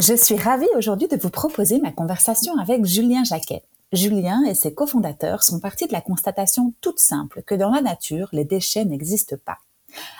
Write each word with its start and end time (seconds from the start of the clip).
Je 0.00 0.14
suis 0.14 0.36
ravie 0.36 0.66
aujourd'hui 0.76 1.06
de 1.06 1.16
vous 1.16 1.30
proposer 1.30 1.78
ma 1.78 1.92
conversation 1.92 2.58
avec 2.58 2.84
Julien 2.84 3.22
Jacquet. 3.22 3.62
Julien 3.92 4.42
et 4.42 4.54
ses 4.54 4.74
cofondateurs 4.74 5.44
sont 5.44 5.60
partis 5.60 5.86
de 5.86 5.92
la 5.92 6.00
constatation 6.00 6.74
toute 6.80 6.98
simple 6.98 7.44
que 7.44 7.54
dans 7.54 7.70
la 7.70 7.80
nature, 7.80 8.28
les 8.32 8.44
déchets 8.44 8.84
n'existent 8.84 9.36
pas. 9.44 9.58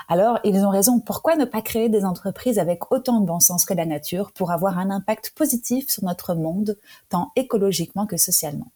Alors, 0.09 0.39
ils 0.45 0.65
ont 0.65 0.71
raison, 0.71 1.01
pourquoi 1.01 1.35
ne 1.35 1.45
pas 1.45 1.61
créer 1.61 1.89
des 1.89 2.05
entreprises 2.05 2.61
avec 2.61 2.93
autant 2.93 3.19
de 3.19 3.27
bon 3.27 3.41
sens 3.41 3.65
que 3.65 3.75
la 3.75 3.85
nature 3.85 4.31
pour 4.31 4.53
avoir 4.53 4.79
un 4.79 4.91
impact 4.91 5.33
positif 5.35 5.91
sur 5.91 6.05
notre 6.05 6.37
monde, 6.37 6.79
tant 7.09 7.33
écologiquement 7.35 8.07
que 8.07 8.17
socialement? 8.17 8.71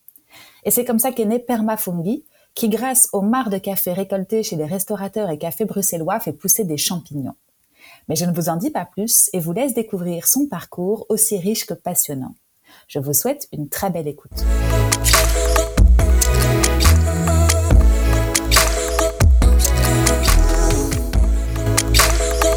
Et 0.64 0.72
c'est 0.72 0.84
comme 0.84 0.98
ça 0.98 1.12
qu'est 1.12 1.26
né 1.26 1.38
Permafungi, 1.38 2.24
qui 2.54 2.68
grâce 2.68 3.08
aux 3.12 3.22
mares 3.22 3.50
de 3.50 3.58
café 3.58 3.92
récoltées 3.92 4.42
chez 4.42 4.56
les 4.56 4.66
restaurateurs 4.66 5.30
et 5.30 5.38
cafés 5.38 5.64
bruxellois 5.64 6.18
fait 6.18 6.32
pousser 6.32 6.64
des 6.64 6.76
champignons. 6.76 7.36
Mais 8.08 8.16
je 8.16 8.24
ne 8.24 8.32
vous 8.32 8.48
en 8.48 8.56
dis 8.56 8.70
pas 8.70 8.86
plus 8.86 9.28
et 9.34 9.38
vous 9.38 9.52
laisse 9.52 9.74
découvrir 9.74 10.26
son 10.26 10.46
parcours 10.46 11.04
aussi 11.10 11.38
riche 11.38 11.66
que 11.66 11.74
passionnant. 11.74 12.34
Je 12.86 12.98
vous 12.98 13.12
souhaite 13.12 13.48
une 13.52 13.68
très 13.68 13.90
belle 13.90 14.08
écoute. 14.08 14.32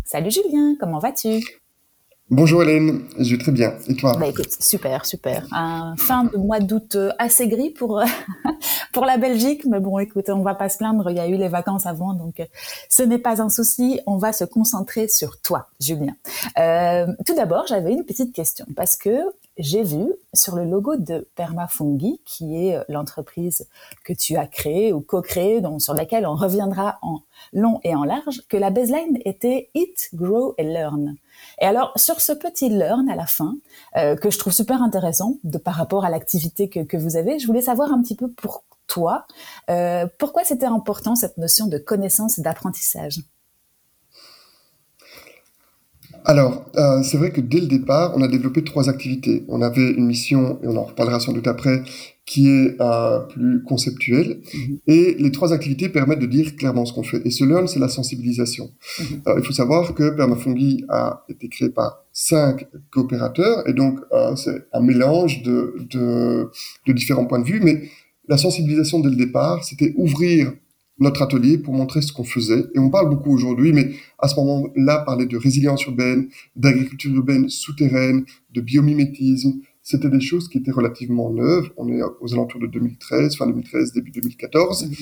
Salut 0.06 0.32
Julien, 0.32 0.76
comment 0.80 1.00
vas-tu? 1.00 1.42
Bonjour 2.34 2.64
Hélène, 2.64 3.02
je 3.20 3.36
vais 3.36 3.42
très 3.42 3.52
bien. 3.52 3.74
Et 3.90 3.96
toi 3.98 4.16
bah 4.18 4.28
écoute, 4.28 4.50
super, 4.58 5.06
super. 5.06 5.46
Un 5.52 5.98
fin 5.98 6.24
de 6.24 6.38
mois 6.38 6.62
d'août 6.62 6.96
euh, 6.96 7.12
assez 7.20 7.50
gris 7.50 7.72
pour 7.72 8.00
euh, 8.00 8.06
pour 8.94 9.04
la 9.04 9.18
Belgique, 9.18 9.66
mais 9.66 9.82
bon, 9.82 10.00
écoute, 10.00 10.30
on 10.30 10.42
va 10.42 10.56
pas 10.56 10.70
se 10.70 10.78
plaindre. 10.78 11.10
Il 11.10 11.18
y 11.18 11.20
a 11.20 11.28
eu 11.28 11.36
les 11.36 11.50
vacances 11.50 11.86
avant, 11.86 12.14
donc 12.14 12.40
euh, 12.40 12.46
ce 12.88 13.04
n'est 13.04 13.18
pas 13.18 13.42
un 13.42 13.50
souci. 13.50 14.00
On 14.06 14.16
va 14.16 14.32
se 14.32 14.46
concentrer 14.46 15.10
sur 15.10 15.42
toi, 15.42 15.68
Julien. 15.82 16.16
Euh, 16.58 17.06
tout 17.26 17.36
d'abord, 17.36 17.68
j'avais 17.68 17.92
une 17.92 18.06
petite 18.06 18.34
question 18.34 18.66
parce 18.78 18.96
que 18.96 19.12
j'ai 19.58 19.84
vu 19.84 20.06
sur 20.34 20.56
le 20.56 20.64
logo 20.64 20.96
de 20.96 21.28
Permafungi, 21.36 22.22
qui 22.24 22.56
est 22.56 22.80
l'entreprise 22.88 23.68
que 24.06 24.14
tu 24.14 24.38
as 24.38 24.48
créée 24.48 24.94
ou 24.94 25.02
co-créée, 25.02 25.62
sur 25.80 25.94
laquelle 25.94 26.26
on 26.26 26.36
reviendra 26.36 26.98
en 27.02 27.20
long 27.52 27.82
et 27.84 27.94
en 27.94 28.06
large, 28.06 28.42
que 28.48 28.56
la 28.56 28.70
baseline 28.70 29.20
était 29.26 29.70
Eat, 29.74 30.12
Grow 30.14 30.56
and 30.58 30.64
Learn. 30.64 31.16
Et 31.62 31.66
alors, 31.66 31.94
sur 31.96 32.20
ce 32.22 32.32
petit 32.34 32.70
learn 32.70 33.08
à 33.08 33.16
la 33.16 33.28
fin, 33.28 33.56
euh, 33.96 34.16
que 34.16 34.32
je 34.32 34.40
trouve 34.40 34.52
super 34.52 34.82
intéressant 34.82 35.36
par 35.64 35.76
rapport 35.76 36.04
à 36.04 36.10
l'activité 36.10 36.70
que, 36.70 36.80
que, 36.80 36.98
vous 36.98 37.16
avez, 37.16 37.38
je 37.38 37.46
voulais 37.46 37.62
savoir 37.62 37.94
un 37.94 38.02
petit 38.02 38.16
peu 38.16 38.30
pour 38.30 38.64
toi, 38.88 39.26
euh, 39.70 40.08
pourquoi 40.18 40.44
c'était 40.44 40.66
important 40.66 41.16
cette 41.16 41.38
notion 41.38 41.68
de 41.68 41.78
connaissance 41.78 42.40
et 42.40 42.42
d'apprentissage? 42.42 43.20
Alors, 46.26 46.66
euh, 46.76 47.04
c'est 47.04 47.18
vrai 47.18 47.32
que 47.32 47.42
dès 47.42 47.60
le 47.60 47.68
départ, 47.68 48.14
on 48.16 48.22
a 48.22 48.28
développé 48.28 48.64
trois 48.64 48.90
activités. 48.90 49.44
On 49.48 49.62
avait 49.62 49.92
une 49.92 50.06
mission, 50.06 50.60
et 50.64 50.68
on 50.68 50.78
en 50.78 50.84
reparlera 50.84 51.20
sans 51.20 51.34
doute 51.34 51.48
après, 51.48 51.84
qui 52.26 52.48
est 52.50 52.76
euh, 52.80 53.20
plus 53.20 53.64
conceptuelle. 53.64 54.42
Mhm. 54.54 54.80
Et 54.88 55.16
les 55.20 55.32
trois 55.32 55.54
activités 55.54 55.90
permettent 55.90 56.20
de 56.20 56.28
dire 56.28 56.56
clairement 56.56 56.86
ce 56.86 56.94
qu'on 56.94 57.04
fait. 57.04 57.22
Et 57.26 57.32
ce 57.32 57.44
learn, 57.44 57.68
c'est 57.68 57.80
la 57.80 57.90
sensibilisation. 57.90 58.70
Mhm. 59.00 59.06
Euh, 59.28 59.36
il 59.40 59.44
faut 59.44 59.54
savoir 59.54 59.94
que 59.94 60.10
Permafungi 60.12 60.86
a 60.90 61.26
été 61.30 61.48
créé 61.50 61.70
par 61.70 62.04
cinq 62.14 62.68
coopérateurs, 62.92 63.68
et 63.68 63.74
donc 63.74 64.00
c'est 64.36 64.66
un 64.74 64.82
mélange 64.82 65.44
de, 65.44 65.76
de, 65.90 66.50
de 66.86 66.94
différents 66.94 67.26
points 67.26 67.40
de 67.40 67.46
vue. 67.46 67.62
Mais 67.64 67.84
la 68.28 68.38
sensibilisation 68.38 69.00
dès 69.00 69.10
le 69.10 69.16
départ, 69.16 69.64
c'était 69.64 69.94
ouvrir 69.96 70.54
notre 71.00 71.22
atelier 71.22 71.58
pour 71.58 71.74
montrer 71.74 72.02
ce 72.02 72.14
qu'on 72.14 72.24
faisait. 72.24 72.64
Et 72.76 72.80
on 72.80 72.90
parle 72.90 73.10
beaucoup 73.10 73.34
aujourd'hui, 73.34 73.74
mais 73.74 73.92
à 74.20 74.28
ce 74.28 74.36
moment-là, 74.36 75.00
parler 75.00 75.26
de 75.26 75.38
résilience 75.38 75.84
urbaine, 75.86 76.30
d'agriculture 76.56 77.14
urbaine 77.14 77.50
souterraine, 77.50 78.26
de 78.52 78.62
biomimétisme, 78.62 79.62
c'était 79.84 80.10
des 80.10 80.22
choses 80.22 80.48
qui 80.48 80.60
étaient 80.60 80.72
relativement 80.72 81.32
neuves. 81.32 81.72
On 81.78 81.90
est 81.90 82.02
aux 82.20 82.34
alentours 82.34 82.60
de 82.60 82.68
2013, 82.68 83.36
fin 83.36 83.48
2013, 83.48 83.94
début 83.94 84.12
2014. 84.12 84.86
Mhm. 84.86 84.96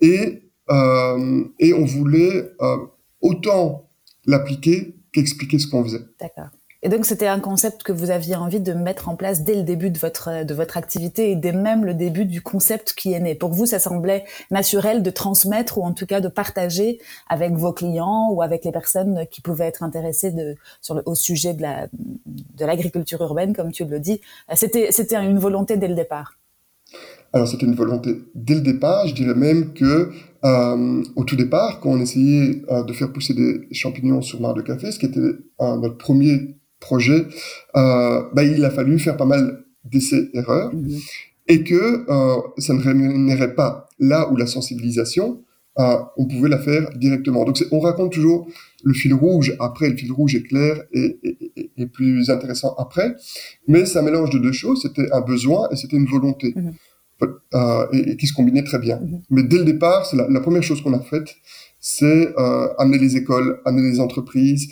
Et, 0.00 0.42
euh, 0.70 1.44
et 1.60 1.72
on 1.72 1.84
voulait 1.84 2.50
euh, 2.60 2.76
autant 3.20 3.90
l'appliquer 4.26 4.96
qu'expliquer 5.12 5.58
ce 5.58 5.68
qu'on 5.68 5.84
faisait. 5.84 6.02
D'accord. 6.20 6.50
Et 6.84 6.90
donc 6.90 7.06
c'était 7.06 7.26
un 7.26 7.40
concept 7.40 7.82
que 7.82 7.92
vous 7.92 8.10
aviez 8.10 8.36
envie 8.36 8.60
de 8.60 8.74
mettre 8.74 9.08
en 9.08 9.16
place 9.16 9.42
dès 9.42 9.54
le 9.54 9.62
début 9.62 9.88
de 9.88 9.98
votre 9.98 10.44
de 10.44 10.52
votre 10.52 10.76
activité 10.76 11.30
et 11.30 11.34
dès 11.34 11.52
même 11.52 11.86
le 11.86 11.94
début 11.94 12.26
du 12.26 12.42
concept 12.42 12.92
qui 12.92 13.14
est 13.14 13.20
né. 13.20 13.34
Pour 13.34 13.52
vous, 13.52 13.64
ça 13.64 13.78
semblait 13.78 14.26
naturel 14.50 15.02
de 15.02 15.08
transmettre 15.08 15.78
ou 15.78 15.82
en 15.82 15.94
tout 15.94 16.04
cas 16.04 16.20
de 16.20 16.28
partager 16.28 16.98
avec 17.26 17.54
vos 17.54 17.72
clients 17.72 18.28
ou 18.30 18.42
avec 18.42 18.66
les 18.66 18.70
personnes 18.70 19.24
qui 19.30 19.40
pouvaient 19.40 19.64
être 19.64 19.82
intéressées 19.82 20.30
de 20.30 20.56
au 21.06 21.14
sujet 21.14 21.54
de 21.54 21.62
la 21.62 21.86
de 22.26 22.66
l'agriculture 22.66 23.22
urbaine, 23.22 23.56
comme 23.56 23.72
tu 23.72 23.86
le 23.86 23.98
dis. 23.98 24.20
C'était 24.54 24.88
c'était 24.90 25.16
une 25.16 25.38
volonté 25.38 25.78
dès 25.78 25.88
le 25.88 25.94
départ. 25.94 26.34
Alors 27.32 27.48
c'était 27.48 27.64
une 27.64 27.74
volonté 27.74 28.10
dès 28.34 28.56
le 28.56 28.60
départ. 28.60 29.06
Je 29.06 29.14
dirais 29.14 29.34
même 29.34 29.72
que 29.72 30.12
euh, 30.44 31.02
au 31.16 31.24
tout 31.24 31.36
départ, 31.36 31.80
quand 31.80 31.92
on 31.92 32.00
essayait 32.00 32.62
euh, 32.70 32.84
de 32.84 32.92
faire 32.92 33.10
pousser 33.10 33.32
des 33.32 33.66
champignons 33.72 34.20
sur 34.20 34.42
mare 34.42 34.52
de 34.52 34.60
café, 34.60 34.92
ce 34.92 34.98
qui 34.98 35.06
était 35.06 35.20
euh, 35.20 35.76
notre 35.78 35.96
premier 35.96 36.58
projet, 36.84 37.26
euh, 37.76 38.22
bah, 38.34 38.44
il 38.44 38.64
a 38.64 38.70
fallu 38.70 38.98
faire 38.98 39.16
pas 39.16 39.24
mal 39.24 39.64
d'essais-erreurs 39.84 40.72
mhm. 40.74 40.98
et 41.48 41.64
que 41.64 41.82
euh, 42.08 42.40
ça 42.58 42.72
ne 42.74 42.80
rémunérait 42.80 43.54
pas 43.54 43.88
là 43.98 44.30
où 44.30 44.36
la 44.36 44.46
sensibilisation, 44.46 45.42
euh, 45.78 45.96
on 46.16 46.26
pouvait 46.26 46.48
la 46.48 46.58
faire 46.58 46.90
directement. 46.96 47.44
Donc 47.44 47.56
on 47.72 47.80
raconte 47.80 48.12
toujours 48.12 48.46
le 48.84 48.94
fil 48.94 49.14
rouge 49.14 49.56
après, 49.58 49.88
le 49.88 49.96
fil 49.96 50.12
rouge 50.12 50.34
est 50.36 50.42
clair 50.42 50.82
et, 50.92 51.18
et, 51.76 51.86
plus 51.86 52.30
intéressant 52.30 52.74
après, 52.78 53.16
mais 53.66 53.84
c'est 53.86 53.98
un 53.98 54.02
mélange 54.02 54.30
de 54.30 54.38
deux 54.38 54.52
choses, 54.52 54.82
c'était 54.82 55.10
un 55.12 55.22
besoin 55.22 55.68
et 55.70 55.76
c'était 55.76 55.96
une 55.96 56.06
volonté. 56.06 56.52
Mhm. 56.54 56.72
Euh, 57.54 57.86
et, 57.92 58.16
qui 58.16 58.26
se 58.26 58.34
combinaient 58.34 58.64
très 58.64 58.78
bien. 58.78 58.98
Mhm. 59.00 59.22
Mais 59.30 59.42
dès 59.44 59.58
le 59.58 59.64
départ, 59.64 60.04
c'est 60.04 60.16
la, 60.16 60.26
la, 60.28 60.40
première 60.40 60.62
chose 60.62 60.82
qu'on 60.82 60.92
a 60.92 61.00
faite, 61.00 61.36
c'est 61.78 62.34
euh, 62.38 62.68
amener 62.78 62.98
les 62.98 63.16
écoles, 63.16 63.60
amener 63.64 63.90
les 63.90 64.00
entreprises, 64.00 64.68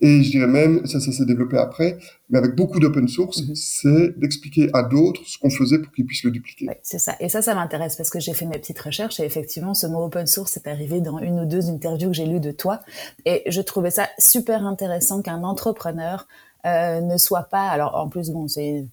et 0.00 0.22
je 0.22 0.30
dirais 0.30 0.46
même, 0.46 0.86
ça, 0.86 0.98
ça 0.98 1.12
s'est 1.12 1.26
développé 1.26 1.58
après, 1.58 1.98
mais 2.30 2.38
avec 2.38 2.54
beaucoup 2.54 2.80
d'open 2.80 3.06
source, 3.06 3.42
mhm. 3.42 3.54
c'est 3.54 4.18
d'expliquer 4.18 4.70
à 4.72 4.82
d'autres 4.82 5.20
ce 5.26 5.38
qu'on 5.38 5.50
faisait 5.50 5.78
pour 5.78 5.92
qu'ils 5.92 6.06
puissent 6.06 6.24
le 6.24 6.30
dupliquer. 6.30 6.68
c'est 6.82 6.98
ça. 6.98 7.16
Et 7.20 7.28
ça, 7.28 7.42
ça 7.42 7.54
m'intéresse 7.54 7.96
parce 7.96 8.10
que 8.10 8.20
j'ai 8.20 8.32
fait 8.32 8.46
mes 8.46 8.58
petites 8.58 8.80
recherches 8.80 9.20
et 9.20 9.24
effectivement, 9.24 9.74
ce 9.74 9.86
mot 9.86 10.04
open 10.04 10.26
source 10.26 10.56
est 10.56 10.66
arrivé 10.66 11.00
dans 11.00 11.18
une 11.18 11.40
ou 11.40 11.44
deux 11.44 11.68
interviews 11.68 12.08
que 12.08 12.16
j'ai 12.16 12.26
lues 12.26 12.40
de 12.40 12.52
toi. 12.52 12.80
Et 13.26 13.42
je 13.46 13.60
trouvais 13.60 13.90
ça 13.90 14.08
super 14.18 14.66
intéressant 14.66 15.22
qu'un 15.22 15.42
entrepreneur 15.42 16.26
euh, 16.66 17.00
ne 17.00 17.16
soit 17.16 17.44
pas, 17.44 17.68
alors 17.68 17.94
en 17.94 18.08
plus, 18.08 18.30
bon, 18.30 18.48
c'est 18.48 18.86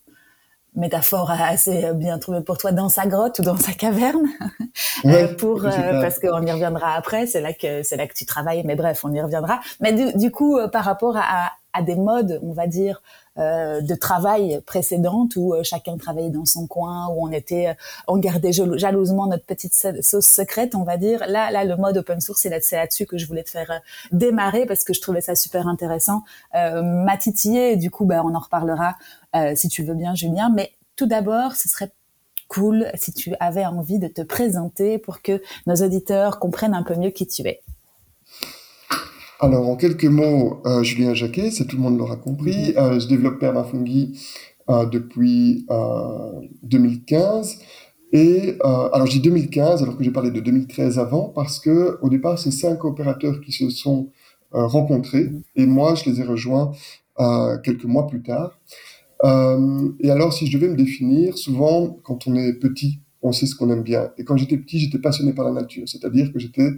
métaphore 0.78 1.32
assez 1.32 1.92
bien 1.94 2.20
trouvée 2.20 2.42
pour 2.42 2.58
toi 2.58 2.72
dans 2.72 2.88
sa 2.88 3.08
grotte 3.08 3.40
ou 3.40 3.42
dans 3.42 3.58
sa 3.58 3.74
caverne. 3.74 4.28
Euh, 5.06 5.34
pour 5.36 5.66
euh, 5.66 6.02
parce 6.02 6.20
qu'on 6.20 6.46
y 6.46 6.52
reviendra 6.52 6.94
après 6.94 7.26
c'est 7.26 7.42
là 7.42 7.54
que 7.54 7.84
c'est 7.84 7.98
là 7.98 8.08
que 8.08 8.14
tu 8.14 8.26
travailles 8.26 8.64
mais 8.64 8.76
bref 8.76 9.04
on 9.04 9.14
y 9.14 9.22
reviendra. 9.22 9.60
Mais 9.80 9.92
du, 9.94 10.18
du 10.18 10.32
coup 10.32 10.58
euh, 10.58 10.68
par 10.68 10.86
rapport 10.86 11.16
à, 11.18 11.52
à, 11.74 11.82
des 11.82 11.96
modes 11.96 12.40
on 12.44 12.54
va 12.54 12.68
dire 12.68 13.02
euh, 13.38 13.82
de 13.82 13.96
travail 13.96 14.62
précédentes 14.66 15.36
où 15.36 15.54
chacun 15.64 15.98
travaillait 15.98 16.30
dans 16.30 16.46
son 16.46 16.68
coin 16.68 17.08
où 17.10 17.28
on 17.28 17.32
était 17.32 17.76
on 18.08 18.18
gardait 18.18 18.52
jalousement 18.52 19.28
notre 19.28 19.46
petite 19.46 19.76
sauce 20.02 20.26
secrète 20.26 20.74
on 20.76 20.84
va 20.84 20.98
dire 20.98 21.24
là 21.28 21.52
là 21.52 21.64
le 21.64 21.76
mode 21.76 21.98
open 21.98 22.22
source 22.22 22.42
c'est 22.42 22.50
là, 22.50 22.60
là-dessus 22.72 23.06
que 23.06 23.18
je 23.18 23.28
voulais 23.28 23.44
te 23.44 23.52
faire 23.52 23.82
démarrer 24.12 24.66
parce 24.66 24.84
que 24.84 24.94
je 24.94 25.02
trouvais 25.02 25.22
ça 25.22 25.36
super 25.36 25.68
intéressant. 25.68 26.24
M'a 26.54 27.18
titillé 27.18 27.74
et 27.74 27.76
du 27.78 27.92
coup 27.92 28.06
bah 28.06 28.22
on 28.24 28.34
en 28.34 28.40
reparlera 28.40 28.96
euh, 29.38 29.54
si 29.56 29.68
tu 29.68 29.84
veux 29.84 29.94
bien, 29.94 30.16
Julien. 30.16 30.52
Mais 30.54 30.72
tout 30.98 31.06
d'abord, 31.06 31.56
ce 31.56 31.70
serait 31.70 31.92
cool 32.50 32.88
si 32.96 33.14
tu 33.14 33.34
avais 33.40 33.66
envie 33.66 34.00
de 34.00 34.08
te 34.08 34.22
présenter 34.22 34.98
pour 34.98 35.22
que 35.22 35.42
nos 35.66 35.76
auditeurs 35.76 36.40
comprennent 36.40 36.74
un 36.74 36.84
peu 36.84 36.96
mieux 36.96 37.12
qui 37.12 37.28
tu 37.28 37.44
es. 37.44 37.62
Alors, 39.40 39.70
en 39.70 39.76
quelques 39.76 40.06
mots, 40.06 40.62
euh, 40.66 40.82
Julien 40.82 41.14
Jacquet, 41.14 41.52
c'est 41.52 41.66
tout 41.66 41.76
le 41.76 41.84
monde 41.84 41.98
l'aura 41.98 42.16
compris. 42.16 42.72
Mm-hmm. 42.72 42.78
Euh, 42.78 43.00
je 43.00 43.08
développe 43.08 43.40
Permafungi 43.40 44.20
depuis 44.92 45.66
2015. 46.64 47.60
Et 48.12 48.58
alors 48.62 49.06
je 49.06 49.12
dis 49.14 49.22
2015 49.22 49.82
alors 49.82 49.98
que 49.98 50.04
j'ai 50.04 50.12
parlé 50.12 50.30
de 50.30 50.42
2013 50.42 51.00
avant 51.00 51.30
parce 51.30 51.60
que 51.60 51.98
au 52.02 52.10
départ 52.10 52.38
c'est 52.38 52.52
cinq 52.52 52.84
opérateurs 52.84 53.40
qui 53.40 53.54
se 53.54 53.70
sont 53.70 54.10
rencontrés 54.52 55.24
mm-hmm. 55.24 55.44
et 55.56 55.66
moi 55.68 55.96
je 55.96 56.10
les 56.10 56.20
ai 56.20 56.26
rejoints 56.26 56.74
quelques 57.64 57.86
mois 57.86 58.08
plus 58.08 58.22
tard. 58.22 58.60
Euh, 59.24 59.90
et 60.00 60.10
alors, 60.10 60.34
si 60.34 60.48
je 60.48 60.58
devais 60.58 60.70
me 60.70 60.76
définir, 60.76 61.38
souvent, 61.38 61.98
quand 62.04 62.28
on 62.28 62.36
est 62.36 62.54
petit, 62.54 63.00
on 63.22 63.32
sait 63.32 63.46
ce 63.46 63.56
qu'on 63.56 63.70
aime 63.72 63.84
bien. 63.84 64.12
Et 64.18 64.24
quand 64.24 64.38
j'étais 64.38 64.58
petit, 64.58 64.80
j'étais 64.80 65.00
passionné 65.00 65.34
par 65.34 65.46
la 65.46 65.52
nature, 65.52 65.88
c'est-à-dire 65.88 66.32
que 66.32 66.40
j'étais 66.40 66.70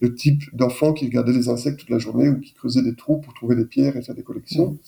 le 0.00 0.14
type 0.14 0.44
d'enfant 0.54 0.92
qui 0.92 1.04
regardait 1.04 1.32
les 1.32 1.48
insectes 1.48 1.80
toute 1.80 1.90
la 1.90 1.98
journée 1.98 2.28
ou 2.28 2.40
qui 2.40 2.54
creusait 2.54 2.82
des 2.82 2.94
trous 2.94 3.18
pour 3.18 3.34
trouver 3.34 3.54
des 3.54 3.66
pierres 3.66 3.96
et 3.96 4.02
faire 4.02 4.14
des 4.14 4.22
collections. 4.22 4.78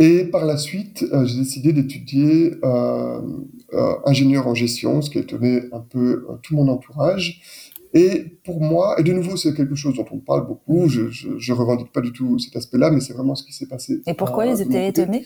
Et 0.00 0.24
par 0.24 0.44
la 0.44 0.56
suite, 0.56 1.04
euh, 1.12 1.26
j'ai 1.26 1.38
décidé 1.38 1.72
d'étudier 1.72 2.54
euh, 2.64 3.20
ingénieur 4.04 4.46
en 4.46 4.54
gestion, 4.54 5.02
ce 5.02 5.10
qui 5.10 5.18
a 5.18 5.20
étonné 5.22 5.62
un 5.72 5.80
peu 5.80 6.24
tout 6.42 6.54
mon 6.54 6.68
entourage. 6.68 7.40
Et 7.94 8.38
pour 8.44 8.60
moi, 8.60 9.00
et 9.00 9.02
de 9.02 9.12
nouveau, 9.12 9.36
c'est 9.36 9.54
quelque 9.54 9.74
chose 9.74 9.94
dont 9.94 10.04
on 10.10 10.18
parle 10.18 10.46
beaucoup, 10.46 10.88
je, 10.88 11.10
je, 11.10 11.52
revendique 11.52 11.90
pas 11.90 12.00
du 12.00 12.12
tout 12.12 12.38
cet 12.38 12.54
aspect-là, 12.54 12.90
mais 12.90 13.00
c'est 13.00 13.14
vraiment 13.14 13.34
ce 13.34 13.44
qui 13.44 13.52
s'est 13.52 13.66
passé. 13.66 14.02
Et 14.06 14.14
pourquoi 14.14 14.46
ils 14.46 14.60
étaient 14.60 14.88
étonnés? 14.88 15.24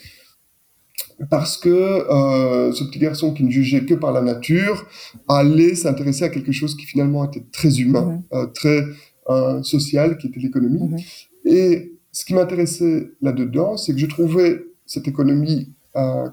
Parce 1.30 1.56
que 1.56 1.68
euh, 1.68 2.72
ce 2.72 2.84
petit 2.84 2.98
garçon 2.98 3.32
qui 3.32 3.44
ne 3.44 3.50
jugeait 3.50 3.84
que 3.84 3.94
par 3.94 4.12
la 4.12 4.22
nature 4.22 4.86
allait 5.28 5.74
s'intéresser 5.74 6.24
à 6.24 6.28
quelque 6.28 6.52
chose 6.52 6.76
qui 6.76 6.86
finalement 6.86 7.24
était 7.24 7.44
très 7.52 7.80
humain, 7.80 8.22
mhm. 8.32 8.38
euh, 8.38 8.46
très 8.46 8.84
euh, 9.30 9.62
social, 9.62 10.18
qui 10.18 10.28
était 10.28 10.40
l'économie. 10.40 10.88
Mhm. 10.88 10.98
Et 11.44 11.92
ce 12.10 12.24
qui 12.24 12.34
m'intéressait 12.34 13.10
là-dedans, 13.20 13.76
c'est 13.76 13.92
que 13.92 13.98
je 13.98 14.06
trouvais 14.06 14.64
cette 14.86 15.08
économie 15.08 15.72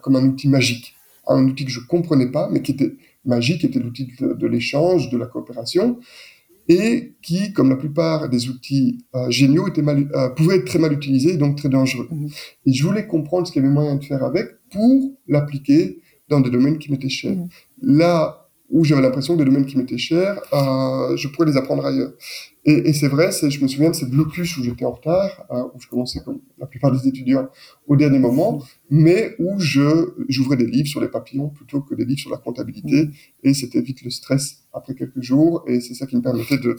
comme 0.01 0.15
un 0.15 0.23
outil 0.23 0.47
magique, 0.47 0.95
un 1.27 1.43
outil 1.43 1.65
que 1.65 1.71
je 1.71 1.81
comprenais 1.81 2.31
pas, 2.31 2.47
mais 2.49 2.61
qui 2.61 2.71
était 2.71 2.95
magique, 3.25 3.59
qui 3.59 3.65
était 3.65 3.79
l'outil 3.79 4.07
de 4.21 4.47
l'échange, 4.47 5.09
de 5.09 5.17
la 5.17 5.25
coopération, 5.25 5.99
et 6.69 7.13
qui, 7.21 7.51
comme 7.51 7.69
la 7.69 7.75
plupart 7.75 8.29
des 8.29 8.47
outils 8.47 9.05
géniaux, 9.27 9.67
était 9.67 9.81
mal, 9.81 10.09
pouvaient 10.37 10.57
être 10.57 10.65
très 10.65 10.79
mal 10.79 10.93
utilisés 10.93 11.33
et 11.33 11.37
donc 11.37 11.57
très 11.57 11.67
dangereux. 11.67 12.07
Mhm. 12.09 12.29
Et 12.67 12.73
je 12.73 12.85
voulais 12.85 13.05
comprendre 13.05 13.47
ce 13.47 13.51
qu'il 13.51 13.61
y 13.61 13.65
avait 13.65 13.73
moyen 13.73 13.95
de 13.95 14.03
faire 14.05 14.23
avec 14.23 14.47
pour 14.71 15.11
l'appliquer 15.27 15.99
dans 16.29 16.39
des 16.39 16.49
domaines 16.49 16.77
qui 16.77 16.91
m'étaient 16.91 17.09
chers. 17.09 17.35
Mhm. 17.35 17.49
Là 17.81 18.49
où 18.69 18.83
j'avais 18.83 19.01
l'impression 19.01 19.33
que 19.33 19.39
des 19.39 19.45
domaines 19.45 19.65
qui 19.65 19.77
m'étaient 19.77 19.97
chers, 19.97 20.39
euh, 20.53 21.17
je 21.17 21.27
pourrais 21.27 21.47
les 21.47 21.57
apprendre 21.57 21.85
ailleurs. 21.85 22.13
Et, 22.65 22.89
et 22.89 22.93
c'est 22.93 23.07
vrai, 23.07 23.31
je 23.31 23.61
me 23.61 23.67
souviens 23.67 23.89
de 23.89 23.95
cette 23.95 24.09
blocus 24.09 24.57
où 24.57 24.63
j'étais 24.63 24.83
en 24.85 24.91
retard, 24.91 25.45
euh, 25.49 25.63
où 25.73 25.79
je 25.79 25.87
commençais 25.87 26.19
comme 26.19 26.39
la 26.57 26.67
plupart 26.67 26.91
des 26.91 27.07
étudiants 27.07 27.47
au 27.87 27.95
dernier 27.95 28.19
moment, 28.19 28.61
mais 28.89 29.35
où 29.39 29.59
je 29.59 30.13
j'ouvrais 30.27 30.57
des 30.57 30.65
livres 30.65 30.87
sur 30.87 30.99
les 30.99 31.07
papillons 31.07 31.49
plutôt 31.49 31.81
que 31.81 31.95
des 31.95 32.05
livres 32.05 32.19
sur 32.19 32.29
la 32.29 32.37
comptabilité, 32.37 33.05
mmh. 33.05 33.11
et 33.43 33.53
c'était 33.53 33.81
vite 33.81 34.03
le 34.03 34.09
stress 34.09 34.63
après 34.73 34.93
quelques 34.93 35.21
jours, 35.21 35.63
et 35.67 35.79
c'est 35.79 35.93
ça 35.95 36.05
qui 36.05 36.15
me 36.15 36.21
permettait 36.21 36.57
de, 36.57 36.75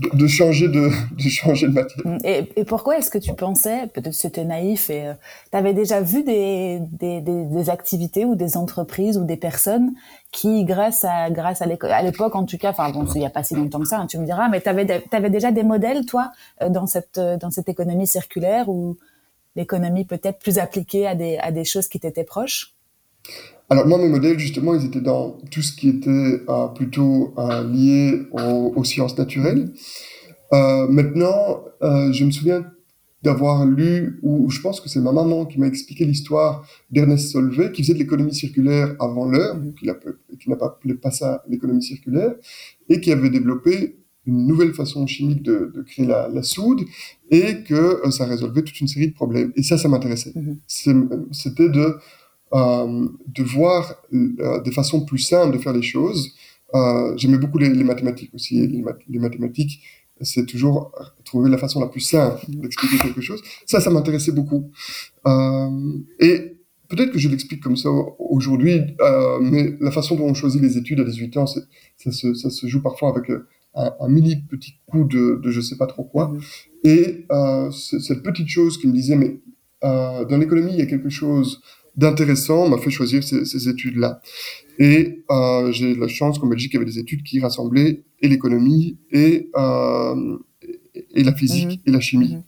de, 0.00 0.16
de 0.16 0.26
changer 0.26 0.68
de, 0.68 0.90
de 1.16 1.28
changer 1.28 1.68
de 1.68 1.72
matière. 1.72 2.06
Mmh. 2.06 2.18
Et, 2.24 2.44
et 2.56 2.64
pourquoi 2.64 2.98
est-ce 2.98 3.10
que 3.10 3.18
tu 3.18 3.34
pensais, 3.34 3.88
peut-être 3.94 4.14
c'était 4.14 4.44
naïf, 4.44 4.90
et 4.90 5.08
euh, 5.08 5.14
tu 5.50 5.56
avais 5.56 5.72
déjà 5.72 6.02
vu 6.02 6.22
des, 6.22 6.80
des, 6.92 7.20
des, 7.22 7.44
des, 7.44 7.70
activités 7.70 8.24
ou 8.24 8.34
des 8.34 8.56
entreprises 8.56 9.16
ou 9.16 9.24
des 9.24 9.38
personnes 9.38 9.94
qui, 10.32 10.64
grâce 10.64 11.04
à 11.04 11.30
grâce 11.30 11.62
à 11.62 11.66
l'époque 11.66 12.34
en 12.34 12.44
tout 12.44 12.58
cas, 12.58 12.70
enfin 12.70 12.90
bon, 12.90 13.06
il 13.14 13.20
n'y 13.20 13.26
a 13.26 13.30
pas 13.30 13.42
si 13.42 13.54
longtemps 13.54 13.80
que 13.80 13.88
ça, 13.88 13.98
hein, 13.98 14.06
tu 14.06 14.18
me 14.18 14.24
diras, 14.24 14.48
mais 14.48 14.60
tu 14.60 14.68
avais 14.68 14.84
tu 15.14 15.18
avais 15.18 15.30
déjà 15.30 15.52
des 15.52 15.62
modèles, 15.62 16.04
toi, 16.06 16.32
euh, 16.60 16.68
dans 16.68 16.86
cette, 16.86 17.18
euh, 17.18 17.36
dans 17.36 17.50
cette 17.50 17.68
économie 17.68 18.06
circulaire 18.06 18.68
ou 18.68 18.96
l'économie 19.54 20.04
peut-être 20.04 20.40
plus 20.40 20.58
appliquée 20.58 21.06
à 21.06 21.14
des, 21.14 21.36
à 21.38 21.52
des 21.52 21.64
choses 21.64 21.86
qui 21.86 22.00
t'étaient 22.00 22.24
proches? 22.24 22.74
Alors 23.70 23.86
moi, 23.86 23.98
mes 23.98 24.08
modèles, 24.08 24.38
justement, 24.38 24.74
ils 24.74 24.84
étaient 24.84 25.00
dans 25.00 25.38
tout 25.52 25.62
ce 25.62 25.72
qui 25.74 25.88
était 25.88 26.42
euh, 26.48 26.66
plutôt 26.74 27.32
lié 27.72 28.26
aux, 28.32 28.84
sciences 28.84 29.16
naturelles. 29.16 29.70
maintenant, 30.52 31.64
je 31.80 32.24
me 32.24 32.30
souviens 32.30 32.64
d'avoir 33.22 33.64
lu, 33.64 34.18
ou 34.22 34.50
je 34.50 34.60
pense 34.60 34.80
que 34.82 34.88
c'est 34.90 35.00
ma 35.00 35.12
maman 35.12 35.46
qui 35.46 35.58
m'a 35.58 35.66
expliqué 35.66 36.04
l'histoire 36.04 36.66
d'Ernest 36.90 37.30
Solvay, 37.32 37.72
qui 37.72 37.82
faisait 37.82 37.94
de 37.94 38.00
l'économie 38.00 38.34
circulaire 38.34 38.94
avant 39.00 39.24
l'heure, 39.24 39.56
qui 39.78 39.86
n'a 39.86 40.56
pas 40.56 40.66
appelé 40.66 40.94
pas 40.94 41.10
ça 41.10 41.42
l'économie 41.48 41.82
circulaire, 41.82 42.34
et 42.90 43.00
qui 43.00 43.10
avait 43.12 43.30
développé 43.30 44.03
une 44.26 44.46
nouvelle 44.46 44.72
façon 44.74 45.06
chimique 45.06 45.42
de, 45.42 45.70
de 45.74 45.82
créer 45.82 46.06
la, 46.06 46.28
la, 46.28 46.42
soude 46.42 46.82
et 47.30 47.62
que 47.62 47.74
euh, 47.74 48.10
ça 48.10 48.24
résolvait 48.24 48.62
toute 48.62 48.80
une 48.80 48.88
série 48.88 49.08
de 49.08 49.14
problèmes. 49.14 49.52
Et 49.56 49.62
ça, 49.62 49.76
ça 49.78 49.88
m'intéressait. 49.88 50.32
Mm-hmm. 50.32 51.26
C'était 51.32 51.68
de, 51.68 51.96
euh, 52.54 53.08
de 53.26 53.42
voir 53.42 53.96
euh, 54.12 54.60
des 54.62 54.72
façons 54.72 55.04
plus 55.04 55.18
simples 55.18 55.56
de 55.56 55.62
faire 55.62 55.72
les 55.72 55.82
choses. 55.82 56.34
Euh, 56.74 57.14
J'aimais 57.16 57.38
beaucoup 57.38 57.58
les, 57.58 57.68
les, 57.68 57.84
mathématiques 57.84 58.34
aussi. 58.34 58.66
Les, 58.66 58.82
les 59.08 59.18
mathématiques, 59.18 59.80
c'est 60.20 60.46
toujours 60.46 60.92
trouver 61.24 61.50
la 61.50 61.58
façon 61.58 61.80
la 61.80 61.88
plus 61.88 62.00
simple 62.00 62.40
mm-hmm. 62.48 62.60
d'expliquer 62.60 62.98
quelque 62.98 63.20
chose. 63.20 63.42
Ça, 63.66 63.80
ça 63.80 63.90
m'intéressait 63.90 64.32
beaucoup. 64.32 64.70
Euh, 65.26 65.92
et 66.20 66.56
peut-être 66.88 67.12
que 67.12 67.18
je 67.18 67.28
l'explique 67.28 67.62
comme 67.62 67.76
ça 67.76 67.90
aujourd'hui, 68.18 68.80
euh, 69.00 69.38
mais 69.40 69.76
la 69.80 69.90
façon 69.90 70.16
dont 70.16 70.26
on 70.26 70.34
choisit 70.34 70.62
les 70.62 70.78
études 70.78 71.00
à 71.00 71.04
18 71.04 71.36
ans, 71.36 71.46
ça 71.46 71.60
se, 72.10 72.34
ça 72.34 72.50
se 72.50 72.66
joue 72.66 72.82
parfois 72.82 73.10
avec 73.10 73.30
un, 73.74 74.08
mini 74.08 74.36
petit 74.36 74.74
coup 74.86 75.04
de, 75.04 75.40
de 75.42 75.50
je 75.50 75.60
sais 75.60 75.76
pas 75.76 75.86
trop 75.86 76.04
quoi. 76.04 76.28
Mhm. 76.28 76.40
Et 76.84 77.26
euh, 77.30 77.70
cette 77.70 78.22
petite 78.22 78.48
chose 78.48 78.78
qui 78.78 78.86
me 78.86 78.92
disait, 78.92 79.16
mais 79.16 79.40
euh, 79.84 80.24
dans 80.24 80.38
l'économie, 80.38 80.72
il 80.72 80.78
y 80.78 80.82
a 80.82 80.86
quelque 80.86 81.10
chose 81.10 81.60
d'intéressant, 81.96 82.68
m'a 82.68 82.78
fait 82.78 82.90
choisir 82.90 83.22
ces, 83.22 83.44
ces 83.44 83.68
études-là. 83.68 84.20
Et 84.78 85.24
euh, 85.30 85.70
j'ai 85.70 85.94
la 85.94 86.08
chance 86.08 86.38
qu'en 86.38 86.48
Belgique, 86.48 86.72
il 86.72 86.76
y 86.76 86.78
avait 86.78 86.90
des 86.90 86.98
études 86.98 87.22
qui 87.22 87.40
rassemblaient 87.40 88.02
et 88.20 88.28
l'économie 88.28 88.98
et, 89.12 89.50
euh, 89.56 90.38
et 91.14 91.22
la 91.22 91.34
physique 91.34 91.80
mhm. 91.80 91.82
et 91.86 91.90
la 91.90 92.00
chimie. 92.00 92.34
Mhm. 92.34 92.42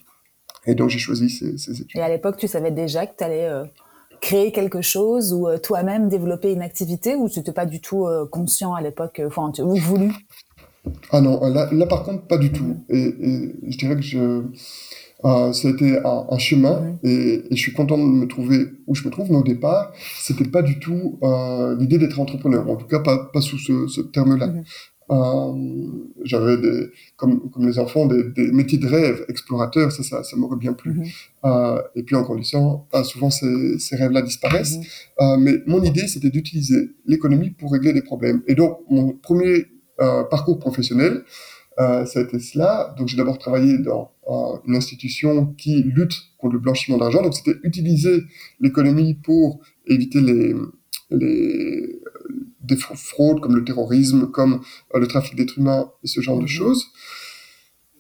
Et 0.69 0.75
donc, 0.75 0.91
j'ai 0.91 0.99
choisi 0.99 1.31
ces, 1.31 1.57
ces, 1.59 1.81
études. 1.81 1.97
Et 1.97 2.03
à 2.03 2.09
l'époque, 2.09 2.37
tu 2.39 2.49
savais 2.49 2.73
déjà 2.73 3.07
que 3.07 3.17
tu 3.17 3.23
allais 3.23 3.49
créer 4.21 4.51
quelque 4.51 4.83
chose 4.83 5.33
ou 5.33 5.47
toi-même 5.63 6.09
développer 6.09 6.53
une 6.53 6.63
activité 6.63 7.15
ou 7.15 7.29
tu 7.29 7.39
n'étais 7.39 7.53
pas 7.53 7.67
du 7.67 7.81
tout 7.81 8.09
conscient 8.33 8.75
à 8.75 8.81
l'époque, 8.81 9.23
enfin, 9.25 9.53
ou 9.61 9.77
voulu? 9.77 10.11
Ah 11.11 11.21
non, 11.21 11.41
là, 11.49 11.69
là, 11.73 11.87
par 11.87 12.03
contre, 12.03 12.27
pas 12.27 12.39
du 12.39 12.53
tout. 12.53 12.77
Et, 12.89 12.99
et 12.99 13.55
je 13.69 13.79
dirais 13.79 13.97
que 13.97 14.03
je, 14.03 14.43
euh, 15.25 15.53
ça 15.53 15.69
a 15.69 15.71
été 15.71 15.99
un, 15.99 16.27
un 16.31 16.39
chemin 16.39 16.99
et, 17.03 17.43
et, 17.51 17.57
je 17.57 17.57
suis 17.57 17.73
content 17.73 17.97
de 17.97 18.03
me 18.03 18.27
trouver 18.27 18.67
où 18.87 18.95
je 18.95 19.05
me 19.05 19.11
trouve, 19.11 19.31
mais 19.31 19.39
au 19.39 19.43
départ, 19.43 19.93
c'était 20.19 20.45
pas 20.45 20.63
du 20.63 20.79
tout 20.79 21.19
euh, 21.23 21.75
l'idée 21.79 21.99
d'être 21.99 22.21
entrepreneur, 22.21 22.69
en 22.69 22.77
tout 22.77 22.87
cas 22.87 23.01
pas, 23.01 23.31
pas 23.33 23.41
sous 23.41 23.59
ce, 23.59 23.87
ce 23.89 24.01
terme-là. 24.03 24.53
Euh, 25.11 25.53
j'avais 26.25 26.57
des, 26.59 26.89
comme, 27.17 27.51
comme 27.51 27.67
les 27.67 27.79
enfants, 27.79 28.07
des, 28.07 28.25
des, 28.31 28.51
métiers 28.51 28.79
de 28.79 28.89
rêve, 28.89 29.25
explorateurs, 29.29 29.93
ça, 29.93 30.03
ça, 30.03 30.23
ça 30.25 30.37
m'aurait 30.37 30.57
bien 30.57 30.73
plu. 30.73 31.01
Euh, 31.45 31.81
et 31.95 32.03
puis 32.03 32.17
en 32.17 32.23
grandissant, 32.23 32.87
euh, 32.95 33.05
souvent 33.05 33.31
ces, 33.31 33.79
ces 33.79 33.97
rêves-là 33.97 34.23
disparaissent. 34.23 34.79
Euh, 35.21 35.37
mais 35.39 35.63
mon 35.67 35.83
idée, 35.83 36.09
c'était 36.09 36.31
d'utiliser 36.31 36.91
l'économie 37.07 37.51
pour 37.51 37.73
régler 37.73 37.93
des 37.93 38.03
problèmes. 38.03 38.43
Et 38.49 38.55
donc, 38.55 38.81
mon 38.91 39.13
premier 39.13 39.67
parcours 40.31 40.59
professionnel, 40.59 41.25
euh, 41.79 42.07
ça 42.07 42.21
a 42.21 42.23
été 42.23 42.39
cela. 42.39 42.95
Donc 42.99 43.09
j'ai 43.09 43.17
d'abord 43.17 43.39
travaillé 43.39 43.79
dans 43.79 44.13
euh, 44.29 44.59
une 44.67 44.77
institution 44.77 45.47
qui 45.59 45.83
lutte 45.83 46.15
contre 46.39 46.55
le 46.55 46.61
blanchiment 46.61 46.97
d'argent. 46.97 47.23
Donc 47.23 47.35
c'était 47.35 47.59
utiliser 47.63 48.23
l'économie 48.61 49.15
pour 49.15 49.61
éviter 49.87 50.21
les, 50.21 50.55
les 51.11 52.01
des 52.63 52.77
fraudes 52.77 53.41
comme 53.41 53.55
le 53.55 53.65
terrorisme, 53.65 54.29
comme 54.33 54.61
le 54.93 55.07
trafic 55.07 55.37
d'êtres 55.37 55.59
humains 55.59 55.93
et 56.03 56.09
ce 56.09 56.21
genre 56.21 56.39
de 56.39 56.43
mhm. 56.43 56.49
choses. 56.49 56.87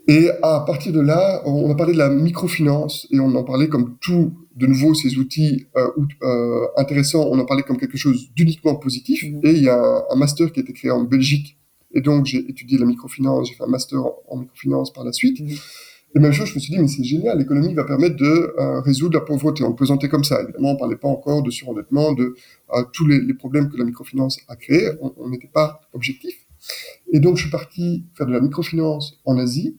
Et 0.09 0.31
à 0.43 0.61
partir 0.67 0.93
de 0.93 1.00
là, 1.00 1.43
on 1.47 1.71
a 1.71 1.75
parlé 1.75 1.93
de 1.93 1.99
la 1.99 2.09
microfinance 2.09 3.09
et 3.11 3.21
on 3.21 3.35
en 3.35 3.45
parlait 3.45 3.69
comme 3.69 3.97
tout, 4.00 4.33
de 4.55 4.67
nouveau, 4.67 4.95
ces 4.95 5.19
outils 5.19 5.67
euh, 5.76 5.88
euh, 6.23 6.67
intéressants, 6.76 7.29
on 7.29 7.38
en 7.38 7.45
parlait 7.45 7.65
comme 7.65 7.76
quelque 7.76 7.97
chose 7.97 8.33
d'uniquement 8.35 8.76
positif. 8.76 9.23
Mhm. 9.23 9.41
Et 9.45 9.53
il 9.53 9.62
y 9.62 9.69
a 9.69 9.79
un, 9.79 10.03
un, 10.11 10.17
master 10.17 10.50
qui 10.50 10.61
a 10.61 10.62
été 10.62 10.73
créé 10.73 10.91
en 10.91 11.05
Belgique 11.05 11.57
et 11.97 12.03
donc, 12.03 12.26
j'ai 12.26 12.38
étudié 12.50 12.76
la 12.76 12.85
microfinance, 12.85 13.49
j'ai 13.49 13.55
fait 13.55 13.65
un 13.65 13.69
master 13.69 14.00
en, 14.29 14.37
microfinance 14.37 14.93
par 14.93 15.03
la 15.03 15.12
suite. 15.12 15.41
Mmh. 15.41 15.49
Et 16.15 16.19
même 16.19 16.33
chose, 16.33 16.49
je 16.49 16.55
me 16.55 16.61
suis 16.61 16.75
dit, 16.75 16.79
mais 16.79 16.88
c'est 16.88 17.03
génial, 17.03 17.38
l'économie 17.38 17.73
va 17.73 17.85
permettre 17.85 18.17
de 18.17 18.53
euh, 18.59 18.81
résoudre 18.83 19.19
la 19.19 19.25
pauvreté. 19.25 19.65
On 19.65 19.71
le 19.71 19.75
présentait 19.75 20.11
comme 20.11 20.23
ça. 20.23 20.43
Évidemment, 20.43 20.73
on 20.73 20.75
ne 20.75 20.79
parlait 20.79 20.97
pas 20.97 21.09
encore 21.09 21.43
de 21.43 21.50
surendettement, 21.50 22.12
de 22.12 22.35
euh, 22.75 22.85
tous 22.93 23.07
les, 23.07 23.19
les, 23.19 23.33
problèmes 23.33 23.71
que 23.71 23.79
la 23.79 23.85
microfinance 23.85 24.38
a 24.49 24.57
créés. 24.57 24.91
On 25.00 25.31
n'était 25.31 25.49
pas 25.49 25.81
objectif. 25.95 26.35
Et 27.15 27.21
donc, 27.21 27.37
je 27.37 27.43
suis 27.43 27.50
parti 27.50 28.05
faire 28.15 28.26
de 28.26 28.33
la 28.33 28.41
microfinance 28.41 29.19
en 29.25 29.38
Asie. 29.38 29.79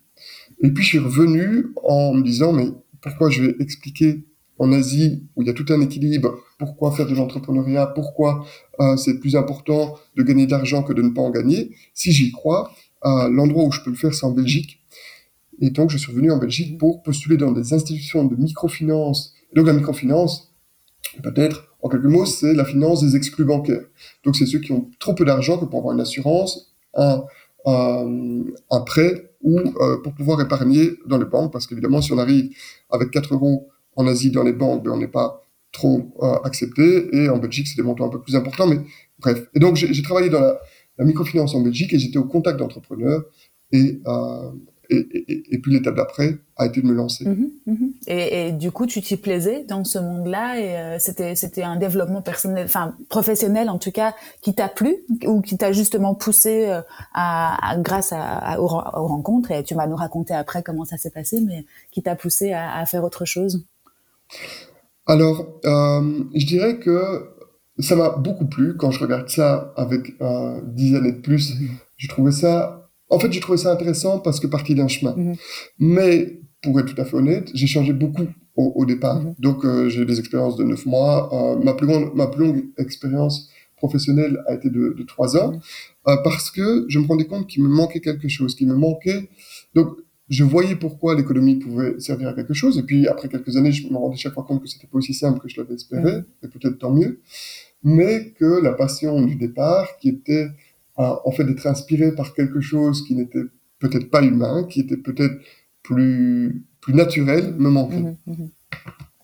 Et 0.63 0.71
puis, 0.71 0.83
je 0.83 0.89
suis 0.89 0.99
revenu 0.99 1.67
en 1.83 2.15
me 2.15 2.23
disant, 2.23 2.51
mais 2.51 2.69
pourquoi 2.99 3.29
je 3.29 3.43
vais 3.43 3.55
expliquer 3.59 4.25
en 4.57 4.71
Asie, 4.71 5.23
où 5.35 5.43
il 5.43 5.47
y 5.47 5.51
a 5.51 5.53
tout 5.53 5.71
un 5.71 5.81
équilibre, 5.81 6.39
pourquoi 6.57 6.91
faire 6.91 7.05
de 7.05 7.15
l'entrepreneuriat, 7.15 7.87
pourquoi 7.87 8.45
euh, 8.79 8.97
c'est 8.97 9.19
plus 9.19 9.35
important 9.35 9.95
de 10.15 10.23
gagner 10.23 10.45
de 10.45 10.51
l'argent 10.51 10.83
que 10.83 10.93
de 10.93 11.01
ne 11.01 11.09
pas 11.09 11.21
en 11.21 11.29
gagner? 11.29 11.71
Si 11.93 12.11
j'y 12.11 12.31
crois, 12.31 12.71
euh, 13.05 13.29
l'endroit 13.29 13.65
où 13.65 13.71
je 13.71 13.81
peux 13.81 13.91
le 13.91 13.95
faire, 13.95 14.13
c'est 14.13 14.25
en 14.25 14.31
Belgique. 14.31 14.81
Et 15.59 15.69
donc, 15.69 15.89
je 15.89 15.97
suis 15.97 16.13
venu 16.13 16.31
en 16.31 16.37
Belgique 16.37 16.77
pour 16.77 17.03
postuler 17.03 17.37
dans 17.37 17.51
des 17.51 17.73
institutions 17.73 18.25
de 18.25 18.35
microfinance. 18.35 19.33
Donc, 19.53 19.67
la 19.67 19.73
microfinance, 19.73 20.53
peut-être, 21.23 21.75
en 21.81 21.89
quelques 21.89 22.05
mots, 22.05 22.25
c'est 22.25 22.53
la 22.53 22.65
finance 22.65 23.01
des 23.01 23.15
exclus 23.15 23.45
bancaires. 23.45 23.85
Donc, 24.23 24.35
c'est 24.35 24.45
ceux 24.45 24.59
qui 24.59 24.71
ont 24.71 24.89
trop 24.99 25.13
peu 25.13 25.25
d'argent 25.25 25.57
que 25.57 25.65
pour 25.65 25.79
avoir 25.79 25.93
une 25.93 26.01
assurance, 26.01 26.73
un, 26.95 27.23
un 27.65 28.81
prêt 28.85 29.27
ou 29.41 29.59
euh, 29.59 29.97
pour 30.01 30.13
pouvoir 30.13 30.41
épargner 30.41 30.91
dans 31.05 31.17
les 31.17 31.25
banques. 31.25 31.51
Parce 31.51 31.67
qu'évidemment, 31.67 32.01
si 32.01 32.11
on 32.11 32.17
arrive 32.17 32.49
avec 32.89 33.11
4 33.11 33.33
euros 33.33 33.69
en 33.95 34.07
Asie 34.07 34.31
dans 34.31 34.43
les 34.43 34.53
banques, 34.53 34.83
ben, 34.83 34.91
on 34.91 34.97
n'est 34.97 35.07
pas 35.07 35.41
trop 35.77 36.13
acceptés. 36.43 37.07
Et 37.15 37.29
en 37.29 37.37
Belgique, 37.37 37.67
c'est 37.67 37.77
des 37.77 37.87
montants 37.87 38.07
un 38.07 38.09
peu 38.09 38.21
plus 38.21 38.35
importants, 38.35 38.67
mais 38.67 38.79
bref. 39.19 39.47
Et 39.53 39.59
donc, 39.59 39.75
j'ai 39.75 40.01
travaillé 40.01 40.29
dans 40.29 40.41
la, 40.41 40.59
microfinance 40.99 41.53
en 41.53 41.61
Belgique 41.61 41.93
et 41.93 41.99
j'étais 41.99 42.17
au 42.17 42.25
contact 42.25 42.57
d'entrepreneurs. 42.57 43.23
Et 43.71 44.01
et, 44.89 45.59
puis 45.61 45.73
l'étape 45.73 45.95
d'après 45.95 46.37
a 46.55 46.65
été 46.65 46.81
de 46.81 46.87
me 46.87 46.93
lancer. 46.93 47.27
Mhm, 47.27 47.51
mhm. 47.65 47.93
Et, 48.07 48.51
du 48.51 48.71
coup, 48.71 48.85
tu 48.85 49.01
t'y 49.01 49.17
plaisais 49.17 49.63
dans 49.63 49.83
ce 49.83 49.99
monde-là 49.99 50.59
et 50.59 50.77
euh, 50.77 51.35
c'était 51.35 51.63
un 51.63 51.75
développement 51.75 52.21
personnel, 52.21 52.65
enfin 52.65 52.95
professionnel 53.09 53.69
en 53.69 53.77
tout 53.77 53.91
cas, 53.91 54.15
qui 54.41 54.53
t'a 54.53 54.69
plu 54.69 54.95
ou 55.25 55.41
qui 55.41 55.57
t'a 55.57 55.71
justement 55.71 56.15
poussé 56.15 56.69
euh, 56.69 56.81
à, 57.13 57.75
grâce 57.79 58.13
à, 58.13 58.61
aux, 58.61 58.67
rencontres 58.67 59.51
et 59.51 59.63
tu 59.63 59.75
vas 59.75 59.87
nous 59.87 59.95
raconter 59.95 60.33
après 60.33 60.63
comment 60.63 60.85
ça 60.85 60.97
s'est 60.97 61.11
passé, 61.11 61.41
mais 61.41 61.65
qui 61.91 62.01
t'a 62.01 62.15
poussé 62.15 62.53
à, 62.53 62.85
faire 62.85 63.03
autre 63.03 63.25
chose. 63.25 63.65
Alors, 65.07 65.59
euh, 65.65 66.23
je 66.35 66.45
dirais 66.45 66.79
que 66.79 67.29
ça 67.79 67.95
m'a 67.95 68.09
beaucoup 68.09 68.45
plu 68.45 68.75
quand 68.77 68.91
je 68.91 68.99
regarde 68.99 69.29
ça 69.29 69.73
avec 69.77 70.13
dix 70.63 70.95
années 70.95 71.13
de 71.13 71.21
plus. 71.21 71.59
Mhm. 71.59 71.69
Je 71.97 72.07
trouvais 72.07 72.31
ça 72.31 72.77
en 73.09 73.19
fait, 73.19 73.31
j'ai 73.31 73.39
trouvé 73.39 73.57
ça 73.57 73.71
intéressant 73.71 74.19
parce 74.19 74.39
que 74.39 74.47
partie 74.47 74.75
d'un 74.75 74.87
chemin. 74.87 75.15
Mhm. 75.15 75.35
Mais 75.79 76.39
pour 76.61 76.79
être 76.79 76.93
tout 76.93 77.01
à 77.01 77.05
fait 77.05 77.15
honnête, 77.15 77.49
j'ai 77.53 77.67
changé 77.67 77.93
beaucoup 77.93 78.27
au, 78.55 78.85
départ. 78.85 79.21
Mhm. 79.21 79.35
Donc, 79.39 79.65
euh, 79.65 79.87
j'ai 79.87 80.03
des 80.05 80.19
expériences 80.19 80.55
de 80.57 80.63
neuf 80.63 80.85
mois. 80.85 81.29
Euh, 81.31 81.63
ma, 81.63 81.73
plus 81.73 81.85
grande, 81.85 82.13
ma 82.15 82.27
plus 82.27 82.45
longue 82.45 82.65
expérience 82.77 83.49
professionnelle 83.77 84.41
a 84.47 84.55
été 84.55 84.71
de, 84.71 84.95
de 84.97 85.03
trois 85.03 85.37
ans 85.37 85.59
euh, 86.07 86.17
parce 86.23 86.49
que 86.49 86.85
je 86.89 86.97
me 86.97 87.05
rendais 87.05 87.27
compte 87.27 87.45
qu'il 87.45 87.61
me 87.61 87.69
manquait 87.69 87.99
quelque 87.99 88.27
chose, 88.27 88.55
qu'il 88.55 88.67
me 88.67 88.75
manquait. 88.75 89.29
Donc, 89.75 89.89
je 90.29 90.43
voyais 90.43 90.75
pourquoi 90.75 91.15
l'économie 91.15 91.55
pouvait 91.55 91.99
servir 91.99 92.29
à 92.29 92.33
quelque 92.33 92.53
chose. 92.53 92.77
Et 92.77 92.83
puis, 92.83 93.07
après 93.07 93.29
quelques 93.29 93.55
années, 93.55 93.71
je 93.71 93.87
me 93.87 93.97
rendais 93.97 94.17
chaque 94.17 94.33
fois 94.33 94.43
compte 94.43 94.61
que 94.61 94.67
c'était 94.67 94.87
pas 94.87 94.97
aussi 94.97 95.13
simple 95.13 95.39
que 95.39 95.47
je 95.47 95.59
l'avais 95.61 95.75
espéré, 95.75 96.23
et 96.43 96.47
peut-être 96.47 96.77
tant 96.77 96.91
mieux. 96.91 97.21
Mais 97.83 98.31
que 98.31 98.61
la 98.61 98.73
passion 98.73 99.21
du 99.21 99.35
départ, 99.35 99.97
qui 99.99 100.09
était 100.09 100.49
en 100.95 101.31
fait 101.31 101.43
d'être 101.43 101.65
inspiré 101.67 102.13
par 102.13 102.33
quelque 102.33 102.59
chose 102.59 103.05
qui 103.05 103.15
n'était 103.15 103.43
peut-être 103.79 104.09
pas 104.09 104.23
humain, 104.23 104.65
qui 104.69 104.81
était 104.81 104.97
peut-être 104.97 105.35
plus, 105.83 106.65
plus 106.81 106.93
naturel, 106.93 107.53
me 107.57 107.69
manquait. 107.69 107.97
Mhm, 107.97 108.17
mhm. 108.25 108.49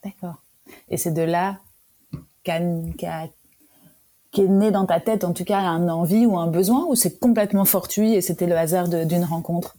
D'accord. 0.04 0.44
Et 0.90 0.98
c'est 0.98 1.14
de 1.14 1.24
là 1.24 1.60
qu'est 2.44 2.60
né 4.38 4.72
dans 4.72 4.86
ta 4.86 5.00
tête, 5.00 5.24
en 5.24 5.34
tout 5.34 5.44
cas, 5.46 5.60
un 5.60 5.90
envie 5.90 6.26
ou 6.26 6.38
un 6.38 6.48
besoin, 6.48 6.86
ou 6.88 6.96
c'est 6.96 7.20
complètement 7.20 7.66
fortuit 7.66 8.14
et 8.14 8.22
c'était 8.22 8.48
le 8.48 8.58
hasard 8.58 8.88
d'une 8.88 9.24
rencontre? 9.24 9.76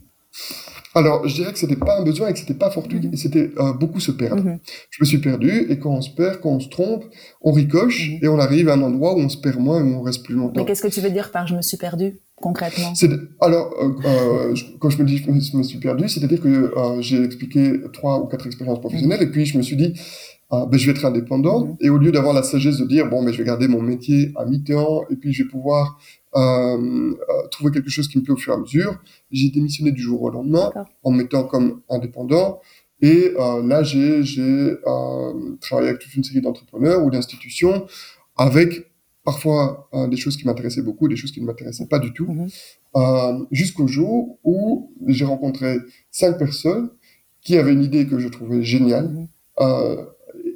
Alors, 0.95 1.27
je 1.27 1.35
dirais 1.35 1.53
que 1.53 1.59
c'était 1.59 1.77
pas 1.77 1.99
un 1.99 2.05
besoin 2.05 2.29
et 2.29 2.33
que 2.33 2.39
c'était 2.39 2.55
pas 2.55 2.71
fortuit, 2.71 3.01
mhm. 3.01 3.13
et 3.13 3.17
c'était 3.17 3.51
euh, 3.59 3.73
beaucoup 3.73 4.01
se 4.01 4.13
perdre. 4.13 4.43
Mhm. 4.43 4.59
Je 4.91 4.99
me 5.01 5.05
suis 5.05 5.19
perdu, 5.19 5.67
et 5.69 5.79
quand 5.79 5.91
on 5.91 6.01
se 6.01 6.11
perd, 6.11 6.41
quand 6.41 6.51
on 6.51 6.61
se 6.61 6.69
trompe, 6.69 7.05
on 7.43 7.53
ricoche, 7.53 8.11
mhm. 8.11 8.19
et 8.23 8.29
on 8.29 8.39
arrive 8.39 8.69
à 8.69 8.75
un 8.75 8.83
endroit 8.83 9.15
où 9.15 9.19
on 9.19 9.29
se 9.29 9.39
perd 9.39 9.59
moins 9.59 9.81
et 9.81 9.83
où 9.83 9.97
on 9.97 10.03
reste 10.03 10.25
plus 10.25 10.35
longtemps. 10.35 10.61
Mais 10.61 10.67
qu'est-ce 10.67 10.83
que 10.83 10.89
tu 10.89 11.01
veux 11.01 11.11
dire 11.11 11.31
par 11.31 11.47
je 11.47 11.57
me 11.57 11.63
suis 11.63 11.77
perdu 11.77 12.21
concrètement? 12.37 12.93
Alors, 13.41 13.75
euh, 13.81 13.89
euh, 14.05 14.55
quand 14.79 14.91
je 14.91 15.03
me 15.03 15.07
dis 15.07 15.19
je 15.19 15.57
me 15.57 15.63
suis 15.63 15.79
perdu, 15.79 16.09
c'est-à-dire 16.09 16.41
que 16.41 16.73
j'ai 17.01 17.23
expliqué 17.23 17.81
trois 17.93 18.21
ou 18.21 18.27
quatre 18.27 18.47
expériences 18.47 18.81
professionnelles, 18.81 19.23
et 19.23 19.31
puis 19.31 19.47
je 19.47 19.59
me 19.59 19.63
suis 19.63 19.77
dit, 19.77 19.95
ah, 20.51 20.67
ben, 20.71 20.79
je 20.79 20.87
vais 20.87 20.93
être 20.93 21.05
indépendant. 21.05 21.77
Et 21.81 21.89
au 21.89 21.99
lieu 21.99 22.13
d'avoir 22.13 22.35
la 22.35 22.43
sagesse 22.43 22.79
de 22.79 22.85
dire, 22.85 23.09
bon, 23.09 23.21
mais 23.21 23.27
ben, 23.27 23.33
je 23.33 23.39
vais 23.39 23.45
garder 23.45 23.67
mon 23.67 23.83
métier 23.83 24.33
à 24.37 24.45
mi-temps, 24.45 25.03
et 25.11 25.17
puis 25.17 25.33
je 25.33 25.43
vais 25.43 25.49
pouvoir 25.49 25.99
trouver 27.51 27.71
quelque 27.73 27.91
chose 27.91 28.09
qui 28.09 28.19
me 28.19 28.25
plaît 28.25 28.35
au 28.35 28.37
fur 28.37 28.53
et 28.53 28.57
à 28.57 28.59
mesure. 28.59 29.01
J'ai 29.31 29.51
démissionné 29.51 29.93
du 29.93 30.03
jour 30.03 30.23
au 30.23 30.31
lendemain 30.31 30.73
en 31.03 31.11
me 31.11 31.19
mettant 31.19 31.45
comme 31.45 31.83
indépendant. 31.89 32.61
Et 33.01 33.35
euh, 33.39 33.63
là, 33.63 33.83
j'ai 33.83 34.23
euh, 34.87 35.57
travaillé 35.61 35.91
avec 35.91 36.01
toute 36.01 36.15
une 36.15 36.25
série 36.25 36.41
d'entrepreneurs 36.41 37.05
ou 37.05 37.11
d'institutions 37.11 37.87
avec 38.37 38.91
parfois 39.25 39.89
euh, 39.95 40.07
des 40.07 40.17
choses 40.17 40.37
qui 40.37 40.47
m'intéressaient 40.47 40.83
beaucoup, 40.83 41.09
des 41.09 41.17
choses 41.17 41.33
qui 41.33 41.41
ne 41.41 41.47
m'intéressaient 41.47 41.87
pas 41.87 41.99
du 41.99 42.13
tout, 42.13 42.27
mhm. 42.27 42.49
euh, 42.97 43.45
jusqu'au 43.51 43.87
jour 43.87 44.39
où 44.45 44.93
j'ai 45.07 45.25
rencontré 45.25 45.79
cinq 46.11 46.39
personnes 46.39 46.91
qui 47.41 47.57
avaient 47.57 47.73
une 47.73 47.83
idée 47.83 48.07
que 48.07 48.19
je 48.19 48.29
trouvais 48.29 48.63
géniale. 48.63 49.09
Mhm. 49.09 49.29
Euh, 49.61 50.05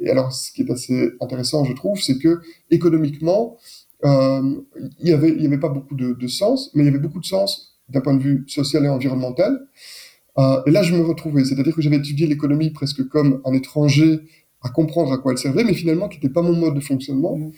et 0.00 0.10
alors, 0.10 0.32
ce 0.32 0.52
qui 0.52 0.62
est 0.62 0.70
assez 0.70 1.10
intéressant, 1.20 1.64
je 1.64 1.72
trouve, 1.72 2.00
c'est 2.00 2.18
que 2.18 2.40
économiquement, 2.70 3.56
euh, 3.56 3.87
il 4.04 5.04
n'y 5.04 5.12
avait, 5.12 5.30
il 5.30 5.42
y 5.42 5.46
avait 5.46 5.58
pas 5.58 5.68
beaucoup 5.68 5.94
de, 5.94 6.12
de, 6.12 6.26
sens, 6.28 6.70
mais 6.74 6.82
il 6.82 6.86
y 6.86 6.88
avait 6.88 6.98
beaucoup 6.98 7.20
de 7.20 7.26
sens 7.26 7.78
d'un 7.88 8.00
point 8.00 8.14
de 8.14 8.22
vue 8.22 8.44
social 8.46 8.84
et 8.84 8.88
environnemental. 8.88 9.58
Euh, 10.38 10.62
et 10.66 10.70
là, 10.70 10.82
je 10.82 10.94
me 10.94 11.02
retrouvais, 11.02 11.44
c'est-à-dire 11.44 11.74
que 11.74 11.82
j'avais 11.82 11.96
étudié 11.96 12.26
l'économie 12.26 12.70
presque 12.70 13.06
comme 13.08 13.40
un 13.44 13.52
étranger 13.52 14.20
à 14.62 14.68
comprendre 14.68 15.12
à 15.12 15.18
quoi 15.18 15.32
elle 15.32 15.38
servait, 15.38 15.64
mais 15.64 15.74
finalement 15.74 16.08
qui 16.08 16.18
n'était 16.18 16.32
pas 16.32 16.42
mon 16.42 16.52
mode 16.52 16.74
de 16.74 16.80
fonctionnement. 16.80 17.36
Mmh. 17.36 17.52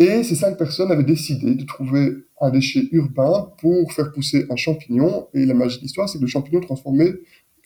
Et 0.00 0.22
ces 0.22 0.34
cinq 0.36 0.56
personnes 0.56 0.92
avaient 0.92 1.04
décidé 1.04 1.54
de 1.54 1.64
trouver 1.64 2.12
un 2.40 2.50
déchet 2.50 2.88
urbain 2.92 3.52
pour 3.60 3.92
faire 3.92 4.12
pousser 4.12 4.46
un 4.48 4.56
champignon. 4.56 5.28
Et 5.34 5.44
la 5.44 5.54
magie 5.54 5.78
de 5.78 5.82
l'histoire, 5.82 6.08
c'est 6.08 6.18
que 6.18 6.22
le 6.22 6.28
champignon 6.28 6.60
transformait 6.60 7.14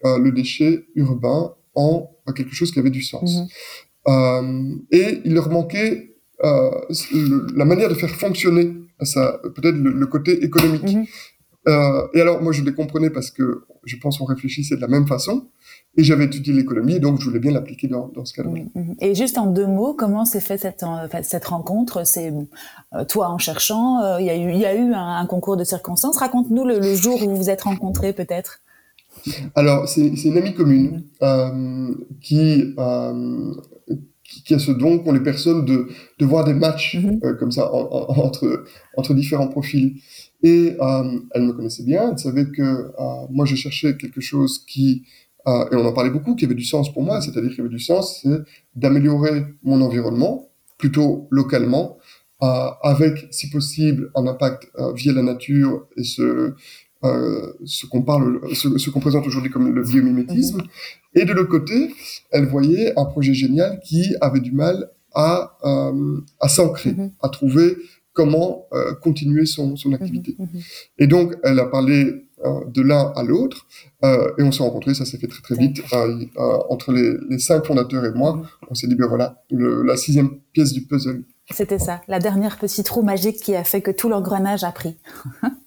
euh, 0.04 0.18
le 0.18 0.32
déchet 0.32 0.86
urbain 0.94 1.54
en 1.74 2.08
quelque 2.34 2.54
chose 2.54 2.70
qui 2.70 2.78
avait 2.78 2.90
du 2.90 3.02
sens. 3.02 3.36
Mmh. 3.36 3.46
Euh, 4.08 4.74
et 4.92 5.20
il 5.24 5.34
leur 5.34 5.50
manquait 5.50 6.11
euh, 6.44 6.70
la 7.54 7.64
manière 7.64 7.88
de 7.88 7.94
faire 7.94 8.10
fonctionner 8.10 8.74
ça, 9.00 9.40
peut-être 9.42 9.76
le, 9.76 10.06
côté 10.06 10.44
économique. 10.44 10.94
Mhm. 10.94 11.06
Euh, 11.68 12.08
et 12.14 12.20
alors, 12.20 12.42
moi, 12.42 12.52
je 12.52 12.62
les 12.62 12.72
comprenais 12.72 13.10
parce 13.10 13.30
que 13.30 13.64
je 13.84 13.96
pense 13.96 14.18
qu'on 14.18 14.24
réfléchissait 14.24 14.76
de 14.76 14.80
la 14.80 14.88
même 14.88 15.06
façon. 15.06 15.48
Et 15.96 16.04
j'avais 16.04 16.24
étudié 16.24 16.52
l'économie, 16.52 17.00
donc 17.00 17.20
je 17.20 17.26
voulais 17.26 17.40
bien 17.40 17.52
l'appliquer 17.52 17.86
dans, 17.86 18.08
dans 18.08 18.24
ce 18.24 18.32
cadre-là. 18.32 18.62
Mhm, 18.74 18.82
mhm. 18.82 18.94
Et 19.00 19.14
juste 19.14 19.38
en 19.38 19.46
deux 19.46 19.66
mots, 19.66 19.94
comment 19.94 20.24
s'est 20.24 20.40
fait 20.40 20.58
cette, 20.58 20.84
cette 21.22 21.44
rencontre? 21.44 22.06
C'est 22.06 22.32
euh, 22.94 23.04
toi 23.04 23.28
en 23.28 23.38
cherchant, 23.38 24.18
il 24.18 24.26
y 24.26 24.30
a 24.30 24.36
eu, 24.36 24.52
y 24.52 24.64
a 24.64 24.74
eu 24.74 24.92
un, 24.94 25.26
concours 25.26 25.56
de 25.56 25.64
circonstances. 25.64 26.16
Raconte-nous 26.18 26.64
le, 26.64 26.78
le, 26.78 26.94
jour 26.94 27.22
où 27.22 27.30
vous 27.30 27.36
vous 27.36 27.50
êtes 27.50 27.62
rencontrés, 27.62 28.12
peut-être. 28.12 28.60
Alors, 29.54 29.88
c'est 29.88 30.08
une 30.08 30.38
amie 30.38 30.54
commune 30.54 31.04
euh, 31.22 31.94
qui, 32.20 32.74
euh, 32.78 33.54
qui, 34.44 34.54
a 34.54 34.58
ce 34.58 34.72
don 34.72 34.98
qu'ont 34.98 35.12
les 35.12 35.22
personnes 35.22 35.64
de, 35.64 35.88
de 36.18 36.26
voir 36.26 36.44
des 36.44 36.54
matchs 36.54 36.96
mhm. 36.96 37.20
euh, 37.24 37.34
comme 37.34 37.52
ça 37.52 37.72
entre, 37.72 38.64
entre 38.96 39.14
différents 39.14 39.48
profils. 39.48 39.94
Et 40.42 40.76
euh, 40.80 41.20
elle 41.32 41.42
me 41.42 41.52
connaissait 41.52 41.84
bien, 41.84 42.10
elle 42.10 42.18
savait 42.18 42.46
que 42.46 42.62
euh, 42.62 43.26
moi 43.30 43.44
je 43.46 43.54
cherchais 43.54 43.96
quelque 43.96 44.20
chose 44.20 44.64
qui, 44.66 45.04
euh, 45.46 45.68
et 45.70 45.76
on 45.76 45.86
en 45.86 45.92
parlait 45.92 46.10
beaucoup, 46.10 46.34
qui 46.34 46.44
avait 46.44 46.54
du 46.54 46.64
sens 46.64 46.92
pour 46.92 47.02
moi, 47.02 47.20
c'est-à-dire 47.20 47.54
qui 47.54 47.60
avait 47.60 47.70
du 47.70 47.78
sens, 47.78 48.20
c'est 48.22 48.40
d'améliorer 48.74 49.44
mon 49.62 49.80
environnement, 49.80 50.48
plutôt 50.78 51.28
localement, 51.30 51.98
avec, 52.82 53.28
si 53.30 53.50
possible, 53.50 54.10
un 54.16 54.26
impact 54.26 54.66
via 54.96 55.12
la 55.12 55.22
nature 55.22 55.86
et 55.96 56.02
ce, 56.02 56.54
euh, 57.04 57.52
ce 57.64 57.86
qu'on 57.86 58.02
parle, 58.02 58.40
ce, 58.54 58.90
qu'on 58.90 59.00
présente 59.00 59.26
aujourd'hui 59.26 59.50
comme 59.50 59.68
le 59.74 59.82
biomimétisme. 59.82 60.58
Mhm. 60.58 60.66
Et 61.14 61.24
de 61.24 61.32
l'autre 61.32 61.50
côté, 61.50 61.92
elle 62.30 62.46
voyait 62.46 62.92
un 62.96 63.04
projet 63.04 63.34
génial 63.34 63.80
qui 63.80 64.14
avait 64.20 64.40
du 64.40 64.52
mal 64.52 64.90
à, 65.14 65.58
euh, 65.64 66.20
à 66.40 66.48
s'ancrer, 66.48 66.92
mhm. 66.92 67.10
à 67.20 67.28
trouver 67.28 67.76
comment 68.12 68.66
euh, 68.72 68.94
continuer 68.94 69.46
son, 69.46 69.74
son 69.74 69.92
activité. 69.94 70.36
Mhm. 70.38 70.48
Et 70.98 71.06
donc, 71.08 71.34
elle 71.42 71.58
a 71.58 71.66
parlé 71.66 72.28
de 72.66 72.82
l'un 72.82 73.12
à 73.14 73.22
l'autre, 73.22 73.68
et 74.02 74.42
on 74.42 74.50
s'est 74.50 74.64
rencontrés, 74.64 74.94
ça 74.94 75.04
s'est 75.04 75.16
fait 75.16 75.28
très 75.28 75.42
très 75.42 75.54
vite, 75.54 75.80
entre 76.68 76.90
les, 76.90 77.14
les, 77.30 77.38
cinq 77.38 77.64
fondateurs 77.64 78.04
et 78.04 78.10
moi, 78.10 78.42
on 78.68 78.74
s'est 78.74 78.88
dit, 78.88 78.96
ben 78.96 79.06
voilà, 79.06 79.44
le, 79.48 79.84
la 79.84 79.96
sixième 79.96 80.40
pièce 80.52 80.72
du 80.72 80.84
puzzle. 80.84 81.22
C'était 81.52 81.78
ça, 81.78 82.00
la 82.08 82.18
dernière 82.18 82.58
petite 82.58 82.88
roue 82.88 83.02
magique 83.02 83.36
qui 83.36 83.54
a 83.54 83.62
fait 83.62 83.80
que 83.80 83.92
tout 83.92 84.08
l'engrenage 84.08 84.64
a 84.64 84.72
pris. 84.72 84.96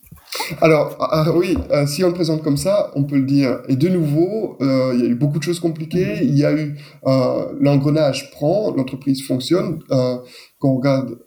Alors, 0.62 0.96
ah, 1.00 1.24
ah, 1.26 1.32
oui, 1.36 1.58
euh, 1.72 1.88
si 1.88 2.04
on 2.04 2.08
le 2.08 2.14
présente 2.14 2.44
comme 2.44 2.58
ça, 2.58 2.92
on 2.96 3.04
peut 3.04 3.18
le 3.18 3.26
dire. 3.26 3.62
Et 3.68 3.76
de 3.76 3.88
nouveau, 3.88 4.58
euh, 4.62 4.92
il 4.94 5.02
y 5.02 5.04
a 5.04 5.08
eu 5.08 5.16
beaucoup 5.16 5.40
de 5.40 5.44
choses 5.44 5.60
compliquées. 5.60 6.20
Il 6.22 6.38
y 6.38 6.46
a 6.46 6.54
eu 6.54 6.78
euh, 7.06 7.54
l'engrenage 7.60 8.32
prend, 8.32 8.74
l'entreprise 8.76 9.26
fonctionne. 9.26 9.80
quand 9.90 10.70
on 10.70 10.76
regarde 10.76 11.18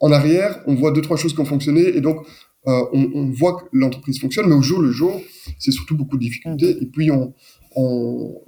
en 0.00 0.12
arrière, 0.12 0.62
on 0.66 0.74
voit 0.74 0.92
deux 0.92 1.02
trois 1.02 1.16
choses 1.16 1.34
qui 1.34 1.40
ont 1.40 1.44
fonctionné, 1.44 1.80
et 1.96 2.00
donc 2.00 2.24
on, 2.66 3.10
on, 3.14 3.30
voit 3.30 3.54
que 3.54 3.64
l'entreprise 3.72 4.20
fonctionne. 4.20 4.46
Mais 4.48 4.54
au 4.54 4.62
jour 4.62 4.80
le 4.80 4.90
jour, 4.90 5.20
c'est 5.58 5.72
surtout 5.72 5.96
beaucoup 5.96 6.16
de 6.16 6.22
difficultés. 6.22 6.76
Et 6.80 6.86
puis 6.86 7.10
on, 7.10 7.34
on, 7.74 8.40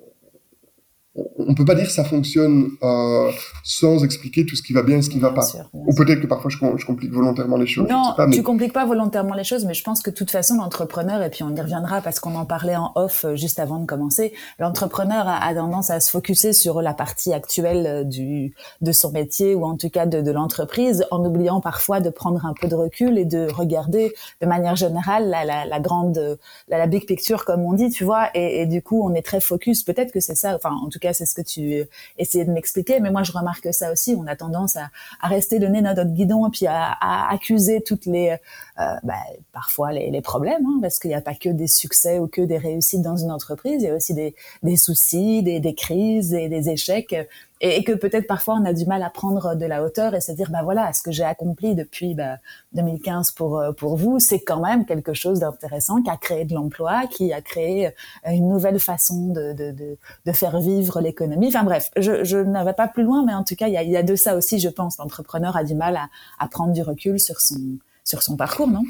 on 1.38 1.54
peut 1.54 1.64
pas 1.64 1.74
dire 1.74 1.86
que 1.86 1.92
ça 1.92 2.04
fonctionne 2.04 2.70
euh, 2.82 3.30
sans 3.62 4.04
expliquer 4.04 4.46
tout 4.46 4.56
ce 4.56 4.62
qui 4.62 4.72
va 4.72 4.82
bien 4.82 4.98
et 4.98 5.02
ce 5.02 5.10
qui 5.10 5.18
va 5.18 5.30
pas. 5.30 5.46
Ou 5.72 5.94
peut-être 5.94 6.20
que 6.20 6.26
parfois 6.26 6.50
je, 6.50 6.58
je, 6.76 6.86
complique 6.86 7.12
volontairement 7.12 7.56
les 7.56 7.66
choses. 7.66 7.88
Non, 7.88 8.14
pas, 8.16 8.26
mais... 8.26 8.36
tu 8.36 8.42
compliques 8.42 8.72
pas 8.72 8.84
volontairement 8.86 9.34
les 9.34 9.44
choses, 9.44 9.64
mais 9.64 9.74
je 9.74 9.82
pense 9.82 10.02
que 10.02 10.10
de 10.10 10.14
toute 10.14 10.30
façon 10.30 10.56
l'entrepreneur, 10.56 11.22
et 11.22 11.30
puis 11.30 11.42
on 11.42 11.54
y 11.54 11.60
reviendra 11.60 12.00
parce 12.00 12.20
qu'on 12.20 12.34
en 12.34 12.44
parlait 12.44 12.76
en 12.76 12.92
off 12.94 13.24
euh, 13.24 13.36
juste 13.36 13.58
avant 13.58 13.78
de 13.78 13.86
commencer, 13.86 14.32
l'entrepreneur 14.58 15.26
a, 15.26 15.44
a, 15.44 15.54
tendance 15.54 15.90
à 15.90 16.00
se 16.00 16.10
focuser 16.10 16.52
sur 16.52 16.82
la 16.82 16.94
partie 16.94 17.32
actuelle 17.32 17.86
euh, 17.86 18.04
du 18.04 18.54
de 18.80 18.92
son 18.92 19.10
métier 19.10 19.54
ou 19.54 19.64
en 19.64 19.76
tout 19.76 19.90
cas 19.90 20.06
de, 20.06 20.20
de 20.20 20.30
l'entreprise, 20.30 21.04
en 21.10 21.24
oubliant 21.24 21.60
parfois 21.60 22.00
de 22.00 22.10
prendre 22.10 22.44
un 22.46 22.54
peu 22.54 22.68
de 22.68 22.74
recul 22.74 23.18
et 23.18 23.24
de 23.24 23.46
regarder 23.52 24.12
de 24.40 24.46
manière 24.46 24.76
générale 24.76 25.28
la, 25.28 25.44
la, 25.44 25.64
la 25.64 25.80
grande, 25.80 26.38
la, 26.68 26.78
la, 26.78 26.86
big 26.86 27.06
picture 27.06 27.44
comme 27.44 27.62
on 27.62 27.72
dit, 27.72 27.90
tu 27.90 28.04
vois. 28.04 28.28
Et, 28.34 28.62
et, 28.62 28.66
du 28.66 28.82
coup, 28.82 29.02
on 29.02 29.14
est 29.14 29.22
très 29.22 29.40
focus. 29.40 29.82
Peut-être 29.82 30.12
que 30.12 30.20
c'est 30.20 30.34
ça. 30.34 30.54
Enfin, 30.54 30.70
en 30.70 30.88
tout 30.88 30.98
cas 30.98 31.09
c'est 31.12 31.26
ce 31.26 31.34
que 31.34 31.42
tu 31.42 31.84
essayais 32.18 32.44
de 32.44 32.52
m'expliquer. 32.52 33.00
Mais 33.00 33.10
moi, 33.10 33.22
je 33.22 33.32
remarque 33.32 33.72
ça 33.72 33.92
aussi. 33.92 34.14
On 34.18 34.26
a 34.26 34.36
tendance 34.36 34.76
à, 34.76 34.90
rester 35.22 35.58
le 35.58 35.68
nez 35.68 35.82
dans 35.82 35.94
notre 35.94 36.10
guidon 36.10 36.46
et 36.46 36.50
puis 36.50 36.66
à, 36.66 36.96
accuser 37.30 37.82
toutes 37.82 38.06
les, 38.06 38.30
euh, 38.30 38.94
bah, 39.02 39.14
parfois 39.52 39.92
les, 39.92 40.20
problèmes, 40.20 40.66
hein, 40.66 40.78
parce 40.82 40.98
qu'il 40.98 41.08
n'y 41.08 41.14
a 41.14 41.20
pas 41.20 41.34
que 41.34 41.48
des 41.48 41.66
succès 41.66 42.18
ou 42.18 42.26
que 42.26 42.42
des 42.42 42.58
réussites 42.58 43.02
dans 43.02 43.16
une 43.16 43.30
entreprise. 43.30 43.82
Il 43.82 43.86
y 43.86 43.88
a 43.88 43.94
aussi 43.94 44.14
des, 44.14 44.34
des 44.62 44.76
soucis, 44.76 45.42
des, 45.42 45.60
des 45.60 45.74
crises 45.74 46.34
et 46.34 46.48
des 46.48 46.68
échecs 46.68 47.14
et, 47.60 47.84
que 47.84 47.92
peut-être 47.92 48.26
parfois 48.26 48.54
on 48.54 48.64
a 48.64 48.72
du 48.72 48.86
mal 48.86 49.02
à 49.02 49.10
prendre 49.10 49.54
de 49.54 49.66
la 49.66 49.82
hauteur 49.82 50.14
et 50.14 50.20
se 50.20 50.32
dire 50.32 50.50
bah 50.50 50.62
voilà 50.62 50.92
ce 50.92 51.02
que 51.02 51.12
j'ai 51.12 51.24
accompli 51.24 51.74
depuis 51.74 52.14
bah, 52.14 52.38
2015 52.72 53.32
pour 53.32 53.58
euh, 53.58 53.72
pour 53.72 53.96
vous 53.96 54.18
c'est 54.18 54.40
quand 54.40 54.60
même 54.60 54.86
quelque 54.86 55.12
chose 55.12 55.40
d'intéressant 55.40 56.02
qui 56.02 56.10
a 56.10 56.16
créé 56.16 56.44
de 56.44 56.54
l'emploi 56.54 57.06
qui 57.10 57.32
a 57.32 57.40
créé 57.40 57.88
euh, 57.88 57.90
une 58.30 58.48
nouvelle 58.48 58.80
façon 58.80 59.28
de 59.28 59.52
de, 59.52 59.72
de, 59.72 59.98
de 60.26 60.32
faire 60.32 60.60
vivre 60.60 61.00
l'économie. 61.00 61.48
Enfin 61.48 61.64
bref 61.64 61.90
je, 61.96 62.24
je 62.24 62.38
n'avais 62.38 62.74
pas 62.74 62.88
plus 62.88 63.02
loin 63.02 63.24
mais 63.24 63.34
en 63.34 63.44
tout 63.44 63.56
cas 63.56 63.68
il 63.68 63.74
y 63.74 63.76
a, 63.76 63.82
y 63.82 63.96
a 63.96 64.02
de 64.02 64.16
ça 64.16 64.36
aussi 64.36 64.58
je 64.58 64.68
pense. 64.68 64.98
L'entrepreneur 64.98 65.56
a 65.56 65.64
du 65.64 65.74
mal 65.74 65.96
à, 65.96 66.08
à 66.38 66.48
prendre 66.48 66.72
du 66.72 66.82
recul 66.82 67.20
sur 67.20 67.40
son 67.40 67.60
sur 68.04 68.22
son 68.22 68.36
parcours 68.36 68.68
non? 68.68 68.82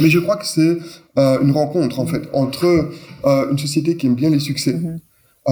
Mais 0.00 0.10
je 0.10 0.18
crois 0.18 0.36
que 0.36 0.46
c'est 0.46 0.78
euh, 1.18 1.40
une 1.40 1.52
rencontre 1.52 2.00
en 2.00 2.06
fait 2.06 2.28
entre 2.32 2.66
euh, 3.24 3.50
une 3.50 3.58
société 3.58 3.96
qui 3.96 4.06
aime 4.06 4.14
bien 4.14 4.30
les 4.30 4.40
succès 4.40 4.74
mm-hmm 4.74 4.98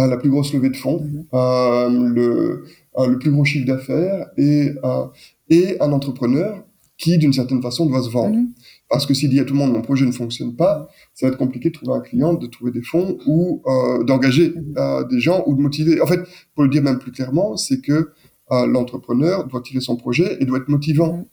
la 0.05 0.17
plus 0.17 0.31
grosse 0.31 0.53
levée 0.53 0.71
de 0.71 0.77
fonds, 0.77 1.01
mhm. 1.01 1.25
euh, 1.33 1.89
le, 1.89 2.65
euh, 2.99 3.07
le, 3.07 3.19
plus 3.19 3.31
gros 3.31 3.45
chiffre 3.45 3.67
d'affaires 3.67 4.29
et, 4.37 4.73
euh, 4.85 5.07
et 5.49 5.81
un 5.81 5.93
entrepreneur 5.93 6.65
qui, 6.99 7.19
d'une 7.19 7.33
certaine 7.33 7.63
façon, 7.63 7.87
doit 7.87 8.03
se 8.03 8.11
vendre. 8.11 8.37
Mhm. 8.37 8.51
Parce 8.89 9.07
que 9.07 9.15
s'il 9.15 9.31
dit 9.31 9.41
à 9.41 9.45
tout 9.45 9.55
le 9.55 9.59
monde 9.59 9.73
mon 9.73 9.83
projet 9.83 10.07
ne 10.07 10.13
fonctionne 10.13 10.55
pas, 10.55 10.89
ça 11.15 11.27
va 11.27 11.33
être 11.33 11.39
compliqué 11.39 11.71
de 11.71 11.75
trouver 11.75 11.93
un 11.93 12.01
client, 12.01 12.35
de 12.35 12.47
trouver 12.47 12.71
des 12.71 12.83
fonds 12.83 13.19
ou 13.27 13.63
d'engager 14.05 14.51
mhm. 14.51 15.09
des 15.11 15.19
gens 15.19 15.43
ou 15.47 15.57
de 15.57 15.61
motiver. 15.61 16.01
En 16.01 16.07
fait, 16.07 16.21
pour 16.55 16.63
le 16.63 16.71
dire 16.71 16.83
même 16.83 16.99
plus 16.99 17.11
clairement, 17.11 17.57
c'est 17.57 17.81
que 17.81 18.13
l'entrepreneur 18.49 19.49
doit 19.49 19.61
tirer 19.61 19.81
son 19.81 19.97
projet 19.97 20.37
et 20.41 20.45
doit 20.45 20.59
être 20.59 20.69
motivant. 20.69 21.27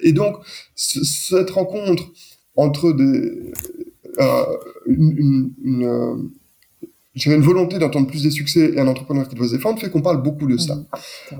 et 0.00 0.12
donc, 0.12 0.38
cette 0.74 1.50
rencontre 1.50 2.10
entre 2.56 2.90
des, 2.90 3.52
une, 4.86 5.52
une, 5.62 6.30
j'ai 7.18 7.34
une 7.34 7.42
volonté 7.42 7.78
d'entendre 7.78 8.06
plus 8.06 8.22
des 8.22 8.30
succès 8.30 8.72
et 8.74 8.80
un 8.80 8.86
entrepreneur 8.86 9.28
qui 9.28 9.34
doit 9.34 9.48
se 9.48 9.54
défendre 9.54 9.78
fait 9.80 9.90
qu'on 9.90 10.02
parle 10.02 10.22
beaucoup 10.22 10.46
de 10.46 10.56
ça. 10.56 10.76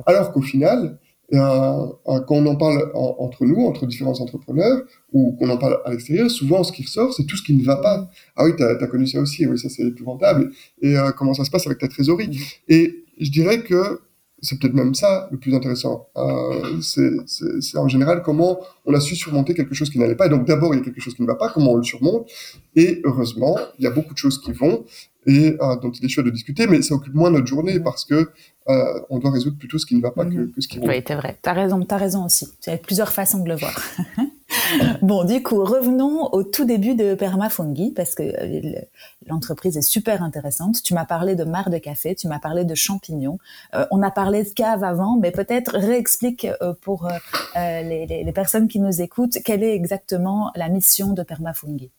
Alors 0.06 0.32
qu'au 0.32 0.42
final, 0.42 0.98
euh, 1.34 1.86
quand 2.04 2.36
on 2.36 2.46
en 2.46 2.56
parle 2.56 2.90
entre 2.94 3.44
nous, 3.44 3.66
entre 3.66 3.86
différents 3.86 4.18
entrepreneurs, 4.20 4.82
ou 5.12 5.36
qu'on 5.38 5.48
en 5.50 5.58
parle 5.58 5.78
à 5.84 5.90
l'extérieur, 5.90 6.30
souvent 6.30 6.64
ce 6.64 6.72
qui 6.72 6.82
ressort, 6.82 7.12
c'est 7.12 7.24
tout 7.24 7.36
ce 7.36 7.42
qui 7.42 7.54
ne 7.54 7.62
va 7.62 7.76
pas. 7.76 8.10
Ah 8.36 8.44
oui, 8.44 8.52
tu 8.56 8.62
as, 8.62 8.86
connu 8.86 9.06
ça 9.06 9.20
aussi, 9.20 9.46
oui, 9.46 9.58
ça 9.58 9.68
c'est 9.68 9.84
épouvantable. 9.84 10.50
Et 10.82 10.96
euh, 10.96 11.10
comment 11.12 11.34
ça 11.34 11.44
se 11.44 11.50
passe 11.50 11.66
avec 11.66 11.78
ta 11.78 11.88
trésorerie? 11.88 12.30
Et 12.68 13.04
je 13.20 13.30
dirais 13.30 13.62
que 13.62 14.00
c'est 14.40 14.58
peut-être 14.58 14.74
même 14.74 14.94
ça 14.94 15.28
le 15.30 15.38
plus 15.38 15.54
intéressant. 15.54 16.08
Euh, 16.16 16.80
c'est 16.80 17.78
en 17.78 17.88
général 17.88 18.22
comment 18.22 18.60
on 18.86 18.94
a 18.94 19.00
su 19.00 19.16
surmonter 19.16 19.54
quelque 19.54 19.74
chose 19.74 19.90
qui 19.90 19.98
n'allait 19.98 20.14
pas. 20.14 20.26
Et 20.26 20.28
donc 20.28 20.46
d'abord, 20.46 20.74
il 20.74 20.78
y 20.78 20.80
a 20.80 20.84
quelque 20.84 21.00
chose 21.00 21.14
qui 21.14 21.22
ne 21.22 21.26
va 21.26 21.34
pas, 21.34 21.48
comment 21.48 21.72
on 21.72 21.76
le 21.76 21.82
surmonte. 21.82 22.28
Et 22.76 23.00
heureusement, 23.04 23.56
il 23.78 23.84
y 23.84 23.86
a 23.86 23.90
beaucoup 23.90 24.14
de 24.14 24.18
choses 24.18 24.40
qui 24.40 24.52
vont 24.52 24.84
et 25.26 25.56
euh, 25.60 25.76
dont 25.76 25.90
il 25.90 26.04
est 26.04 26.08
chouette 26.08 26.26
de 26.26 26.30
discuter, 26.30 26.66
mais 26.66 26.82
ça 26.82 26.94
occupe 26.94 27.14
moins 27.14 27.30
notre 27.30 27.46
journée 27.46 27.80
parce 27.80 28.04
que 28.04 28.30
euh, 28.68 29.00
on 29.10 29.18
doit 29.18 29.30
résoudre 29.30 29.58
plutôt 29.58 29.78
ce 29.78 29.86
qui 29.86 29.94
ne 29.94 30.00
va 30.00 30.10
pas 30.10 30.24
que, 30.24 30.52
que, 30.52 30.60
ce 30.60 30.68
qui 30.68 30.78
va. 30.78 30.86
Oui, 30.86 31.02
c'est 31.06 31.14
vrai. 31.14 31.36
Tu 31.42 31.48
as 31.48 31.52
raison, 31.52 31.84
tu 31.84 31.94
as 31.94 31.98
raison 31.98 32.24
aussi. 32.24 32.48
Il 32.66 32.70
y 32.70 32.72
a 32.74 32.78
plusieurs 32.78 33.12
façons 33.12 33.42
de 33.42 33.48
le 33.48 33.56
voir. 33.56 33.78
bon, 35.02 35.24
du 35.24 35.42
coup, 35.42 35.62
revenons 35.64 36.32
au 36.32 36.42
tout 36.42 36.64
début 36.64 36.94
de 36.94 37.14
Permafungi 37.14 37.90
parce 37.90 38.14
que 38.14 38.22
euh, 38.22 38.80
l'entreprise 39.26 39.76
est 39.76 39.82
super 39.82 40.22
intéressante. 40.22 40.82
Tu 40.82 40.94
m'as 40.94 41.04
parlé 41.04 41.34
de 41.34 41.44
marre 41.44 41.70
de 41.70 41.78
café, 41.78 42.14
tu 42.14 42.28
m'as 42.28 42.38
parlé 42.38 42.64
de 42.64 42.74
champignons. 42.74 43.38
Euh, 43.74 43.86
on 43.90 44.02
a 44.02 44.10
parlé 44.10 44.42
de 44.42 44.48
cave 44.48 44.84
avant, 44.84 45.18
mais 45.18 45.30
peut-être 45.30 45.76
réexplique 45.76 46.46
euh, 46.62 46.72
pour 46.80 47.06
euh, 47.06 47.10
les, 47.54 48.06
les, 48.06 48.24
les, 48.24 48.32
personnes 48.32 48.68
qui 48.68 48.80
nous 48.80 49.02
écoutent 49.02 49.38
quelle 49.44 49.62
est 49.62 49.74
exactement 49.74 50.50
la 50.56 50.68
mission 50.68 51.12
de 51.12 51.22
Permafungi. 51.22 51.90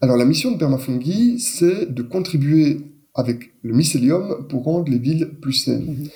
Alors 0.00 0.16
la 0.16 0.24
mission 0.24 0.50
de 0.50 0.58
Permafungi, 0.58 1.38
c'est 1.38 1.92
de 1.92 2.02
contribuer 2.02 2.80
avec 3.14 3.52
le 3.62 3.74
mycélium 3.74 4.46
pour 4.48 4.64
rendre 4.64 4.90
les 4.90 4.98
villes 4.98 5.30
plus 5.40 5.52
saines. 5.52 5.86
Mhm. 5.86 6.08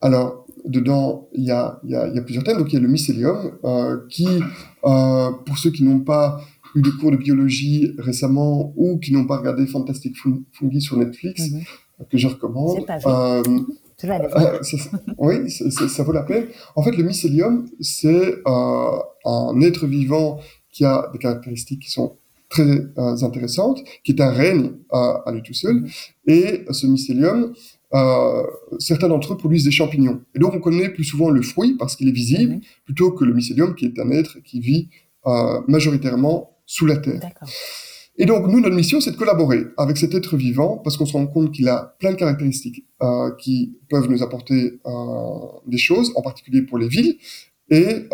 Alors 0.00 0.45
dedans, 0.66 1.28
il 1.32 1.44
y 1.44 1.50
a, 1.50 1.80
y, 1.84 1.94
a, 1.94 2.08
y 2.08 2.18
a, 2.18 2.22
plusieurs 2.22 2.44
thèmes. 2.44 2.58
Donc 2.58 2.72
il 2.72 2.74
y 2.74 2.78
a 2.78 2.80
le 2.80 2.88
mycélium 2.88 3.52
euh, 3.64 3.98
qui, 4.08 4.26
euh, 4.84 5.30
pour 5.44 5.58
ceux 5.58 5.70
qui 5.70 5.84
n'ont 5.84 6.00
pas 6.00 6.40
eu 6.74 6.82
de 6.82 6.90
cours 6.90 7.10
de 7.10 7.16
biologie 7.16 7.94
récemment 7.98 8.72
ou 8.76 8.98
qui 8.98 9.12
n'ont 9.12 9.26
pas 9.26 9.38
regardé 9.38 9.66
Fantastic 9.66 10.16
Fungi 10.52 10.80
sur 10.80 10.96
Netflix, 10.96 11.50
mhm. 11.50 11.62
que 12.10 12.18
je 12.18 12.28
recommande. 12.28 12.84
Euh, 13.06 13.42
euh, 14.04 14.62
ça, 14.62 14.76
oui, 15.18 15.50
ça 15.50 16.02
vaut 16.02 16.12
la 16.12 16.22
peine. 16.22 16.48
En 16.74 16.82
fait, 16.82 16.92
le 16.92 17.02
mycélium, 17.02 17.66
c'est 17.80 18.34
un 18.44 19.60
être 19.62 19.86
vivant 19.86 20.38
qui 20.70 20.84
a 20.84 21.08
des 21.12 21.18
caractéristiques 21.18 21.80
qui 21.80 21.90
sont 21.90 22.18
très 22.48 22.62
euh, 22.62 23.16
intéressante, 23.22 23.82
qui 24.04 24.12
est 24.12 24.20
un 24.20 24.30
règne 24.30 24.72
à, 24.90 25.30
lui 25.32 25.42
tout 25.42 25.54
seul. 25.54 25.76
Mm-hmm. 25.76 26.10
Et 26.26 26.64
ce 26.70 26.86
mycélium, 26.86 27.54
euh, 27.94 28.42
certains 28.78 29.08
d'entre 29.08 29.34
eux 29.34 29.36
produisent 29.36 29.64
des 29.64 29.70
champignons. 29.70 30.20
Et 30.34 30.38
donc 30.38 30.54
on 30.54 30.60
connaît 30.60 30.88
plus 30.88 31.04
souvent 31.04 31.30
le 31.30 31.42
fruit 31.42 31.76
parce 31.78 31.96
qu'il 31.96 32.08
est 32.08 32.12
visible, 32.12 32.54
mm-hmm. 32.54 32.84
plutôt 32.84 33.12
que 33.12 33.24
le 33.24 33.32
mycélium 33.32 33.74
qui 33.74 33.86
est 33.86 33.98
un 33.98 34.10
être 34.10 34.38
qui 34.42 34.60
vit 34.60 34.88
euh, 35.26 35.60
majoritairement 35.68 36.58
sous 36.66 36.86
la 36.86 36.96
terre. 36.96 37.20
Et 38.18 38.24
donc, 38.24 38.46
nous, 38.46 38.60
notre 38.60 38.74
mission, 38.74 38.98
c'est 39.00 39.10
de 39.10 39.16
collaborer 39.16 39.64
avec 39.76 39.98
cet 39.98 40.14
être 40.14 40.38
vivant 40.38 40.78
parce 40.78 40.96
qu'on 40.96 41.04
se 41.04 41.12
rend 41.12 41.26
compte 41.26 41.52
qu'il 41.52 41.68
a 41.68 41.94
plein 41.98 42.12
de 42.12 42.16
caractéristiques 42.16 42.86
euh, 43.02 43.30
qui 43.36 43.78
peuvent 43.90 44.08
nous 44.08 44.22
apporter 44.22 44.80
des 45.66 45.76
choses, 45.76 46.12
en 46.16 46.22
particulier 46.22 46.62
pour 46.62 46.78
les 46.78 46.88
villes. 46.88 47.18
Et 47.68 48.08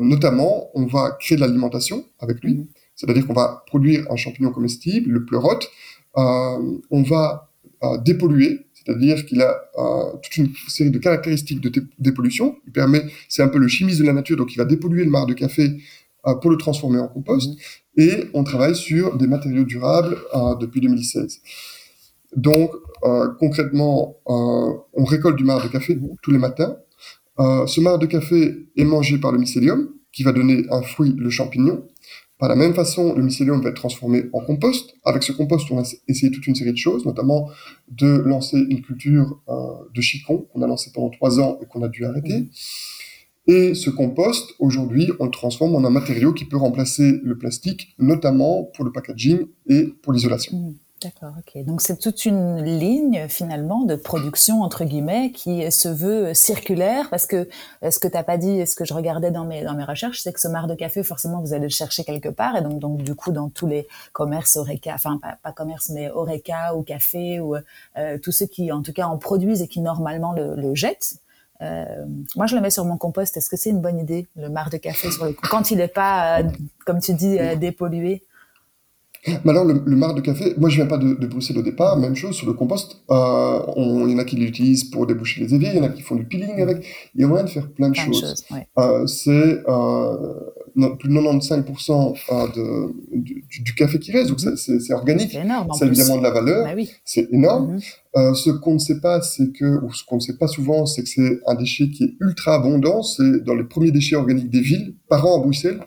notamment, 0.00 0.70
on 0.74 0.86
va 0.86 1.16
créer 1.18 1.34
de 1.36 1.40
l'alimentation 1.40 2.04
avec 2.20 2.40
lui. 2.44 2.54
Mm-hmm. 2.54 2.66
C'est-à-dire 2.94 3.26
qu'on 3.26 3.34
va 3.34 3.64
produire 3.66 4.06
un 4.10 4.16
champignon 4.16 4.52
comestible, 4.52 5.10
le 5.10 5.24
pleurote. 5.24 5.68
On 6.14 7.02
va 7.02 7.50
dépolluer, 8.04 8.66
c'est-à-dire 8.84 9.24
qu'il 9.24 9.40
a 9.40 9.56
euh, 9.78 10.16
toute 10.22 10.36
une 10.36 10.52
série 10.68 10.90
de 10.90 10.98
caractéristiques 10.98 11.60
de 11.60 11.72
dépollution. 11.98 12.56
Il 12.66 12.72
permet, 12.72 13.04
c'est 13.28 13.42
un 13.42 13.48
peu 13.48 13.58
le 13.58 13.68
chimiste 13.68 14.00
de 14.00 14.04
la 14.04 14.12
nature, 14.12 14.36
donc 14.36 14.52
il 14.54 14.58
va 14.58 14.64
dépolluer 14.64 15.04
le 15.04 15.10
marc 15.10 15.28
de 15.28 15.34
café 15.34 15.78
euh, 16.26 16.34
pour 16.34 16.50
le 16.50 16.56
transformer 16.56 16.98
en 16.98 17.08
compost. 17.08 17.50
Mmh. 17.50 18.00
Et 18.00 18.24
on 18.34 18.44
travaille 18.44 18.76
sur 18.76 19.16
des 19.16 19.26
matériaux 19.26 19.64
durables 19.64 20.16
euh, 20.34 20.54
depuis 20.56 20.80
2016. 20.80 21.40
Donc 22.36 22.72
concrètement, 23.38 24.16
on 24.26 25.04
récolte 25.04 25.36
du 25.36 25.44
marc 25.44 25.62
de 25.62 25.68
café 25.68 25.96
tous 26.20 26.32
les 26.32 26.38
matins. 26.38 26.78
ce 27.38 27.80
marc 27.80 28.00
de 28.00 28.06
café 28.06 28.66
est 28.76 28.84
mangé 28.84 29.18
par 29.18 29.30
le 29.30 29.38
mycélium, 29.38 29.90
qui 30.10 30.24
va 30.24 30.32
donner 30.32 30.64
un 30.70 30.82
fruit, 30.82 31.14
le 31.16 31.30
champignon. 31.30 31.86
Par 32.38 32.48
la 32.48 32.56
même 32.56 32.74
façon, 32.74 33.14
le 33.14 33.22
mycélium 33.22 33.62
va 33.62 33.70
être 33.70 33.76
transformé 33.76 34.24
en 34.32 34.40
compost. 34.40 34.94
Avec 35.04 35.22
ce 35.22 35.32
compost, 35.32 35.70
on 35.70 35.78
a 35.78 35.84
essayé 36.08 36.32
toute 36.32 36.46
une 36.46 36.54
série 36.54 36.72
de 36.72 36.76
choses, 36.76 37.06
notamment 37.06 37.48
de 37.88 38.08
lancer 38.08 38.58
une 38.58 38.82
culture 38.82 39.40
euh, 39.48 39.54
de 39.94 40.00
chicon 40.00 40.46
qu'on 40.52 40.62
a 40.62 40.66
lancé 40.66 40.90
pendant 40.92 41.10
trois 41.10 41.38
ans 41.38 41.58
et 41.62 41.66
qu'on 41.66 41.82
a 41.82 41.88
dû 41.88 42.04
arrêter. 42.04 42.40
Mmh. 42.40 42.50
Et 43.46 43.74
ce 43.74 43.90
compost, 43.90 44.54
aujourd'hui, 44.58 45.10
on 45.20 45.26
le 45.26 45.30
transforme 45.30 45.74
en 45.74 45.84
un 45.84 45.90
matériau 45.90 46.32
qui 46.32 46.46
peut 46.46 46.56
remplacer 46.56 47.20
le 47.22 47.36
plastique, 47.36 47.94
notamment 47.98 48.64
pour 48.74 48.84
le 48.84 48.90
packaging 48.90 49.46
et 49.68 49.84
pour 50.02 50.12
l'isolation. 50.12 50.74
D'accord, 51.04 51.34
ok. 51.38 51.64
Donc 51.64 51.82
c'est 51.82 51.98
toute 51.98 52.24
une 52.24 52.62
ligne 52.62 53.26
finalement 53.28 53.84
de 53.84 53.94
production 53.94 54.62
entre 54.62 54.84
guillemets 54.84 55.32
qui 55.32 55.70
se 55.70 55.88
veut 55.88 56.32
circulaire 56.32 57.10
parce 57.10 57.26
que 57.26 57.48
euh, 57.82 57.90
ce 57.90 57.98
que 57.98 58.08
t'as 58.08 58.22
pas 58.22 58.38
dit 58.38 58.66
ce 58.66 58.74
que 58.74 58.86
je 58.86 58.94
regardais 58.94 59.30
dans 59.30 59.44
mes 59.44 59.62
dans 59.62 59.74
mes 59.74 59.84
recherches, 59.84 60.22
c'est 60.22 60.32
que 60.32 60.40
ce 60.40 60.48
marc 60.48 60.66
de 60.66 60.74
café 60.74 61.02
forcément 61.02 61.40
vous 61.42 61.52
allez 61.52 61.64
le 61.64 61.68
chercher 61.68 62.04
quelque 62.04 62.30
part 62.30 62.56
et 62.56 62.62
donc 62.62 62.78
donc 62.78 63.02
du 63.02 63.14
coup 63.14 63.32
dans 63.32 63.50
tous 63.50 63.66
les 63.66 63.86
commerces 64.12 64.56
Oreca, 64.56 64.94
enfin 64.94 65.18
pas, 65.20 65.36
pas 65.42 65.52
commerce 65.52 65.90
mais 65.90 66.10
Oreca 66.10 66.74
ou 66.74 66.82
café 66.82 67.38
ou 67.38 67.54
euh, 67.54 68.18
tous 68.22 68.32
ceux 68.32 68.46
qui 68.46 68.72
en 68.72 68.80
tout 68.80 68.92
cas 68.92 69.06
en 69.06 69.18
produisent 69.18 69.60
et 69.60 69.68
qui 69.68 69.80
normalement 69.80 70.32
le, 70.32 70.54
le 70.54 70.74
jettent. 70.74 71.18
Euh, 71.62 71.84
moi, 72.36 72.46
je 72.46 72.56
le 72.56 72.60
mets 72.60 72.70
sur 72.70 72.84
mon 72.84 72.96
compost. 72.96 73.36
Est-ce 73.36 73.48
que 73.48 73.56
c'est 73.56 73.70
une 73.70 73.80
bonne 73.80 73.98
idée, 73.98 74.26
le 74.36 74.48
marc 74.48 74.72
de 74.72 74.76
café 74.76 75.08
quand 75.50 75.70
il 75.70 75.78
n'est 75.78 75.88
pas, 75.88 76.42
comme 76.84 77.00
tu 77.00 77.14
dis, 77.14 77.38
euh, 77.38 77.54
dépollué 79.26 79.40
Maintenant, 79.44 79.64
le, 79.64 79.82
le 79.84 79.96
marc 79.96 80.16
de 80.16 80.20
café, 80.20 80.54
moi 80.58 80.68
je 80.68 80.76
viens 80.76 80.86
pas 80.86 80.98
de, 80.98 81.14
de, 81.14 81.26
Bruxelles 81.26 81.58
au 81.58 81.62
départ, 81.62 81.96
même 81.98 82.14
chose 82.14 82.34
sur 82.34 82.46
le 82.46 82.52
compost. 82.52 83.02
Euh, 83.10 83.60
il 83.76 84.10
y 84.10 84.14
en 84.14 84.18
a 84.18 84.24
qui 84.24 84.36
l'utilisent 84.36 84.84
pour 84.84 85.06
déboucher 85.06 85.40
les 85.40 85.54
éviers, 85.54 85.70
il 85.72 85.76
y 85.76 85.80
en 85.80 85.84
a 85.84 85.88
qui 85.88 86.02
font 86.02 86.16
du 86.16 86.24
peeling 86.24 86.60
avec. 86.60 86.84
Il 87.14 87.20
y 87.20 87.24
a 87.24 87.26
moyen 87.26 87.44
de 87.44 87.50
faire 87.50 87.68
plein 87.70 87.88
de 87.88 87.94
plein 87.94 88.04
choses. 88.04 88.20
De 88.22 88.26
choses 88.26 88.44
ouais. 88.50 88.68
euh, 88.78 89.06
c'est 89.06 89.62
euh, 89.68 90.90
plus 90.98 91.08
de 91.08 91.14
95% 91.14 92.14
euh, 92.32 92.48
de, 92.54 93.18
du, 93.18 93.44
du, 93.62 93.74
café 93.74 93.98
qui 93.98 94.12
reste, 94.12 94.28
donc 94.28 94.40
c'est 94.40 94.92
organique. 94.92 95.36
C'est 95.78 95.86
évidemment 95.86 96.18
de 96.18 96.22
la 96.22 96.30
valeur. 96.30 96.64
Bah 96.64 96.72
oui. 96.76 96.90
C'est 97.04 97.28
énorme. 97.32 97.74
Mm 97.74 97.78
-hmm. 97.78 98.34
ce 98.34 98.50
qu'on 98.50 98.74
ne 98.74 98.84
sait 98.88 99.00
pas, 99.00 99.20
c'est 99.22 99.50
que, 99.58 99.68
ou 99.84 99.92
ce 99.92 100.04
qu'on 100.06 100.16
ne 100.16 100.24
sait 100.28 100.36
pas 100.42 100.48
souvent, 100.48 100.86
c'est 100.86 101.02
que 101.04 101.08
c'est 101.08 101.40
un 101.46 101.54
déchet 101.54 101.86
qui 101.94 102.04
est 102.04 102.14
ultra 102.20 102.50
abondant. 102.60 103.02
C'est 103.02 103.34
dans 103.46 103.56
les 103.60 103.64
premiers 103.72 103.92
déchets 103.98 104.16
organiques 104.16 104.50
des 104.50 104.64
villes 104.70 104.88
par 105.08 105.20
an 105.26 105.32
à 105.38 105.40
Bruxelles. 105.44 105.80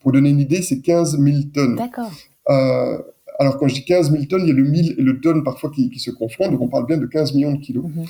Pour 0.00 0.12
donner 0.12 0.30
une 0.36 0.40
idée, 0.48 0.62
c'est 0.68 0.80
15 0.80 1.18
000 1.18 1.36
tonnes. 1.54 1.76
D'accord. 1.76 2.12
Euh, 2.50 2.98
alors 3.38 3.58
quand 3.58 3.66
je 3.68 3.74
dis 3.74 3.84
15 3.84 4.12
000 4.12 4.24
tonnes, 4.26 4.42
il 4.42 4.48
y 4.48 4.50
a 4.50 4.54
le 4.54 4.64
1000 4.64 4.94
et 4.98 5.02
le 5.02 5.20
tonne 5.20 5.42
parfois 5.42 5.70
qui, 5.70 5.90
qui 5.90 5.98
se 5.98 6.10
confondent, 6.10 6.52
donc 6.52 6.60
on 6.60 6.68
parle 6.68 6.86
bien 6.86 6.98
de 6.98 7.06
15 7.06 7.34
millions 7.34 7.52
de 7.52 7.60
kilos 7.60 7.84
mhm. 7.84 8.04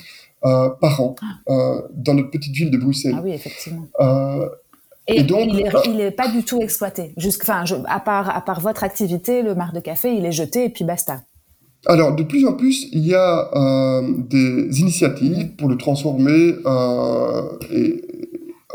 euh, 0.45 0.69
par 0.81 1.01
an 1.01 1.15
ah. 1.21 1.51
euh, 1.51 1.81
dans 1.93 2.13
notre 2.13 2.29
petite 2.29 2.53
ville 2.53 2.71
de 2.71 2.77
Bruxelles. 2.77 3.15
Ah 3.17 3.21
oui, 3.23 3.31
effectivement. 3.31 3.87
Et, 5.07 5.21
donc, 5.21 5.51
il 5.85 5.97
n'est 5.97 6.09
pas 6.09 6.29
du 6.29 6.43
tout 6.43 6.59
exploité. 6.61 7.13
Enfin, 7.17 7.63
à 7.85 7.99
part 7.99 8.35
à 8.35 8.41
part 8.41 8.59
votre 8.59 8.83
activité, 8.83 9.43
le 9.43 9.53
mar 9.53 9.71
de 9.71 9.79
café, 9.79 10.15
il 10.15 10.25
est 10.25 10.31
jeté 10.31 10.65
et 10.65 10.69
puis 10.69 10.83
basta. 10.83 11.21
Alors, 11.85 12.15
de 12.15 12.23
plus 12.23 12.47
en 12.47 12.53
plus, 12.53 12.87
il 12.91 13.05
y 13.05 13.13
a 13.13 14.01
des 14.17 14.79
initiatives 14.79 15.55
pour 15.57 15.69
le 15.69 15.77
transformer 15.77 16.55
et, 17.71 18.01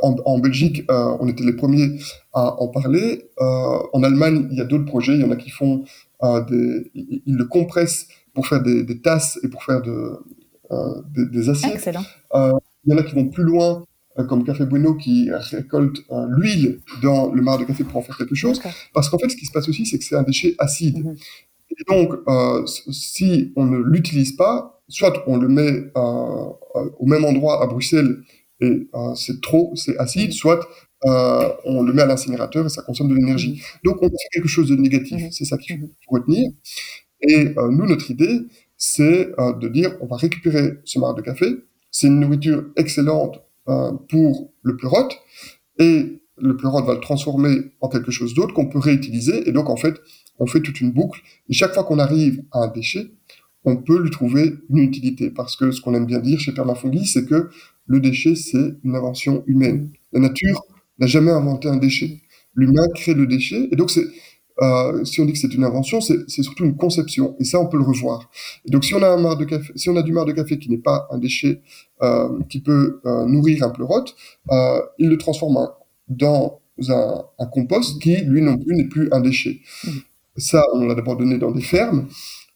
en, 0.02 0.38
Belgique, 0.38 0.84
euh, 0.90 1.16
on 1.20 1.28
était 1.28 1.44
les 1.44 1.52
premiers 1.52 1.98
à 2.32 2.60
en 2.60 2.68
parler. 2.68 3.30
Euh, 3.40 3.78
en 3.92 4.02
Allemagne, 4.02 4.48
il 4.50 4.58
y 4.58 4.60
a 4.60 4.64
d'autres 4.64 4.84
projets. 4.84 5.14
Il 5.14 5.20
y 5.20 5.24
en 5.24 5.30
a 5.30 5.36
qui 5.36 5.50
font 5.50 5.84
euh, 6.22 6.40
des, 6.44 6.90
ils 6.94 7.36
le 7.36 7.44
compressent 7.44 8.06
pour 8.34 8.46
faire 8.46 8.62
des, 8.62 9.00
tasses 9.00 9.38
et 9.42 9.48
pour 9.48 9.62
faire 9.64 9.82
de, 9.82 10.18
des, 11.14 11.48
assiettes. 11.48 11.74
Excellent. 11.74 12.04
il 12.34 12.92
y 12.92 12.94
en 12.94 12.98
a 12.98 13.02
qui 13.02 13.14
vont 13.14 13.28
plus 13.28 13.42
loin, 13.42 13.84
comme 14.28 14.44
Café 14.44 14.66
Bueno, 14.66 14.94
qui 14.94 15.30
récolte 15.32 15.98
l'huile 16.28 16.80
dans 17.02 17.32
le 17.32 17.42
mar 17.42 17.58
de 17.58 17.64
café 17.64 17.84
pour 17.84 17.96
en 17.96 18.02
faire 18.02 18.16
quelque 18.16 18.36
chose. 18.36 18.60
Parce 18.94 19.08
qu'en 19.08 19.18
fait, 19.18 19.28
ce 19.28 19.36
qui 19.36 19.46
se 19.46 19.52
passe 19.52 19.68
aussi, 19.68 19.84
c'est 19.84 19.98
que 19.98 20.04
c'est 20.04 20.16
un 20.16 20.22
déchet 20.22 20.54
acide. 20.58 21.04
Mhm. 21.04 21.16
Et 21.70 21.84
donc, 21.88 22.14
si 22.92 23.52
on 23.56 23.64
ne 23.64 23.78
l'utilise 23.78 24.36
pas, 24.36 24.80
soit 24.88 25.24
on 25.26 25.36
le 25.36 25.48
met 25.48 25.90
au 25.96 27.06
même 27.06 27.24
endroit 27.24 27.62
à 27.62 27.66
Bruxelles 27.66 28.22
et 28.60 28.88
euh, 28.94 29.14
c'est 29.14 29.40
trop, 29.40 29.72
c'est 29.74 29.96
acide, 29.98 30.32
soit 30.32 30.66
euh, 31.06 31.48
on 31.64 31.82
le 31.82 31.92
met 31.92 32.02
à 32.02 32.06
l'incinérateur 32.06 32.66
et 32.66 32.68
ça 32.68 32.82
consomme 32.82 33.08
de 33.08 33.14
l'énergie. 33.14 33.52
Mhm. 33.52 33.80
Donc 33.84 34.02
on 34.02 34.08
fait 34.08 34.28
quelque 34.32 34.48
chose 34.48 34.68
de 34.68 34.76
négatif, 34.76 35.22
mhm. 35.22 35.32
c'est 35.32 35.44
ça 35.44 35.58
qu'il 35.58 35.80
faut 35.80 36.14
retenir. 36.14 36.50
Et 37.22 37.54
euh, 37.56 37.70
nous, 37.70 37.86
notre 37.86 38.10
idée, 38.10 38.40
c'est 38.76 39.32
de 39.38 39.68
dire 39.68 39.96
on 40.00 40.06
va 40.06 40.16
récupérer 40.16 40.78
ce 40.84 40.98
marc 40.98 41.16
de 41.18 41.22
café, 41.22 41.46
c'est 41.90 42.06
une 42.06 42.20
nourriture 42.20 42.64
excellente 42.76 43.42
pour 44.08 44.52
le 44.62 44.76
pleurote, 44.76 45.18
et 45.78 46.22
le 46.38 46.56
pleurote 46.56 46.86
va 46.86 46.94
le 46.94 47.00
transformer 47.00 47.72
en 47.82 47.88
quelque 47.88 48.10
chose 48.10 48.32
d'autre 48.32 48.54
qu'on 48.54 48.70
peut 48.70 48.78
réutiliser, 48.78 49.46
et 49.46 49.52
donc 49.52 49.68
en 49.68 49.76
fait, 49.76 50.00
on 50.38 50.46
fait 50.46 50.60
toute 50.60 50.80
une 50.80 50.92
boucle, 50.92 51.20
et 51.50 51.52
chaque 51.52 51.74
fois 51.74 51.84
qu'on 51.84 51.98
arrive 51.98 52.42
à 52.52 52.60
un 52.60 52.68
déchet, 52.68 53.10
on 53.64 53.76
peut 53.76 54.00
lui 54.00 54.10
trouver 54.10 54.54
une 54.70 54.78
utilité. 54.78 55.30
Parce 55.30 55.56
que 55.56 55.70
ce 55.70 55.80
qu'on 55.80 55.94
aime 55.94 56.06
bien 56.06 56.20
dire 56.20 56.40
chez 56.40 56.52
Permafungi, 56.52 57.06
c'est 57.06 57.26
que 57.26 57.50
le 57.86 58.00
déchet, 58.00 58.34
c'est 58.34 58.76
une 58.84 58.96
invention 58.96 59.44
humaine. 59.46 59.90
La 60.12 60.20
nature 60.20 60.64
n'a 61.00 61.06
jamais 61.06 61.30
inventé 61.30 61.68
un 61.68 61.76
déchet. 61.76 62.20
L'humain 62.54 62.86
crée 62.94 63.14
le 63.14 63.26
déchet. 63.26 63.68
Et 63.72 63.76
donc, 63.76 63.90
c'est, 63.90 64.04
euh, 64.62 65.04
si 65.04 65.20
on 65.20 65.24
dit 65.24 65.32
que 65.32 65.38
c'est 65.38 65.54
une 65.54 65.64
invention, 65.64 66.00
c'est, 66.00 66.28
surtout 66.28 66.64
une 66.64 66.76
conception. 66.76 67.36
Et 67.40 67.44
ça, 67.44 67.60
on 67.60 67.66
peut 67.66 67.78
le 67.78 67.84
revoir. 67.84 68.30
Et 68.66 68.70
donc, 68.70 68.84
si 68.84 68.94
on 68.94 69.02
a 69.02 69.08
un 69.08 69.16
mar 69.16 69.36
de 69.36 69.44
café, 69.44 69.72
si 69.76 69.88
on 69.88 69.96
a 69.96 70.02
du 70.02 70.12
mar 70.12 70.24
de 70.26 70.32
café 70.32 70.58
qui 70.58 70.68
n'est 70.68 70.78
pas 70.78 71.08
un 71.10 71.18
déchet 71.18 71.62
euh, 72.02 72.38
qui 72.48 72.60
peut 72.60 73.00
euh, 73.06 73.24
nourrir 73.26 73.64
un 73.64 73.70
pleurote, 73.70 74.14
il 74.98 75.08
le 75.08 75.16
transforme 75.16 75.68
dans 76.08 76.60
un, 76.88 77.24
un, 77.38 77.46
compost 77.46 78.00
qui, 78.00 78.16
lui 78.16 78.42
non 78.42 78.56
plus, 78.56 78.76
n'est 78.76 78.88
plus 78.88 79.08
un 79.12 79.20
déchet. 79.20 79.60
Mmh. 79.84 79.90
Ça, 80.36 80.64
on 80.74 80.86
l'a 80.86 80.94
d'abord 80.94 81.16
donné 81.16 81.38
dans 81.38 81.50
des 81.50 81.60
fermes. 81.60 82.08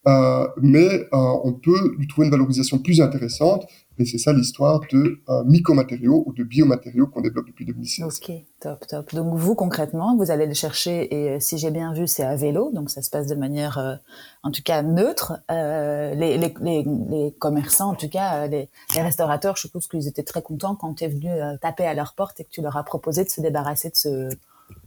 Euh, 0.07 0.47
mais 0.61 0.87
euh, 0.87 1.07
on 1.43 1.53
peut 1.53 1.95
lui 1.97 2.07
trouver 2.07 2.27
une 2.27 2.31
valorisation 2.31 2.77
plus 2.79 3.01
intéressante. 3.01 3.65
Et 3.97 4.03
c'est 4.03 4.17
ça 4.17 4.33
l'histoire 4.33 4.81
de 4.91 5.21
euh, 5.29 5.43
mycomatériaux 5.45 6.23
ou 6.25 6.33
de 6.33 6.43
biomatériaux 6.43 7.07
qu'on 7.07 7.21
développe 7.21 7.47
depuis 7.47 7.65
2016. 7.65 8.03
Ok, 8.05 8.31
top, 8.59 8.85
top. 8.87 9.15
Donc 9.15 9.33
vous, 9.35 9.55
concrètement, 9.55 10.17
vous 10.17 10.31
allez 10.31 10.47
le 10.47 10.53
chercher, 10.53 11.13
et 11.15 11.39
si 11.39 11.57
j'ai 11.57 11.71
bien 11.71 11.93
vu, 11.93 12.05
c'est 12.05 12.25
à 12.25 12.35
vélo, 12.35 12.71
donc 12.73 12.89
ça 12.89 13.01
se 13.01 13.09
passe 13.09 13.27
de 13.27 13.35
manière, 13.35 14.01
en 14.43 14.51
tout 14.51 14.63
cas, 14.63 14.81
neutre. 14.81 15.39
Les, 15.49 17.33
commerçants, 17.39 17.91
en 17.91 17.95
tout 17.95 18.09
cas, 18.09 18.47
les, 18.47 18.67
restaurateurs, 18.93 19.55
je 19.55 19.61
suppose 19.61 19.87
qu'ils 19.87 20.09
étaient 20.09 20.23
très 20.23 20.41
contents 20.41 20.75
quand 20.75 20.95
tu 20.95 21.05
es 21.05 21.07
venu 21.07 21.29
taper 21.61 21.85
à 21.85 21.93
leur 21.93 22.15
porte 22.15 22.41
et 22.41 22.43
que 22.43 22.49
tu 22.49 22.61
leur 22.61 22.75
as 22.75 22.83
proposé 22.83 23.23
de 23.23 23.29
se 23.29 23.39
débarrasser 23.39 23.91
de 23.91 24.29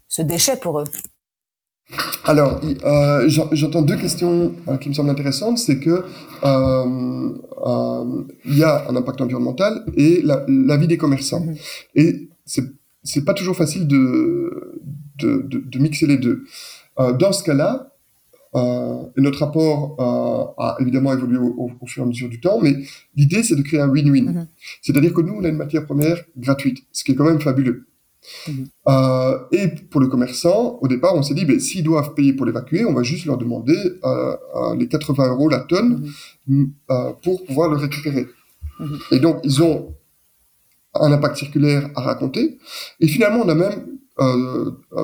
ce 0.07 0.23
déchet 0.23 0.57
pour 0.57 0.81
eux. 0.81 0.85
Alors, 2.25 2.61
euh, 2.85 3.29
j'entends 3.53 3.83
deux 3.83 3.97
questions 3.97 4.55
euh, 4.69 4.77
qui 4.77 4.91
me 4.91 4.95
semblent 4.95 5.11
intéressantes. 5.11 5.59
C'est 5.59 5.79
que 5.79 6.05
euh, 6.45 7.31
il 8.45 8.59
y 8.59 8.63
a 8.63 8.89
un 8.89 8.97
impact 8.97 9.21
environnemental 9.21 9.85
et 9.97 10.23
la, 10.23 10.77
vie 10.77 10.87
des 10.87 10.99
commerçants. 10.99 11.41
Mm-hmm. 11.41 11.59
Et 11.95 12.29
c'est 13.03 13.25
pas 13.25 13.35
toujours 13.35 13.57
facile 13.57 13.87
de, 13.87 14.81
de, 15.19 15.43
de, 15.49 15.79
mixer 15.79 16.07
les 16.07 16.19
deux. 16.19 16.45
dans 16.99 17.33
ce 17.33 17.43
cas-là, 17.45 17.95
et 18.55 19.21
notre 19.21 19.39
rapport 19.39 19.97
a 20.59 20.77
évidemment 20.81 21.13
évolué 21.13 21.39
au, 21.39 21.71
fur 21.87 22.03
et 22.03 22.05
à 22.05 22.09
mesure 22.09 22.29
du 22.29 22.41
temps, 22.41 22.61
mais 22.61 22.75
l'idée 23.17 23.43
c'est 23.43 23.57
de 23.57 23.63
créer 23.63 23.81
un 23.81 23.89
win-win. 23.89 24.33
Mm-hmm. 24.33 24.47
C'est-à-dire 24.83 25.15
que 25.15 25.23
nous, 25.23 25.35
on 25.35 25.45
a 25.45 25.49
une 25.49 25.57
matière 25.57 25.87
première 25.87 26.23
gratuite, 26.37 26.79
ce 26.93 27.05
qui 27.05 27.13
est 27.13 27.15
quand 27.15 27.25
même 27.25 27.41
fabuleux. 27.41 27.87
Mhm. 28.47 28.67
Euh, 28.89 29.39
et 29.53 29.69
pour 29.69 30.01
le 30.01 30.09
commerçant, 30.09 30.79
au 30.81 30.89
départ, 30.89 31.15
on 31.15 31.23
s'est 31.23 31.35
dit, 31.35 31.45
ben, 31.45 31.59
s'ils 31.61 31.85
doivent 31.85 32.15
payer 32.15 32.33
pour 32.33 32.47
l'évacuer, 32.47 32.85
on 32.85 32.93
va 32.93 33.03
juste 33.03 33.27
leur 33.27 33.39
demander 33.39 33.77
euh, 34.05 34.37
euh, 34.57 34.77
les 34.77 34.89
80 34.89 35.29
euros 35.29 35.49
la 35.49 35.61
tonne 35.61 36.11
mhm. 36.47 36.73
pour 37.23 37.45
pouvoir 37.45 37.71
le 37.71 37.77
récupérer. 37.77 38.27
Mhm. 38.81 38.99
Et 39.13 39.19
donc, 39.21 39.41
ils 39.45 39.63
ont 39.63 39.95
un 40.95 41.13
impact 41.13 41.37
circulaire 41.37 41.91
à 41.95 42.03
raconter. 42.03 42.59
Et 43.01 43.09
finalement, 43.09 43.43
on 43.45 43.49
a 43.49 43.55
même 43.55 43.99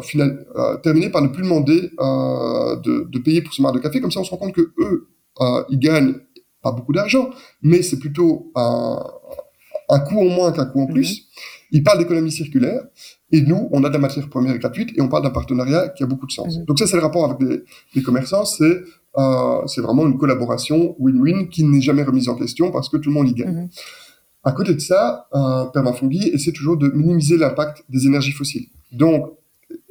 final, 0.02 0.44
terminé 0.82 1.08
par 1.08 1.22
ne 1.22 1.28
plus 1.28 1.44
demander 1.44 1.82
de, 1.82 3.04
de, 3.08 3.18
payer 3.20 3.42
pour 3.42 3.54
ce 3.54 3.62
mar 3.62 3.70
de 3.70 3.78
café. 3.78 4.00
Comme 4.00 4.10
ça, 4.10 4.18
on 4.18 4.24
se 4.24 4.30
rend 4.30 4.38
compte 4.38 4.54
que 4.54 4.72
eux, 4.78 5.08
ils 5.68 5.78
gagnent 5.78 6.16
pas 6.62 6.72
beaucoup 6.72 6.92
d'argent, 6.92 7.30
mais 7.62 7.82
c'est 7.82 8.00
plutôt 8.00 8.50
un, 8.56 8.98
un 9.88 10.00
coût 10.00 10.20
en 10.20 10.24
moins 10.24 10.52
qu'un 10.52 10.66
coût 10.66 10.82
en 10.82 10.86
plus. 10.86 11.28
Il 11.74 11.82
parle 11.82 11.98
d'économie 11.98 12.32
circulaire, 12.32 12.82
et 13.30 13.42
nous, 13.42 13.68
on 13.72 13.84
a 13.84 13.88
de 13.88 13.94
la 13.94 13.98
matière 13.98 14.26
première 14.30 14.56
gratuite, 14.58 14.90
et 14.96 15.02
on 15.02 15.08
parle 15.08 15.24
d'un 15.24 15.30
partenariat 15.40 15.90
qui 15.90 16.02
a 16.02 16.06
beaucoup 16.06 16.26
de 16.26 16.32
sens. 16.32 16.56
Mhm. 16.56 16.64
Donc 16.64 16.78
ça, 16.78 16.86
c'est 16.86 16.96
le 16.96 17.02
rapport 17.02 17.24
avec 17.28 17.64
les, 17.94 18.02
commerçants, 18.02 18.46
c'est 18.46 18.76
euh, 19.16 19.66
c'est 19.66 19.80
vraiment 19.80 20.06
une 20.06 20.16
collaboration 20.16 20.96
win-win 20.98 21.48
qui 21.48 21.62
n'est 21.64 21.82
jamais 21.82 22.02
remise 22.02 22.28
en 22.28 22.36
question 22.36 22.72
parce 22.72 22.88
que 22.88 22.96
tout 22.96 23.10
le 23.10 23.14
monde 23.14 23.28
y 23.28 23.34
gagne. 23.34 23.54
Mhm. 23.54 23.68
À 24.44 24.52
côté 24.52 24.74
de 24.74 24.80
ça, 24.80 25.26
euh, 25.34 25.66
Permafungi 25.66 26.30
essaie 26.30 26.52
toujours 26.52 26.76
de 26.76 26.88
minimiser 26.88 27.36
l'impact 27.36 27.84
des 27.88 28.06
énergies 28.06 28.32
fossiles. 28.32 28.66
Donc, 28.92 29.32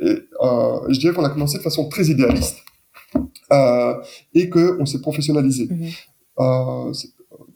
euh, 0.02 0.90
je 0.90 1.00
dirais 1.00 1.14
qu'on 1.14 1.24
a 1.24 1.30
commencé 1.30 1.58
de 1.58 1.64
façon 1.64 1.88
très 1.90 2.06
idéaliste 2.06 2.64
euh, 3.52 3.96
et 4.34 4.50
qu'on 4.50 4.86
s'est 4.86 5.02
professionnalisé. 5.02 5.68
Mhm. 5.70 5.90
Euh, 6.40 6.94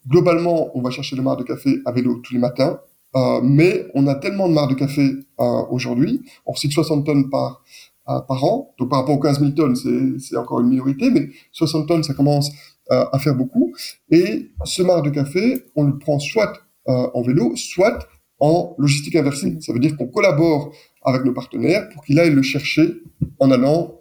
globalement, 0.08 0.78
on 0.78 0.82
va 0.82 0.90
chercher 0.90 1.16
le 1.16 1.22
mar 1.22 1.38
de 1.38 1.44
café 1.44 1.80
à 1.86 1.92
vélo 1.92 2.20
tous 2.24 2.34
les 2.34 2.40
matins. 2.40 2.80
Euh, 3.17 3.41
mais 3.41 3.88
on 3.93 4.08
a 4.08 4.15
tellement 4.15 4.47
de 4.47 4.53
marques 4.53 4.71
de 4.71 4.75
café 4.75 5.01
euh, 5.39 5.63
aujourd'hui, 5.71 6.21
on 6.45 6.51
recycle 6.51 6.73
60 6.73 7.06
tonnes 7.06 7.30
par, 7.30 7.63
euh, 8.10 8.19
par 8.21 8.43
an, 8.43 8.73
donc 8.77 8.89
par 8.89 8.99
rapport 8.99 9.15
aux 9.15 9.19
15 9.19 9.39
000 9.39 9.51
tonnes, 9.51 9.75
c'est 10.19 10.38
encore 10.38 10.60
une 10.60 10.69
minorité, 10.69 11.10
mais 11.10 11.30
60 11.51 11.88
tonnes, 11.88 12.03
ça 12.03 12.13
commence 12.13 12.51
à 12.89 13.19
faire 13.19 13.36
beaucoup. 13.36 13.73
Et 14.12 14.51
ce 14.63 14.82
marc 14.82 15.03
de 15.03 15.10
café, 15.10 15.62
on 15.75 15.84
le 15.84 15.97
prend 15.97 16.19
soit 16.19 16.53
en 16.86 17.21
vélo, 17.21 17.53
soit 17.58 18.08
en 18.39 18.75
logistique 18.77 19.17
inversée. 19.17 19.58
Ça 19.60 19.73
veut 19.73 19.80
dire 19.80 19.97
qu'on 19.97 20.08
collabore 20.08 20.71
avec 21.03 21.25
nos 21.25 21.34
partenaires 21.34 21.89
pour 21.89 22.06
qu'il 22.06 22.17
aille 22.17 22.30
le 22.30 22.41
chercher 22.41 22.93
en 23.39 23.51
allant 23.51 23.99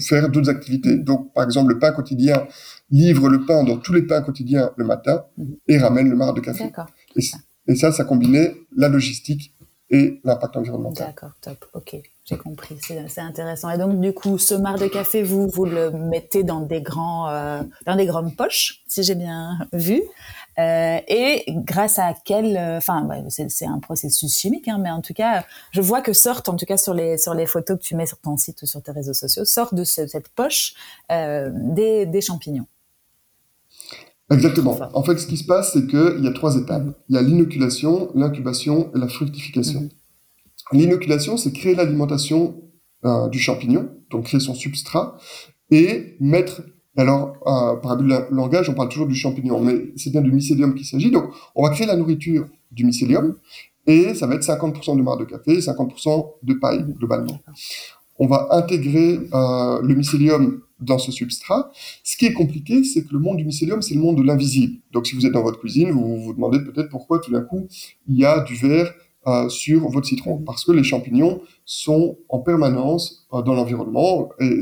faire 0.00 0.30
d'autres 0.30 0.48
activités. 0.48 0.96
Donc, 0.96 1.34
par 1.34 1.44
exemple, 1.44 1.74
le 1.74 1.78
pain 1.78 1.92
quotidien 1.92 2.46
livre 2.90 3.28
le 3.28 3.44
pain 3.44 3.64
dans 3.64 3.76
tous 3.76 3.92
les 3.92 4.02
pains 4.02 4.22
quotidiens 4.22 4.70
le 4.78 4.86
matin 4.86 5.24
et 5.66 5.76
ramène 5.76 6.08
le 6.08 6.16
marc 6.16 6.36
de 6.36 6.40
café. 6.40 6.72
Et 7.68 7.76
ça, 7.76 7.92
ça 7.92 8.04
combinait 8.04 8.54
la 8.76 8.88
logistique 8.88 9.52
et 9.90 10.20
l'impact 10.24 10.56
environnemental. 10.56 11.06
D'accord, 11.06 11.30
top. 11.40 11.64
Ok, 11.72 11.96
j'ai 12.24 12.36
compris. 12.36 12.76
C'est 12.80 13.20
intéressant. 13.20 13.70
Et 13.70 13.78
donc, 13.78 14.00
du 14.00 14.12
coup, 14.12 14.36
ce 14.38 14.54
mar 14.54 14.78
de 14.78 14.86
café, 14.86 15.22
vous, 15.22 15.48
vous 15.48 15.64
le 15.64 15.90
mettez 15.90 16.42
dans 16.44 16.60
des 16.60 16.82
grands, 16.82 17.28
euh, 17.30 17.62
dans 17.86 17.96
des 17.96 18.06
grandes 18.06 18.36
poches, 18.36 18.82
si 18.86 19.02
j'ai 19.02 19.14
bien 19.14 19.58
vu. 19.72 20.02
Euh, 20.58 20.98
et 21.06 21.44
grâce 21.48 21.98
à 21.98 22.14
quel, 22.24 22.56
euh, 22.56 22.78
enfin, 22.78 23.08
c'est 23.48 23.66
un 23.66 23.78
processus 23.78 24.36
chimique, 24.36 24.66
hein, 24.66 24.78
mais 24.80 24.90
en 24.90 25.00
tout 25.00 25.14
cas, 25.14 25.44
je 25.70 25.80
vois 25.80 26.02
que 26.02 26.12
sortent, 26.12 26.48
en 26.48 26.56
tout 26.56 26.66
cas 26.66 26.76
sur 26.76 26.94
les 26.94 27.16
sur 27.16 27.32
les 27.32 27.46
photos 27.46 27.78
que 27.78 27.82
tu 27.82 27.94
mets 27.94 28.06
sur 28.06 28.18
ton 28.18 28.36
site 28.36 28.60
ou 28.62 28.66
sur 28.66 28.82
tes 28.82 28.90
réseaux 28.90 29.14
sociaux, 29.14 29.44
sortent 29.44 29.74
de 29.74 29.84
cette 29.84 30.28
poche 30.30 30.74
euh, 31.12 31.50
des 31.52 32.20
champignons. 32.20 32.66
Exactement. 34.30 34.78
En 34.92 35.02
fait, 35.02 35.18
ce 35.18 35.26
qui 35.26 35.36
se 35.36 35.44
passe, 35.44 35.72
c'est 35.72 35.86
qu'il 35.86 36.22
y 36.22 36.28
a 36.28 36.32
trois 36.32 36.56
étapes. 36.56 36.84
Il 37.08 37.14
y 37.14 37.18
a 37.18 37.22
l'inoculation, 37.22 38.10
l'incubation 38.14 38.90
et 38.94 38.98
la 38.98 39.08
fructification. 39.08 39.80
Mhm. 39.80 39.88
L'inoculation, 40.72 41.36
c'est 41.36 41.52
créer 41.52 41.74
l'alimentation 41.74 42.62
euh, 43.04 43.28
du 43.28 43.38
champignon, 43.38 43.90
donc 44.10 44.24
créer 44.24 44.40
son 44.40 44.54
substrat, 44.54 45.16
et 45.70 46.16
mettre... 46.20 46.62
Alors, 46.96 47.36
euh, 47.46 47.76
par 47.76 47.92
abus 47.92 48.08
de 48.08 48.34
langage, 48.34 48.68
on 48.68 48.74
parle 48.74 48.88
toujours 48.88 49.06
du 49.06 49.14
champignon, 49.14 49.60
mais 49.60 49.92
c'est 49.96 50.10
bien 50.10 50.20
du 50.20 50.32
mycélium 50.32 50.74
qu'il 50.74 50.84
s'agit. 50.84 51.12
Donc, 51.12 51.26
on 51.54 51.62
va 51.62 51.70
créer 51.70 51.86
la 51.86 51.94
nourriture 51.94 52.46
du 52.72 52.84
mycélium, 52.84 53.36
et 53.86 54.14
ça 54.14 54.26
va 54.26 54.34
être 54.34 54.42
50% 54.42 54.96
de 54.96 55.02
marc 55.02 55.20
de 55.20 55.24
café, 55.24 55.60
50% 55.60 56.26
de 56.42 56.54
paille, 56.54 56.84
globalement. 56.98 57.40
on 58.18 58.26
va 58.26 58.48
intégrer 58.50 59.20
euh, 59.32 59.80
le 59.80 59.94
mycélium 59.94 60.60
dans 60.80 60.98
ce 60.98 61.12
substrat. 61.12 61.70
Ce 62.02 62.16
qui 62.16 62.26
est 62.26 62.32
compliqué, 62.32 62.84
c'est 62.84 63.04
que 63.04 63.12
le 63.12 63.18
monde 63.18 63.38
du 63.38 63.44
mycélium, 63.44 63.82
c'est 63.82 63.94
le 63.94 64.00
monde 64.00 64.16
de 64.16 64.22
l'invisible. 64.22 64.80
Donc, 64.92 65.06
si 65.06 65.14
vous 65.14 65.26
êtes 65.26 65.32
dans 65.32 65.42
votre 65.42 65.58
cuisine, 65.58 65.90
vous 65.90 66.18
vous 66.18 66.32
demandez 66.32 66.60
peut-être 66.60 66.88
pourquoi 66.88 67.18
tout 67.18 67.32
d'un 67.32 67.42
coup 67.42 67.66
il 68.06 68.16
y 68.16 68.24
a 68.24 68.40
du 68.40 68.54
verre 68.54 68.92
euh, 69.26 69.48
sur 69.48 69.88
votre 69.90 70.06
citron, 70.06 70.38
parce 70.38 70.64
que 70.64 70.72
les 70.72 70.84
champignons 70.84 71.42
sont 71.64 72.16
en 72.28 72.38
permanence 72.38 73.26
euh, 73.34 73.42
dans 73.42 73.52
l'environnement 73.52 74.30
et 74.40 74.60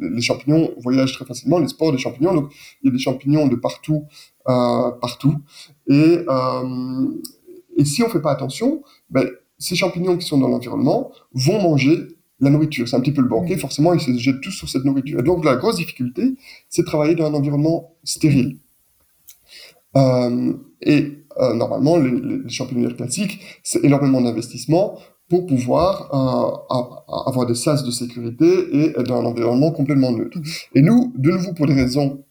les 0.00 0.22
champignons 0.22 0.70
voyagent 0.78 1.12
très 1.12 1.26
facilement, 1.26 1.58
les 1.58 1.68
spores 1.68 1.92
des 1.92 1.98
champignons. 1.98 2.34
Donc, 2.34 2.52
il 2.82 2.86
y 2.86 2.88
a 2.88 2.92
des 2.92 2.98
champignons 2.98 3.46
de 3.46 3.56
partout, 3.56 4.04
euh, 4.48 4.90
partout. 5.00 5.36
Et, 5.86 6.24
et 7.76 7.84
si 7.84 8.02
on 8.02 8.08
fait 8.08 8.22
pas 8.22 8.32
attention, 8.32 8.82
ben, 9.10 9.28
ces 9.58 9.76
champignons 9.76 10.16
qui 10.16 10.26
sont 10.26 10.38
dans 10.38 10.48
l'environnement 10.48 11.12
vont 11.34 11.60
manger 11.62 12.08
la 12.40 12.50
nourriture. 12.50 12.88
C'est 12.88 12.96
un 12.96 13.00
petit 13.00 13.12
peu 13.12 13.22
le 13.22 13.28
banquet, 13.28 13.56
forcément, 13.56 13.92
ils 13.92 14.00
se 14.00 14.16
jettent 14.16 14.40
tous 14.40 14.50
sur 14.50 14.68
cette 14.68 14.84
nourriture. 14.84 15.20
Et 15.20 15.22
donc, 15.22 15.44
la 15.44 15.56
grosse 15.56 15.76
difficulté, 15.76 16.34
c'est 16.68 16.82
de 16.82 16.86
travailler 16.86 17.14
dans 17.14 17.26
un 17.26 17.34
environnement 17.34 17.94
stérile. 18.04 18.58
Euh, 19.96 20.52
et 20.80 21.24
euh, 21.40 21.54
normalement, 21.54 21.96
les, 21.96 22.10
les, 22.10 22.48
champignons 22.48 22.90
classiques, 22.90 23.40
c'est 23.62 23.84
énormément 23.84 24.20
d'investissement 24.20 24.98
pour 25.28 25.46
pouvoir 25.46 26.10
euh, 26.12 27.26
avoir 27.28 27.46
des 27.46 27.54
sas 27.54 27.84
de 27.84 27.90
sécurité 27.90 28.46
et 28.72 28.84
être 28.90 29.04
dans 29.04 29.20
un 29.20 29.24
environnement 29.24 29.70
complètement 29.70 30.12
neutre. 30.12 30.38
Mmh. 30.38 30.42
Et 30.74 30.82
nous, 30.82 31.12
de 31.16 31.30
nouveau, 31.30 31.52
pour 31.54 31.66
des 31.66 31.74
raisons 31.74 32.24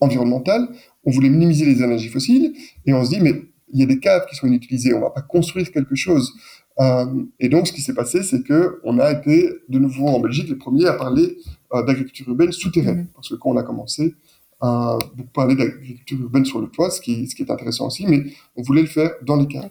environnementales, 0.00 0.68
on 1.04 1.10
voulait 1.10 1.30
minimiser 1.30 1.66
les 1.66 1.82
énergies 1.82 2.08
fossiles 2.08 2.54
et 2.86 2.94
on 2.94 3.04
se 3.04 3.10
dit, 3.10 3.20
mais 3.20 3.42
il 3.72 3.80
y 3.80 3.82
a 3.82 3.86
des 3.86 3.98
caves 3.98 4.26
qui 4.30 4.36
sont 4.36 4.46
inutilisées, 4.46 4.94
on 4.94 5.00
va 5.00 5.10
pas 5.10 5.22
construire 5.22 5.70
quelque 5.70 5.96
chose. 5.96 6.32
Euh, 6.80 7.06
et 7.38 7.48
donc, 7.48 7.68
ce 7.68 7.72
qui 7.72 7.80
s'est 7.80 7.94
passé, 7.94 8.22
c'est 8.22 8.42
que 8.42 8.80
on 8.84 8.98
a 8.98 9.12
été 9.12 9.50
de 9.68 9.78
nouveau 9.78 10.06
en 10.08 10.20
Belgique 10.20 10.48
les 10.48 10.56
premiers 10.56 10.86
à 10.86 10.94
parler 10.94 11.38
euh, 11.72 11.82
d'agriculture 11.84 12.28
urbaine 12.28 12.52
souterraine, 12.52 13.02
mmh. 13.02 13.08
parce 13.14 13.28
que 13.28 13.34
quand 13.36 13.50
on 13.50 13.56
a 13.56 13.62
commencé 13.62 14.14
à 14.60 14.98
beaucoup 15.14 15.30
parler 15.32 15.56
d'agriculture 15.56 16.18
urbaine 16.20 16.44
sur 16.44 16.60
le 16.60 16.68
toit, 16.68 16.90
ce 16.90 17.00
qui, 17.00 17.26
ce 17.28 17.34
qui 17.34 17.42
est 17.42 17.50
intéressant 17.50 17.86
aussi, 17.88 18.06
mais 18.06 18.24
on 18.56 18.62
voulait 18.62 18.82
le 18.82 18.88
faire 18.88 19.10
dans 19.22 19.36
les 19.36 19.46
caves. 19.46 19.70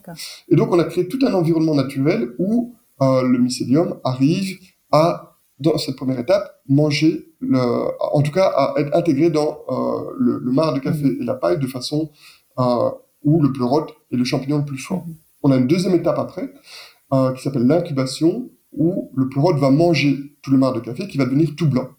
Et 0.50 0.56
donc, 0.56 0.72
on 0.72 0.80
a 0.80 0.84
créé 0.84 1.08
tout 1.08 1.20
un 1.26 1.34
environnement 1.34 1.74
naturel 1.74 2.34
où 2.38 2.76
euh, 3.02 3.24
le 3.24 3.40
mycélium 3.40 4.00
arrive 4.04 4.60
à, 4.92 5.38
dans 5.60 5.78
cette 5.78 5.96
première 5.96 6.20
étape, 6.20 6.62
manger, 6.70 7.34
le, 7.40 7.60
en 8.18 8.22
tout 8.22 8.32
cas, 8.32 8.46
à 8.46 8.76
être 8.80 8.96
intégré 8.96 9.30
dans 9.30 9.60
euh, 9.70 10.12
le, 10.20 10.40
le 10.40 10.52
marc 10.52 10.76
de 10.76 10.80
café 10.80 11.06
mmh. 11.06 11.22
et 11.22 11.26
la 11.26 11.36
paille 11.36 11.60
de 11.60 11.68
façon 11.68 12.12
euh, 12.60 12.90
où 13.24 13.42
le 13.42 13.52
pleurote 13.52 13.94
est 14.12 14.16
le 14.16 14.26
champignon 14.26 14.60
le 14.60 14.66
plus 14.66 14.78
fort. 14.78 15.06
Mmh. 15.08 15.14
On 15.44 15.52
a 15.52 15.58
une 15.58 15.68
deuxième 15.68 15.96
étape 15.96 16.20
après, 16.20 16.54
euh, 17.14 17.34
qui 17.34 17.44
s'appelle 17.44 17.68
l'incubation, 17.68 18.50
où 18.72 19.12
le 19.16 19.30
pleurote 19.30 19.58
va 19.58 19.70
manger 19.70 20.18
tout 20.42 20.52
le 20.52 20.58
marc 20.58 20.76
de 20.76 20.80
café 20.80 21.08
qui 21.08 21.18
va 21.18 21.26
devenir 21.26 21.56
tout 21.56 21.68
blanc. 21.68 21.90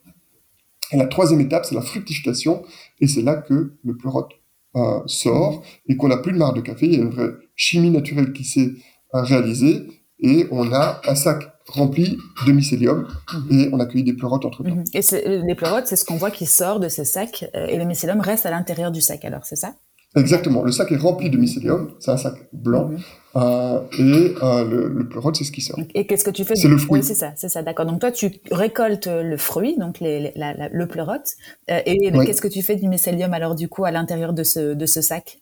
Et 0.93 0.97
la 0.97 1.07
troisième 1.07 1.41
étape, 1.41 1.65
c'est 1.65 1.75
la 1.75 1.83
fructification, 1.83 2.65
et 3.01 3.07
c'est 3.07 3.23
là 3.23 3.37
que 3.37 3.75
le 3.85 3.97
pleurote 3.97 4.33
euh, 4.77 5.01
sort 5.07 5.63
et 5.89 5.97
qu'on 5.97 6.09
n'a 6.09 6.17
plus 6.17 6.33
de 6.33 6.39
marc 6.39 6.57
de 6.57 6.61
café. 6.61 6.87
Il 6.87 6.95
y 6.95 6.97
a 6.97 7.03
une 7.03 7.11
vraie 7.11 7.31
chimie 7.55 7.91
naturelle 7.91 8.33
qui 8.33 8.45
s'est 8.45 8.73
euh, 9.15 9.23
réalisée, 9.23 9.87
et 10.19 10.47
on 10.51 10.73
a 10.73 11.01
un 11.07 11.15
sac 11.15 11.49
rempli 11.69 12.19
de 12.47 12.53
mycélium 12.53 13.07
et 13.51 13.71
on 13.73 13.81
a 13.81 13.87
cueilli 13.87 14.05
des 14.05 14.13
pleurotes 14.13 14.45
entre 14.45 14.63
temps. 14.63 14.75
Mhm. 14.75 14.85
Et 14.93 15.01
les 15.47 15.55
pleurotes, 15.55 15.87
c'est 15.87 15.97
ce 15.97 16.05
qu'on 16.05 16.17
voit 16.17 16.31
qui 16.31 16.45
sort 16.45 16.79
de 16.79 16.89
ces 16.89 17.05
sacs 17.05 17.47
et 17.55 17.79
le 17.79 17.85
mycélium 17.85 18.21
reste 18.21 18.45
à 18.45 18.51
l'intérieur 18.51 18.91
du 18.93 19.01
sac 19.01 19.25
alors, 19.25 19.45
c'est 19.47 19.57
ça? 19.57 19.75
Exactement. 20.15 20.63
Le 20.63 20.73
sac 20.73 20.93
est 20.93 20.97
rempli 20.97 21.31
de 21.31 21.39
mycélium. 21.39 21.91
C'est 22.01 22.11
un 22.11 22.17
sac 22.17 22.35
blanc. 22.53 22.89
Mhm. 22.89 22.99
Euh, 23.37 23.81
et 23.99 24.35
euh, 24.43 24.65
le, 24.65 24.89
le 24.89 25.09
pleurote, 25.09 25.37
c'est 25.37 25.45
ce 25.45 25.53
qui 25.53 25.61
sort. 25.61 25.79
Et 25.95 26.07
qu'est-ce 26.07 26.25
que 26.25 26.31
tu 26.31 26.45
fais 26.45 26.55
C'est 26.55 26.69
le 26.69 26.79
fruit. 26.79 27.01
Oui, 27.01 27.07
c'est 27.07 27.15
ça, 27.15 27.33
c'est 27.37 27.49
ça, 27.49 27.63
d'accord. 27.63 27.87
Donc 27.87 28.01
toi, 28.01 28.13
tu 28.13 28.31
récoltes 28.51 29.09
le 29.09 29.37
fruit, 29.37 29.77
donc 29.79 30.01
les, 30.01 30.33
la, 30.37 30.69
le 30.69 30.87
pleurote. 30.87 31.33
Euh, 31.71 31.81
et 31.85 32.13
qu'est-ce 32.25 32.43
que 32.43 32.49
tu 32.49 32.63
fais 32.63 32.77
du 32.77 32.89
mycélium 32.89 33.33
alors 33.35 33.55
du 33.55 33.69
coup 33.69 33.85
à 33.85 33.91
l'intérieur 33.91 34.33
de 34.33 34.45
ce, 34.45 34.75
de 34.75 34.87
ce 34.87 35.01
sac? 35.01 35.41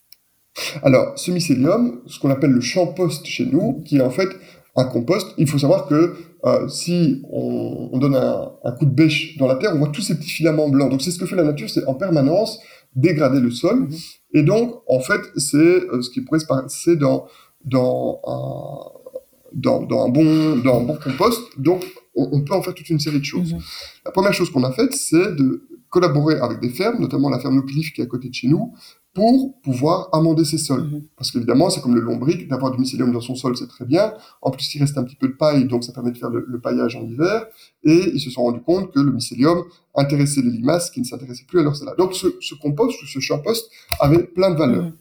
Alors, 0.83 1.19
ce 1.19 1.31
mycélium, 1.31 2.03
ce 2.07 2.19
qu'on 2.19 2.31
appelle 2.31 2.51
le 2.51 2.61
champost 2.61 3.25
chez 3.27 3.47
nous, 3.47 3.83
qui 3.85 3.99
est 3.99 4.03
en 4.03 4.11
fait 4.11 4.29
un 4.77 4.85
compost, 4.85 5.29
il 5.39 5.49
faut 5.49 5.59
savoir 5.59 5.87
que 5.87 6.15
euh, 6.45 6.69
si 6.69 7.23
on, 7.31 7.91
on 7.93 7.99
donne 7.99 8.17
un, 8.17 8.53
un, 8.65 8.73
coup 8.73 8.85
de 8.85 8.91
bêche 8.91 9.37
dans 9.39 9.47
la 9.47 9.57
terre, 9.57 9.73
on 9.75 9.79
voit 9.79 9.89
tous 9.89 10.03
ces 10.03 10.17
petits 10.17 10.31
filaments 10.31 10.69
blancs. 10.69 10.91
Donc 10.91 11.03
c'est 11.03 11.11
ce 11.11 11.19
que 11.19 11.27
fait 11.27 11.37
la 11.37 11.45
nature, 11.45 11.71
c'est 11.71 11.87
en 11.87 11.95
permanence 11.95 12.59
dégrader 12.95 13.41
le 13.41 13.51
sol. 13.51 13.81
Mhm. 13.81 13.91
Et 14.35 14.43
donc, 14.43 14.83
en 14.87 15.01
fait, 15.01 15.21
c'est 15.37 15.57
euh, 15.57 16.03
ce 16.03 16.11
qui 16.11 16.23
pourrait 16.23 16.41
se 16.41 16.47
passer 16.47 16.97
dans, 16.97 17.27
dans, 17.65 18.21
un, 18.27 19.19
dans, 19.53 19.83
dans, 19.83 20.07
un 20.07 20.09
bon, 20.09 20.57
dans 20.57 20.81
un 20.81 20.85
bon 20.85 20.97
compost. 20.97 21.41
Donc, 21.59 21.85
on, 22.15 22.29
on, 22.33 22.43
peut 22.43 22.55
en 22.55 22.63
faire 22.63 22.75
toute 22.75 22.89
une 22.91 23.01
série 23.01 23.21
de 23.21 23.25
choses. 23.25 23.55
Mhm. 23.55 23.61
La 24.05 24.11
première 24.11 24.33
chose 24.33 24.51
qu'on 24.51 24.65
a 24.65 24.73
faite, 24.73 24.95
c'est 24.95 25.35
de 25.37 25.67
collaborer 25.89 26.39
avec 26.39 26.61
des 26.61 26.71
fermes, 26.71 27.01
notamment 27.01 27.29
la 27.29 27.39
ferme 27.39 27.57
Noclif 27.57 27.93
qui 27.93 28.01
est 28.01 28.05
à 28.05 28.07
côté 28.07 28.29
de 28.29 28.35
chez 28.35 28.49
nous, 28.49 28.73
pour 29.15 29.61
pouvoir 29.61 30.09
amender 30.13 30.45
ses 30.45 30.57
sols. 30.57 30.85
Mhm. 30.85 31.03
Parce 31.17 31.31
qu'évidemment, 31.31 31.69
c'est 31.69 31.83
comme 31.83 31.95
le 31.95 32.01
lombric, 32.01 32.49
d'avoir 32.49 32.73
du 32.73 32.79
mycélium 32.79 33.13
dans 33.13 33.21
son 33.21 33.35
sol, 33.35 33.57
c'est 33.57 33.67
très 33.67 33.85
bien. 33.85 34.15
En 34.41 34.51
plus, 34.51 34.75
il 34.75 34.81
reste 34.81 34.97
un 34.97 35.05
petit 35.05 35.17
peu 35.17 35.29
de 35.29 35.35
paille, 35.35 35.67
donc 35.67 35.85
ça 35.85 35.93
permet 35.93 36.13
de 36.13 36.17
faire 36.17 36.31
le, 36.31 36.61
paillage 36.61 36.97
en 36.97 37.03
hiver. 37.03 37.47
Et 37.85 38.11
ils 38.15 38.21
se 38.21 38.31
sont 38.31 38.43
rendus 38.43 38.63
compte 38.63 38.93
que 38.93 39.01
le 39.01 39.13
mycélium 39.13 39.65
intéressait 39.95 40.41
les 40.41 40.51
limaces 40.51 40.91
qui 40.91 41.01
ne 41.01 41.05
s'intéressaient 41.05 41.45
plus 41.47 41.61
à 41.61 41.63
leur 41.63 41.77
salade. 41.77 41.97
Donc 41.99 42.15
ce, 42.15 42.27
ce 42.41 42.55
compost 42.55 43.03
ou 43.03 43.07
ce 43.07 43.19
champost 43.21 43.71
avait 44.01 44.23
plein 44.23 44.51
de 44.51 44.57
valeurs. 44.57 44.85
Mhm. 44.85 44.93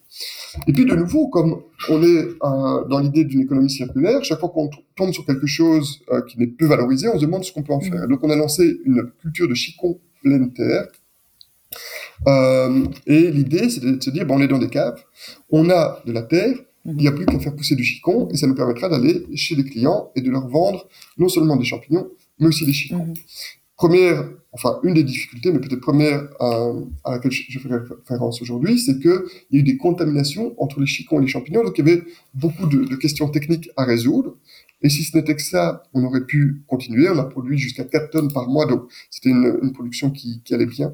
Et 0.68 0.74
puis 0.74 0.86
de 0.86 0.96
nouveau, 0.96 1.30
comme 1.30 1.62
on 1.90 2.04
est 2.04 2.26
euh, 2.44 2.86
dans 2.90 3.00
l'idée 3.00 3.24
d'une 3.24 3.42
économie 3.42 3.70
circulaire, 3.70 4.24
chaque 4.26 4.42
fois 4.42 4.50
qu'on 4.50 4.70
tombe 4.98 5.14
sur 5.14 5.26
quelque 5.26 5.48
chose 5.48 6.02
euh, 6.12 6.22
qui 6.24 6.38
n'est 6.38 6.48
plus 6.48 6.68
valorisé, 6.68 7.08
on 7.08 7.18
se 7.18 7.26
demande 7.26 7.46
ce 7.46 7.54
qu'on 7.54 7.64
peut 7.64 7.74
en 7.74 7.80
faire. 7.80 8.04
Mhm. 8.04 8.10
Donc 8.10 8.20
on 8.24 8.30
a 8.30 8.36
lancé 8.36 8.78
une 8.84 9.10
culture 9.22 9.48
de 9.48 9.54
chicon 9.54 10.00
pleine 10.22 10.52
terre 10.52 10.88
euh, 12.28 12.86
et 13.08 13.32
l'idée, 13.32 13.70
c'est 13.70 13.82
de 13.82 14.02
se 14.02 14.10
dire, 14.10 14.26
bon, 14.26 14.38
on 14.38 14.42
est 14.42 14.48
dans 14.48 14.60
des 14.60 14.70
caves, 14.70 15.04
on 15.50 15.70
a 15.70 16.02
de 16.06 16.12
la 16.12 16.22
terre, 16.22 16.56
il 16.86 16.96
n'y 16.96 17.08
a 17.08 17.12
plus 17.12 17.26
qu'à 17.26 17.40
faire 17.40 17.56
pousser 17.56 17.76
du 17.76 17.84
chicon, 17.84 18.28
et 18.32 18.38
ça 18.38 18.48
nous 18.48 18.56
permettra 18.56 18.90
d'aller 18.90 19.26
chez 19.36 19.56
les 19.56 19.64
clients 19.64 20.12
et 20.16 20.22
de 20.22 20.30
leur 20.30 20.48
vendre 20.48 20.88
non 21.18 21.30
seulement 21.30 21.56
des 21.56 21.66
champignons, 21.66 22.10
mais 22.40 22.48
aussi 22.48 22.66
des 22.66 22.74
chicons. 22.74 23.06
Mhm. 23.06 23.14
Première, 23.76 24.30
enfin, 24.52 24.80
une 24.84 24.94
des 24.94 25.04
difficultés, 25.04 25.52
mais 25.52 25.60
peut-être 25.60 25.82
première 25.82 26.28
euh, 26.42 26.82
à 27.04 27.12
laquelle 27.12 27.32
je 27.32 27.58
fais 27.58 27.70
référence 27.70 28.42
aujourd'hui, 28.42 28.80
c'est 28.80 29.00
qu'il 29.00 29.22
y 29.52 29.58
a 29.58 29.60
eu 29.60 29.64
des 29.64 29.78
contaminations 29.78 30.54
entre 30.62 30.80
les 30.80 30.86
chicons 30.86 31.20
et 31.20 31.24
les 31.24 31.28
champignons, 31.28 31.64
donc 31.64 31.78
il 31.78 31.88
y 31.88 31.92
avait 31.92 32.04
beaucoup 32.36 32.68
de, 32.68 32.86
de 32.86 32.96
questions 32.96 33.28
techniques 33.30 33.70
à 33.78 33.86
résoudre. 33.86 34.38
Et 34.84 34.90
si 34.90 35.04
ce 35.04 35.16
n'était 35.16 35.36
que 35.36 35.42
ça, 35.42 35.84
on 35.94 36.04
aurait 36.04 36.26
pu 36.26 36.64
continuer. 36.68 37.08
On 37.10 37.18
a 37.20 37.24
produit 37.24 37.58
jusqu'à 37.58 37.84
4 37.84 38.10
tonnes 38.10 38.34
par 38.34 38.48
mois, 38.48 38.66
donc 38.66 38.84
c'était 39.10 39.30
une, 39.30 39.60
une, 39.62 39.74
production 39.74 40.10
qui, 40.10 40.42
qui 40.44 40.54
allait 40.54 40.66
bien. 40.66 40.94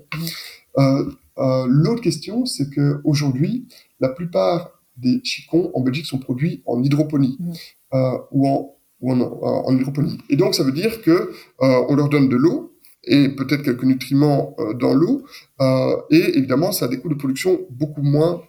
Euh, 0.78 1.12
euh, 1.38 1.66
L'autre 1.68 2.02
question, 2.02 2.46
c'est 2.46 2.70
que 2.70 3.02
aujourd'hui, 3.04 3.68
la 4.00 4.10
plupart 4.10 4.72
des 4.98 5.22
chicons 5.24 5.72
en 5.74 5.82
Belgique 5.82 6.06
sont 6.06 6.18
produits 6.18 6.64
en 6.66 6.82
hydroponie 6.84 7.38
mmh. 7.40 7.52
euh, 7.94 8.18
ou, 8.32 8.48
en, 8.48 8.76
ou 9.02 9.12
en, 9.12 9.22
en, 9.22 9.78
hydroponie. 9.78 10.18
Et 10.30 10.36
donc, 10.36 10.56
ça 10.56 10.64
veut 10.64 10.72
dire 10.72 11.02
que 11.02 11.32
on 11.60 11.96
leur 11.96 12.10
donne 12.10 12.30
de 12.30 12.36
l'eau 12.36 12.78
et 13.08 13.30
peut-être 13.30 13.64
quelques 13.64 13.84
nutriments 13.84 14.56
euh, 14.60 14.74
dans 14.74 14.94
l'eau, 14.94 15.26
euh, 15.62 15.96
et 16.12 16.38
évidemment, 16.38 16.72
ça 16.72 16.86
a 16.86 16.88
des 16.88 17.00
coûts 17.00 17.10
de 17.10 17.16
production 17.16 17.62
beaucoup 17.70 18.02
moins 18.02 18.42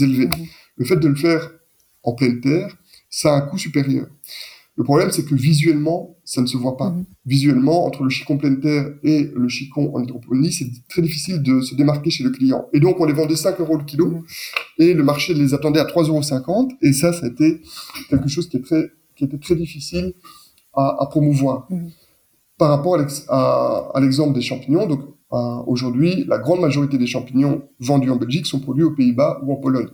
élevés. 0.00 0.26
Mmh. 0.26 0.46
Le 0.76 0.84
fait 0.86 0.96
de 0.96 1.08
le 1.08 1.16
faire 1.16 1.50
en 2.02 2.14
pleine 2.14 2.40
terre, 2.40 2.74
ça 3.10 3.34
a 3.34 3.36
un 3.36 3.40
coût 3.42 3.58
supérieur. 3.58 4.06
Le 4.76 4.84
problème, 4.84 5.10
c'est 5.10 5.24
que 5.24 5.34
visuellement, 5.34 6.16
ça 6.24 6.42
ne 6.42 6.46
se 6.46 6.56
voit 6.56 6.76
pas. 6.76 6.90
Mhm. 6.90 7.04
Visuellement, 7.24 7.86
entre 7.86 8.02
le 8.02 8.10
chicon 8.10 8.36
pleine 8.36 8.60
terre 8.60 8.90
et 9.02 9.30
le 9.34 9.48
chicon 9.48 9.94
en 9.94 10.02
hydroponie, 10.02 10.52
c'est 10.52 10.66
très 10.88 11.00
difficile 11.00 11.42
de 11.42 11.60
se 11.62 11.74
démarquer 11.74 12.10
chez 12.10 12.24
le 12.24 12.30
client. 12.30 12.66
Et 12.72 12.80
donc, 12.80 13.00
on 13.00 13.06
les 13.06 13.14
vendait 13.14 13.36
5 13.36 13.58
euros 13.60 13.78
le 13.78 13.84
kilo, 13.84 14.06
mhm. 14.06 14.24
et 14.78 14.92
le 14.92 15.02
marché 15.02 15.32
les 15.32 15.54
attendait 15.54 15.80
à 15.80 15.84
3,50 15.84 16.48
euros. 16.48 16.68
Et 16.82 16.92
ça, 16.92 17.12
ça 17.12 17.24
a 17.24 17.28
été 17.28 17.62
quelque 18.10 18.28
chose 18.28 18.48
qui, 18.48 18.58
est 18.58 18.62
très, 18.62 18.90
qui 19.16 19.24
était 19.24 19.38
très 19.38 19.56
difficile 19.56 20.12
à, 20.74 21.02
à 21.02 21.06
promouvoir. 21.06 21.66
Mhm. 21.70 21.90
Par 22.58 22.70
rapport 22.70 22.96
à 22.96 24.00
l'exemple 24.00 24.34
des 24.34 24.40
champignons, 24.40 24.86
donc 24.86 25.00
euh, 25.32 25.36
aujourd'hui, 25.66 26.24
la 26.26 26.38
grande 26.38 26.60
majorité 26.60 26.98
des 26.98 27.06
champignons 27.06 27.62
vendus 27.80 28.10
en 28.10 28.16
Belgique 28.16 28.46
sont 28.46 28.60
produits 28.60 28.84
aux 28.84 28.92
Pays-Bas 28.92 29.40
ou 29.42 29.52
en 29.52 29.56
Pologne 29.56 29.88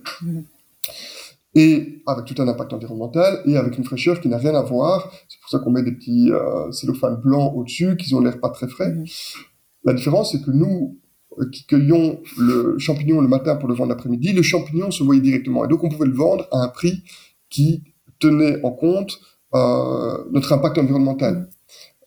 et 1.55 2.01
avec 2.07 2.25
tout 2.25 2.41
un 2.41 2.47
impact 2.47 2.73
environnemental 2.73 3.41
et 3.45 3.57
avec 3.57 3.77
une 3.77 3.83
fraîcheur 3.83 4.19
qui 4.19 4.27
n'a 4.27 4.37
rien 4.37 4.55
à 4.55 4.61
voir. 4.61 5.11
C'est 5.27 5.39
pour 5.39 5.49
ça 5.49 5.59
qu'on 5.59 5.71
met 5.71 5.83
des 5.83 5.91
petits 5.91 6.31
euh, 6.31 6.71
cellophanes 6.71 7.17
blancs 7.17 7.53
au-dessus, 7.55 7.95
qui 7.95 8.13
ont 8.15 8.21
l'air 8.21 8.39
pas 8.39 8.49
très 8.49 8.67
frais. 8.67 8.91
Mmh. 8.91 9.05
La 9.85 9.93
différence, 9.93 10.31
c'est 10.31 10.41
que 10.41 10.51
nous, 10.51 10.99
euh, 11.39 11.49
qui 11.51 11.65
cueillions 11.65 12.19
le 12.37 12.77
champignon 12.79 13.21
le 13.21 13.27
matin 13.27 13.55
pour 13.55 13.69
le 13.69 13.75
vendre 13.75 13.89
l'après-midi, 13.89 14.33
le 14.33 14.41
champignon 14.41 14.89
se 14.89 15.03
voyait 15.03 15.21
directement. 15.21 15.65
Et 15.65 15.67
donc, 15.67 15.83
on 15.83 15.89
pouvait 15.89 16.07
le 16.07 16.15
vendre 16.15 16.47
à 16.51 16.57
un 16.63 16.69
prix 16.69 17.03
qui 17.49 17.83
tenait 18.19 18.63
en 18.63 18.71
compte 18.71 19.19
euh, 19.53 20.23
notre 20.31 20.51
impact 20.53 20.77
environnemental. 20.79 21.35
Mmh. 21.35 21.47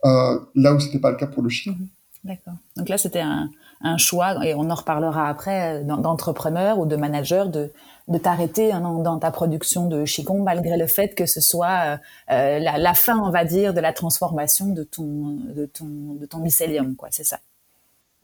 Euh, 0.05 0.39
là 0.55 0.75
où 0.75 0.81
c'était 0.81 0.99
pas 0.99 1.11
le 1.11 1.17
cas 1.17 1.27
pour 1.27 1.43
le 1.43 1.49
chien. 1.49 1.73
Mmh. 1.73 1.87
D'accord. 2.25 2.55
Donc 2.77 2.89
là, 2.89 2.99
c'était 2.99 3.21
un, 3.21 3.49
un, 3.83 3.97
choix, 3.99 4.45
et 4.45 4.55
on 4.55 4.69
en 4.69 4.75
reparlera 4.75 5.29
après, 5.29 5.85
d'entrepreneurs 5.85 6.81
ou 6.81 6.87
de 6.87 6.97
managers 6.97 7.45
de 7.53 7.71
de 8.09 8.19
t'arrêter 8.19 8.73
hein, 8.73 8.81
dans, 8.81 9.19
ta 9.19 9.31
production 9.31 9.87
de 9.89 10.05
Qigong 10.05 10.43
malgré 10.43 10.77
le 10.77 10.87
fait 10.87 11.15
que 11.15 11.27
ce 11.27 11.41
soit 11.41 11.99
euh, 12.31 12.59
la, 12.59 12.95
fin, 12.95 13.19
on 13.19 13.31
va 13.31 13.45
dire, 13.45 13.75
de 13.75 13.81
la 13.81 13.93
transformation 13.93 14.67
de 14.67 14.85
ton, 14.85 15.39
de 15.55 15.67
ton, 15.67 16.15
de 16.21 16.27
ton 16.27 16.39
mycélium, 16.39 16.95
quoi. 16.97 17.09
C'est 17.11 17.25
ça. 17.25 17.39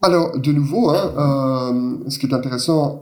Alors, 0.01 0.37
de 0.37 0.51
nouveau, 0.51 0.89
hein, 0.89 1.99
ce 2.09 2.19
qui 2.19 2.27
est 2.27 2.33
intéressant 2.33 3.01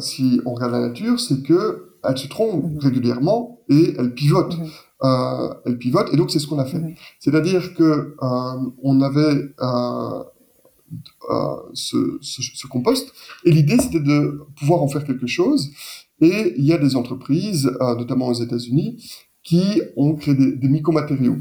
si 0.00 0.40
on 0.46 0.54
regarde 0.54 0.72
la 0.72 0.88
nature, 0.88 1.18
c'est 1.18 1.42
que 1.42 1.90
elle 2.04 2.18
se 2.18 2.28
trompe 2.28 2.64
mhm. 2.64 2.78
régulièrement 2.78 3.60
et 3.68 3.94
elle 3.98 4.14
pivote. 4.14 4.56
Mhm. 4.58 4.66
Euh, 5.02 5.54
elle 5.64 5.78
pivote 5.78 6.12
et 6.12 6.16
donc 6.16 6.30
c'est 6.30 6.38
ce 6.38 6.46
qu'on 6.46 6.58
a 6.58 6.64
fait. 6.64 6.78
Mhm. 6.78 6.94
C'est-à-dire 7.18 7.74
que 7.74 8.16
euh, 8.22 8.70
on 8.82 9.00
avait 9.00 9.54
euh, 9.60 10.24
euh 11.30 11.56
ce, 11.74 12.18
ce, 12.20 12.42
ce, 12.42 12.66
compost 12.66 13.12
et 13.44 13.50
l'idée 13.50 13.78
c'était 13.78 14.00
de 14.00 14.40
pouvoir 14.58 14.82
en 14.82 14.88
faire 14.88 15.04
quelque 15.04 15.26
chose. 15.26 15.70
Et 16.20 16.54
il 16.58 16.64
y 16.64 16.72
a 16.72 16.78
des 16.78 16.96
entreprises, 16.96 17.70
euh, 17.80 17.94
notamment 17.96 18.28
aux 18.28 18.34
États-Unis, 18.34 19.02
qui 19.42 19.80
ont 19.96 20.14
créé 20.16 20.34
des, 20.34 20.52
des 20.56 20.68
micromatériaux. 20.68 21.38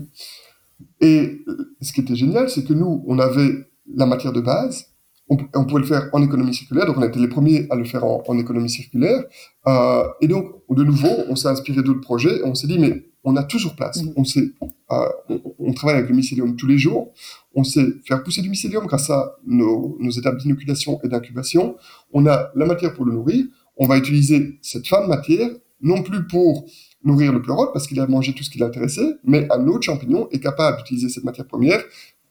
Et 1.02 1.42
ce 1.82 1.92
qui 1.92 2.02
était 2.02 2.16
génial, 2.16 2.50
c'est 2.50 2.64
que 2.66 2.74
nous, 2.74 3.04
on 3.06 3.20
avait 3.20 3.70
la 3.94 4.06
matière 4.06 4.32
de 4.32 4.42
base, 4.42 4.90
on, 5.30 5.66
pouvait 5.66 5.82
le 5.82 5.86
faire 5.86 6.10
en 6.12 6.24
économie 6.24 6.54
circulaire, 6.54 6.88
donc 6.88 6.98
on 6.98 7.04
a 7.04 7.08
été 7.08 7.20
les 7.20 7.28
premiers 7.28 7.68
à 7.70 7.76
le 7.76 7.84
faire 7.84 8.04
en, 8.04 8.38
économie 8.40 8.70
circulaire. 8.70 9.24
Euh, 9.68 10.04
et 10.22 10.28
donc, 10.28 10.46
de 10.70 10.84
nouveau, 10.84 11.10
on 11.30 11.36
s'est 11.36 11.48
inspiré 11.48 11.84
d'autres 11.84 12.02
projets 12.02 12.40
et 12.40 12.44
on 12.44 12.56
s'est 12.56 12.68
dit, 12.68 12.80
mais 12.80 13.06
on 13.24 13.36
a 13.36 13.44
toujours 13.44 13.76
place. 13.76 14.02
Mm-hmm. 14.02 14.14
On, 14.16 14.24
sait, 14.24 14.52
euh, 14.92 15.38
on, 15.60 15.74
travaille 15.74 15.98
avec 15.98 16.10
le 16.10 16.16
mycélium 16.16 16.56
tous 16.56 16.66
les 16.66 16.80
jours. 16.80 17.14
On 17.60 17.65
sait 17.65 17.88
faire 18.06 18.24
pousser 18.24 18.41
du 18.41 18.50
mycélium 18.50 18.86
grâce 18.86 19.10
à 19.10 19.36
nos, 19.45 19.98
nos 20.00 20.12
étapes 20.12 20.38
d'inoculation 20.38 20.98
et 21.04 21.10
d'incubation. 21.10 21.76
On 22.13 22.26
a 22.26 22.52
la 22.56 22.65
matière 22.65 22.93
pour 22.93 23.04
le 23.04 23.12
nourrir. 23.12 23.45
On 23.76 23.86
va 23.86 23.98
utiliser 23.98 24.58
cette 24.62 24.88
fin 24.88 25.02
de 25.04 25.08
matière, 25.08 25.50
non 25.82 26.02
plus 26.02 26.26
pour 26.26 26.65
nourrir 27.04 27.34
le 27.34 27.41
pleurote 27.41 27.72
parce 27.74 27.86
qu'il 27.86 28.00
a 28.00 28.08
mangé 28.08 28.32
tout 28.34 28.45
ce 28.45 28.50
qui 28.50 28.60
l'intéressait, 28.60 29.17
mais 29.26 29.45
un 29.52 29.67
autre 29.67 29.84
champignon 29.84 30.30
est 30.32 30.39
capable 30.39 30.78
d'utiliser 30.78 31.10
cette 31.10 31.26
matière 31.26 31.48
première 31.48 31.84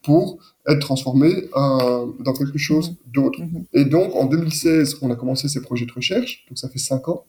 pour 0.02 0.38
être 0.66 0.78
transformé 0.78 1.28
euh, 1.54 2.06
dans 2.20 2.32
quelque 2.32 2.56
chose 2.56 2.92
mhm. 2.92 2.96
d'autre. 3.12 3.42
Mhm. 3.42 3.64
Et 3.74 3.84
donc, 3.84 4.14
en 4.14 4.24
2016, 4.24 4.96
on 5.02 5.10
a 5.10 5.14
commencé 5.14 5.46
ces 5.48 5.60
projets 5.60 5.84
de 5.84 5.92
recherche, 5.92 6.46
donc 6.48 6.56
ça 6.56 6.70
fait 6.70 6.78
cinq 6.78 7.06
ans. 7.10 7.26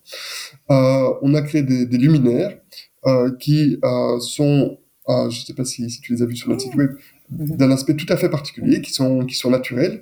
Euh, 0.71 1.09
on 1.21 1.33
a 1.33 1.41
créé 1.41 1.63
des, 1.63 1.85
des 1.85 1.97
luminaires 1.97 2.57
euh, 3.05 3.35
qui 3.37 3.77
sont, 4.21 4.77
je 5.09 5.25
ne 5.25 5.31
sais 5.31 5.53
pas 5.53 5.65
si, 5.65 5.89
si, 5.89 5.99
tu 5.99 6.13
les 6.13 6.21
as 6.21 6.25
vus 6.25 6.37
sur 6.37 6.47
notre 6.47 6.61
site 6.61 6.75
web. 6.75 6.91
D'un 7.29 7.71
aspect 7.71 7.95
tout 7.95 8.11
à 8.11 8.17
fait 8.17 8.29
particulier, 8.29 8.81
qui 8.81 8.91
sont, 8.91 9.25
qui 9.25 9.35
sont 9.35 9.49
naturels. 9.49 10.01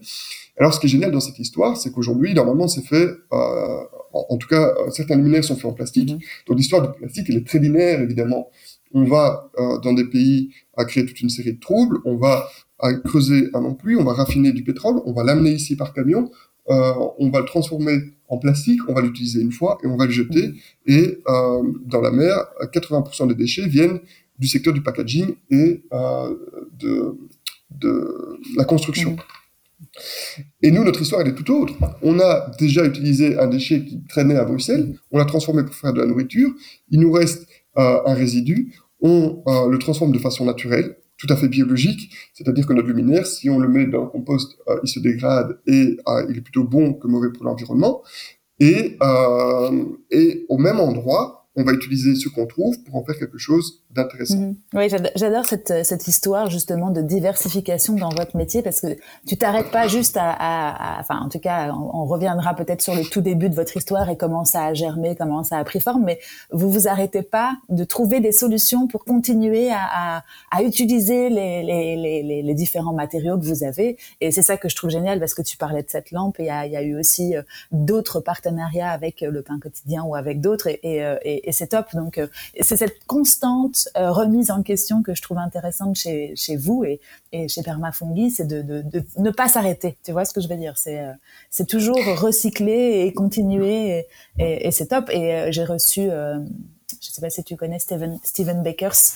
Alors, 0.58 0.74
ce 0.74 0.80
qui 0.80 0.88
est 0.88 0.90
génial 0.90 1.12
dans 1.12 1.20
cette 1.20 1.38
histoire, 1.40 1.78
c'est 1.78 1.92
qu'aujourd'hui, 1.92 2.34
normalement, 2.34 2.68
c'est 2.68 2.86
fait, 2.86 3.06
euh, 3.06 3.18
en, 3.32 4.26
en, 4.30 4.38
tout 4.38 4.48
cas, 4.48 4.74
certains 4.92 5.16
luminaires 5.16 5.44
sont 5.44 5.56
faits 5.56 5.66
en 5.66 5.74
plastique. 5.74 6.08
Donc, 6.08 6.58
l'histoire 6.58 6.82
du 6.82 6.98
plastique, 6.98 7.28
elle 7.30 7.38
est 7.38 7.48
très 7.48 7.60
linéaire, 7.60 8.02
évidemment 8.02 8.50
on 8.94 9.04
va 9.04 9.50
euh, 9.60 9.80
dans 9.80 9.94
des 9.94 10.06
pays 10.06 10.50
à 10.76 10.86
créer 10.86 11.06
toute 11.06 11.22
une 11.22 11.30
série 11.30 11.54
de 11.54 11.60
troubles, 11.60 11.98
on 12.06 12.16
va 12.16 12.48
à 12.80 12.94
creuser 12.94 13.50
un 13.54 13.62
non-pluie, 13.62 13.96
on 13.96 14.04
va 14.04 14.14
raffiner 14.14 14.52
du 14.52 14.64
pétrole, 14.64 15.02
on 15.06 15.14
va 15.14 15.24
l'amener 15.24 15.52
ici 15.52 15.76
par 15.76 15.94
camion, 15.94 16.32
euh, 16.70 16.94
on 17.18 17.30
va 17.30 17.40
le 17.40 17.46
transformer 17.46 17.98
en 18.28 18.38
plastique, 18.38 18.82
on 18.88 18.94
va 18.94 19.02
l'utiliser 19.02 19.42
une 19.42 19.52
fois 19.52 19.78
et 19.84 19.88
on 19.88 19.98
va 19.98 20.06
le 20.06 20.12
jeter. 20.12 20.54
Et 20.86 21.20
euh, 21.28 21.64
dans 21.86 22.02
la 22.02 22.12
mer, 22.12 22.36
80% 22.62 23.28
des 23.30 23.36
déchets 23.36 23.68
viennent 23.68 24.00
du 24.40 24.48
secteur 24.48 24.74
du 24.74 24.82
packaging 24.82 25.36
et 25.50 25.84
de, 26.80 27.18
de 27.72 28.40
la 28.56 28.66
construction. 28.66 29.18
Et 30.62 30.72
nous, 30.72 30.84
notre 30.84 31.02
histoire, 31.02 31.22
elle 31.22 31.30
est 31.30 31.36
tout 31.36 31.52
autre. 31.52 31.74
On 32.02 32.20
a 32.20 32.52
déjà 32.60 32.86
utilisé 32.86 33.38
un 33.38 33.48
déchet 33.48 33.84
qui 33.86 34.04
traînait 34.08 34.36
à 34.36 34.46
Bruxelles, 34.46 34.98
on 35.12 35.18
l'a 35.18 35.26
transformé 35.26 35.64
pour 35.64 35.76
faire 35.76 35.94
de 35.94 36.00
la 36.00 36.08
nourriture, 36.08 36.52
il 36.90 37.00
nous 37.00 37.12
reste 37.12 37.48
euh, 37.78 38.00
un 38.06 38.14
résidu, 38.14 38.74
on 39.02 39.44
euh, 39.48 39.70
le 39.70 39.78
transforme 39.78 40.12
de 40.12 40.20
façon 40.20 40.46
naturelle, 40.46 40.98
tout 41.18 41.28
à 41.30 41.36
fait 41.36 41.48
biologique, 41.48 42.14
c'est-à-dire 42.34 42.66
que 42.66 42.74
notre 42.74 42.88
luminaire, 42.88 43.26
si 43.26 43.50
on 43.50 43.60
le 43.60 43.68
met 43.68 43.86
dans 43.86 44.04
le 44.04 44.10
compost, 44.10 44.58
euh, 44.68 44.80
il 44.84 44.90
se 44.90 45.00
dégrade 45.00 45.60
et 45.68 45.98
il 46.30 46.38
est 46.38 46.42
plutôt 46.42 46.64
bon 46.64 46.94
que 46.94 47.08
mauvais 47.08 47.32
pour 47.32 47.46
l'environnement. 47.46 48.04
Et 48.60 48.98
au 49.00 50.58
même 50.58 50.80
endroit, 50.80 51.37
on 51.58 51.64
va 51.64 51.74
utiliser 51.74 52.14
ce 52.16 52.30
qu'on 52.30 52.46
trouve 52.46 52.80
pour 52.84 52.96
en 52.96 53.04
faire 53.04 53.18
quelque 53.18 53.40
chose 53.40 53.82
d'intéressant. 53.90 54.38
Mhm. 54.38 54.56
Oui, 54.76 54.90
j'adore 55.16 55.46
cette, 55.46 55.84
cette 55.84 56.08
histoire 56.08 56.52
justement 56.52 56.92
de 56.92 57.02
diversification 57.02 57.96
dans 57.96 58.10
votre 58.10 58.38
métier 58.38 58.62
parce 58.62 58.80
que 58.80 58.96
tu 59.26 59.38
t'arrêtes 59.38 59.72
pas 59.72 59.88
juste 59.88 60.18
à, 60.20 60.98
enfin 61.00 61.20
en 61.20 61.30
tout 61.30 61.40
cas, 61.40 61.74
on, 61.74 62.06
reviendra 62.06 62.54
peut-être 62.54 62.82
sur 62.82 62.96
le 62.96 63.04
tout 63.04 63.22
début 63.22 63.50
de 63.50 63.56
votre 63.56 63.76
histoire 63.76 64.08
et 64.10 64.16
comment 64.16 64.46
ça 64.46 64.66
a 64.66 64.74
germé, 64.76 65.16
comment 65.18 65.44
ça 65.44 65.58
a 65.58 65.64
pris 65.64 65.82
forme, 65.82 66.04
mais 66.06 66.20
vous 66.52 66.72
vous 66.72 66.88
arrêtez 66.88 67.24
pas 67.24 67.58
de 67.70 67.84
trouver 67.84 68.20
des 68.20 68.32
solutions 68.32 68.88
pour 68.88 69.04
continuer 69.04 69.72
à, 69.72 70.24
à, 70.52 70.64
utiliser 70.64 71.30
les, 71.30 71.64
les, 71.64 72.44
les, 72.44 72.54
différents 72.54 72.94
matériaux 72.94 73.38
que 73.38 73.46
vous 73.46 73.64
avez 73.64 73.98
et 74.22 74.32
c'est 74.32 74.42
ça 74.42 74.58
que 74.58 74.70
je 74.70 74.76
trouve 74.76 74.90
génial 74.90 75.20
parce 75.20 75.34
que 75.34 75.42
tu 75.42 75.58
parlais 75.58 75.82
de 75.82 75.90
cette 75.90 76.12
lampe 76.12 76.40
et 76.40 76.44
il 76.44 76.72
y 76.72 76.78
a, 76.78 76.84
eu 76.84 76.98
aussi 76.98 77.36
euh, 77.36 77.42
d'autres 77.72 78.20
partenariats 78.20 78.90
avec 78.90 79.22
le 79.22 79.42
pain 79.42 79.60
quotidien 79.60 80.04
ou 80.04 80.16
avec 80.16 80.40
d'autres 80.40 80.68
et, 80.68 81.04
euh, 81.04 81.18
et 81.48 81.54
c'est 81.54 81.68
top. 81.68 81.88
Donc, 81.94 82.18
euh, 82.18 82.28
c'est 82.60 82.76
cette 82.76 83.06
constante 83.06 83.88
euh, 83.98 84.12
remise 84.12 84.52
en 84.52 84.62
question 84.62 85.02
que 85.02 85.16
je 85.16 85.22
trouve 85.22 85.38
intéressante 85.38 85.96
chez, 85.96 86.34
chez 86.36 86.58
vous 86.58 86.84
et, 86.84 87.00
et 87.32 87.48
chez 87.48 87.64
Permafungi, 87.64 88.30
c'est 88.30 88.46
de, 88.46 88.84
ne 89.18 89.32
pas 89.32 89.48
s'arrêter. 89.48 89.98
Tu 90.04 90.12
vois 90.12 90.26
ce 90.26 90.34
que 90.34 90.42
je 90.42 90.50
veux 90.50 90.58
dire? 90.58 90.74
C'est 90.78 91.00
euh, 91.00 91.66
toujours 91.66 91.98
recycler 92.18 93.06
et 93.06 93.14
continuer 93.14 94.06
et, 94.38 94.72
c'est 94.72 94.88
top. 94.88 95.10
Et 95.10 95.52
j'ai 95.52 95.64
reçu 95.64 96.10
je 97.02 97.12
sais 97.12 97.22
pas 97.22 97.30
si 97.30 97.44
tu 97.44 97.56
connais 97.56 97.80
Steven, 97.80 98.20
Steven 98.24 98.64
Bakers 98.64 99.14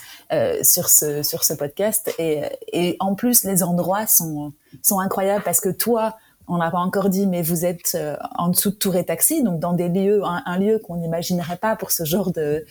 sur 0.63 0.89
ce 0.89 1.23
sur 1.23 1.43
ce 1.43 1.53
podcast 1.53 2.13
et, 2.19 2.43
et 2.71 2.95
en 2.99 3.15
plus 3.15 3.43
les 3.43 3.63
endroits 3.63 4.07
sont 4.07 4.53
sont 4.81 4.99
incroyables 4.99 5.43
parce 5.43 5.59
que 5.59 5.69
toi 5.69 6.17
on 6.47 6.57
n'a 6.57 6.71
pas 6.71 6.79
encore 6.79 7.09
dit, 7.09 7.27
mais 7.27 7.41
vous 7.41 7.65
êtes 7.65 7.93
euh, 7.95 8.15
en 8.37 8.49
dessous 8.49 8.71
de 8.71 8.75
Tour 8.75 8.95
et 8.95 9.05
Taxi, 9.05 9.43
donc 9.43 9.59
dans 9.59 9.73
des 9.73 9.89
lieux, 9.89 10.21
un, 10.23 10.57
lieu 10.57 10.79
qu'on 10.79 10.97
n'imaginerait 10.97 11.57
pas 11.57 11.75
pour 11.75 11.91
ce 11.91 12.03
genre 12.03 12.31
de, 12.31 12.65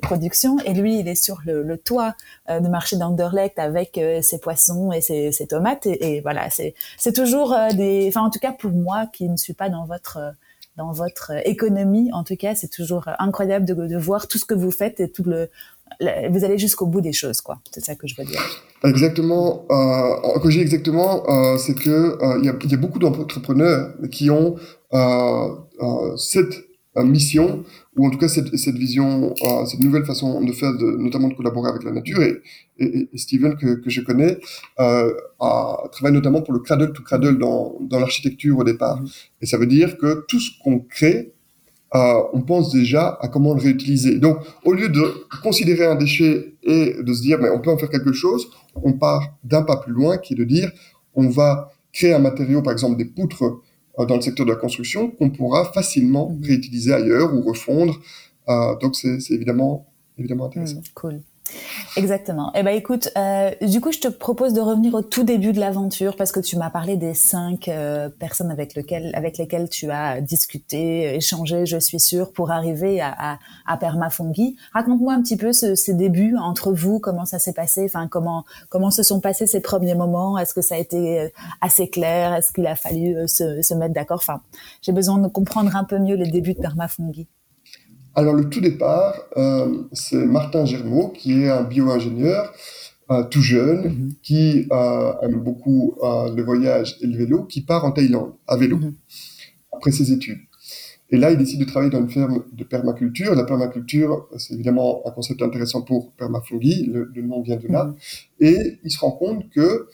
production. 0.00 0.58
Et 0.60 0.74
lui, 0.74 0.98
il 0.98 1.08
est 1.08 1.14
sur 1.14 1.40
le, 1.44 1.76
toit 1.76 2.14
euh, 2.48 2.60
de 2.60 2.68
marché 2.68 2.96
d'Anderlecht 2.96 3.58
avec 3.58 3.98
euh, 3.98 4.22
ses 4.22 4.38
poissons 4.38 4.92
et 4.92 5.00
ses, 5.00 5.46
tomates. 5.48 5.86
Et, 5.86 6.20
voilà, 6.20 6.48
c'est 6.50 7.12
toujours 7.12 7.54
des, 7.74 8.06
enfin 8.08 8.22
en 8.22 8.30
tout 8.30 8.38
cas 8.38 8.52
pour 8.52 8.72
moi 8.72 9.06
qui 9.12 9.28
ne 9.28 9.36
suis 9.36 9.54
pas 9.54 9.68
dans 9.68 9.84
votre 9.84 10.18
dans 10.76 10.92
votre 10.92 11.32
économie, 11.46 12.10
en 12.12 12.22
tout 12.22 12.36
cas, 12.36 12.54
c'est 12.54 12.68
toujours 12.68 13.08
incroyable 13.18 13.64
de, 13.64 13.72
de 13.72 13.96
voir 13.96 14.28
tout 14.28 14.36
ce 14.36 14.44
que 14.44 14.52
vous 14.52 14.70
faites 14.70 15.00
et 15.00 15.10
tout 15.10 15.22
le 15.24 15.48
vous 16.00 16.44
allez 16.44 16.58
jusqu'au 16.58 16.86
bout 16.86 17.00
des 17.00 17.12
choses, 17.12 17.40
quoi. 17.40 17.60
C'est 17.72 17.84
ça 17.84 17.94
que 17.94 18.06
je 18.06 18.14
veux 18.16 18.24
dire. 18.24 18.40
Exactement. 18.84 19.64
Euh, 19.70 20.40
je 20.44 20.50
dis 20.50 20.60
exactement, 20.60 21.28
euh, 21.28 21.58
c'est 21.58 21.74
que 21.74 21.90
euh, 21.90 22.38
il 22.38 22.44
y, 22.44 22.48
a, 22.48 22.56
y, 22.70 22.74
a, 22.74 22.76
beaucoup 22.76 22.98
d'entrepreneurs 22.98 23.94
qui 24.10 24.30
ont 24.30 24.56
euh, 24.92 26.16
cette 26.16 26.64
mission 26.96 27.62
ou 27.96 28.06
en 28.06 28.10
tout 28.10 28.16
cas 28.16 28.28
cette, 28.28 28.56
cette 28.56 28.76
vision, 28.76 29.34
cette 29.66 29.80
nouvelle 29.80 30.06
façon 30.06 30.42
de 30.42 30.52
faire, 30.52 30.72
de, 30.72 30.96
notamment 30.96 31.28
de 31.28 31.34
collaborer 31.34 31.68
avec 31.68 31.84
la 31.84 31.90
nature. 31.90 32.22
Et, 32.22 32.40
et, 32.78 33.08
et 33.12 33.18
Steven 33.18 33.56
que, 33.56 33.74
que 33.74 33.90
je 33.90 34.00
connais 34.00 34.38
a 34.78 35.88
travaille 35.92 36.14
notamment 36.14 36.40
pour 36.40 36.54
le 36.54 36.60
cradle 36.60 36.92
to 36.94 37.02
cradle 37.02 37.38
dans, 37.38 37.76
dans 37.80 37.98
l'architecture 37.98 38.58
au 38.58 38.64
départ. 38.64 39.02
Mm-hmm. 39.02 39.28
Et 39.42 39.46
ça 39.46 39.58
veut 39.58 39.66
dire 39.66 39.98
que 39.98 40.24
tout 40.26 40.40
ce 40.40 40.50
qu'on 40.62 40.78
crée 40.78 41.34
on 42.32 42.42
pense 42.42 42.72
déjà 42.72 43.18
à 43.20 43.28
comment 43.28 43.54
le 43.54 43.60
réutiliser. 43.60 44.18
Donc, 44.18 44.38
au 44.64 44.72
lieu 44.72 44.88
de 44.88 45.26
considérer 45.42 45.86
un 45.86 45.94
déchet 45.94 46.54
et 46.62 46.94
de 47.00 47.12
se 47.12 47.22
dire, 47.22 47.38
mais 47.40 47.50
on 47.50 47.60
peut 47.60 47.70
en 47.70 47.78
faire 47.78 47.90
quelque 47.90 48.12
chose, 48.12 48.48
on 48.74 48.92
part 48.92 49.36
d'un 49.44 49.62
pas 49.62 49.76
plus 49.76 49.92
loin, 49.92 50.18
qui 50.18 50.34
est 50.34 50.36
de 50.36 50.44
dire, 50.44 50.70
on 51.14 51.28
va 51.28 51.72
créer 51.92 52.12
un 52.12 52.18
matériau, 52.18 52.62
par 52.62 52.72
exemple 52.72 52.96
des 52.96 53.04
poutres 53.04 53.44
euh, 53.98 54.04
dans 54.04 54.16
le 54.16 54.20
secteur 54.20 54.44
de 54.46 54.50
la 54.50 54.56
construction, 54.56 55.10
qu'on 55.10 55.30
pourra 55.30 55.64
facilement 55.72 56.30
mmh. 56.30 56.44
réutiliser 56.44 56.92
ailleurs 56.92 57.34
ou 57.34 57.42
refondre. 57.42 57.98
Euh, 58.48 58.76
donc, 58.76 58.96
c'est 58.96 59.18
évidemment, 59.30 59.86
évidemment 60.18 60.46
intéressant. 60.46 60.80
Mmh, 60.80 60.94
cool. 60.94 61.22
Exactement. 61.96 62.52
Eh 62.54 62.62
ben 62.62 62.74
écoute, 62.74 63.08
euh, 63.16 63.50
du 63.62 63.80
coup, 63.80 63.92
je 63.92 64.00
te 64.00 64.08
propose 64.08 64.52
de 64.52 64.60
revenir 64.60 64.94
au 64.94 65.02
tout 65.02 65.24
début 65.24 65.52
de 65.52 65.60
l'aventure 65.60 66.16
parce 66.16 66.32
que 66.32 66.40
tu 66.40 66.56
m'as 66.56 66.70
parlé 66.70 66.96
des 66.96 67.14
cinq 67.14 67.68
euh, 67.68 68.08
personnes 68.08 68.50
avec 68.50 68.74
lesquelles, 68.74 69.68
tu 69.70 69.90
as 69.90 70.20
discuté, 70.20 71.14
échangé, 71.14 71.66
je 71.66 71.78
suis 71.78 72.00
sûre, 72.00 72.32
pour 72.32 72.50
arriver 72.50 73.00
à, 73.00 73.38
à, 73.66 73.76
Permafungi. 73.76 74.56
Raconte-moi 74.72 75.14
un 75.14 75.22
petit 75.22 75.36
peu 75.36 75.52
ce, 75.52 75.74
ces 75.74 75.94
débuts 75.94 76.36
entre 76.36 76.72
vous, 76.72 76.98
comment 76.98 77.24
ça 77.24 77.38
s'est 77.38 77.52
passé, 77.52 77.84
enfin 77.86 78.08
comment 78.08 78.44
comment 78.68 78.90
se 78.90 79.02
sont 79.02 79.20
passés 79.20 79.46
ces 79.46 79.60
premiers 79.60 79.94
moments? 79.94 80.38
Est-ce 80.38 80.54
que 80.54 80.62
ça 80.62 80.74
a 80.74 80.78
été 80.78 81.20
euh, 81.20 81.28
assez 81.60 81.88
clair? 81.88 82.34
Est-ce 82.34 82.52
qu'il 82.52 82.66
a 82.66 82.76
fallu 82.76 83.16
se, 83.26 83.62
se 83.62 83.74
mettre 83.74 83.94
d'accord? 83.94 84.18
Enfin, 84.18 84.40
j'ai 84.82 84.92
besoin 84.92 85.18
de 85.18 85.28
comprendre 85.28 85.74
un 85.76 85.84
peu 85.84 85.98
mieux 85.98 86.16
les 86.16 86.30
débuts 86.30 86.54
de 86.54 86.60
Permafungi. 86.60 87.26
Alors 88.16 88.32
le 88.32 88.48
tout 88.48 88.62
départ, 88.62 89.14
euh, 89.36 89.82
c'est 89.92 90.24
Martin 90.24 90.64
Germaud, 90.64 91.10
qui 91.10 91.42
est 91.42 91.50
un 91.50 91.62
bio-ingénieur 91.64 92.50
euh, 93.10 93.22
tout 93.24 93.42
jeune, 93.42 93.84
mhm. 93.84 94.14
qui 94.22 94.66
euh, 94.72 95.12
aime 95.20 95.38
beaucoup 95.38 95.94
le 96.02 96.42
voyage 96.42 96.96
et 97.02 97.06
le 97.06 97.18
vélo, 97.18 97.44
qui 97.44 97.60
part 97.60 97.84
en 97.84 97.92
Thaïlande 97.92 98.32
à 98.48 98.56
vélo, 98.56 98.78
mhm. 98.78 98.94
après 99.70 99.92
ses 99.92 100.12
études. 100.12 100.38
Et 101.10 101.18
là, 101.18 101.30
il 101.30 101.36
décide 101.36 101.60
de 101.60 101.66
travailler 101.66 101.92
dans 101.92 102.00
une 102.00 102.08
ferme 102.08 102.42
de 102.52 102.64
permaculture. 102.64 103.34
La 103.34 103.44
permaculture, 103.44 104.26
c'est 104.38 104.54
évidemment 104.54 105.02
un 105.06 105.10
concept 105.10 105.42
intéressant 105.42 105.82
pour 105.82 106.12
permafungi, 106.12 106.86
le, 106.86 107.10
le 107.14 107.22
nom 107.22 107.42
vient 107.42 107.56
de 107.56 107.68
là. 107.68 107.84
Mhm. 107.84 107.94
Et 108.40 108.78
il 108.82 108.90
se 108.90 108.98
rend 108.98 109.12
compte 109.12 109.50
que, 109.50 109.88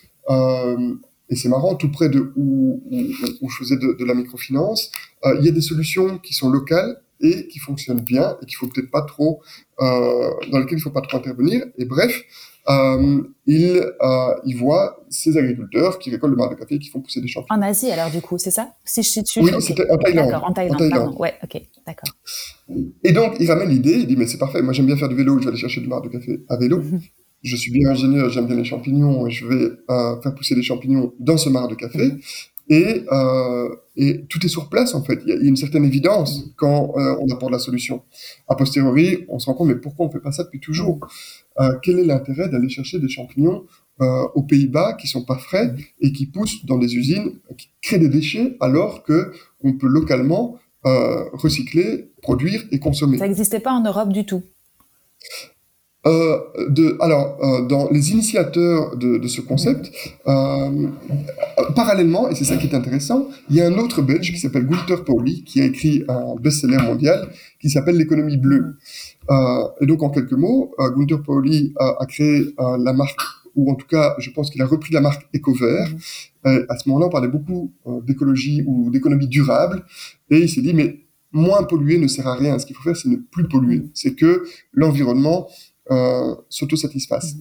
et 1.29 1.35
c'est 1.35 1.49
marrant, 1.49 1.75
tout 1.75 1.91
près 1.91 2.09
de 2.09 2.33
où, 2.37 2.83
où, 2.89 2.97
où 3.41 3.51
je 3.51 3.57
faisais 3.59 3.77
de, 3.77 3.97
de 3.99 4.05
la 4.05 4.15
microfinance, 4.15 4.93
il 5.25 5.45
y 5.45 5.49
a 5.49 5.53
des 5.53 5.61
solutions 5.61 6.19
qui 6.19 6.35
sont 6.35 6.51
locales 6.51 7.03
et 7.23 7.47
qui 7.49 7.59
fonctionnent 7.59 8.01
bien 8.01 8.37
et 8.43 8.47
qu'il 8.47 8.57
faut 8.57 8.67
peut-être 8.67 8.91
pas 8.91 9.03
trop, 9.03 9.41
euh, 9.81 10.31
dans 10.51 10.59
lesquelles 10.59 10.79
il 10.79 10.83
faut 10.83 10.91
pas 10.91 11.01
trop 11.01 11.17
intervenir. 11.19 11.65
Et 11.79 11.85
bref, 11.85 12.23
euh, 12.69 13.23
il, 13.47 13.83
euh, 14.01 14.35
il 14.45 14.57
voit 14.57 15.05
ces 15.09 15.37
agriculteurs 15.37 15.99
qui 15.99 16.11
récoltent 16.11 16.31
le 16.31 16.37
marc 16.37 16.53
de 16.53 16.59
café 16.59 16.77
et 16.77 16.79
qui 16.79 16.91
font 16.91 17.01
pousser 17.01 17.21
des 17.21 17.29
champignons. 17.29 17.59
En 17.59 17.63
Asie, 17.63 17.91
alors, 17.91 18.11
du 18.11 18.21
coup, 18.21 18.39
c'est 18.39 18.51
ça? 18.51 18.75
Si 18.85 19.03
je 19.03 19.09
suis 19.09 19.41
Oui, 19.41 19.51
c'était 19.61 19.91
en 19.91 19.99
Thaïlande. 19.99 20.27
D'accord, 20.27 20.49
en 20.49 20.53
Thaïlande, 20.53 20.91
Pardon. 20.91 21.17
Ouais, 21.19 21.35
ok, 21.43 21.61
d'accord. 21.87 22.15
Et 23.03 23.13
donc, 23.13 23.35
il 23.41 23.51
ramène 23.51 23.69
l'idée, 23.69 23.95
il 23.95 24.07
dit, 24.07 24.17
mais 24.17 24.27
c'est 24.27 24.39
parfait, 24.39 24.63
moi 24.63 24.73
j'aime 24.73 24.87
bien 24.87 24.97
faire 24.97 25.09
du 25.09 25.17
vélo, 25.17 25.39
je 25.39 25.45
vais 25.45 25.49
aller 25.49 25.59
chercher 25.59 25.81
du 25.81 25.89
marc 25.89 26.05
de 26.05 26.09
café 26.09 26.45
à 26.49 26.57
vélo. 26.57 26.79
Mhm. 26.79 27.01
Je 27.43 27.57
suis 27.57 27.73
bien 27.73 27.91
ingénieur, 27.91 28.31
j'aime 28.31 28.47
bien 28.47 28.55
les 28.55 28.65
champignons, 28.65 29.27
et 29.27 29.31
je 29.33 29.45
vais 29.45 29.73
euh, 29.91 30.21
faire 30.23 30.33
pousser 30.33 30.55
des 30.55 30.63
champignons 30.63 31.13
dans 31.19 31.37
ce 31.37 31.49
marc 31.49 31.71
de 31.71 31.75
café. 31.75 31.99
Mhm. 31.99 32.21
Et, 32.73 33.05
euh, 33.13 33.69
et, 33.97 34.25
tout 34.31 34.45
est 34.47 34.49
sur 34.49 34.71
place 34.71 34.95
en 34.95 35.03
fait. 35.03 35.21
Il 35.27 35.29
y 35.29 35.33
a 35.33 35.37
une 35.43 35.57
certaine 35.57 35.85
évidence 35.85 36.45
quand 36.57 36.95
euh, 36.97 37.17
on 37.21 37.29
apporte 37.31 37.53
la 37.53 37.59
solution. 37.59 38.03
A 38.49 38.55
posteriori, 38.55 39.27
on 39.29 39.39
se 39.39 39.45
rend 39.45 39.53
compte 39.55 39.69
mais 39.69 39.75
pourquoi 39.75 40.07
on 40.07 40.11
fait 40.11 40.21
pas 40.21 40.33
ça 40.33 40.45
depuis 40.45 40.61
toujours 40.61 40.99
euh, 41.61 41.77
Quel 41.83 41.99
est 41.99 42.05
l'intérêt 42.05 42.49
d'aller 42.49 42.71
chercher 42.71 42.99
des 42.99 43.11
champignons 43.11 43.67
euh, 44.01 44.27
aux 44.35 44.43
Pays-Bas 44.43 44.95
qui 44.95 45.07
sont 45.07 45.23
pas 45.23 45.37
frais 45.37 45.75
et 46.01 46.13
qui 46.13 46.25
poussent 46.25 46.65
dans 46.65 46.79
des 46.79 46.97
usines 46.97 47.41
qui 47.59 47.69
créent 47.83 47.99
des 47.99 48.09
déchets 48.09 48.57
alors 48.61 49.03
que 49.03 49.33
on 49.63 49.75
peut 49.75 49.89
localement 49.89 50.59
euh, 50.87 51.29
recycler, 51.35 52.11
produire 52.23 52.65
et 52.71 52.79
consommer? 52.79 53.19
Ça 53.19 53.29
n'existait 53.29 53.61
pas 53.61 53.73
en 53.73 53.85
Europe 53.85 54.15
du 54.15 54.25
tout. 54.25 54.43
Euh, 56.05 56.39
de, 56.69 56.97
alors, 57.01 57.39
euh, 57.43 57.65
dans 57.65 57.89
les 57.91 58.11
initiateurs 58.11 58.97
de, 58.97 59.19
de 59.19 59.29
ce 59.29 59.41
concept, 59.41 59.93
euh, 60.27 60.89
parallèlement, 61.77 62.29
et 62.29 62.35
c'est 62.35 62.45
ça 62.45 62.57
qui 62.57 62.67
est 62.67 62.75
intéressant, 62.75 63.29
il 63.49 63.57
y 63.57 63.61
a 63.61 63.67
un 63.67 63.79
autre 63.79 64.03
Belge 64.03 64.33
qui 64.33 64.39
s'appelle 64.39 64.67
Gunther 64.67 65.05
Pauli, 65.05 65.45
qui 65.45 65.61
a 65.61 65.65
écrit 65.65 66.05
un 66.09 66.35
best-seller 66.41 66.79
mondial 66.79 67.29
qui 67.61 67.71
s'appelle 67.71 67.97
L'économie 67.97 68.37
bleue. 68.37 68.79
Euh, 69.31 69.65
et 69.81 69.87
donc, 69.87 70.03
en 70.03 70.11
quelques 70.11 70.33
mots, 70.33 70.75
euh, 70.81 70.91
Gunther 70.91 71.23
Pauli 71.23 71.73
a, 71.79 71.97
a 72.01 72.07
créé 72.07 72.53
la 72.59 72.93
marque, 72.93 73.21
ou 73.55 73.71
en 73.71 73.77
tout 73.77 73.87
cas, 73.87 74.17
je 74.19 74.31
pense 74.31 74.51
qu'il 74.51 74.61
a 74.63 74.67
repris 74.67 74.93
la 74.93 75.01
marque 75.01 75.29
EcoVert. 75.37 75.89
Mm. 76.45 76.59
à 76.69 76.79
ce 76.79 76.89
moment-là, 76.89 77.07
on 77.07 77.11
parlait 77.11 77.29
beaucoup 77.29 77.73
d'écologie 78.03 78.65
ou 78.67 78.91
d'économie 78.91 79.29
durable, 79.29 79.85
et 80.31 80.41
il 80.41 80.49
s'est 80.49 80.63
dit, 80.63 80.75
mais 80.75 80.99
moins 81.31 81.63
polluer 81.63 81.99
ne 81.99 82.09
sert 82.09 82.27
à 82.27 82.35
rien. 82.35 82.59
Ce 82.59 82.67
qu'il 82.67 82.77
faut 82.77 82.83
faire, 82.83 82.97
c'est 82.97 83.09
ne 83.09 83.17
plus 83.17 83.47
polluer. 83.47 83.79
Mm. 83.79 83.91
C'est 83.95 84.15
que 84.15 84.45
l'environnement 84.73 85.49
euh, 85.91 86.35
s'autosatisfassent. 86.49 87.37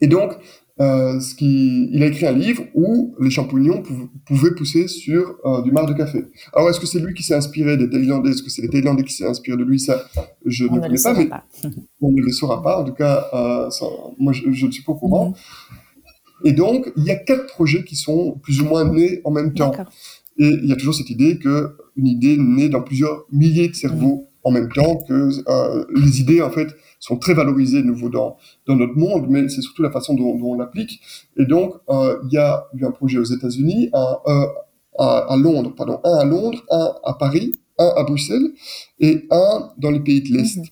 Et 0.00 0.06
donc, 0.06 0.32
euh, 0.80 1.20
ce 1.20 1.36
qui, 1.36 1.88
il 1.92 2.02
a 2.02 2.06
écrit 2.06 2.26
un 2.26 2.32
livre 2.32 2.64
où 2.74 3.14
les 3.20 3.30
champignons 3.30 3.82
pouvaient 4.26 4.54
pousser 4.56 4.88
sur 4.88 5.36
euh, 5.44 5.62
du 5.62 5.70
marc 5.70 5.88
de 5.88 5.94
café. 5.94 6.24
Alors, 6.52 6.68
est-ce 6.68 6.80
que 6.80 6.86
c'est 6.86 6.98
lui 6.98 7.14
qui 7.14 7.22
s'est 7.22 7.34
inspiré 7.34 7.76
des 7.76 7.88
Thaïlandais? 7.88 8.30
Est-ce 8.30 8.42
que 8.42 8.50
c'est 8.50 8.62
les 8.62 8.68
Thaïlandais 8.70 9.04
qui 9.04 9.12
s'est 9.12 9.26
inspiré 9.26 9.56
de 9.56 9.62
lui? 9.62 9.78
Ça, 9.78 10.04
je 10.44 10.64
on 10.64 10.74
ne 10.74 10.80
connais 10.80 11.00
pas, 11.00 11.14
mais 11.14 11.30
on 12.00 12.10
ne 12.10 12.20
le 12.20 12.32
saura 12.32 12.60
pas. 12.60 12.80
En 12.80 12.84
tout 12.84 12.94
cas, 12.94 13.28
euh, 13.32 13.70
ça, 13.70 13.86
moi, 14.18 14.32
je, 14.32 14.50
je, 14.50 14.66
ne 14.66 14.72
suis 14.72 14.82
pas 14.82 14.92
au 14.92 14.96
courant. 14.96 15.28
Mm 15.28 15.32
-hmm. 15.32 16.48
Et 16.48 16.52
donc, 16.52 16.92
il 16.96 17.04
y 17.04 17.10
a 17.10 17.16
quatre 17.16 17.46
projets 17.46 17.84
qui 17.84 17.96
sont 17.96 18.38
plus 18.42 18.60
ou 18.60 18.64
moins 18.64 18.84
nés 18.84 19.20
en 19.24 19.30
même 19.30 19.54
temps. 19.54 19.72
Et 20.38 20.50
il 20.62 20.68
y 20.68 20.72
a 20.72 20.76
toujours 20.76 20.94
cette 20.94 21.10
idée 21.10 21.38
que 21.38 21.76
une 21.96 22.08
idée 22.08 22.36
naît 22.36 22.68
dans 22.68 22.82
plusieurs 22.82 23.16
milliers 23.30 23.68
de 23.68 23.74
cerveaux 23.74 24.28
en 24.44 24.50
même 24.50 24.70
temps 24.70 24.98
que 25.08 25.30
euh, 25.48 25.84
les 25.94 26.20
idées 26.20 26.42
en 26.42 26.50
fait 26.50 26.68
sont 27.00 27.16
très 27.18 27.34
valorisées 27.34 27.82
de 27.82 27.86
nouveau 27.86 28.08
dans 28.10 28.36
dans 28.66 28.76
notre 28.76 28.96
monde, 28.96 29.26
mais 29.28 29.48
c'est 29.48 29.62
surtout 29.62 29.82
la 29.82 29.90
façon 29.90 30.14
dont, 30.14 30.36
dont 30.38 30.52
on 30.52 30.58
l'applique. 30.58 31.00
Et 31.36 31.46
donc 31.46 31.74
euh, 31.90 32.16
il 32.24 32.34
y 32.34 32.38
a 32.38 32.66
eu 32.74 32.84
un 32.84 32.90
projet 32.90 33.18
aux 33.18 33.24
États-Unis, 33.24 33.90
un 33.92 34.16
euh, 34.26 34.46
à, 34.98 35.32
à, 35.32 35.36
Londres, 35.36 35.72
pardon, 35.76 35.98
un 36.04 36.16
à 36.18 36.24
Londres, 36.24 36.62
un 36.70 36.94
à 37.04 37.14
Paris, 37.14 37.52
un 37.78 37.90
à 37.96 38.04
Bruxelles 38.04 38.48
et 39.00 39.26
un 39.30 39.70
dans 39.78 39.90
les 39.90 40.00
pays 40.00 40.22
de 40.22 40.30
l'Est. 40.36 40.58
-hmm. 40.58 40.70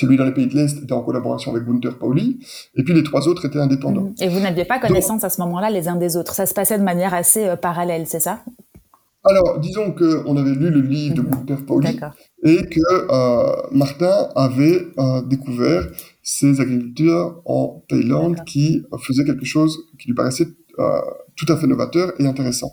Celui 0.00 0.16
dans 0.16 0.24
les 0.24 0.34
pays 0.38 0.48
de 0.52 0.54
l'Est 0.58 0.74
était 0.82 0.92
en 0.92 1.02
collaboration 1.08 1.48
avec 1.52 1.62
Gunther 1.68 1.94
Pauli, 2.02 2.26
et 2.76 2.82
puis 2.84 2.94
les 2.98 3.04
trois 3.04 3.28
autres 3.28 3.44
étaient 3.48 3.60
indépendants. 3.68 4.08
Et 4.24 4.28
vous 4.28 4.40
n'aviez 4.40 4.66
pas 4.72 4.78
connaissance 4.80 5.20
Donc, 5.22 5.28
à 5.28 5.30
ce 5.34 5.40
moment-là 5.42 5.68
les 5.70 5.84
uns 5.92 5.98
des 6.04 6.12
autres. 6.18 6.34
Ça 6.40 6.46
se 6.50 6.54
passait 6.58 6.78
de 6.78 6.86
manière 6.92 7.14
assez 7.22 7.42
parallèle, 7.68 8.04
c'est 8.12 8.24
ça? 8.28 8.34
Alors, 9.26 9.58
disons 9.58 9.92
qu'on 9.92 10.36
avait 10.36 10.54
lu 10.54 10.70
le 10.70 10.82
livre 10.82 11.14
de 11.16 11.22
Gunther 11.22 11.64
Pauli, 11.64 11.98
et 12.42 12.62
que 12.74 12.80
euh, 13.10 13.68
Martin 13.72 14.28
avait 14.36 14.86
euh, 14.98 15.22
découvert 15.22 15.88
ces 16.22 16.60
agriculteurs 16.60 17.40
en 17.46 17.82
Thaïlande 17.88 18.44
qui 18.44 18.82
faisaient 19.00 19.24
quelque 19.24 19.46
chose 19.46 19.86
qui 19.98 20.08
lui 20.08 20.14
paraissait 20.14 20.48
euh, 20.78 21.00
tout 21.36 21.50
à 21.50 21.56
fait 21.56 21.66
novateur 21.66 22.12
et 22.18 22.26
intéressant. 22.26 22.70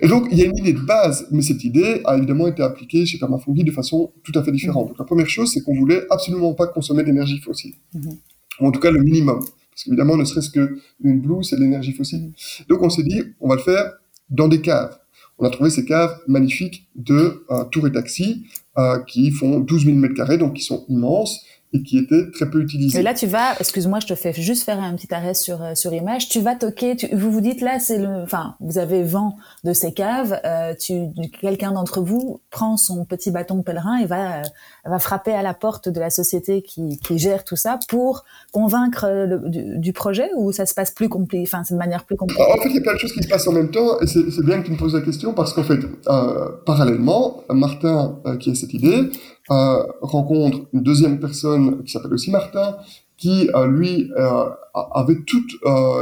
Et 0.00 0.08
donc, 0.08 0.28
il 0.30 0.38
y 0.38 0.42
a 0.42 0.46
une 0.46 0.56
idée 0.56 0.72
de 0.72 0.80
base, 0.80 1.26
mais 1.30 1.42
cette 1.42 1.62
idée 1.62 2.00
a 2.06 2.16
évidemment 2.16 2.46
été 2.46 2.62
appliquée 2.62 3.04
chez 3.04 3.18
Permafungi 3.18 3.64
de 3.64 3.70
façon 3.70 4.12
tout 4.24 4.32
à 4.38 4.42
fait 4.42 4.52
différente. 4.52 4.88
Donc, 4.88 4.98
la 4.98 5.04
première 5.04 5.28
chose, 5.28 5.52
c'est 5.52 5.60
qu'on 5.62 5.74
voulait 5.74 6.04
absolument 6.08 6.54
pas 6.54 6.68
consommer 6.68 7.02
d'énergie 7.04 7.38
fossile. 7.38 7.74
Mm 7.92 8.00
-hmm. 8.00 8.16
Ou 8.60 8.66
en 8.68 8.70
tout 8.70 8.80
cas, 8.80 8.90
le 8.90 9.02
minimum. 9.02 9.40
Parce 9.70 9.84
qu'évidemment, 9.84 10.16
ne 10.16 10.24
serait-ce 10.24 10.50
qu'une 10.50 11.20
blouse, 11.20 11.48
c'est 11.48 11.56
de 11.56 11.62
l'énergie 11.62 11.92
fossile. 11.92 12.32
Donc, 12.68 12.78
on 12.82 12.90
s'est 12.94 13.02
dit, 13.02 13.20
on 13.40 13.48
va 13.50 13.56
le 13.56 13.62
faire 13.70 13.84
dans 14.30 14.48
des 14.48 14.60
caves. 14.68 14.99
On 15.40 15.46
a 15.46 15.50
trouvé 15.50 15.70
ces 15.70 15.86
caves 15.86 16.20
magnifiques 16.28 16.86
de 16.94 17.44
euh, 17.50 17.64
Tour 17.72 17.86
et 17.86 17.92
Taxi, 17.92 18.46
euh, 18.76 18.98
qui 19.04 19.30
font 19.30 19.58
12 19.58 19.86
000 19.86 19.96
mètres 19.96 20.14
carrés, 20.14 20.36
donc 20.36 20.54
qui 20.54 20.62
sont 20.62 20.84
immenses 20.88 21.44
et 21.72 21.82
qui 21.82 21.98
étaient 21.98 22.30
très 22.32 22.50
peu 22.50 22.60
utilisés. 22.60 22.98
Et 22.98 23.02
là, 23.02 23.14
tu 23.14 23.26
vas, 23.26 23.54
excuse-moi, 23.60 24.00
je 24.00 24.08
te 24.08 24.14
fais 24.16 24.32
juste 24.32 24.64
faire 24.64 24.80
un 24.80 24.94
petit 24.96 25.12
arrêt 25.14 25.34
sur 25.34 25.62
euh, 25.62 25.74
sur 25.74 25.92
image. 25.92 26.28
Tu 26.28 26.40
vas 26.40 26.56
toquer, 26.56 26.96
tu, 26.96 27.08
vous 27.14 27.30
vous 27.30 27.40
dites 27.40 27.60
là, 27.60 27.78
c'est 27.78 27.98
le, 27.98 28.22
enfin, 28.22 28.56
vous 28.60 28.78
avez 28.78 29.04
vent 29.04 29.36
de 29.62 29.72
ces 29.72 29.92
caves. 29.92 30.40
Euh, 30.44 30.74
tu, 30.78 31.06
quelqu'un 31.40 31.72
d'entre 31.72 32.00
vous 32.00 32.40
prend 32.50 32.76
son 32.76 33.04
petit 33.04 33.30
bâton 33.30 33.56
de 33.56 33.62
pèlerin 33.62 33.98
et 33.98 34.06
va 34.06 34.40
euh, 34.40 34.42
va 34.84 34.98
frapper 34.98 35.32
à 35.32 35.42
la 35.42 35.54
porte 35.54 35.88
de 35.88 36.00
la 36.00 36.10
société 36.10 36.62
qui, 36.62 36.98
qui 36.98 37.18
gère 37.18 37.44
tout 37.44 37.56
ça 37.56 37.78
pour 37.88 38.24
convaincre 38.50 39.06
le, 39.08 39.48
du, 39.48 39.78
du, 39.78 39.92
projet 39.92 40.28
ou 40.36 40.50
ça 40.50 40.66
se 40.66 40.74
passe 40.74 40.90
plus 40.90 41.08
compliqué, 41.08 41.44
enfin, 41.46 41.62
c'est 41.62 41.74
de 41.74 41.78
manière 41.78 42.04
plus 42.04 42.16
compliquée. 42.16 42.42
En 42.42 42.60
fait, 42.60 42.70
il 42.70 42.76
y 42.76 42.78
a 42.78 42.82
plein 42.82 42.94
de 42.94 42.98
choses 42.98 43.12
qui 43.12 43.22
se 43.22 43.28
passent 43.28 43.46
en 43.46 43.52
même 43.52 43.70
temps 43.70 44.00
et 44.00 44.06
c'est 44.06 44.44
bien 44.44 44.60
que 44.60 44.66
tu 44.66 44.72
me 44.72 44.76
poses 44.76 44.94
la 44.94 45.02
question 45.02 45.34
parce 45.34 45.52
qu'en 45.52 45.62
fait, 45.62 45.78
euh, 46.08 46.48
parallèlement, 46.66 47.44
Martin 47.50 48.18
qui 48.40 48.50
a 48.50 48.54
cette 48.54 48.74
idée 48.74 49.10
euh, 49.50 49.82
rencontre 50.00 50.58
une 50.72 50.82
deuxième 50.82 51.18
personne 51.18 51.82
qui 51.82 51.90
s'appelle 51.90 52.14
aussi 52.14 52.30
Martin, 52.30 52.76
qui 53.16 53.50
euh, 53.54 53.66
lui 53.66 54.10
euh, 54.16 54.44
avait 54.74 55.18
tout 55.26 55.44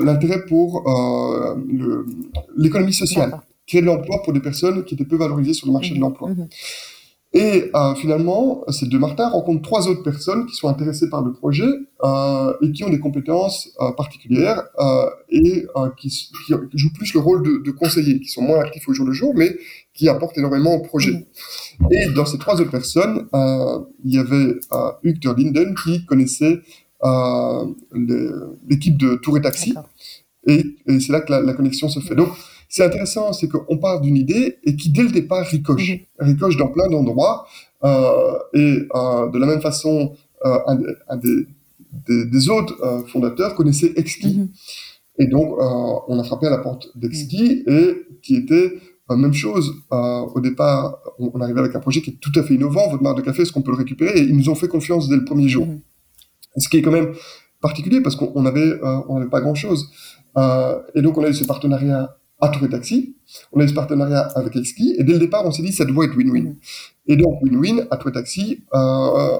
l'intérêt 0.03 0.45
pour 0.47 0.85
l'économie 2.57 2.93
sociale, 2.93 3.41
créer 3.67 3.81
de 3.81 3.87
l'emploi 3.87 4.23
pour 4.23 4.33
des 4.33 4.41
personnes 4.41 4.85
qui 4.85 4.95
étaient 4.95 5.05
peu 5.05 5.17
valorisées 5.17 5.55
sur 5.55 5.67
le 5.67 5.73
marché 5.73 5.93
mmh. 5.93 5.97
de 5.97 6.01
l'emploi. 6.01 6.29
Mmh. 6.29 6.49
Et 7.35 7.71
euh, 7.75 7.95
finalement, 7.95 8.65
ces 8.69 8.87
deux 8.87 8.99
Martin 8.99 9.29
rencontrent 9.29 9.61
trois 9.61 9.87
autres 9.87 10.03
personnes 10.03 10.47
qui 10.47 10.57
sont 10.57 10.67
intéressées 10.67 11.11
par 11.11 11.23
le 11.23 11.35
projet 11.35 11.69
euh, 12.03 12.55
et 12.63 12.73
qui 12.73 12.85
ont 12.85 12.89
des 12.89 13.01
compétences 13.01 13.69
euh, 13.81 13.93
particulières 13.93 14.63
euh, 14.79 15.11
et 15.29 15.67
euh, 15.77 15.91
qui, 15.99 16.09
qui, 16.09 16.55
jouent 16.73 16.93
plus 16.95 17.13
le 17.13 17.21
rôle 17.21 17.43
de, 17.43 17.63
de 17.63 17.71
conseillers, 17.71 18.19
qui 18.21 18.29
sont 18.29 18.41
moins 18.41 18.61
actifs 18.61 18.89
au 18.89 18.95
jour 18.95 19.07
le 19.07 19.13
jour, 19.13 19.35
mais 19.37 19.59
qui 19.93 20.09
apportent 20.09 20.39
énormément 20.39 20.75
au 20.75 20.81
projet. 20.81 21.27
Mmh. 21.81 21.87
Et 21.91 22.07
dans 22.15 22.25
ces 22.25 22.39
trois 22.39 22.59
autres 22.63 22.71
personnes, 22.71 23.29
euh, 23.35 23.81
il 24.05 24.15
y 24.15 24.19
avait 24.19 24.55
Hugues 25.03 25.25
Linden 25.37 25.75
qui 25.75 26.07
connaissait 26.07 26.61
l'équipe 28.69 28.97
de 28.97 29.17
Tour 29.17 29.37
et 29.37 29.43
Taxi. 29.43 29.75
Et, 30.47 30.65
et 30.87 31.01
c'est 31.01 31.13
là 31.13 31.21
que 31.21 31.31
la, 31.31 31.43
la, 31.43 31.53
connexion 31.53 31.91
se 31.91 32.01
fait. 32.01 32.15
Donc, 32.15 32.31
c'est 32.69 32.85
intéressant, 32.85 33.33
c'est 33.33 33.49
qu'on 33.49 33.79
part 33.79 34.01
d'une 34.01 34.17
idée 34.17 34.59
et 34.65 34.77
qui, 34.77 34.91
dès 34.91 35.03
le 35.03 35.11
départ, 35.11 35.45
ricoche. 35.47 35.91
-hmm. 35.91 36.01
Ricoche 36.21 36.57
dans 36.57 36.69
plein 36.69 36.89
d'endroits. 36.89 37.47
Euh, 37.85 38.39
et 38.55 38.73
euh, 38.95 39.31
de 39.31 39.39
la 39.39 39.47
même 39.47 39.61
façon, 39.61 40.13
euh, 40.45 40.59
un, 40.71 40.79
un 41.09 41.17
des, 41.17 41.47
des, 42.07 42.27
des, 42.27 42.45
autres 42.51 42.77
fondateurs 43.13 43.55
connaissait 43.59 43.93
Exki. 43.97 44.33
-hmm. 44.35 44.49
Et 45.21 45.27
donc, 45.35 45.49
on 46.11 46.17
a 46.23 46.25
frappé 46.31 46.47
à 46.51 46.53
la 46.57 46.63
porte 46.67 46.85
d'Exki 47.01 47.45
-hmm. 47.47 47.73
et 47.77 47.87
qui 48.23 48.33
était 48.43 48.69
même 49.25 49.37
chose. 49.45 49.67
au 50.37 50.41
départ, 50.49 50.83
on, 51.23 51.27
on 51.35 51.41
arrivait 51.45 51.63
avec 51.65 51.75
un 51.79 51.83
projet 51.87 52.01
qui 52.05 52.11
est 52.13 52.21
tout 52.27 52.35
à 52.41 52.43
fait 52.47 52.55
innovant. 52.59 52.85
Votre 52.93 53.05
marque 53.07 53.19
de 53.23 53.27
café, 53.29 53.41
est-ce 53.43 53.53
qu'on 53.55 53.65
peut 53.69 53.75
le 53.77 53.83
récupérer? 53.85 54.15
Et 54.21 54.25
ils 54.31 54.37
nous 54.41 54.49
ont 54.53 54.59
fait 54.63 54.71
confiance 54.77 55.03
dès 55.11 55.19
le 55.23 55.27
premier 55.31 55.49
jour. 55.55 55.67
Ce 56.63 56.67
qui 56.71 56.77
est 56.79 56.85
quand 56.87 56.97
même 57.01 57.11
particulier 57.69 58.01
parce 58.05 58.17
qu'on 58.21 58.45
avait, 58.53 58.71
on 59.11 59.13
n'avait 59.17 59.33
pas 59.37 59.43
grand-chose. 59.47 59.81
et 60.97 61.01
donc, 61.05 61.13
on 61.19 61.23
a 61.27 61.29
eu 61.33 61.37
ce 61.43 61.47
partenariat 61.55 62.03
à 62.41 62.49
Tour 62.49 62.67
et 62.67 62.69
Taxi. 62.69 63.17
On 63.53 63.61
a 63.61 63.65
eu 63.65 63.69
ce 63.69 63.75
partenariat 63.75 64.21
avec 64.35 64.57
Exki 64.57 64.97
et 64.99 65.05
dès 65.05 65.15
le 65.15 65.19
départ, 65.19 65.45
on 65.45 65.51
s'est 65.51 65.63
dit 65.63 65.73
ça 65.73 65.85
doit 65.85 66.05
être 66.05 66.17
win-win. 66.17 66.51
Mmh. 66.51 66.57
Et 67.09 67.17
donc 67.17 67.43
win-win 67.43 67.87
à 67.91 67.97
Tour 67.97 68.11
et 68.11 68.13
Taxi. 68.13 68.65
Euh, 68.75 69.39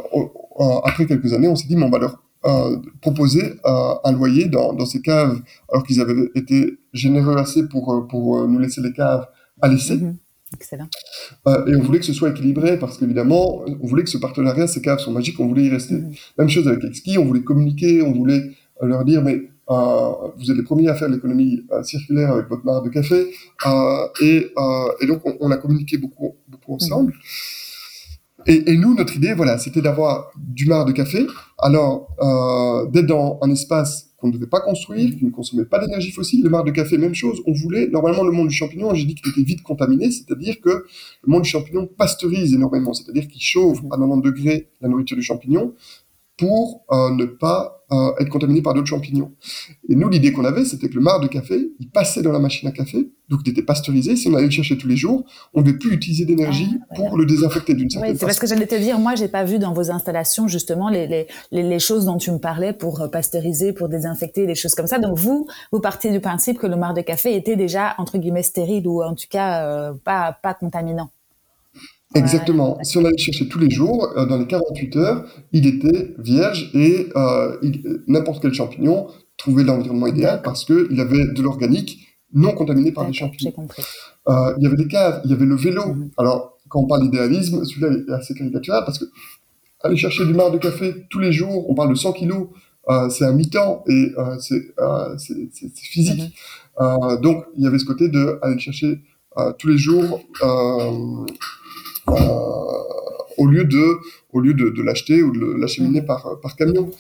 après 0.85 1.07
quelques 1.07 1.33
années, 1.33 1.49
on 1.49 1.57
s'est 1.57 1.69
dit 1.69 1.77
mais 1.77 1.85
on 1.85 1.91
va 1.91 1.99
leur 1.99 2.23
euh, 2.47 2.77
proposer 3.01 3.55
euh, 3.65 3.95
un 4.05 4.13
loyer 4.13 4.47
dans, 4.47 4.73
dans 4.73 4.87
ces 4.87 5.01
caves, 5.01 5.41
alors 5.73 5.85
qu'ils 5.85 6.01
avaient 6.01 6.31
été 6.35 6.79
généreux 6.93 7.37
assez 7.37 7.69
pour 7.69 8.07
pour 8.09 8.47
nous 8.47 8.59
laisser 8.59 8.81
les 8.81 8.93
caves 8.93 9.27
à 9.61 9.69
laisser. 9.69 9.97
Mmh. 9.97 10.17
Excellent. 10.55 10.89
Euh, 11.47 11.67
et 11.67 11.77
on 11.77 11.83
voulait 11.83 11.99
que 11.99 12.07
ce 12.07 12.13
soit 12.13 12.31
équilibré 12.31 12.79
parce 12.79 12.99
qu'évidemment, 12.99 13.65
on 13.67 13.87
voulait 13.87 14.05
que 14.05 14.11
ce 14.11 14.19
partenariat, 14.19 14.67
ces 14.67 14.81
caves 14.81 14.99
sont 14.99 15.13
magiques, 15.13 15.39
on 15.41 15.47
voulait 15.47 15.65
y 15.65 15.71
rester. 15.71 15.97
Mhm. 15.97 16.15
Même 16.39 16.49
chose 16.49 16.67
avec 16.69 16.85
Exki, 16.85 17.19
on 17.19 17.25
voulait 17.25 17.43
communiquer, 17.43 18.03
on 18.03 18.13
voulait 18.13 18.51
leur 18.81 19.05
dire, 19.05 19.23
mais 19.23 19.43
vous 19.69 20.51
êtes 20.51 20.57
les 20.57 20.63
premiers 20.63 20.89
à 20.89 20.95
faire 20.95 21.09
l'économie 21.09 21.63
circulaire 21.83 22.33
avec 22.33 22.49
votre 22.49 22.65
marque 22.65 22.85
de 22.85 22.91
café. 22.91 23.31
Et, 24.21 24.53
et, 25.01 25.07
donc, 25.07 25.23
on, 25.41 25.51
a 25.51 25.57
communiqué 25.57 25.99
beaucoup, 25.99 26.37
beaucoup 26.49 26.75
ensemble. 26.75 27.13
Mhm. 27.13 28.45
Et, 28.47 28.73
et, 28.73 28.77
nous, 28.79 28.95
notre 28.95 29.15
idée, 29.17 29.35
voilà, 29.35 29.59
c'était 29.59 29.83
d'avoir 29.83 30.31
du 30.37 30.67
mar 30.67 30.85
de 30.85 30.93
café. 30.93 31.27
Alors, 31.59 32.09
d'être 32.93 33.07
dans 33.07 33.39
un 33.43 33.51
espace 33.51 34.09
qu'on 34.19 34.29
ne 34.29 34.33
devait 34.33 34.49
pas 34.49 34.61
construire, 34.61 35.17
qui 35.17 35.25
ne 35.25 35.31
consommait 35.31 35.65
pas 35.65 35.79
d'énergie 35.79 36.11
fossile. 36.11 36.43
Le 36.43 36.51
marc 36.51 36.67
de 36.67 36.73
café, 36.73 36.99
même 36.99 37.15
chose. 37.15 37.41
On 37.47 37.53
voulait, 37.53 37.87
normalement, 37.87 38.25
le 38.25 38.33
monde 38.33 38.49
du 38.49 38.55
champignon, 38.55 38.93
j'ai 38.93 39.05
dit 39.05 39.15
qu'il 39.15 39.31
était 39.31 39.43
vite 39.43 39.63
contaminé, 39.63 40.11
c'est-à-dire 40.11 40.61
que 40.61 40.71
le 40.71 40.87
monde 41.27 41.43
du 41.43 41.49
champignon 41.49 41.87
pasteurise 41.87 42.53
énormément, 42.53 42.95
c'est-à-dire 42.95 43.29
qu'il 43.29 43.41
chauffe 43.41 43.79
à 43.93 43.97
90 43.97 44.23
degrés 44.23 44.71
la 44.81 44.89
nourriture 44.89 45.17
du 45.17 45.23
champignon 45.23 45.73
pour 46.39 46.85
euh, 46.93 47.11
ne 47.11 47.27
pas 47.27 47.85
euh, 47.91 48.13
être 48.21 48.29
contaminé 48.29 48.63
par 48.63 48.75
d'autres 48.75 48.87
champignons. 48.87 49.33
Et 49.89 49.97
nous, 49.97 50.09
l'idée 50.09 50.33
qu'on 50.33 50.45
avait, 50.45 50.65
c'était 50.65 50.89
que 50.89 50.95
le 50.95 51.01
marc 51.01 51.23
de 51.23 51.27
café, 51.27 51.73
il 51.81 51.91
passait 51.91 52.23
dans 52.23 52.33
la 52.33 52.39
machine 52.39 52.69
à 52.69 52.73
café, 52.73 53.11
donc 53.29 53.41
il 53.45 53.51
était 53.51 53.63
pasteurisé. 53.63 54.15
Si 54.15 54.29
on 54.29 54.35
allait 54.35 54.45
le 54.45 54.51
chercher 54.51 54.79
tous 54.79 54.87
les 54.87 54.97
jours, 54.97 55.25
on 55.53 55.61
ne 55.61 55.67
devait 55.67 55.79
plus 55.79 55.95
utiliser 55.95 56.25
d'énergie 56.25 56.69
ah, 56.91 56.95
pour 56.95 57.17
le 57.17 57.27
désinfecter 57.27 57.75
d'une 57.75 57.91
certaine 57.91 58.13
oui, 58.13 58.19
c'est 58.19 58.27
parce 58.27 58.39
que 58.39 58.47
j'allais 58.47 58.67
te 58.67 58.75
dire, 58.77 58.99
moi, 58.99 59.15
j'ai 59.17 59.29
pas 59.29 59.45
vu 59.45 59.59
dans 59.59 59.73
vos 59.73 59.91
installations 59.91 60.49
justement 60.49 60.89
les, 60.91 61.07
les, 61.07 61.27
les, 61.51 61.79
choses 61.79 62.05
dont 62.05 62.19
tu 62.19 62.31
me 62.31 62.39
parlais 62.39 62.73
pour 62.73 63.01
euh, 63.01 63.09
pasteuriser, 63.09 63.73
pour 63.73 63.89
désinfecter, 63.89 64.47
des 64.47 64.55
choses 64.55 64.75
comme 64.75 64.87
ça. 64.87 64.99
Donc 64.99 65.17
vous, 65.17 65.49
vous 65.73 65.81
partiez 65.81 66.13
du 66.13 66.21
principe 66.21 66.59
que 66.59 66.67
le 66.67 66.77
marc 66.77 66.95
de 66.95 67.03
café 67.03 67.35
était 67.35 67.57
déjà 67.57 67.95
entre 67.99 68.19
guillemets 68.19 68.43
stérile 68.43 68.87
ou 68.87 69.03
en 69.03 69.15
tout 69.15 69.27
cas 69.29 69.93
pas 70.05 70.33
pas 70.41 70.55
contaminant. 70.55 71.11
Exactement. 72.15 72.79
Si 72.83 72.97
on 72.97 73.05
allait 73.05 73.19
chercher 73.19 73.49
tous 73.49 73.59
les 73.59 73.71
jours, 73.71 74.09
euh, 74.17 74.25
dans 74.25 74.39
les 74.39 74.47
48 74.47 74.97
heures, 74.97 75.25
il 75.53 75.67
était 75.67 76.15
vierge 76.19 76.71
et 76.75 77.09
euh, 77.17 77.57
n'importe 78.07 78.41
quel 78.41 78.55
champignon 78.55 79.09
trouvait 79.37 79.65
l'environnement 79.65 80.07
idéal 80.07 80.41
parce 80.43 80.65
qu'il 80.65 81.01
avait 81.01 81.27
de 81.27 81.43
l'organique 81.43 82.01
non 82.33 82.53
contaminé 82.53 82.93
par 82.93 83.07
les 83.07 83.13
champignons. 83.13 83.53
Euh, 84.29 84.55
il 84.59 84.65
y 84.65 84.67
avait 84.67 84.77
des 84.77 84.89
caves, 84.89 85.23
il 85.25 85.31
y 85.31 85.35
avait 85.35 85.47
le 85.47 85.57
vélo. 85.57 85.87
Mhm. 85.87 86.11
Alors, 86.19 86.59
quand 86.69 86.81
on 86.81 86.87
parle 86.87 87.03
d'idéalisme, 87.03 87.65
celui-là 87.65 87.89
est 87.93 88.13
assez 88.13 88.35
caricatural 88.35 88.85
parce 88.85 88.99
que 88.99 89.07
aller 89.83 89.97
chercher 89.97 90.27
du 90.27 90.35
marc 90.35 90.53
de 90.53 90.59
café 90.59 91.07
tous 91.09 91.19
les 91.19 91.33
jours, 91.33 91.71
on 91.71 91.75
parle 91.75 91.91
de 91.91 91.95
100 91.95 92.13
kilos, 92.13 92.49
euh, 92.91 93.09
c'est 93.11 93.25
un 93.25 93.33
mi-temps 93.33 93.85
et 93.87 94.13
euh, 94.19 94.37
c'est 94.39 95.77
physique. 95.77 96.35
Mhm. 96.81 97.21
donc, 97.21 97.45
il 97.57 97.65
y 97.65 97.67
avait 97.67 97.79
ce 97.79 97.85
côté 97.85 98.09
de 98.09 98.39
aller 98.43 98.59
chercher 98.59 99.01
tous 99.59 99.69
les 99.69 99.79
jours 99.79 100.21
au 103.39 103.47
lieu 103.47 103.65
de, 103.65 103.99
au 104.33 104.41
lieu 104.41 104.55
de, 104.55 104.83
l'acheter 104.83 105.23
ou 105.23 105.33
de 105.33 105.61
l'acheminer 105.61 106.03
par, 106.03 106.39
par 106.41 106.57
camion. 106.57 106.91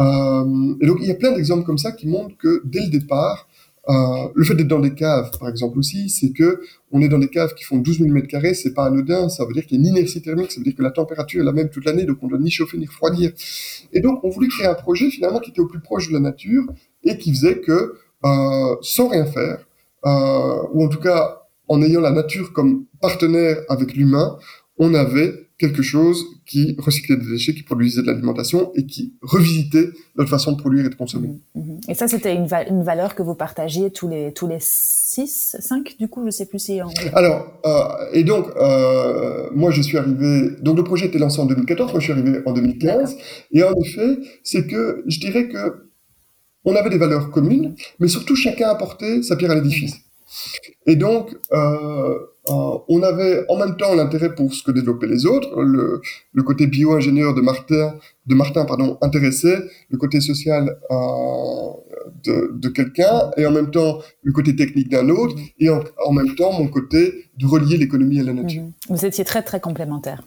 Euh, 0.00 0.74
et 0.80 0.86
donc, 0.86 0.98
il 1.00 1.08
y 1.08 1.10
a 1.10 1.14
plein 1.14 1.32
d'exemples 1.32 1.64
comme 1.64 1.78
ça 1.78 1.92
qui 1.92 2.08
montrent 2.08 2.36
que 2.38 2.62
dès 2.64 2.80
le 2.80 2.88
départ, 2.88 3.48
euh, 3.88 4.28
le 4.34 4.44
fait 4.44 4.54
d'être 4.54 4.68
dans 4.68 4.78
des 4.78 4.94
caves, 4.94 5.30
par 5.38 5.48
exemple 5.48 5.78
aussi, 5.78 6.08
c'est 6.08 6.32
que 6.32 6.60
on 6.92 7.02
est 7.02 7.08
dans 7.08 7.18
des 7.18 7.28
caves 7.28 7.54
qui 7.54 7.64
font 7.64 7.78
12 7.78 7.98
000 7.98 8.10
mètres 8.10 8.28
carrés, 8.28 8.54
c'est 8.54 8.74
pas 8.74 8.86
anodin, 8.86 9.28
ça 9.28 9.44
veut 9.44 9.52
dire 9.52 9.66
qu'il 9.66 9.76
y 9.76 9.80
a 9.80 9.90
une 9.90 9.96
inertie 9.96 10.22
thermique, 10.22 10.52
ça 10.52 10.60
veut 10.60 10.64
dire 10.64 10.76
que 10.76 10.82
la 10.82 10.92
température 10.92 11.40
est 11.40 11.44
la 11.44 11.52
même 11.52 11.68
toute 11.68 11.84
l'année, 11.84 12.04
donc 12.04 12.18
on 12.22 12.28
doit 12.28 12.38
ni 12.38 12.50
chauffer 12.50 12.78
ni 12.78 12.86
refroidir. 12.86 13.32
Et 13.92 14.00
donc, 14.00 14.22
on 14.22 14.30
voulait 14.30 14.48
créer 14.48 14.66
un 14.66 14.74
projet 14.74 15.10
finalement 15.10 15.40
qui 15.40 15.50
était 15.50 15.60
au 15.60 15.66
plus 15.66 15.80
proche 15.80 16.08
de 16.08 16.14
la 16.14 16.20
nature 16.20 16.64
et 17.02 17.18
qui 17.18 17.34
faisait 17.34 17.58
que, 17.60 17.94
euh, 18.24 18.76
sans 18.82 19.08
rien 19.08 19.26
faire, 19.26 19.66
ou 20.04 20.84
en 20.84 20.88
tout 20.88 21.00
cas 21.00 21.41
en 21.68 21.82
ayant 21.82 22.00
la 22.00 22.10
nature 22.10 22.52
comme 22.52 22.86
partenaire 23.00 23.58
avec 23.68 23.94
l'humain, 23.94 24.38
on 24.78 24.94
avait 24.94 25.48
quelque 25.62 25.82
chose 25.82 26.24
qui 26.44 26.74
recyclait 26.78 27.16
des 27.16 27.30
déchets, 27.30 27.54
qui 27.54 27.62
produisait 27.62 28.02
de 28.02 28.08
l'alimentation 28.08 28.72
et 28.74 28.84
qui 28.84 29.14
revisitait 29.22 29.90
notre 30.16 30.28
façon 30.28 30.50
de 30.52 30.56
produire 30.56 30.86
et 30.86 30.88
de 30.88 30.96
consommer. 30.96 31.28
Mmh, 31.54 31.60
mmh. 31.60 31.80
Et 31.88 31.94
ça, 31.94 32.08
c'était 32.08 32.34
une, 32.34 32.48
une, 32.68 32.82
valeur 32.82 33.14
que 33.14 33.22
vous 33.22 33.36
partagiez 33.36 33.92
tous 33.92 34.08
les 34.08 34.32
tous 34.32 34.48
les 34.48 34.58
six, 34.60 35.56
cinq, 35.60 35.94
du 36.00 36.08
coup, 36.08 36.24
je 36.26 36.30
sais 36.30 36.46
plus 36.46 36.58
si. 36.58 36.80
Alors, 37.12 37.60
euh, 37.64 38.10
et 38.12 38.24
donc, 38.24 38.46
euh, 38.56 39.50
moi, 39.54 39.70
je 39.70 39.82
suis 39.82 39.98
arrivé. 39.98 40.50
Donc, 40.62 40.76
le 40.76 40.82
projet 40.82 41.06
était 41.06 41.18
lancé 41.18 41.40
en 41.40 41.46
2014. 41.46 41.92
Moi, 41.92 42.00
je 42.00 42.04
suis 42.04 42.12
arrivé 42.12 42.40
en 42.44 42.52
2015. 42.52 43.16
Et 43.52 43.62
en 43.62 43.72
effet, 43.84 44.18
c'est 44.42 44.66
que 44.66 45.04
je 45.06 45.20
dirais 45.20 45.48
que 45.48 45.90
on 46.64 46.74
avait 46.74 46.90
des 46.90 46.98
valeurs 46.98 47.30
communes, 47.30 47.74
mais 48.00 48.08
surtout 48.08 48.36
chacun 48.36 48.68
apportait 48.68 49.22
sa 49.22 49.36
pierre 49.36 49.52
à 49.52 49.54
l'édifice. 49.54 49.94
Et 50.86 50.96
donc, 50.96 51.36
euh, 51.52 52.18
euh, 52.50 52.78
on 52.88 53.02
avait 53.02 53.44
en 53.48 53.56
même 53.56 53.76
temps 53.76 53.94
l'intérêt 53.94 54.34
pour 54.34 54.52
ce 54.52 54.64
que 54.64 54.72
développaient 54.72 55.06
les 55.06 55.26
autres, 55.26 55.62
le, 55.62 56.00
le 56.32 56.42
côté 56.42 56.66
bio-ingénieur 56.66 57.34
de 57.34 57.40
Martin, 57.40 57.94
de 58.26 58.34
Martin 58.34 58.64
pardon, 58.64 58.98
intéressait, 59.00 59.58
le 59.90 59.96
côté 59.96 60.20
social 60.20 60.76
euh, 60.90 60.96
de, 62.24 62.50
de 62.54 62.68
quelqu'un, 62.68 63.30
et 63.36 63.46
en 63.46 63.52
même 63.52 63.70
temps 63.70 64.00
le 64.22 64.32
côté 64.32 64.56
technique 64.56 64.88
d'un 64.88 65.08
autre, 65.08 65.36
et 65.60 65.70
en, 65.70 65.84
en, 66.04 66.12
même 66.12 66.34
temps 66.34 66.52
mon 66.52 66.66
côté 66.66 67.26
de 67.38 67.46
relier 67.46 67.76
l'économie 67.76 68.18
à 68.18 68.24
la 68.24 68.32
nature. 68.32 68.62
Mhm. 68.62 68.72
Vous 68.88 69.06
étiez 69.06 69.24
très 69.24 69.42
très 69.42 69.60
complémentaires. 69.60 70.22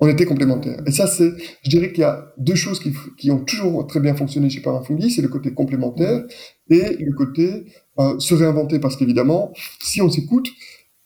On 0.00 0.06
était 0.06 0.26
complémentaires. 0.26 0.80
Et 0.86 0.92
ça, 0.92 1.08
c'est, 1.08 1.32
je 1.64 1.70
dirais 1.70 1.90
qu'il 1.90 2.02
y 2.02 2.04
a 2.04 2.32
deux 2.38 2.54
choses 2.54 2.78
qui, 2.78 2.92
qui, 3.16 3.32
ont 3.32 3.40
toujours 3.40 3.84
très 3.88 3.98
bien 3.98 4.14
fonctionné 4.14 4.48
chez 4.48 4.60
Parafungi, 4.60 5.10
c'est 5.10 5.22
le 5.22 5.28
côté 5.28 5.52
complémentaire 5.52 6.24
et 6.70 6.96
le 7.00 7.12
côté 7.14 7.64
euh, 7.98 8.18
se 8.18 8.34
réinventer, 8.34 8.78
parce 8.78 8.96
qu'évidemment, 8.96 9.52
si 9.80 10.00
on 10.00 10.10
s'écoute, 10.10 10.48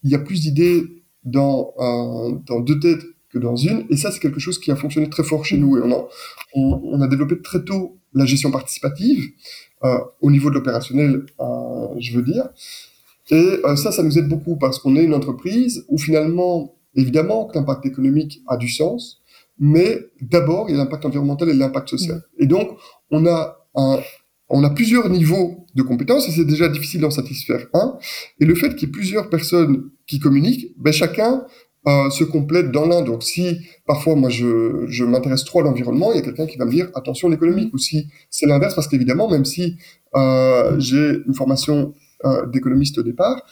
il 0.02 0.10
y 0.10 0.14
a 0.14 0.18
plus 0.18 0.40
d'idées 0.40 0.84
dans, 1.24 1.72
euh, 1.78 2.38
dans 2.46 2.60
deux 2.60 2.78
têtes 2.80 3.04
que 3.30 3.38
dans 3.38 3.56
une, 3.56 3.86
et 3.88 3.96
ça, 3.96 4.10
c'est 4.10 4.20
quelque 4.20 4.40
chose 4.40 4.58
qui 4.58 4.70
a 4.70 4.76
fonctionné 4.76 5.08
très 5.08 5.24
fort 5.24 5.44
chez 5.44 5.56
nous, 5.56 5.78
et 5.78 5.80
on 5.82 5.90
a, 5.92 6.08
on, 6.54 6.80
on 6.84 7.00
a 7.00 7.08
développé 7.08 7.40
très 7.40 7.64
tôt 7.64 7.98
la 8.14 8.26
gestion 8.26 8.50
participative, 8.50 9.30
euh, 9.84 9.98
au 10.20 10.30
niveau 10.30 10.50
de 10.50 10.54
l'opérationnel, 10.54 11.24
euh, 11.40 11.86
je 11.98 12.16
veux 12.16 12.22
dire, 12.22 12.48
et 13.30 13.60
euh, 13.64 13.76
ça, 13.76 13.92
ça 13.92 14.02
nous 14.02 14.18
aide 14.18 14.28
beaucoup, 14.28 14.56
parce 14.56 14.78
qu'on 14.78 14.96
est 14.96 15.04
une 15.04 15.14
entreprise 15.14 15.84
où 15.88 15.98
finalement, 15.98 16.74
évidemment, 16.94 17.46
que 17.46 17.56
l'impact 17.56 17.86
économique 17.86 18.42
a 18.48 18.56
du 18.56 18.68
sens, 18.68 19.22
mais 19.58 19.98
d'abord, 20.20 20.68
il 20.68 20.72
y 20.72 20.74
a 20.74 20.78
l'impact 20.78 21.06
environnemental 21.06 21.48
et 21.48 21.54
l'impact 21.54 21.88
social. 21.88 22.18
Mmh. 22.18 22.42
Et 22.42 22.46
donc, 22.46 22.76
on 23.10 23.26
a 23.26 23.58
un, 23.74 24.00
on 24.52 24.62
a 24.64 24.70
plusieurs 24.70 25.08
niveaux 25.08 25.66
de 25.74 25.82
compétences 25.82 26.28
et 26.28 26.32
c'est 26.32 26.44
déjà 26.44 26.68
difficile 26.68 27.00
d'en 27.00 27.10
satisfaire 27.10 27.66
un. 27.72 27.96
Et 28.38 28.44
le 28.44 28.54
fait 28.54 28.74
qu'il 28.76 28.88
y 28.88 28.90
ait 28.90 28.92
plusieurs 28.92 29.30
personnes 29.30 29.90
qui 30.06 30.20
communiquent, 30.20 30.74
ben 30.76 30.92
chacun 30.92 31.46
euh, 31.88 32.10
se 32.10 32.22
complète 32.22 32.70
dans 32.70 32.86
l'un. 32.86 33.00
Donc 33.00 33.22
si 33.22 33.66
parfois 33.86 34.14
moi 34.14 34.28
je, 34.28 35.04
m'intéresse 35.04 35.44
trop 35.44 35.60
à 35.60 35.62
l'environnement, 35.62 36.12
il 36.12 36.16
y 36.16 36.18
a 36.18 36.22
quelqu'un 36.22 36.46
qui 36.46 36.58
va 36.58 36.66
me 36.66 36.70
dire 36.70 36.90
attention 36.94 37.30
l'économique. 37.30 37.72
Ou 37.72 37.78
si 37.78 38.08
c'est 38.28 38.46
l'inverse, 38.46 38.74
parce 38.74 38.88
qu'évidemment 38.88 39.28
même 39.28 39.46
si 39.46 39.78
euh, 40.14 40.78
j'ai 40.78 41.16
une 41.26 41.34
formation 41.34 41.94
euh, 42.26 42.46
d'économiste 42.46 42.98
au 42.98 43.02
départ, 43.02 43.42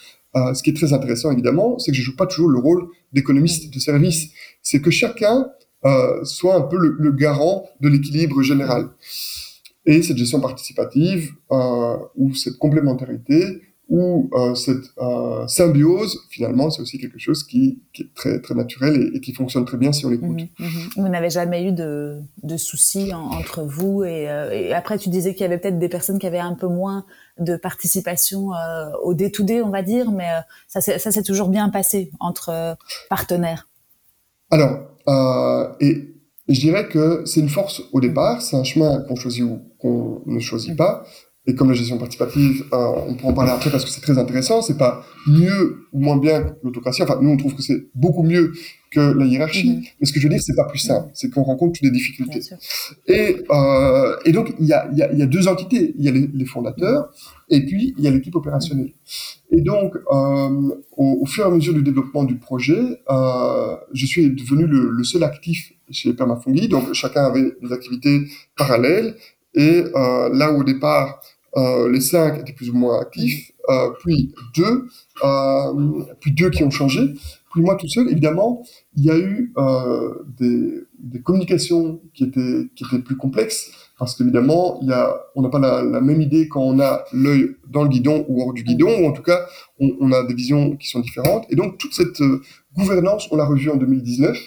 ce 0.54 0.62
qui 0.62 0.70
est 0.70 0.74
très 0.74 0.92
intéressant 0.92 1.32
évidemment, 1.32 1.78
c'est 1.80 1.90
que 1.90 1.96
je 1.96 2.02
joue 2.02 2.14
pas 2.14 2.26
toujours 2.26 2.50
le 2.50 2.60
rôle 2.60 2.86
d'économiste 3.12 3.74
de 3.74 3.78
service. 3.80 4.28
C'est 4.62 4.80
que 4.80 4.92
chacun 4.92 5.48
soit 6.22 6.54
un 6.54 6.60
peu 6.60 6.76
le 6.76 7.10
garant 7.10 7.64
de 7.80 7.88
l'équilibre 7.88 8.40
général. 8.42 8.90
Et 9.90 10.02
cette 10.02 10.16
gestion 10.16 10.40
participative 10.40 11.32
euh, 11.50 11.96
ou 12.14 12.32
cette 12.32 12.58
complémentarité 12.58 13.60
ou 13.88 14.30
euh, 14.34 14.54
cette 14.54 14.84
euh, 14.98 15.48
symbiose, 15.48 16.16
finalement, 16.30 16.70
c'est 16.70 16.80
aussi 16.80 16.96
quelque 16.96 17.18
chose 17.18 17.42
qui, 17.42 17.82
qui, 17.92 18.02
est 18.04 18.14
très, 18.14 18.40
très 18.40 18.54
naturel 18.54 19.10
et, 19.12 19.20
qui 19.20 19.34
fonctionne 19.34 19.64
très 19.64 19.78
bien 19.78 19.90
si 19.90 20.06
on 20.06 20.10
l'écoute. 20.10 20.42
Mhm, 20.60 20.66
mhm. 20.66 20.88
Vous 20.94 21.08
n'avez 21.08 21.28
jamais 21.28 21.64
eu 21.66 21.72
de, 21.72 22.20
de 22.44 22.56
soucis 22.56 23.12
entre 23.12 23.64
vous 23.64 24.04
et, 24.04 24.28
et, 24.52 24.72
après, 24.72 24.96
tu 24.96 25.08
disais 25.08 25.32
qu'il 25.32 25.40
y 25.40 25.44
avait 25.44 25.58
peut-être 25.58 25.80
des 25.80 25.88
personnes 25.88 26.20
qui 26.20 26.26
avaient 26.28 26.38
un 26.38 26.54
peu 26.54 26.68
moins 26.68 27.04
de 27.40 27.56
participation 27.56 28.50
au 29.02 29.14
day-to-day, 29.14 29.60
on 29.60 29.70
va 29.70 29.82
dire, 29.82 30.12
mais 30.12 30.28
ça 30.68 30.80
s'est 30.80 31.22
toujours 31.24 31.48
bien 31.48 31.68
passé 31.68 32.12
entre 32.20 32.76
partenaires. 33.08 33.68
Alors, 34.52 34.86
et 35.80 36.14
je 36.54 36.60
dirais 36.60 36.88
que 36.88 37.22
c'est 37.24 37.40
une 37.40 37.48
force 37.48 37.82
au 37.92 38.00
départ, 38.00 38.42
c'est 38.42 38.56
un 38.56 38.64
chemin 38.64 39.02
qu'on 39.02 39.16
choisit 39.16 39.44
ou 39.44 39.60
qu'on 39.78 40.22
ne 40.26 40.40
choisit 40.40 40.76
pas. 40.76 41.04
Et 41.46 41.54
comme 41.54 41.70
la 41.70 41.74
gestion 41.74 41.96
participative, 41.96 42.66
euh, 42.72 42.92
on 43.08 43.14
pourra 43.14 43.32
en 43.32 43.34
parler 43.34 43.50
après 43.50 43.70
parce 43.70 43.84
que 43.84 43.90
c'est 43.90 44.02
très 44.02 44.18
intéressant, 44.18 44.60
c'est 44.60 44.76
pas 44.76 45.02
mieux 45.26 45.86
ou 45.92 46.00
moins 46.00 46.18
bien 46.18 46.42
que 46.42 46.50
l'autocratie. 46.62 47.02
Enfin, 47.02 47.18
nous, 47.22 47.30
on 47.30 47.36
trouve 47.38 47.54
que 47.54 47.62
c'est 47.62 47.88
beaucoup 47.94 48.22
mieux 48.22 48.52
que 48.90 49.00
la 49.00 49.24
hiérarchie. 49.24 49.70
Mm-hmm. 49.70 49.88
Mais 50.00 50.06
ce 50.06 50.12
que 50.12 50.20
je 50.20 50.26
veux 50.26 50.34
dire, 50.34 50.42
c'est 50.42 50.54
pas 50.54 50.66
plus 50.66 50.78
simple. 50.78 51.08
C'est 51.14 51.30
qu'on 51.30 51.42
rencontre 51.42 51.78
toutes 51.78 51.84
les 51.84 51.90
difficultés. 51.90 52.40
Et, 53.06 53.36
euh, 53.50 54.16
et 54.26 54.32
donc, 54.32 54.52
il 54.60 54.66
y 54.66 54.72
a, 54.72 54.90
y, 54.94 55.02
a, 55.02 55.12
y 55.12 55.22
a, 55.22 55.26
deux 55.26 55.48
entités. 55.48 55.94
Il 55.96 56.04
y 56.04 56.08
a 56.08 56.12
les, 56.12 56.28
les, 56.32 56.44
fondateurs 56.44 57.10
et 57.48 57.64
puis 57.64 57.94
il 57.96 58.04
y 58.04 58.08
a 58.08 58.10
l'équipe 58.10 58.36
opérationnelle. 58.36 58.92
Et 59.50 59.62
donc, 59.62 59.96
euh, 59.96 60.76
au, 60.96 61.18
au, 61.22 61.26
fur 61.26 61.44
et 61.44 61.46
à 61.46 61.50
mesure 61.50 61.72
du 61.72 61.82
développement 61.82 62.24
du 62.24 62.36
projet, 62.36 63.00
euh, 63.10 63.76
je 63.92 64.06
suis 64.06 64.30
devenu 64.30 64.66
le, 64.66 64.90
le 64.90 65.04
seul 65.04 65.24
actif 65.24 65.72
chez 65.90 66.12
Permafungi. 66.12 66.68
Donc, 66.68 66.92
chacun 66.92 67.24
avait 67.24 67.54
des 67.62 67.72
activités 67.72 68.22
parallèles. 68.56 69.16
Et 69.54 69.84
euh, 69.94 70.28
là 70.32 70.52
où 70.52 70.60
au 70.60 70.64
départ, 70.64 71.20
les 71.90 72.00
cinq 72.00 72.40
étaient 72.40 72.52
plus 72.52 72.70
ou 72.70 72.74
moins 72.74 73.00
actifs, 73.00 73.52
puis 74.00 74.32
deux, 74.56 74.86
puis 76.20 76.32
deux 76.32 76.50
qui 76.50 76.62
ont 76.62 76.70
changé. 76.70 77.14
Puis 77.52 77.62
moi 77.62 77.74
tout 77.74 77.88
seul, 77.88 78.08
évidemment, 78.08 78.62
il 78.96 79.04
y 79.04 79.10
a 79.10 79.18
eu 79.18 79.52
des, 80.38 81.20
communications 81.22 82.00
qui 82.14 82.24
étaient, 82.24 82.68
qui 82.76 82.84
étaient 82.84 83.02
plus 83.02 83.16
complexes, 83.16 83.72
parce 83.98 84.14
qu'évidemment, 84.14 84.80
on 85.34 85.42
n'a 85.42 85.48
pas 85.48 85.58
la, 85.58 86.00
même 86.00 86.20
idée 86.20 86.48
quand 86.48 86.62
on 86.62 86.78
a 86.78 87.04
l'œil 87.12 87.56
dans 87.68 87.82
le 87.82 87.88
guidon 87.88 88.24
ou 88.28 88.42
hors 88.42 88.52
du 88.52 88.62
guidon, 88.62 89.02
ou 89.02 89.06
en 89.08 89.12
tout 89.12 89.22
cas, 89.22 89.40
on 89.80 90.12
a 90.12 90.22
des 90.24 90.34
visions 90.34 90.76
qui 90.76 90.88
sont 90.88 91.00
différentes. 91.00 91.46
Et 91.50 91.56
donc, 91.56 91.78
toute 91.78 91.94
cette 91.94 92.22
gouvernance, 92.76 93.28
on 93.32 93.36
l'a 93.36 93.44
revue 93.44 93.70
en 93.70 93.76
2019. 93.76 94.38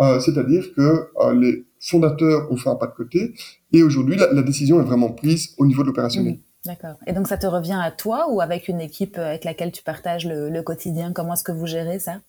Euh, 0.00 0.18
c'est-à-dire 0.20 0.72
que 0.74 1.10
euh, 1.20 1.34
les 1.34 1.66
fondateurs 1.78 2.50
ont 2.50 2.56
fait 2.56 2.70
un 2.70 2.76
pas 2.76 2.86
de 2.86 2.94
côté 2.94 3.34
et 3.72 3.82
aujourd'hui 3.82 4.16
la, 4.16 4.42
décision 4.42 4.80
est 4.80 4.84
vraiment 4.84 5.10
prise 5.10 5.54
au 5.58 5.66
niveau 5.66 5.82
de 5.82 5.88
l'opérationnel. 5.88 6.34
Mmh, 6.34 6.38
d'accord. 6.66 6.96
Et 7.06 7.12
donc 7.12 7.28
ça 7.28 7.36
te 7.36 7.46
revient 7.46 7.78
à 7.80 7.90
toi 7.90 8.26
ou 8.30 8.40
avec 8.40 8.68
une 8.68 8.80
équipe 8.80 9.18
avec 9.18 9.44
laquelle 9.44 9.72
tu 9.72 9.82
partages 9.82 10.26
le, 10.26 10.62
quotidien? 10.62 11.12
Comment 11.12 11.34
est-ce 11.34 11.44
que 11.44 11.52
vous 11.52 11.66
gérez 11.66 11.98
ça? 11.98 12.20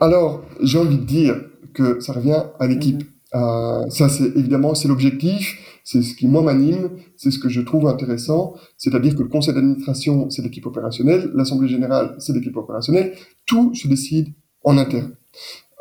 Alors 0.00 0.44
j'ai 0.60 0.78
envie 0.78 0.98
de 0.98 1.04
dire 1.04 1.36
que 1.72 2.00
ça 2.00 2.12
revient 2.12 2.42
à 2.58 2.66
l'équipe. 2.66 3.02
Mmh. 3.02 3.36
Euh, 3.36 3.88
ça 3.88 4.08
c'est 4.08 4.36
évidemment 4.36 4.74
c'est 4.74 4.88
l'objectif, 4.88 5.56
c'est 5.84 6.02
ce 6.02 6.14
qui 6.14 6.26
moi 6.26 6.42
m'anime, 6.42 6.90
c'est 7.16 7.30
ce 7.30 7.38
que 7.38 7.48
je 7.48 7.60
trouve 7.60 7.86
intéressant, 7.86 8.54
c'est-à-dire 8.76 9.14
que 9.14 9.22
le 9.22 9.28
conseil 9.28 9.54
d'administration 9.54 10.28
c'est 10.30 10.42
l'équipe 10.42 10.66
opérationnelle, 10.66 11.30
l'assemblée 11.34 11.68
générale 11.68 12.16
c'est 12.18 12.32
l'équipe 12.32 12.56
opérationnelle, 12.56 13.14
tout 13.46 13.72
se 13.74 13.88
décide 13.88 14.34
en 14.64 14.76
interne. 14.76 15.14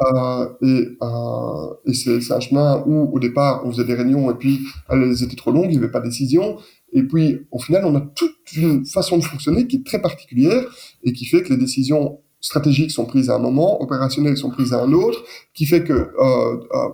Euh, 0.01 0.47
et, 0.61 0.97
euh, 1.01 1.93
c'est 1.93 2.31
un 2.31 2.39
chemin 2.39 2.83
où, 2.85 3.09
au 3.13 3.19
départ, 3.19 3.61
on 3.65 3.71
faisait 3.71 3.85
des 3.85 3.93
réunions 3.93 4.31
et 4.31 4.35
puis 4.35 4.59
elles 4.89 5.23
étaient 5.23 5.35
trop 5.35 5.51
longues, 5.51 5.65
il 5.65 5.71
n'y 5.71 5.77
avait 5.77 5.91
pas 5.91 5.99
de 5.99 6.05
décision. 6.05 6.57
Et 6.93 7.03
puis, 7.03 7.47
au 7.51 7.59
final, 7.59 7.85
on 7.85 7.95
a 7.95 8.01
toute 8.01 8.35
une 8.55 8.85
façon 8.85 9.17
de 9.17 9.23
fonctionner 9.23 9.67
qui 9.67 9.77
est 9.77 9.85
très 9.85 10.01
particulière 10.01 10.63
et 11.03 11.13
qui 11.13 11.25
fait 11.25 11.41
que 11.43 11.49
les 11.49 11.57
décisions 11.57 12.19
stratégiques 12.39 12.91
sont 12.91 13.05
prises 13.05 13.29
à 13.29 13.35
un 13.35 13.39
moment, 13.39 13.81
opérationnelles 13.81 14.37
sont 14.37 14.49
prises 14.49 14.73
à 14.73 14.81
un 14.81 14.91
autre, 14.91 15.23
qui 15.53 15.65
fait 15.65 15.83
que 15.83 15.93
euh 15.93 16.89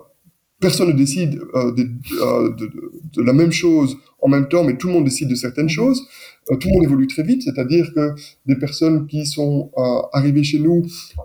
personne 0.60 0.88
ne 0.88 0.92
décide 0.92 1.40
euh, 1.54 1.72
de, 1.72 1.82
euh, 1.82 2.54
de, 2.54 2.70
de, 3.14 3.22
la 3.22 3.32
même 3.32 3.52
chose 3.52 3.96
en 4.20 4.28
même 4.28 4.48
temps, 4.48 4.64
mais 4.64 4.76
tout 4.76 4.88
le 4.88 4.94
monde 4.94 5.04
décide 5.04 5.28
de 5.28 5.34
certaines 5.34 5.68
choses. 5.68 6.06
Euh, 6.50 6.56
tout 6.56 6.68
le 6.68 6.74
monde 6.74 6.84
évolue 6.84 7.06
très 7.06 7.22
vite, 7.22 7.42
c'est-à-dire 7.42 7.92
que 7.94 8.14
des 8.46 8.56
personnes 8.56 9.06
qui 9.06 9.26
sont 9.26 9.70
arrivées 10.12 10.42
chez 10.42 10.58
nous 10.58 10.82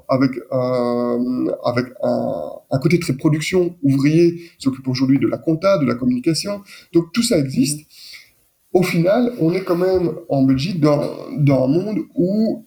avec 0.07 0.31
avec 0.51 1.85
un, 2.03 2.49
un, 2.71 2.79
côté 2.79 2.99
très 2.99 3.13
production 3.13 3.75
ouvrier 3.81 4.41
s'occupent 4.59 4.87
aujourd'hui 4.87 5.17
de 5.17 5.27
la 5.27 5.37
compta, 5.37 5.77
de 5.79 5.85
la 5.85 5.95
communication. 5.95 6.61
Donc 6.93 7.05
tout 7.13 7.23
ça 7.23 7.37
existe. 7.39 7.81
Au 8.73 8.83
final, 8.83 9.33
on 9.39 9.53
est 9.53 9.63
quand 9.63 9.75
même 9.75 10.11
en 10.29 10.43
Belgique 10.43 10.79
dans, 10.79 11.01
dans 11.37 11.65
un 11.65 11.67
monde 11.67 11.99
où 12.15 12.65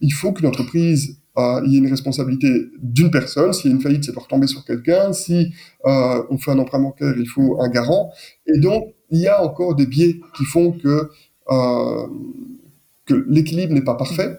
il 0.00 0.12
faut 0.12 0.32
qu'une 0.32 0.46
entreprise 0.46 1.19
il 1.36 1.72
y 1.72 1.76
a 1.76 1.78
une 1.78 1.90
responsabilité 1.90 2.66
d'une 2.82 3.10
personne. 3.10 3.52
S'il 3.52 3.70
y 3.70 3.72
a 3.72 3.76
une 3.76 3.82
faillite, 3.82 4.04
c'est 4.04 4.12
pour 4.12 4.28
tomber 4.28 4.46
sur 4.46 4.64
quelqu'un. 4.64 5.12
Si 5.12 5.52
euh, 5.86 6.22
on 6.30 6.38
fait 6.38 6.50
un 6.50 6.58
emprunt 6.58 6.80
bancaire, 6.80 7.14
il 7.16 7.28
faut 7.28 7.60
un 7.60 7.68
garant. 7.68 8.12
Et 8.46 8.58
donc, 8.58 8.94
il 9.10 9.20
y 9.20 9.28
a 9.28 9.42
encore 9.42 9.74
des 9.74 9.86
biais 9.86 10.20
qui 10.36 10.44
font 10.44 10.72
que, 10.72 11.10
euh, 11.50 12.06
que 13.06 13.24
l'équilibre 13.28 13.72
n'est 13.72 13.84
pas 13.84 13.94
parfait. 13.94 14.38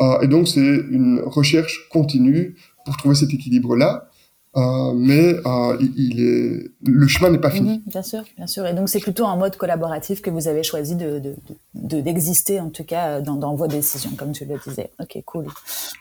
Euh, 0.00 0.20
et 0.20 0.28
donc, 0.28 0.48
c'est 0.48 0.60
une 0.60 1.20
recherche 1.24 1.88
continue 1.90 2.56
pour 2.84 2.96
trouver 2.96 3.14
cet 3.14 3.32
équilibre-là. 3.32 4.08
Euh, 4.56 4.92
mais 4.94 5.34
euh, 5.46 5.76
il 5.96 6.20
est, 6.20 6.70
le 6.86 7.08
chemin 7.08 7.30
n'est 7.30 7.38
pas 7.38 7.50
fini. 7.50 7.78
Mhm, 7.78 7.82
bien 7.86 8.02
sûr, 8.02 8.22
bien 8.36 8.46
sûr. 8.46 8.64
Et 8.66 8.72
donc 8.72 8.88
c'est 8.88 9.00
plutôt 9.00 9.26
un 9.26 9.36
mode 9.36 9.56
collaboratif 9.56 10.22
que 10.22 10.30
vous 10.30 10.46
avez 10.46 10.62
choisi 10.62 10.94
de, 10.94 11.20
d'exister 11.74 12.60
en 12.60 12.70
tout 12.70 12.84
cas 12.84 13.20
dans, 13.20 13.34
dans, 13.34 13.56
vos 13.56 13.66
décisions, 13.66 14.12
comme 14.16 14.30
tu 14.30 14.44
le 14.44 14.56
disais. 14.64 14.90
Ok, 15.00 15.20
cool. 15.26 15.46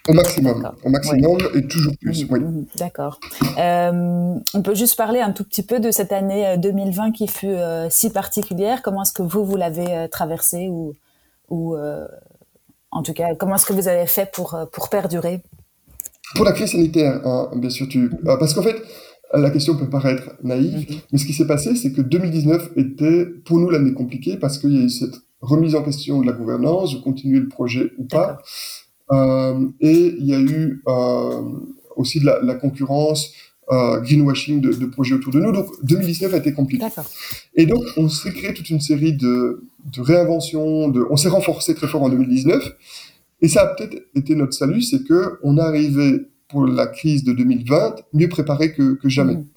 Au 0.08 0.14
maximum, 0.14 0.72
au 0.84 0.90
maximum 0.90 1.38
et 1.56 1.68
toujours 1.68 1.94
plus. 2.00 2.26
Mhm, 2.26 2.28
oui. 2.32 2.40
Mhm, 2.42 2.66
d'accord. 2.76 3.20
Euh, 3.58 4.36
on 4.54 4.62
peut 4.62 4.76
juste 4.76 4.98
parler 4.98 5.20
un 5.20 5.32
tout 5.32 5.44
petit 5.44 5.64
peu 5.64 5.80
de 5.80 5.90
cette 5.90 6.12
année 6.12 6.56
2020 6.60 7.12
qui 7.12 7.28
fut 7.28 7.56
si 7.90 8.12
particulière. 8.12 8.84
Comment 8.84 9.02
est-ce 9.02 9.14
que 9.14 9.24
vous 9.24 9.46
vous 9.46 9.58
l'avez 9.58 10.08
traversée 10.12 10.68
ou, 10.70 10.94
ou 11.50 11.76
en 12.92 13.02
tout 13.02 13.14
cas 13.14 13.34
comment 13.34 13.56
est-ce 13.56 13.66
que 13.66 13.74
vous 13.74 13.88
avez 13.88 14.06
fait 14.06 14.30
pour 14.32 14.56
pour 14.72 14.90
perdurer? 14.90 15.42
Pour 16.36 16.46
la 16.46 16.52
crise 16.52 16.72
sanitaire, 16.72 17.22
hein, 17.26 17.52
bien 17.56 17.70
sûr, 17.70 17.88
tu... 17.88 18.10
Euh, 18.26 18.38
parce 18.38 18.54
qu'en 18.54 18.64
fait, 18.64 18.82
la 19.34 19.50
question 19.50 19.76
peut 19.76 19.90
paraître 19.90 20.32
naïve, 20.44 20.90
mhm. 20.90 20.98
mais 21.12 21.18
ce 21.18 21.26
qui 21.26 21.34
s'est 21.34 21.48
passé, 21.48 21.76
c'est 21.76 21.92
que 21.92 22.02
2019 22.02 22.72
était 22.78 23.26
pour 23.46 23.60
nous 23.60 23.70
l'année 23.70 23.94
compliquée 23.94 24.38
parce 24.38 24.58
qu'il 24.58 24.74
y 24.74 24.80
a 24.80 24.84
eu 24.84 24.90
cette 24.90 25.16
remise 25.42 25.76
en 25.76 25.84
question 25.84 26.22
de 26.22 26.28
la 26.28 26.34
gouvernance, 26.34 26.96
de 26.96 27.02
continuer 27.02 27.40
le 27.40 27.48
projet 27.48 27.92
ou 27.98 28.06
pas. 28.06 28.42
Euh, 29.12 29.68
et 29.82 30.16
il 30.18 30.26
y 30.26 30.34
a 30.34 30.40
eu 30.40 30.82
euh, 30.88 31.42
aussi 31.96 32.20
de 32.20 32.26
la, 32.26 32.42
la 32.42 32.56
concurrence, 32.56 33.34
euh, 33.72 34.00
greenwashing 34.02 34.62
de, 34.62 34.74
de, 34.74 34.86
projets 34.86 35.16
autour 35.16 35.34
de 35.34 35.40
nous. 35.40 35.52
Donc 35.52 35.68
2019 35.84 36.34
a 36.34 36.38
été 36.38 36.54
compliqué. 36.54 36.86
Et 37.56 37.66
donc 37.66 37.84
on 37.98 38.10
s'est 38.10 38.34
créé 38.34 38.54
toute 38.54 38.70
une 38.70 38.82
série 38.82 39.14
de, 39.14 39.64
de 39.86 40.02
réinventions, 40.02 40.90
de... 40.90 41.06
on 41.10 41.18
s'est 41.18 41.30
renforcé 41.30 41.76
très 41.76 41.88
fort 41.88 42.04
en 42.04 42.10
2019. 42.10 42.76
Et 43.44 43.50
ça 43.50 43.64
a 43.64 43.68
peut-être 43.68 44.08
été 44.16 44.36
notre 44.36 44.54
salut, 44.54 44.82
c'est 44.82 45.04
que 45.04 45.38
on 45.44 45.58
est 45.58 45.62
arrivé 45.62 46.28
pour 46.48 46.66
la 46.66 46.88
crise 46.88 47.24
de 47.26 47.34
2020 47.34 47.96
mieux 48.14 48.30
préparé 48.30 48.74
que, 48.74 48.94
que 48.94 49.10
jamais. 49.10 49.36
Mm. 49.36 49.48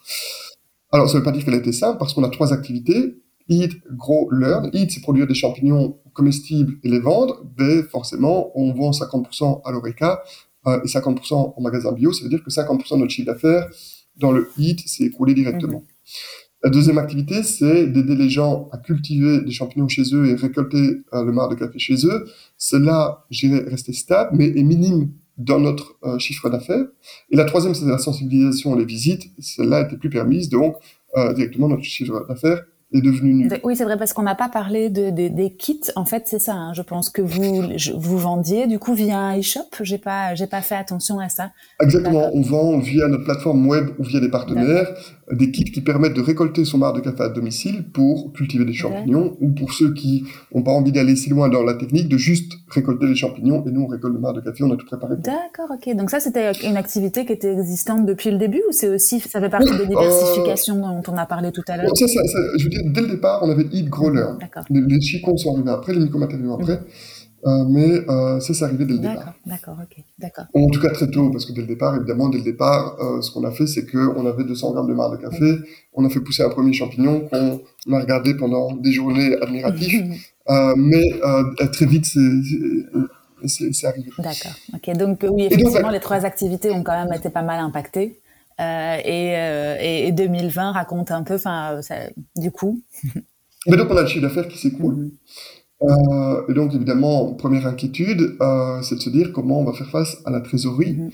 Alors, 0.91 1.09
ça 1.09 1.14
ne 1.14 1.18
veut 1.18 1.24
pas 1.24 1.30
dire 1.30 1.45
qu'elle 1.45 1.55
été 1.55 1.72
simple, 1.72 1.99
parce 1.99 2.12
qu'on 2.12 2.24
a 2.24 2.28
trois 2.28 2.53
activités. 2.53 3.22
Eat, 3.49 3.72
grow, 3.93 4.28
learn. 4.32 4.70
Eat, 4.72 4.91
c'est 4.91 5.01
produire 5.01 5.28
des 5.28 5.34
champignons 5.34 5.99
comestibles 6.14 6.78
et 6.82 6.89
les 6.89 6.99
vendre. 6.99 7.47
Forcément, 7.93 8.51
on 8.59 8.72
vend 8.72 8.91
50% 8.91 9.62
à 9.64 9.70
l'ORECA 9.70 10.22
euh, 10.66 10.80
et 10.82 10.89
50% 10.89 11.55
en 11.57 11.61
magasin 11.61 11.93
bio. 11.93 12.12
Ça 12.12 12.24
veut 12.24 12.30
dire 12.30 12.43
que 12.43 12.51
50% 12.51 12.95
de 12.95 13.01
notre 13.01 13.12
chiffre 13.12 13.26
d'affaires 13.26 13.68
dans 14.16 14.32
le 14.32 14.51
Eat, 14.59 14.80
c'est 14.87 15.05
écoulé 15.05 15.34
directement. 15.34 15.78
Mm-hmm. 15.78 16.46
La 16.65 16.71
deuxième 16.71 16.99
activité, 16.99 17.43
c'est 17.43 17.87
d'aider 17.87 18.17
les 18.17 18.29
gens 18.29 18.69
à 18.73 18.79
cultiver 18.79 19.43
des 19.43 19.51
champignons 19.51 19.89
chez 19.89 20.03
eux 20.15 20.27
et 20.27 20.35
récolter 20.35 21.03
euh, 21.13 21.25
le 21.25 21.33
marc 21.33 21.51
de 21.51 21.57
café 21.57 21.79
chez 21.79 22.07
eux. 22.07 22.27
Cela, 22.57 23.25
j'irai 23.31 23.61
rester 23.61 23.93
stable, 23.93 24.31
mais 24.33 24.47
est 24.47 24.63
minime 24.63 25.11
dans 25.37 25.61
notre 25.61 25.97
euh, 26.05 26.19
chiffre 26.19 26.49
d'affaires. 26.49 26.87
Et 27.31 27.37
la 27.37 27.45
troisième, 27.45 27.75
c'est 27.75 27.85
la 27.85 27.99
sensibilisation 27.99 28.75
et 28.75 28.79
les 28.79 28.85
visites. 28.85 29.25
Celle-là 29.39 29.83
était 29.83 29.99
plus 29.99 30.11
permise, 30.11 30.49
donc 30.49 30.77
euh, 31.17 31.35
directement 31.35 31.69
notre 31.69 31.85
chiffre 31.85 32.27
d'affaires 32.27 32.65
est 32.93 33.01
devenu 33.01 33.35
nul. 33.35 33.61
Oui, 33.65 33.75
c'est 33.77 33.85
vrai, 33.85 33.97
parce 33.99 34.13
qu'on 34.13 34.23
n'a 34.23 34.35
pas 34.35 34.49
parlé 34.49 34.91
de, 34.91 35.11
de, 35.11 35.29
des 35.29 35.55
kits. 35.55 35.81
En 35.97 36.05
fait, 36.05 36.25
c'est 36.27 36.39
ça. 36.39 36.55
Hein, 36.55 36.73
je 36.73 36.83
pense 36.83 37.11
que 37.11 37.21
vous 37.21 37.69
vous 37.97 38.19
vendiez 38.19 38.67
du 38.67 38.79
coup 38.79 38.95
via 38.95 39.19
un 39.19 39.39
e-shop. 39.39 39.67
J'ai 39.81 39.99
pas 39.99 40.35
j'ai 40.35 40.47
pas 40.47 40.63
fait 40.63 40.77
attention 40.77 41.19
à 41.19 41.29
ça. 41.29 41.51
Exactement. 41.83 42.31
On 42.33 42.43
vend 42.43 42.79
via 42.79 43.09
notre 43.09 43.25
plateforme 43.25 43.67
web 43.67 43.89
ou 43.99 44.05
via 44.05 44.21
des 44.21 44.31
partenaires 44.31 44.87
des 45.33 45.51
kits 45.51 45.64
qui 45.64 45.81
permettent 45.81 46.14
de 46.14 46.20
récolter 46.20 46.64
son 46.64 46.79
marc 46.79 46.97
de 46.97 47.01
café 47.01 47.24
à 47.24 47.29
domicile 47.29 47.85
pour 47.93 48.33
cultiver 48.33 48.64
des 48.64 48.72
champignons 48.72 49.37
ou 49.41 49.51
pour 49.51 49.72
ceux 49.72 49.93
qui 49.93 50.24
n'ont 50.55 50.62
pas 50.62 50.70
envie 50.70 50.93
d'aller 50.93 51.16
si 51.16 51.31
loin 51.31 51.49
dans 51.49 51.64
la 51.64 51.74
technique 51.74 52.09
de 52.09 52.16
juste 52.16 52.53
récolter 52.68 53.07
les 53.07 53.16
champignons 53.16 53.64
et 53.66 53.70
nous 53.72 53.83
on 53.83 53.87
récolte 53.87 54.14
le 54.14 54.20
marc 54.20 54.37
de 54.37 54.41
café, 54.41 54.62
on 54.62 54.72
a 54.72 54.77
tout 54.77 54.87
préparé. 54.87 55.16
D'accord, 55.18 55.74
ok. 55.74 55.97
Donc 55.97 56.11
ça 56.11 56.20
c'était 56.20 56.53
une 56.64 56.77
activité 56.77 57.27
qui 57.27 57.33
était 57.33 57.53
existante 57.53 58.07
depuis 58.07 58.31
le 58.31 58.39
début 58.39 58.62
ou 58.68 58.72
c'est 58.72 58.89
aussi 58.89 59.18
ça 59.20 59.41
fait 59.41 59.49
partie 59.49 59.77
des 59.77 59.87
diversifications 59.87 60.77
dont 60.77 61.03
on 61.09 61.16
a 61.16 61.27
parlé 61.27 61.51
tout 61.51 61.64
à 61.66 61.77
l'heure? 61.77 61.91
Ça, 61.97 62.07
ça, 62.07 62.20
je 62.57 62.64
veux 62.64 62.70
dire 62.70 62.83
dès 62.87 63.01
le 63.01 63.09
départ 63.09 63.41
on 63.43 63.51
avait 63.51 63.66
Eat 63.72 63.89
Grow 63.89 64.11
Learn. 64.11 64.39
Les, 64.70 64.81
les 64.81 65.01
chicons 65.01 65.37
sont 65.37 65.55
arrivés 65.55 65.70
après, 65.70 65.93
les 65.93 66.01
micromatériaux 66.01 66.55
après. 66.55 66.81
Euh, 67.47 67.65
mais 67.69 68.01
euh, 68.09 68.41
ça, 68.41 68.55
c'est 68.55 68.65
arrivé 68.65 68.85
dès 68.85 68.95
le 68.95 68.99
départ. 68.99 69.35
D'accord, 69.45 69.77
ok, 69.81 70.03
d'accord. 70.19 70.47
En 70.53 70.67
tout 70.67 70.81
cas, 70.81 70.91
très 70.91 71.09
tôt, 71.09 71.31
parce 71.31 71.47
que 71.47 71.53
dès 71.53 71.61
le 71.61 71.69
départ, 71.69 71.95
évidemment, 71.95 72.29
dès 72.29 72.39
le 72.39 72.45
départ, 72.45 72.97
euh, 73.01 73.21
ce 73.21 73.31
qu'on 73.31 73.45
a 73.45 73.53
fait, 73.53 73.69
c'est 73.69 73.87
qu'on 73.87 74.27
avait 74.27 74.43
200 74.43 74.73
grammes 74.73 74.89
de 74.89 74.95
marc 74.95 75.13
de 75.13 75.29
café, 75.29 75.55
on 75.95 76.05
a 76.05 76.09
fait 76.09 76.21
pousser 76.21 76.43
un 76.43 76.49
premier 76.49 76.73
champignon 76.73 77.29
qu'on 77.29 77.93
a 77.93 78.01
regardé 78.01 78.35
pendant 78.37 78.75
des 78.75 78.91
journées 78.91 79.37
admiratives, 79.41 80.13
mais 80.77 81.21
très 81.73 81.87
vite, 81.87 82.07
c'est 83.47 83.87
arrivé. 83.87 84.11
D'accord, 84.19 84.57
ok. 84.75 84.97
Donc 84.97 85.25
oui, 85.31 85.45
effectivement, 85.45 85.91
les 85.91 86.01
trois 86.01 86.25
activités 86.25 86.73
ont 86.73 86.83
quand 86.83 87.05
même 87.05 87.13
été 87.13 87.31
pas 87.31 87.43
mal 87.43 87.61
impactées. 87.61 88.21
et, 88.59 90.09
et, 90.09 90.11
2020 90.11 90.73
raconte 90.73 91.13
un 91.13 91.23
peu, 91.23 91.35
enfin, 91.35 91.81
du 92.35 92.51
coup. 92.51 92.83
Mais 93.69 93.77
donc, 93.77 93.91
on 93.91 93.97
a 93.97 94.03
le 94.03 94.07
chiffre 94.07 94.23
d'affaires 94.23 94.49
qui 94.49 94.59
s'écoule. 94.59 95.11
Euh, 95.83 96.43
et 96.49 96.55
donc, 96.55 96.74
évidemment, 96.74 97.35
première 97.35 97.66
inquiétude, 97.66 98.37
euh, 98.41 98.81
c'est 98.83 98.95
de 98.95 99.01
se 99.01 99.11
dire 99.11 99.33
comment 99.33 99.61
on 99.61 99.64
va 99.64 99.72
faire 99.72 99.91
face 99.91 100.18
à 100.24 100.31
la 100.31 100.41
trésorerie. 100.41 100.95
Mhm. 100.95 101.11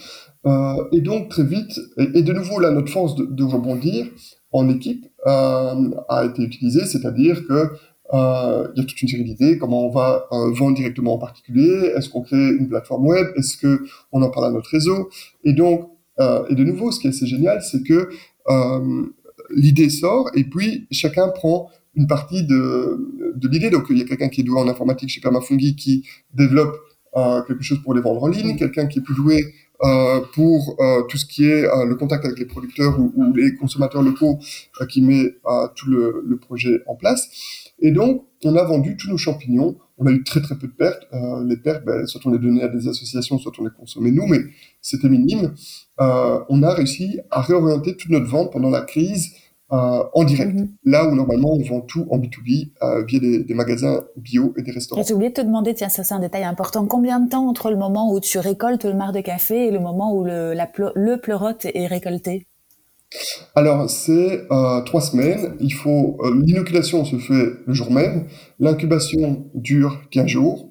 Euh, 0.47 0.85
et 0.93 1.01
donc, 1.01 1.29
très 1.29 1.45
vite, 1.45 1.81
et, 1.99 2.23
de 2.23 2.33
nouveau, 2.33 2.61
là, 2.61 2.71
notre 2.71 2.91
force 2.91 3.15
de, 3.17 3.25
de 3.25 3.45
rebondir 3.45 4.07
en 4.53 4.69
équipe 4.69 5.07
a 5.25 6.25
été 6.27 6.43
utilisée, 6.43 6.85
c'est-à-dire 6.85 7.47
que 7.47 7.71
il 8.15 8.79
y 8.79 8.81
a 8.81 8.85
toute 8.85 9.01
une 9.01 9.09
série 9.09 9.25
d'idées, 9.25 9.57
comment 9.57 9.87
on 9.87 9.91
va 9.91 10.27
vendre 10.31 10.77
directement 10.77 11.15
en 11.15 11.19
particulier, 11.19 11.93
est-ce 11.97 12.11
qu'on 12.11 12.21
crée 12.21 12.51
une 12.51 12.69
plateforme 12.69 13.07
web, 13.07 13.29
est-ce 13.37 13.57
que 13.57 13.85
on 14.11 14.21
en 14.21 14.29
parle 14.29 14.47
à 14.47 14.51
notre 14.51 14.69
réseau? 14.69 15.09
Et 15.45 15.55
donc, 15.55 15.89
et 16.21 16.55
de 16.55 16.65
nouveau, 16.65 16.93
ce 16.93 17.01
qui 17.01 17.07
est 17.07 17.11
assez 17.11 17.27
génial, 17.27 17.63
c'est 17.63 17.83
que 17.83 18.11
l'idée 19.55 19.89
sort 19.89 20.29
et 20.35 20.45
puis 20.45 20.87
chacun 20.91 21.29
prend 21.29 21.71
une 21.95 22.07
partie 22.07 22.45
de, 22.45 23.33
de 23.35 23.49
l'idée. 23.49 23.71
Donc, 23.71 23.87
il 23.91 23.99
y 23.99 24.03
a 24.03 24.05
quelqu'un 24.05 24.29
qui 24.29 24.41
est 24.41 24.45
doué 24.45 24.61
en 24.61 24.69
informatique 24.69 25.11
chez 25.11 25.21
Permafungi 25.21 25.77
qui 25.77 26.07
développe 26.35 26.77
euh, 27.17 27.43
quelque 27.43 27.63
chose 27.63 27.83
pour 27.83 27.95
les 27.95 28.01
vendre 28.01 28.23
en 28.23 28.29
ligne, 28.29 28.57
quelqu'un 28.57 28.87
qui 28.87 29.01
est 29.01 29.03
plus 29.03 29.15
doué 29.15 29.53
euh, 29.85 30.21
pour 30.33 30.77
euh, 30.79 31.03
tout 31.09 31.17
ce 31.19 31.27
qui 31.27 31.45
est 31.45 31.65
euh, 31.65 31.87
le 31.87 31.97
contact 31.97 32.25
avec 32.25 32.39
les 32.39 32.45
producteurs 32.45 33.01
ou, 33.01 33.13
ou 33.17 33.35
les 33.35 33.57
consommateurs 33.57 34.03
locaux 34.03 34.39
euh, 34.81 34.87
qui 34.87 35.03
met 35.03 35.35
tout 35.75 35.91
le, 35.91 36.23
le, 36.25 36.37
projet 36.37 36.83
en 36.87 36.95
place. 36.95 37.29
Et 37.81 37.91
donc, 37.91 38.25
on 38.45 38.55
a 38.55 38.63
vendu 38.63 38.97
tous 38.97 39.09
nos 39.09 39.17
champignons. 39.17 39.77
On 39.99 40.07
a 40.07 40.13
eu 40.13 40.23
très 40.23 40.41
très 40.41 40.57
peu 40.57 40.69
de 40.69 40.73
pertes. 40.73 41.07
les 41.47 41.57
pertes, 41.57 41.85
ben, 41.85 42.07
soit 42.07 42.21
on 42.25 42.31
les 42.31 42.39
donnait 42.39 42.63
à 42.63 42.69
des 42.69 42.87
associations, 42.89 43.39
soit 43.39 43.53
on 43.59 43.65
les 43.65 43.71
consommait 43.77 44.13
nous, 44.13 44.27
mais 44.27 44.39
c'était 44.81 45.09
minime. 45.09 45.53
on 45.99 46.63
a 46.63 46.75
réussi 46.75 47.19
à 47.31 47.41
réorienter 47.41 47.97
toute 47.97 48.11
notre 48.11 48.27
vente 48.27 48.53
pendant 48.53 48.71
la 48.71 48.83
crise 48.83 49.33
euh, 49.73 50.05
en 50.13 50.25
direct. 50.25 50.53
Mhm. 50.53 50.69
Là 50.85 51.09
où 51.09 51.15
normalement 51.15 51.55
on 51.55 51.63
vend 51.63 51.81
tout 51.81 52.07
en 52.11 52.19
B2B 52.19 52.73
euh, 52.83 53.05
via 53.07 53.19
des, 53.19 53.43
des, 53.43 53.55
magasins 53.55 54.05
bio 54.17 54.53
et 54.59 54.63
des 54.63 54.71
restaurants. 54.71 55.03
J'ai 55.03 55.15
oublié 55.15 55.31
de 55.31 55.35
te 55.35 55.41
demander, 55.41 55.73
tiens, 55.73 55.89
ça 55.89 56.05
c'est 56.05 56.13
un 56.13 56.19
détail 56.19 56.45
important, 56.45 56.85
combien 56.85 57.21
de 57.21 57.31
temps 57.31 57.49
entre 57.49 57.71
le 57.71 57.79
moment 57.79 58.13
où 58.13 58.21
tu 58.21 58.39
récoltes 58.39 58.85
le 58.85 58.93
marc 58.93 59.15
de 59.15 59.23
café 59.23 59.69
et 59.69 59.71
le 59.71 59.81
moment 59.81 60.15
où 60.15 60.25
le, 60.25 60.53
la 60.53 60.71
le 60.95 61.17
pleurote 61.17 61.67
est 61.73 61.87
récolté? 61.87 62.47
Alors, 63.55 63.89
c'est 63.89 64.47
euh, 64.51 64.83
trois 64.83 65.01
semaines. 65.01 65.57
Il 65.59 65.73
faut 65.73 66.19
l'inoculation 66.35 67.07
se 67.07 67.17
fait 67.17 67.53
le 67.67 67.73
jour 67.73 67.91
même. 67.91 68.27
L'incubation 68.59 69.47
dure 69.55 70.03
15 70.11 70.27
jours, 70.27 70.71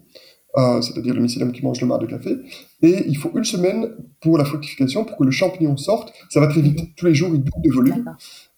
c'est-à-dire 0.55 1.15
le 1.15 1.21
mycélium 1.21 1.51
qui 1.51 1.63
mange 1.63 1.81
le 1.81 1.87
marc 1.87 2.01
de 2.01 2.07
café. 2.07 2.37
Et 2.83 3.03
il 3.07 3.17
faut 3.17 3.31
une 3.35 3.43
semaine 3.43 3.89
pour 4.21 4.37
la 4.37 4.45
fructification, 4.45 5.05
pour 5.05 5.17
que 5.17 5.23
le 5.23 5.31
champignon 5.31 5.75
sorte. 5.77 6.13
Ça 6.29 6.39
va 6.39 6.47
très 6.47 6.61
vite. 6.61 6.95
Tous 6.95 7.07
les 7.07 7.15
jours, 7.15 7.31
il 7.33 7.43
double 7.43 7.63
de 7.63 7.73
volume. 7.73 8.05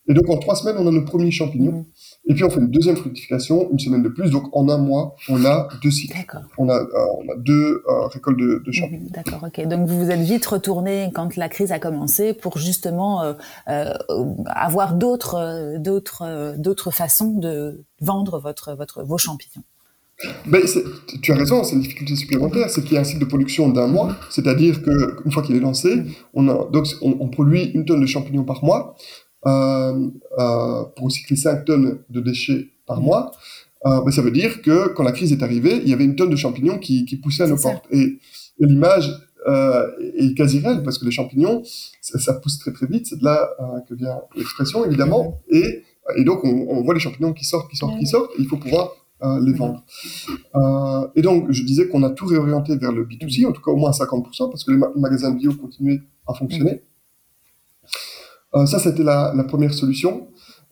Et 0.07 0.13
donc, 0.13 0.29
en 0.29 0.37
trois 0.37 0.55
semaines, 0.55 0.75
on 0.77 0.85
a 0.87 0.91
nos 0.91 1.05
premiers 1.05 1.31
champignons. 1.31 1.71
Mhm. 1.71 1.85
Et 2.27 2.33
puis, 2.33 2.43
on 2.43 2.49
fait 2.49 2.59
une 2.59 2.69
deuxième 2.71 2.97
fructification, 2.97 3.69
une 3.71 3.79
semaine 3.79 4.03
de 4.03 4.09
plus. 4.09 4.31
Donc, 4.31 4.55
en 4.55 4.67
un 4.67 4.77
mois, 4.77 5.15
on 5.29 5.45
a 5.45 5.69
deux 5.81 5.91
cycles. 5.91 6.17
On 6.57 6.67
a, 6.69 6.75
euh, 6.75 6.85
on 7.19 7.31
a 7.31 7.35
deux 7.37 7.83
euh, 7.87 8.07
récoltes 8.07 8.37
de, 8.37 8.61
de 8.65 8.71
champignons. 8.71 9.03
Mhm, 9.03 9.11
d'accord, 9.11 9.47
ok. 9.47 9.65
Donc, 9.67 9.87
vous 9.87 9.99
vous 9.99 10.11
êtes 10.11 10.19
vite 10.19 10.45
retourné 10.45 11.09
quand 11.13 11.37
la 11.37 11.47
crise 11.47 11.71
a 11.71 11.79
commencé 11.79 12.33
pour 12.33 12.57
justement 12.57 13.23
euh, 13.69 13.93
avoir 14.47 14.95
d'autres, 14.95 15.77
d'autres, 15.77 16.55
d'autres 16.57 16.91
façons 16.91 17.37
de 17.37 17.85
vendre 18.01 18.39
votre, 18.39 18.75
votre, 18.75 19.03
vos 19.03 19.17
champignons. 19.17 19.63
Ben, 20.45 20.61
tu 21.21 21.31
as 21.31 21.35
raison, 21.35 21.63
c'est 21.63 21.75
une 21.75 21.81
difficulté 21.81 22.15
supplémentaire, 22.15 22.69
c'est 22.69 22.81
qu'il 22.81 22.93
y 22.93 22.97
a 22.97 23.01
un 23.01 23.03
cycle 23.03 23.19
de 23.19 23.25
production 23.25 23.69
d'un 23.69 23.87
mois, 23.87 24.15
c'est-à-dire 24.29 24.81
qu'une 24.81 25.31
fois 25.31 25.43
qu'il 25.43 25.55
est 25.55 25.59
lancé, 25.59 25.95
mhm. 25.95 26.11
on, 26.33 26.47
a, 26.49 26.69
donc 26.71 26.85
on, 27.01 27.17
on, 27.19 27.27
produit 27.29 27.71
une 27.73 27.83
tonne 27.83 28.01
de 28.01 28.05
champignons 28.05 28.43
par 28.43 28.63
mois, 28.63 28.95
pour 29.43 31.05
recycler 31.05 31.35
5 31.35 31.65
tonnes 31.65 31.99
de 32.09 32.19
déchets 32.21 32.69
par 32.85 33.01
mois, 33.01 33.31
euh, 33.85 34.01
ben, 34.01 34.11
ça 34.11 34.21
veut 34.21 34.31
dire 34.31 34.61
que 34.61 34.89
quand 34.93 35.03
la 35.03 35.11
crise 35.11 35.31
est 35.33 35.43
arrivée, 35.43 35.81
il 35.83 35.89
y 35.89 35.93
avait 35.93 36.05
une 36.05 36.15
tonne 36.15 36.29
de 36.29 36.35
champignons 36.35 36.77
qui, 36.77 37.05
qui 37.05 37.17
poussaient 37.17 37.43
à 37.43 37.47
nos 37.47 37.57
portes. 37.57 37.85
Et, 37.91 38.19
l'image 38.59 39.11
euh, 39.47 39.89
est 40.15 40.37
quasi 40.37 40.59
réelle 40.59 40.83
parce 40.83 40.99
que 40.99 41.05
les 41.05 41.11
champignons, 41.11 41.63
ça, 42.01 42.19
ça 42.19 42.33
pousse 42.35 42.59
très 42.59 42.71
très 42.71 42.85
vite. 42.85 43.07
C'est 43.07 43.17
de 43.17 43.25
là 43.25 43.49
euh, 43.59 43.79
que 43.89 43.95
vient 43.95 44.21
l'expression 44.37 44.85
évidemment. 44.85 45.41
Et, 45.49 45.83
et 46.15 46.23
donc 46.23 46.45
on, 46.45 46.67
on, 46.69 46.83
voit 46.83 46.93
les 46.93 46.99
champignons 46.99 47.33
qui 47.33 47.43
sortent, 47.43 47.69
qui 47.69 47.75
sortent, 47.75 47.97
qui 47.97 48.05
sortent. 48.05 48.31
Et 48.37 48.41
il 48.41 48.47
faut 48.47 48.57
pouvoir 48.57 48.91
euh, 49.23 49.39
les 49.43 49.53
vendre. 49.53 49.83
Euh, 50.55 51.07
et 51.15 51.21
donc 51.21 51.51
je 51.51 51.63
disais 51.63 51.87
qu'on 51.87 52.03
a 52.03 52.09
tout 52.09 52.25
réorienté 52.25 52.75
vers 52.77 52.91
le 52.91 53.05
B2C, 53.05 53.47
en 53.47 53.51
tout 53.51 53.61
cas 53.61 53.71
au 53.71 53.75
moins 53.75 53.91
50%, 53.91 54.49
parce 54.49 54.63
que 54.63 54.71
les 54.71 54.77
magasins 54.97 55.31
bio 55.31 55.53
continuaient 55.53 56.01
à 56.27 56.33
fonctionner. 56.33 56.83
Euh, 58.55 58.65
ça, 58.65 58.79
c'était 58.79 59.03
la, 59.03 59.33
la, 59.35 59.43
première 59.43 59.73
solution. 59.73 60.27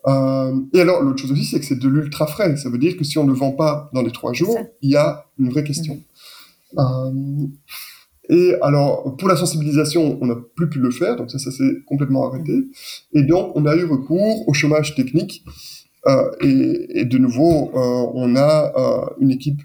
Euh, 0.06 0.60
et 0.72 0.80
alors, 0.80 1.02
l'autre 1.02 1.20
chose 1.20 1.32
aussi, 1.32 1.44
c'est 1.44 1.60
que 1.60 1.66
c'est 1.66 1.78
de 1.78 1.88
l'ultra 1.88 2.26
frais. 2.26 2.56
Ça 2.56 2.68
veut 2.68 2.78
dire 2.78 2.96
que 2.96 3.04
si 3.04 3.18
on 3.18 3.24
ne 3.24 3.32
vend 3.32 3.52
pas 3.52 3.90
dans 3.92 4.02
les 4.02 4.12
trois 4.12 4.32
jours, 4.32 4.58
il 4.80 4.90
y 4.90 4.96
a 4.96 5.26
une 5.38 5.50
vraie 5.50 5.64
question. 5.64 6.00
Euh, 6.78 7.46
et 8.28 8.54
alors, 8.62 9.16
pour 9.16 9.28
la 9.28 9.36
sensibilisation, 9.36 10.18
on 10.20 10.26
n'a 10.26 10.36
plus 10.56 10.68
pu 10.68 10.78
le 10.78 10.90
faire, 10.90 11.16
donc 11.16 11.30
ça, 11.30 11.38
ça 11.38 11.50
s'est 11.50 11.82
complètement 11.86 12.28
arrêté. 12.28 12.52
Mm-hmm. 12.52 12.68
Et 13.14 13.22
donc, 13.24 13.52
on 13.56 13.66
a 13.66 13.76
eu 13.76 13.84
recours 13.84 14.48
au 14.48 14.52
chômage 14.52 14.94
technique. 14.94 15.44
Euh, 16.08 16.30
et, 16.40 17.00
et, 17.00 17.04
de 17.04 17.18
nouveau, 17.18 17.70
on 17.74 18.34
a 18.34 18.72
une 19.20 19.30
équipe 19.30 19.62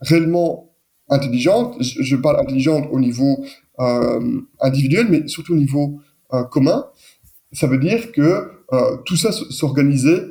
réellement 0.00 0.72
intelligente. 1.10 1.76
Je, 1.80 2.02
je, 2.02 2.16
parle 2.16 2.40
intelligente 2.40 2.88
au 2.90 2.98
niveau 2.98 3.44
individuel, 4.60 5.08
mais 5.10 5.28
surtout 5.28 5.52
au 5.52 5.56
niveau 5.56 6.00
commun 6.50 6.86
ça 7.52 7.66
veut 7.66 7.78
dire 7.78 8.12
que 8.12 8.50
euh, 8.72 8.96
tout 9.04 9.16
ça 9.16 9.32
s'organisait 9.32 10.22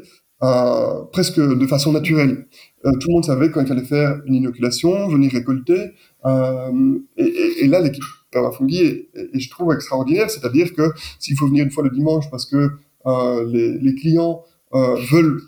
euh, 0.41 1.03
presque 1.11 1.39
de 1.39 1.67
façon 1.67 1.91
naturelle. 1.91 2.47
Euh, 2.85 2.91
tout 2.93 3.09
le 3.09 3.13
monde 3.13 3.25
savait 3.25 3.51
quand 3.51 3.61
il 3.61 3.67
fallait 3.67 3.83
faire 3.83 4.21
une 4.25 4.35
inoculation, 4.35 5.07
venir 5.09 5.31
récolter. 5.31 5.91
Et, 6.25 7.23
et, 7.23 7.63
et, 7.63 7.67
là, 7.67 7.81
l'équipe 7.81 8.03
Permafungi 8.31 8.77
est, 8.77 9.09
est, 9.33 9.39
je 9.39 9.49
trouve, 9.49 9.73
extraordinaire. 9.73 10.29
C'est-à-dire 10.29 10.73
que 10.73 10.91
s'il 11.19 11.37
faut 11.37 11.47
venir 11.47 11.65
une 11.65 11.71
fois 11.71 11.83
le 11.83 11.89
dimanche 11.89 12.29
parce 12.31 12.45
que 12.45 12.71
les, 13.05 13.77
les, 13.79 13.95
clients 13.95 14.43
veulent 14.73 15.41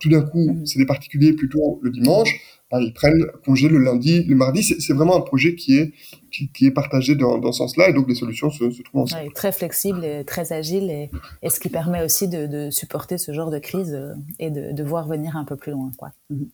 tout 0.00 0.08
d'un 0.08 0.22
coup, 0.22 0.50
mmh. 0.50 0.66
c'est 0.66 0.78
des 0.78 0.86
particuliers 0.86 1.34
plutôt 1.34 1.78
le 1.82 1.90
dimanche, 1.90 2.30
ils 2.72 2.92
prennent 2.92 3.24
congé 3.44 3.68
le 3.68 3.78
lundi, 3.78 4.24
le 4.24 4.34
mardi. 4.34 4.62
C'est 4.62 4.92
vraiment 4.92 5.16
un 5.16 5.20
projet 5.20 5.54
qui 5.54 5.78
est, 5.78 5.92
qui, 6.32 6.50
qui 6.52 6.66
est 6.66 6.70
partagé 6.70 7.14
dans, 7.14 7.38
dans 7.38 7.52
ce 7.52 7.58
sens-là 7.58 7.88
et 7.90 7.92
donc 7.92 8.08
les 8.08 8.14
solutions 8.14 8.50
se, 8.50 8.70
se 8.70 8.82
trouvent 8.82 9.02
ensemble. 9.02 9.22
Ouais, 9.24 9.30
très 9.34 9.52
flexible 9.52 10.04
et 10.04 10.24
très 10.24 10.52
agile 10.52 10.90
et, 10.90 11.10
et 11.42 11.50
ce 11.50 11.60
qui 11.60 11.68
permet 11.68 12.02
aussi 12.02 12.28
de, 12.28 12.46
de, 12.46 12.70
supporter 12.70 13.18
ce 13.18 13.32
genre 13.32 13.50
de 13.50 13.58
crise 13.58 13.94
euh, 13.94 14.14
et 14.38 14.50
de, 14.50 14.72
de 14.72 14.82
voir 14.82 15.06
venir 15.06 15.36
un 15.36 15.44
peu 15.44 15.56
plus 15.56 15.72
loin. 15.72 15.90
Quoi. 15.96 16.10
Mm 16.30 16.36
-hmm. 16.36 16.48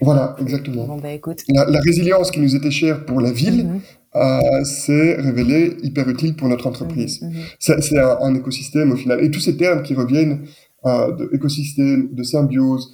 Voilà, 0.00 0.36
exactement. 0.38 0.86
Bon, 0.86 0.98
bah, 0.98 1.12
écoute. 1.12 1.40
La, 1.48 1.64
la, 1.64 1.80
résilience 1.80 2.30
qui 2.30 2.40
nous 2.40 2.54
était 2.54 2.70
chère 2.70 3.06
pour 3.06 3.18
la 3.26 3.32
ville 3.32 3.64
mm 3.64 3.70
-hmm. 3.70 3.80
euh, 4.22 4.64
s'est 4.64 5.14
révélée 5.28 5.64
hyper 5.82 6.06
utile 6.14 6.32
pour 6.38 6.48
notre 6.52 6.66
entreprise. 6.72 7.14
Mm 7.22 7.30
-hmm. 7.30 7.80
C'est 7.88 7.98
un, 7.98 8.16
un, 8.28 8.34
écosystème 8.40 8.88
au 8.94 8.98
final. 9.02 9.16
Et 9.24 9.28
tous 9.34 9.42
ces 9.48 9.56
termes 9.62 9.82
qui 9.86 9.94
reviennent 10.02 10.36
euh, 10.88 11.28
d'écosystème, 11.32 12.00
de 12.18 12.22
symbiose, 12.32 12.84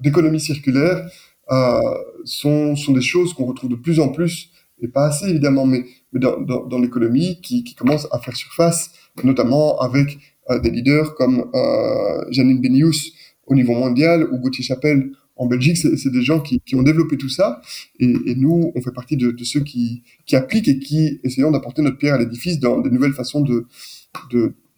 d'économie 0.00 0.38
de, 0.38 0.42
circulaire 0.42 1.08
euh, 1.50 1.80
sont, 2.24 2.76
sont 2.76 2.92
des 2.92 3.00
choses 3.00 3.32
qu'on 3.32 3.46
retrouve 3.46 3.70
de 3.70 3.76
plus 3.76 4.00
en 4.00 4.08
plus, 4.08 4.50
et 4.80 4.88
pas 4.88 5.06
assez 5.06 5.28
évidemment, 5.28 5.64
mais, 5.66 5.84
dans, 6.12 6.78
l'économie 6.78 7.40
qui, 7.40 7.64
qui 7.64 7.74
commence 7.74 8.06
à 8.12 8.18
faire 8.18 8.36
surface, 8.36 8.90
notamment 9.24 9.78
avec 9.78 10.18
euh, 10.50 10.58
des 10.58 10.70
leaders 10.70 11.14
comme 11.14 11.50
euh, 11.54 12.24
Janine 12.30 12.60
Benius 12.60 13.12
au 13.46 13.54
niveau 13.54 13.74
mondial 13.74 14.28
ou 14.30 14.38
Gauthier 14.38 14.64
Chapelle 14.64 15.10
en 15.38 15.46
Belgique, 15.46 15.76
c'est 15.76 16.10
des 16.10 16.22
gens 16.22 16.40
qui, 16.40 16.60
ont 16.74 16.82
développé 16.82 17.16
tout 17.16 17.28
ça, 17.28 17.62
et, 18.00 18.34
nous, 18.34 18.72
on 18.74 18.82
fait 18.82 18.90
partie 18.90 19.16
de, 19.16 19.34
ceux 19.44 19.60
qui, 19.60 20.02
appliquent 20.32 20.68
et 20.68 20.78
qui 20.78 21.20
essayons 21.22 21.50
d'apporter 21.50 21.80
notre 21.80 21.96
pierre 21.96 22.14
à 22.14 22.18
l'édifice 22.18 22.58
dans 22.58 22.80
des 22.80 22.90
nouvelles 22.90 23.14
façons 23.14 23.40
de, 23.40 23.66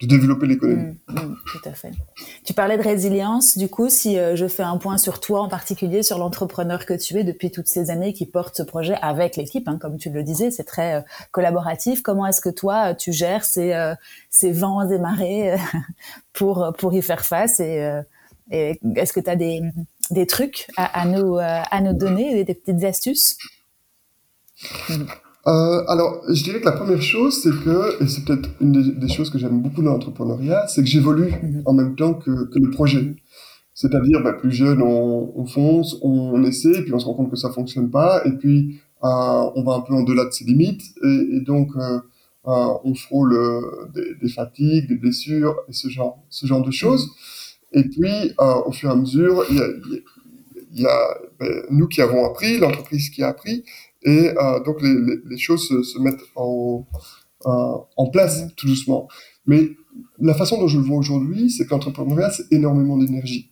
développer 0.01 0.47
l'économie. 0.47 0.95
Mmh, 1.09 1.13
mmh, 1.13 1.35
tout 1.45 1.69
à 1.69 1.73
fait. 1.73 1.91
Tu 2.43 2.53
parlais 2.53 2.75
de 2.75 2.81
résilience. 2.81 3.55
Du 3.55 3.69
coup, 3.69 3.87
si 3.87 4.17
euh, 4.17 4.35
je 4.35 4.47
fais 4.47 4.63
un 4.63 4.77
point 4.77 4.97
sur 4.97 5.19
toi 5.19 5.41
en 5.41 5.47
particulier, 5.47 6.01
sur 6.01 6.17
l'entrepreneur 6.17 6.87
que 6.87 6.95
tu 6.95 7.17
es 7.17 7.23
depuis 7.23 7.51
toutes 7.51 7.67
ces 7.67 7.91
années 7.91 8.11
qui 8.11 8.25
porte 8.25 8.57
ce 8.57 8.63
projet 8.63 8.95
avec 9.03 9.35
l'équipe, 9.35 9.67
hein, 9.67 9.77
comme 9.79 9.97
tu 9.97 10.09
le 10.09 10.23
disais, 10.23 10.49
c'est 10.49 10.63
très 10.63 10.95
euh, 10.95 11.01
collaboratif. 11.31 12.01
Comment 12.01 12.25
est-ce 12.25 12.41
que 12.41 12.49
toi, 12.49 12.95
tu 12.95 13.13
gères 13.13 13.45
ces, 13.45 13.73
euh, 13.73 13.93
vents 14.43 14.89
et 14.89 14.97
marées 14.97 15.55
pour, 16.33 16.73
y 16.91 17.01
faire 17.03 17.23
face 17.23 17.59
et 17.59 18.01
est-ce 18.49 19.13
que 19.13 19.19
tu 19.19 19.29
as 19.29 19.35
des, 19.35 19.61
des 20.11 20.27
trucs 20.27 20.67
à, 20.77 21.01
à 21.01 21.05
nous, 21.05 21.37
à 21.39 21.81
nous 21.81 21.93
donner, 21.93 22.43
des, 22.43 22.53
petites 22.53 22.83
astuces. 22.83 23.37
Euh, 25.47 25.83
alors, 25.87 26.21
je 26.29 26.43
dirais 26.43 26.59
que 26.59 26.65
la 26.65 26.73
première 26.73 27.01
chose, 27.01 27.41
c'est 27.41 27.49
que, 27.49 28.03
et 28.03 28.07
c'est 28.07 28.23
peut-être 28.23 28.49
une 28.61 28.71
des, 28.71 28.91
des, 28.91 29.07
choses 29.07 29.31
que 29.31 29.39
j'aime 29.39 29.59
beaucoup 29.59 29.81
dans 29.81 29.93
l'entrepreneuriat, 29.93 30.67
c'est 30.67 30.83
que 30.83 30.87
j'évolue 30.87 31.31
mhm. 31.31 31.63
en 31.65 31.73
même 31.73 31.95
temps 31.95 32.13
que, 32.13 32.45
que 32.45 32.59
le 32.59 32.69
projet. 32.69 33.15
C'est-à-dire, 33.73 34.21
bah, 34.23 34.33
plus 34.33 34.51
jeune, 34.51 34.83
on, 34.83 35.33
on, 35.35 35.45
fonce, 35.45 35.97
on 36.03 36.43
essaie, 36.43 36.77
et 36.77 36.81
puis 36.83 36.93
on 36.93 36.99
se 36.99 37.05
rend 37.05 37.15
compte 37.15 37.31
que 37.31 37.37
ça 37.37 37.49
fonctionne 37.49 37.89
pas, 37.89 38.21
et 38.25 38.31
puis 38.33 38.79
euh, 39.03 39.49
on 39.55 39.63
va 39.63 39.73
un 39.73 39.81
peu 39.81 39.95
en 39.95 40.03
delà 40.03 40.25
de 40.25 40.31
ses 40.31 40.45
limites, 40.45 40.83
et, 41.03 41.37
et 41.37 41.41
donc 41.41 41.69
euh, 41.75 41.99
euh 42.47 42.67
on 42.83 42.93
frôle 42.93 43.33
euh, 43.33 43.61
des, 43.95 44.13
des, 44.21 44.29
fatigues, 44.29 44.87
des 44.87 44.97
blessures, 44.97 45.55
et 45.67 45.73
ce 45.73 45.87
genre, 45.87 46.23
ce 46.29 46.45
genre 46.45 46.63
de 46.63 46.71
choses. 46.71 47.09
Et 47.73 47.83
puis, 47.83 48.33
euh, 48.39 48.61
au 48.65 48.71
fur 48.71 48.89
et 48.89 48.91
à 48.91 48.95
mesure, 48.95 49.45
il 49.49 49.57
y 49.57 49.61
a, 49.61 49.67
il 50.73 50.81
y 50.81 50.85
a 50.85 51.17
ben, 51.39 51.63
nous 51.69 51.87
qui 51.87 52.01
avons 52.01 52.25
appris, 52.25 52.57
l'entreprise 52.57 53.09
qui 53.09 53.23
a 53.23 53.29
appris, 53.29 53.63
et 54.03 54.29
euh, 54.29 54.59
donc 54.63 54.81
les, 54.81 54.93
les, 54.93 55.17
les, 55.25 55.37
choses 55.37 55.67
se, 55.67 55.83
se 55.83 55.99
mettent 55.99 56.23
en, 56.35 56.85
euh, 57.45 57.77
en 57.97 58.09
place 58.09 58.43
tout 58.55 58.67
doucement. 58.67 59.07
Mais 59.45 59.69
la 60.19 60.33
façon 60.33 60.59
dont 60.59 60.67
je 60.67 60.77
le 60.77 60.83
vois 60.83 60.97
aujourd'hui, 60.97 61.49
c'est 61.49 61.65
que 61.65 61.71
l'entrepreneuriat, 61.71 62.31
c'est 62.31 62.51
énormément 62.51 62.97
d'énergie. 62.97 63.51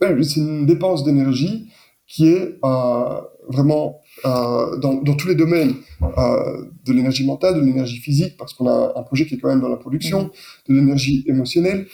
C'est 0.00 0.40
une 0.40 0.66
dépense 0.66 1.04
d'énergie 1.04 1.68
qui 2.06 2.28
est 2.28 2.58
euh, 2.64 3.20
vraiment 3.48 4.00
euh, 4.24 4.76
dans, 4.78 4.94
dans, 4.94 5.14
tous 5.14 5.28
les 5.28 5.34
domaines 5.34 5.74
euh, 6.02 6.64
de 6.84 6.92
l'énergie 6.92 7.26
mentale, 7.26 7.56
de 7.56 7.60
l'énergie 7.60 7.98
physique, 7.98 8.36
parce 8.36 8.54
qu'on 8.54 8.66
a 8.68 8.92
un 8.94 9.02
projet 9.02 9.26
qui 9.26 9.34
est 9.34 9.38
quand 9.38 9.48
même 9.48 9.60
dans 9.60 9.68
la 9.68 9.76
production, 9.76 10.30
de 10.68 10.74
l'énergie 10.74 11.24
émotionnelle. 11.26 11.86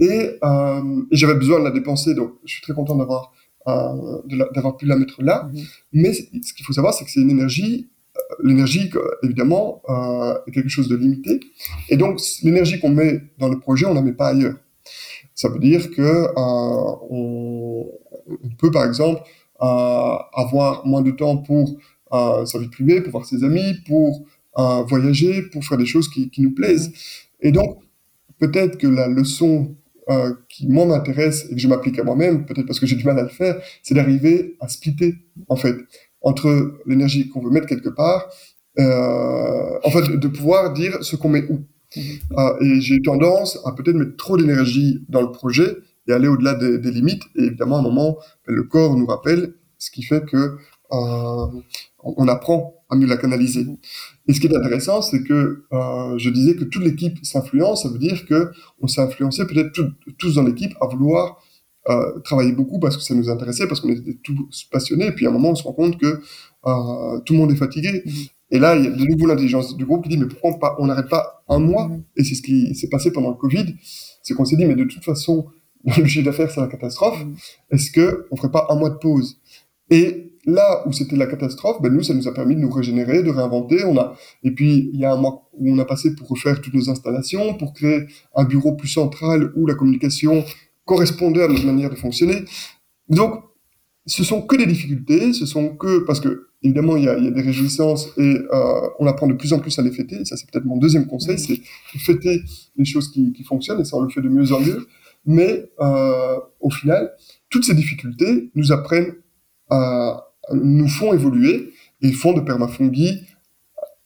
Et, 0.00 0.38
euh, 0.42 1.02
j'avais 1.10 1.34
besoin 1.34 1.58
de 1.58 1.64
la 1.64 1.70
dépenser, 1.70 2.14
donc 2.14 2.32
je 2.44 2.54
suis 2.54 2.62
très 2.62 2.74
content 2.74 2.96
d'avoir 2.96 3.32
euh, 3.68 4.22
d'avoir 4.54 4.76
pu 4.76 4.86
la 4.86 4.96
mettre 4.96 5.22
là. 5.22 5.48
Mhm. 5.52 5.62
Mais 5.92 6.12
ce 6.12 6.52
qu'il 6.54 6.64
faut 6.64 6.72
savoir, 6.72 6.94
c'est 6.94 7.04
que 7.04 7.10
c'est 7.10 7.20
une 7.20 7.30
énergie 7.30 7.88
euh, 8.16 8.20
l'énergie, 8.42 8.90
évidemment, 9.22 9.82
est 10.46 10.50
quelque 10.50 10.68
chose 10.68 10.88
de 10.88 10.96
limité. 10.96 11.40
Et 11.88 11.96
donc, 11.96 12.20
l'énergie 12.42 12.78
qu'on 12.78 12.90
met 12.90 13.22
dans 13.38 13.48
le 13.48 13.58
projet, 13.58 13.86
on 13.86 13.94
la 13.94 14.02
met 14.02 14.12
pas 14.12 14.28
ailleurs. 14.28 14.56
Ça 15.34 15.48
veut 15.48 15.58
dire 15.58 15.90
que 15.90 16.26
on, 16.36 17.88
on, 18.28 18.48
peut, 18.58 18.70
par 18.70 18.84
exemple, 18.84 19.22
avoir 19.58 20.86
moins 20.86 21.00
de 21.00 21.10
temps 21.10 21.38
pour 21.38 21.78
sa 22.10 22.58
vie 22.58 22.68
privée, 22.68 23.00
pour 23.00 23.12
voir 23.12 23.24
ses 23.24 23.44
amis, 23.44 23.76
pour 23.86 24.26
voyager, 24.86 25.42
pour 25.42 25.64
faire 25.64 25.78
des 25.78 25.86
choses 25.86 26.08
qui, 26.10 26.28
qui 26.28 26.42
nous 26.42 26.52
plaisent. 26.52 26.92
Et 27.40 27.50
donc, 27.50 27.78
peut-être 28.38 28.76
que 28.76 28.86
la 28.86 29.08
leçon 29.08 29.74
euh, 30.12 30.32
qui 30.48 30.68
moi 30.68 30.84
m'intéresse 30.84 31.46
et 31.50 31.54
que 31.54 31.60
je 31.60 31.68
m'applique 31.68 31.98
à 31.98 32.04
moi-même, 32.04 32.44
peut-être 32.44 32.66
parce 32.66 32.78
que 32.78 32.86
j'ai 32.86 32.96
du 32.96 33.04
mal 33.04 33.18
à 33.18 33.22
le 33.22 33.28
faire, 33.28 33.60
c'est 33.82 33.94
d'arriver 33.94 34.56
à 34.60 34.68
splitter 34.68 35.14
en 35.48 35.56
fait 35.56 35.76
entre 36.20 36.74
l'énergie 36.86 37.28
qu'on 37.28 37.40
veut 37.40 37.50
mettre 37.50 37.66
quelque 37.66 37.88
part, 37.88 38.28
euh, 38.78 39.78
en 39.82 39.90
fait 39.90 40.16
de, 40.16 40.28
pouvoir 40.28 40.72
dire 40.72 41.02
ce 41.02 41.16
qu'on 41.16 41.28
met 41.28 41.44
où. 41.48 41.60
Euh, 41.96 42.60
et 42.60 42.80
j'ai 42.80 43.00
tendance 43.02 43.58
à 43.64 43.72
peut-être 43.72 43.96
mettre 43.96 44.16
trop 44.16 44.36
d'énergie 44.36 45.04
dans 45.08 45.22
le 45.22 45.30
projet 45.30 45.76
et 46.08 46.12
aller 46.12 46.28
au-delà 46.28 46.54
des, 46.54 46.78
des, 46.78 46.90
limites. 46.90 47.22
Et 47.36 47.44
évidemment, 47.44 47.76
à 47.76 47.80
un 47.80 47.82
moment, 47.82 48.18
le 48.46 48.62
corps 48.62 48.96
nous 48.96 49.06
rappelle, 49.06 49.54
ce 49.78 49.90
qui 49.90 50.02
fait 50.02 50.24
que 50.24 50.56
on 52.02 52.28
apprend 52.28 52.82
à 52.92 52.96
mieux 52.96 53.06
la 53.06 53.16
canaliser. 53.16 53.66
Et 54.28 54.34
ce 54.34 54.40
qui 54.40 54.46
est 54.46 54.54
intéressant, 54.56 55.00
c'est 55.00 55.22
que 55.22 55.64
euh, 55.72 56.18
je 56.18 56.30
disais 56.30 56.54
que 56.54 56.64
toute 56.64 56.84
l'équipe 56.84 57.18
s'influence. 57.24 57.84
Ça 57.84 57.88
veut 57.88 57.98
dire 57.98 58.26
que 58.26 58.50
on 58.80 58.86
s'est 58.86 59.00
influencé 59.00 59.46
peut-être 59.46 59.80
tous 60.18 60.34
dans 60.34 60.42
l'équipe 60.42 60.74
à 60.80 60.86
vouloir 60.86 61.42
euh, 61.88 62.20
travailler 62.20 62.52
beaucoup 62.52 62.78
parce 62.78 62.96
que 62.96 63.02
ça 63.02 63.14
nous 63.14 63.30
intéressait, 63.30 63.66
parce 63.66 63.80
qu'on 63.80 63.88
était 63.88 64.18
tous 64.22 64.68
passionnés. 64.70 65.06
Et 65.06 65.12
puis 65.12 65.26
à 65.26 65.30
un 65.30 65.32
moment, 65.32 65.50
on 65.50 65.54
se 65.54 65.62
rend 65.62 65.72
compte 65.72 65.98
que 65.98 66.20
euh, 66.66 67.20
tout 67.24 67.32
le 67.32 67.38
monde 67.38 67.50
est 67.50 67.56
fatigué. 67.56 68.02
Mm-hmm. 68.04 68.30
Et 68.50 68.58
là, 68.58 68.76
il 68.76 68.84
y 68.84 68.88
a 68.88 68.90
de 68.90 69.04
nouveau 69.04 69.26
l'intelligence 69.26 69.74
du 69.74 69.86
groupe 69.86 70.02
qui 70.02 70.10
dit 70.10 70.18
mais 70.18 70.26
pourquoi 70.26 70.76
on 70.78 70.86
n'arrête 70.86 71.08
pas 71.08 71.44
un 71.48 71.60
mois? 71.60 71.88
Mm-hmm. 71.88 72.02
Et 72.18 72.24
c'est 72.24 72.34
ce 72.34 72.42
qui 72.42 72.74
s'est 72.74 72.88
passé 72.88 73.10
pendant 73.10 73.30
le 73.30 73.36
Covid. 73.36 73.74
C'est 74.22 74.34
qu'on 74.34 74.44
s'est 74.44 74.56
dit 74.56 74.66
mais 74.66 74.76
de 74.76 74.84
toute 74.84 75.02
façon, 75.02 75.46
le 75.84 76.04
chiffre 76.04 76.26
d'affaires 76.26 76.50
c'est 76.50 76.60
la 76.60 76.66
catastrophe. 76.68 77.24
Mm-hmm. 77.24 77.74
Est-ce 77.74 77.90
que 77.90 78.26
on 78.30 78.36
ferait 78.36 78.52
pas 78.52 78.66
un 78.68 78.76
mois 78.76 78.90
de 78.90 78.96
pause? 78.96 79.40
Et 79.88 80.31
là 80.44 80.82
où 80.86 80.92
c'était 80.92 81.16
la 81.16 81.26
catastrophe, 81.26 81.80
ben 81.80 81.92
nous, 81.92 82.02
ça 82.02 82.14
nous 82.14 82.26
a 82.26 82.34
permis 82.34 82.56
de 82.56 82.60
nous 82.60 82.70
régénérer, 82.70 83.22
de 83.22 83.30
réinventer. 83.30 83.84
On 83.84 83.96
a, 83.96 84.16
et 84.42 84.50
puis, 84.50 84.90
il 84.92 84.98
y 84.98 85.04
a 85.04 85.12
un 85.12 85.16
mois 85.16 85.48
où 85.52 85.72
on 85.72 85.78
a 85.78 85.84
passé 85.84 86.14
pour 86.14 86.28
refaire 86.28 86.60
toutes 86.60 86.74
nos 86.74 86.90
installations, 86.90 87.54
pour 87.54 87.72
créer 87.72 88.06
un 88.34 88.44
bureau 88.44 88.74
plus 88.74 88.88
central 88.88 89.52
où 89.56 89.66
la 89.66 89.74
communication 89.74 90.44
correspondait 90.84 91.44
à 91.44 91.48
notre 91.48 91.64
manière 91.64 91.90
de 91.90 91.94
fonctionner. 91.94 92.44
Donc, 93.08 93.44
ce 94.06 94.24
sont 94.24 94.42
que 94.42 94.56
des 94.56 94.66
difficultés, 94.66 95.32
ce 95.32 95.46
sont 95.46 95.76
que, 95.76 96.00
parce 96.00 96.18
que, 96.18 96.48
évidemment, 96.62 96.96
il 96.96 97.04
y 97.04 97.08
a, 97.08 97.16
il 97.16 97.24
y 97.24 97.28
a 97.28 97.30
des 97.30 97.42
réjouissances 97.42 98.08
et 98.16 98.36
euh, 98.52 98.88
on 98.98 99.06
apprend 99.06 99.28
de 99.28 99.34
plus 99.34 99.52
en 99.52 99.60
plus 99.60 99.78
à 99.78 99.82
les 99.82 99.92
fêter. 99.92 100.24
ça, 100.24 100.36
c'est 100.36 100.50
peut-être 100.50 100.64
mon 100.64 100.76
deuxième 100.76 101.06
conseil, 101.06 101.38
c'est 101.38 101.54
de 101.56 101.98
fêter 101.98 102.40
les 102.76 102.84
choses 102.84 103.12
qui, 103.12 103.32
qui 103.32 103.44
fonctionnent 103.44 103.80
et 103.80 103.84
ça, 103.84 103.96
on 103.96 104.00
le 104.00 104.08
fait 104.08 104.22
de 104.22 104.28
mieux 104.28 104.52
en 104.52 104.60
mieux. 104.60 104.86
Mais 105.24 105.70
euh, 105.80 106.38
au 106.58 106.70
final, 106.70 107.12
toutes 107.48 107.64
ces 107.64 107.74
difficultés 107.74 108.50
nous 108.56 108.72
apprennent 108.72 109.14
à, 109.70 110.31
nous 110.52 110.88
font 110.88 111.12
évoluer 111.12 111.72
et 112.00 112.12
font 112.12 112.32
de 112.32 112.40
permafungi 112.40 113.22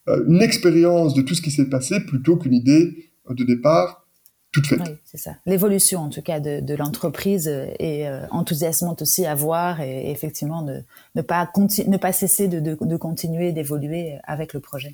euh, 0.09 0.25
une 0.29 0.43
expérience 0.43 1.15
de 1.15 1.23
tout 1.23 1.35
ce 1.35 1.43
qui 1.43 1.51
s'est 1.51 1.69
passé 1.69 2.01
plutôt 2.01 2.37
qu'une 2.37 2.55
idée 2.55 3.11
de 3.29 3.45
départ 3.45 4.07
toute 4.53 4.67
faite. 4.67 4.81
Oui, 4.81 4.95
c'est 5.05 5.19
ça. 5.19 5.33
L'évolution, 5.45 6.01
en 6.01 6.09
tout 6.09 6.23
cas, 6.23 6.41
de, 6.41 6.61
de 6.61 6.75
l'entreprise 6.75 7.47
est 7.47 8.07
euh, 8.07 8.27
enthousiasmante 8.31 9.03
aussi 9.03 9.27
à 9.27 9.35
voir 9.35 9.81
et, 9.81 10.11
effectivement 10.11 10.63
ne, 10.63 10.81
ne, 11.15 11.23
pas, 11.23 11.51
ne 11.87 11.97
pas 11.97 12.13
cesser 12.13 12.49
de, 12.49 12.61
de, 12.61 12.77
de 12.81 12.97
continuer 12.97 13.53
d'évoluer 13.53 14.15
avec 14.25 14.55
le 14.55 14.61
projet. 14.61 14.93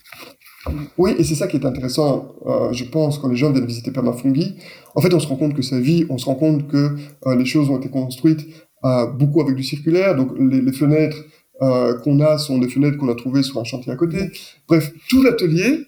Oui, 0.99 1.15
et 1.19 1.25
c'est 1.25 1.35
ça 1.35 1.47
qui 1.47 1.57
est 1.57 1.67
intéressant, 1.67 2.35
euh, 2.47 2.73
je 2.73 2.85
pense, 2.85 3.19
quand 3.19 3.29
les 3.29 3.37
gens 3.37 3.53
viennent 3.53 3.67
visiter 3.67 3.91
Permafungi. 3.91 4.57
En 4.95 5.01
fait, 5.01 5.13
on 5.15 5.21
se 5.21 5.27
rend 5.27 5.37
compte 5.37 5.55
que 5.55 5.63
ça 5.63 5.79
vit, 5.79 6.07
on 6.09 6.19
se 6.19 6.27
rend 6.27 6.35
compte 6.35 6.69
que 6.69 6.97
euh, 7.27 7.37
les 7.37 7.45
choses 7.45 7.71
ont 7.71 7.79
été 7.79 7.89
construites 7.89 8.41
euh, 8.41 8.72
beaucoup 8.83 9.41
avec 9.41 9.55
du 9.55 9.63
circulaire. 9.63 10.17
Donc 10.17 10.33
les, 10.39 10.61
les 10.61 10.73
fenêtres 10.73 11.25
euh, 11.63 11.97
qu'on 12.01 12.19
a 12.21 12.39
sont 12.39 12.59
des 12.59 12.69
fenêtres 12.69 12.99
qu'on 12.99 13.09
a 13.09 13.15
trouvées 13.15 13.43
sur 13.43 13.61
un 13.61 13.65
chantier 13.65 13.93
à 13.93 13.97
côté. 13.97 14.19
Bref, 14.67 14.93
tout 15.09 15.23
l'atelier 15.23 15.87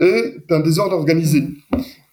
est 0.00 0.44
un 0.50 0.60
désordre 0.60 0.94
organisé 0.94 1.42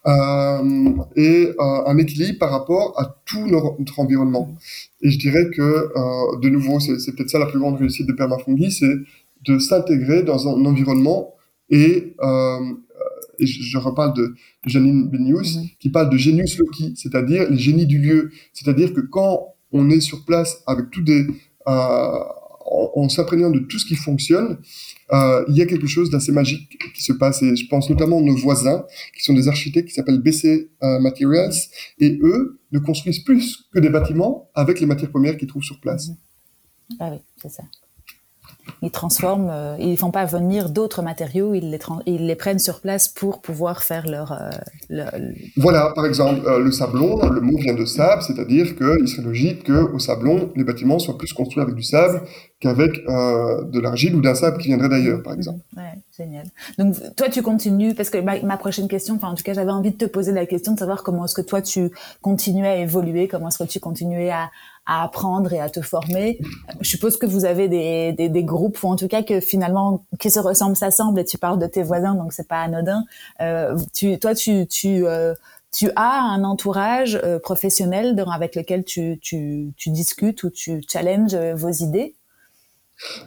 euh, 0.08 0.94
et 1.16 1.50
euh, 1.60 1.86
un 1.86 1.98
équilibre 1.98 2.40
par 2.40 2.52
rapport 2.52 3.00
à 3.00 3.16
tout 3.26 3.46
notre 3.48 4.00
environnement. 4.00 4.56
Et 5.02 5.12
je 5.12 5.20
dirais 5.20 5.50
que, 5.52 5.62
euh, 5.62 6.40
de 6.42 6.50
nouveau, 6.50 6.80
c'est 6.80 7.16
peut-être 7.16 7.30
ça 7.30 7.40
la 7.40 7.46
plus 7.46 7.60
grande 7.60 7.78
réussite 7.78 8.08
de 8.08 8.14
Permafungi, 8.14 8.72
c'est 8.72 8.96
de 9.46 9.60
s'intégrer 9.60 10.24
dans 10.24 10.48
un 10.48 10.66
environnement 10.66 11.36
et, 11.70 12.16
et 13.38 13.46
je, 13.46 13.78
reparle 13.78 14.14
de, 14.16 14.34
Janine 14.66 15.08
Benius, 15.10 15.58
mm-hmm. 15.58 15.78
qui 15.78 15.90
parle 15.90 16.10
de 16.10 16.18
genius 16.18 16.58
loci, 16.58 16.94
c'est-à-dire 16.96 17.50
les 17.50 17.58
génies 17.58 17.86
du 17.86 18.00
lieu. 18.00 18.32
C'est-à-dire 18.54 18.94
que 18.94 19.02
quand 19.02 19.55
on 19.76 19.90
est 19.90 20.00
sur 20.00 20.24
place 20.24 20.64
avec 20.66 20.90
tous 20.90 21.02
des, 21.02 21.28
euh, 21.68 22.20
en, 22.66 23.10
s'imprégnant 23.10 23.52
de 23.52 23.60
tout 23.60 23.78
ce 23.78 23.86
qui 23.86 23.96
fonctionne, 23.96 24.58
euh, 25.12 25.46
il 25.50 25.56
y 25.56 25.62
a 25.62 25.66
quelque 25.66 25.86
chose 25.86 26.10
d'assez 26.10 26.32
magique 26.32 26.80
qui 26.96 27.04
se 27.04 27.14
passe. 27.14 27.44
Et 27.44 27.56
je 27.56 27.68
pense 27.68 27.90
notamment 27.90 28.20
à 28.20 28.22
nos 28.22 28.36
voisins, 28.36 28.86
qui 29.16 29.24
sont 29.24 29.34
des 29.34 29.48
architectes 29.48 29.90
qui 29.90 29.94
s'appellent 29.94 30.22
BC 30.22 30.72
euh, 30.82 31.00
Materials, 31.00 31.54
et 32.00 32.18
eux 32.24 32.60
ne 32.72 32.80
construisent 32.80 33.24
plus 33.24 33.66
que 33.72 33.80
des 33.80 33.90
bâtiments 33.90 34.50
avec 34.56 34.80
les 34.80 34.86
matières 34.86 35.12
premières 35.12 35.38
qu'ils 35.38 35.48
trouvent 35.48 35.64
sur 35.64 35.80
place. 35.80 36.10
Ah 37.00 37.10
oui, 37.12 37.20
c'est 37.42 37.50
ça 37.50 37.64
ils 38.82 38.92
transforment, 38.92 39.50
euh, 39.50 39.76
ils 39.80 39.98
font 39.98 40.12
pas 40.12 40.26
venir 40.26 40.70
d'autres 40.70 41.02
matériaux, 41.02 41.54
ils 41.54 41.70
les, 41.70 41.80
ils 42.06 42.26
les 42.26 42.36
prennent 42.36 42.60
sur 42.60 42.82
place 42.82 43.08
pour 43.08 43.42
pouvoir 43.42 43.84
faire 43.84 44.08
leur. 44.08 44.32
Euh, 44.32 45.12
voilà, 45.58 45.92
par 45.96 46.06
exemple, 46.06 46.42
euh, 46.48 46.60
le 46.60 46.72
sablon, 46.72 47.28
le 47.30 47.42
mot 47.42 47.58
vient 47.58 47.74
de 47.74 47.86
sable, 47.86 48.22
c'est-à-dire 48.22 48.76
qu'il 48.76 49.08
serait 49.08 49.24
logique 49.24 49.66
qu'au 49.66 50.00
sablon, 50.00 50.52
les 50.56 50.64
bâtiments 50.64 51.00
soient 51.00 51.18
plus 51.18 51.34
construits 51.34 51.62
avec 51.62 51.76
du 51.76 51.84
sable 51.84 52.22
qu'avec 52.62 52.94
de 53.06 53.80
l'argile 53.80 54.16
ou 54.16 54.22
d'un 54.22 54.34
sable 54.34 54.58
qui 54.58 54.70
viendrait 54.70 54.90
d'ailleurs, 54.90 55.22
par 55.22 55.34
exemple. 55.34 55.60
Ouais, 55.76 55.94
génial. 56.18 56.46
Donc, 56.78 56.96
toi, 57.16 57.30
tu 57.30 57.42
continues, 57.42 57.94
parce 57.94 58.10
que 58.10 58.18
ma, 58.18 58.42
ma 58.42 58.58
prochaine 58.58 58.88
question, 58.88 59.16
enfin, 59.16 59.28
en 59.28 59.36
tout 59.36 59.44
cas, 59.44 59.54
j'avais 59.54 59.72
envie 59.72 59.92
de 59.92 59.98
te 59.98 60.06
poser 60.06 60.32
la 60.32 60.46
question 60.46 60.74
de 60.74 60.80
savoir 60.80 61.04
comment 61.04 61.26
est-ce 61.26 61.36
que 61.36 61.42
toi, 61.42 61.62
tu 61.62 61.92
continuais 62.22 62.68
à 62.68 62.78
évoluer, 62.78 63.28
comment 63.28 63.50
est-ce 63.50 63.64
que 63.64 63.70
tu 63.70 63.80
continuais 63.80 64.32
à, 64.32 64.50
à 64.86 65.04
apprendre 65.04 65.52
et 65.54 65.60
à 65.60 65.70
te 65.70 65.82
former. 65.82 66.40
Je 66.82 66.90
suppose 66.90 67.18
que 67.18 67.26
vous 67.26 67.46
avez 67.46 67.68
des, 67.68 68.14
des, 68.14 68.30
des, 68.30 68.44
groupes 68.44 68.82
ou 68.84 68.88
en 68.88 68.96
tout 68.96 69.08
cas 69.08 69.24
que 69.24 69.40
finalement 69.40 70.06
qui 70.20 70.30
se 70.30 70.40
ressemblent 70.40 70.76
s'assemblent 70.76 71.20
et 71.20 71.26
tu 71.26 71.38
parles 71.38 71.60
de 71.60 71.66
tes 71.66 71.84
voisins 71.84 72.14
donc 72.16 72.34
c'est 72.34 72.48
pas 72.48 72.62
anodin. 72.62 73.04
Euh, 73.42 73.78
tu, 73.94 74.20
toi 74.20 74.36
tu 74.36 74.68
tu 74.68 75.06
euh, 75.06 75.34
tu 75.76 75.90
as 75.96 76.22
un 76.22 76.44
entourage 76.44 77.20
euh, 77.24 77.38
professionnel 77.38 78.16
avec 78.32 78.56
lequel 78.56 78.86
tu, 78.86 79.20
tu, 79.22 79.74
tu 79.76 79.90
discutes 79.90 80.44
ou 80.44 80.50
tu 80.50 80.82
challenges 80.90 81.34
euh, 81.34 81.54
vos 81.54 81.70
idées? 81.70 82.16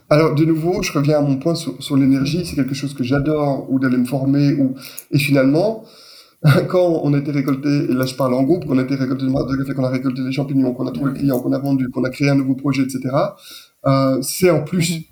Alors 0.09 0.35
de 0.35 0.45
nouveau, 0.47 0.83
je 0.83 0.93
reviens 0.93 1.19
à 1.19 1.21
mon 1.21 1.37
point 1.37 1.55
sur, 1.55 1.83
sur 1.83 1.97
l'énergie. 1.97 2.47
C'est 2.47 2.57
quelque 2.57 2.75
chose 2.75 2.95
que 2.95 3.05
j'adore 3.05 3.71
ou 3.71 3.79
d'aller 3.79 3.99
me 3.99 4.07
former 4.07 4.55
ou 4.55 4.75
et 5.11 5.19
finalement 5.19 5.85
quand 6.68 7.01
on 7.03 7.12
a 7.14 7.18
été 7.18 7.32
récolté, 7.32 7.68
et 7.68 7.93
là 7.93 8.07
je 8.07 8.14
parle 8.14 8.34
en 8.34 8.45
groupe, 8.45 8.64
qu'on 8.64 8.78
a 8.78 8.82
été 8.82 8.95
récolté 8.95 9.26
de 9.26 9.57
café, 9.57 9.74
qu'on 9.74 9.84
a 9.84 9.91
récolté 9.91 10.22
les 10.22 10.32
champignons, 10.32 10.72
qu'on 10.72 10.86
a 10.86 10.93
trouvé 10.93 11.11
le 11.11 11.18
client, 11.18 11.41
qu'on 11.41 11.53
a 11.53 11.59
vendu, 11.59 11.89
qu'on 11.89 12.05
a 12.05 12.11
créé 12.11 12.28
un 12.30 12.36
nouveau 12.36 12.55
projet, 12.55 12.82
etc., 12.82 13.01
euh, 13.86 14.18
c'est 14.22 14.51
en 14.51 14.62
plus. 14.62 14.99
Mhm. 14.99 15.03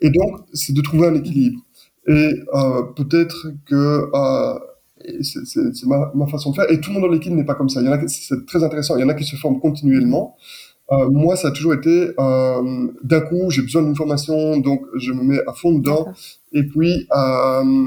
Et 0.00 0.10
donc, 0.10 0.40
c'est 0.52 0.72
de 0.72 0.80
trouver 0.80 1.08
un 1.08 1.14
équilibre. 1.14 1.60
Et 2.08 2.32
euh, 2.54 2.82
peut-être 2.96 3.48
que 3.66 4.10
euh, 4.12 4.58
c'est 5.22 5.86
ma, 5.86 6.10
ma, 6.14 6.26
façon 6.26 6.50
de 6.50 6.56
faire. 6.56 6.70
Et 6.70 6.80
tout 6.80 6.90
le 6.90 6.94
monde 6.94 7.08
dans 7.08 7.14
l'équipe 7.14 7.32
n'est 7.32 7.44
pas 7.44 7.54
comme 7.54 7.68
ça. 7.68 7.80
Il 7.80 7.86
y 7.86 7.88
en 7.88 7.92
a, 7.92 8.08
c'est 8.08 8.44
très 8.46 8.64
intéressant. 8.64 8.96
Il 8.96 9.00
y 9.00 9.04
en 9.04 9.08
a 9.08 9.14
qui 9.14 9.24
se 9.24 9.36
forment 9.36 9.60
continuellement. 9.60 10.36
Euh, 10.90 11.08
moi, 11.10 11.36
ça 11.36 11.48
a 11.48 11.50
toujours 11.52 11.74
été 11.74 12.10
euh, 12.18 12.88
d'un 13.04 13.20
coup, 13.20 13.50
j'ai 13.50 13.62
besoin 13.62 13.82
d'une 13.82 13.96
formation, 13.96 14.58
donc 14.58 14.84
je 14.96 15.12
me 15.12 15.22
mets 15.22 15.40
à 15.46 15.52
fond 15.52 15.72
dedans. 15.72 16.12
Et 16.52 16.64
puis, 16.64 17.06
euh 17.16 17.80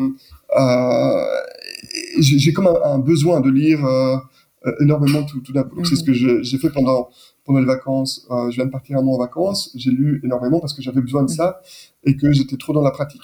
j'ai 2.20 2.54
comme 2.54 2.68
un, 2.68 3.00
besoin 3.00 3.42
de 3.42 3.50
lire 3.50 3.86
euh, 3.86 4.18
euh, 4.66 4.72
énormément 4.82 5.24
tout, 5.24 5.42
tout 5.42 5.54
d'un 5.54 5.64
coup. 5.64 5.84
C'est 5.86 5.96
ce 5.96 6.04
que 6.04 6.14
j'ai 6.14 6.58
fait 6.58 6.70
pendant 6.70 7.10
pendant 7.46 7.60
les 7.60 7.66
vacances. 7.66 8.28
Euh, 8.32 8.50
je 8.50 8.56
viens 8.56 8.66
de 8.66 8.72
partir 8.72 8.98
un 8.98 9.02
mois 9.02 9.16
en 9.16 9.20
vacances. 9.20 9.72
J'ai 9.76 9.92
lu 9.92 10.20
énormément 10.24 10.60
parce 10.60 10.74
que 10.74 10.82
j'avais 10.82 11.02
besoin 11.02 11.24
de 11.24 11.30
ça 11.30 11.62
et 12.04 12.18
que 12.18 12.32
j'étais 12.34 12.58
trop 12.58 12.74
dans 12.74 12.82
la 12.82 12.92
pratique. 12.92 13.22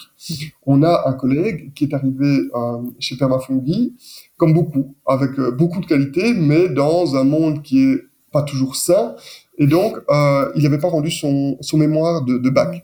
On 0.64 0.82
a 0.82 1.02
un 1.06 1.12
collègue 1.12 1.72
qui 1.74 1.84
est 1.84 1.94
arrivé 1.94 2.48
euh, 2.54 2.78
chez 2.98 3.16
Permafungi, 3.16 3.94
comme 4.36 4.54
beaucoup, 4.54 4.94
avec 5.06 5.38
euh, 5.38 5.50
beaucoup 5.50 5.80
de 5.80 5.86
qualité, 5.86 6.32
mais 6.34 6.68
dans 6.68 7.16
un 7.16 7.24
monde 7.24 7.62
qui 7.62 7.82
est 7.82 8.04
pas 8.32 8.42
toujours 8.42 8.76
sain. 8.76 9.14
Et 9.58 9.66
donc, 9.66 9.98
il 10.56 10.62
n'avait 10.62 10.78
pas 10.78 10.88
rendu 10.88 11.10
son, 11.10 11.58
son 11.60 11.76
mémoire 11.76 12.24
de, 12.24 12.38
de 12.38 12.50
bac. 12.50 12.82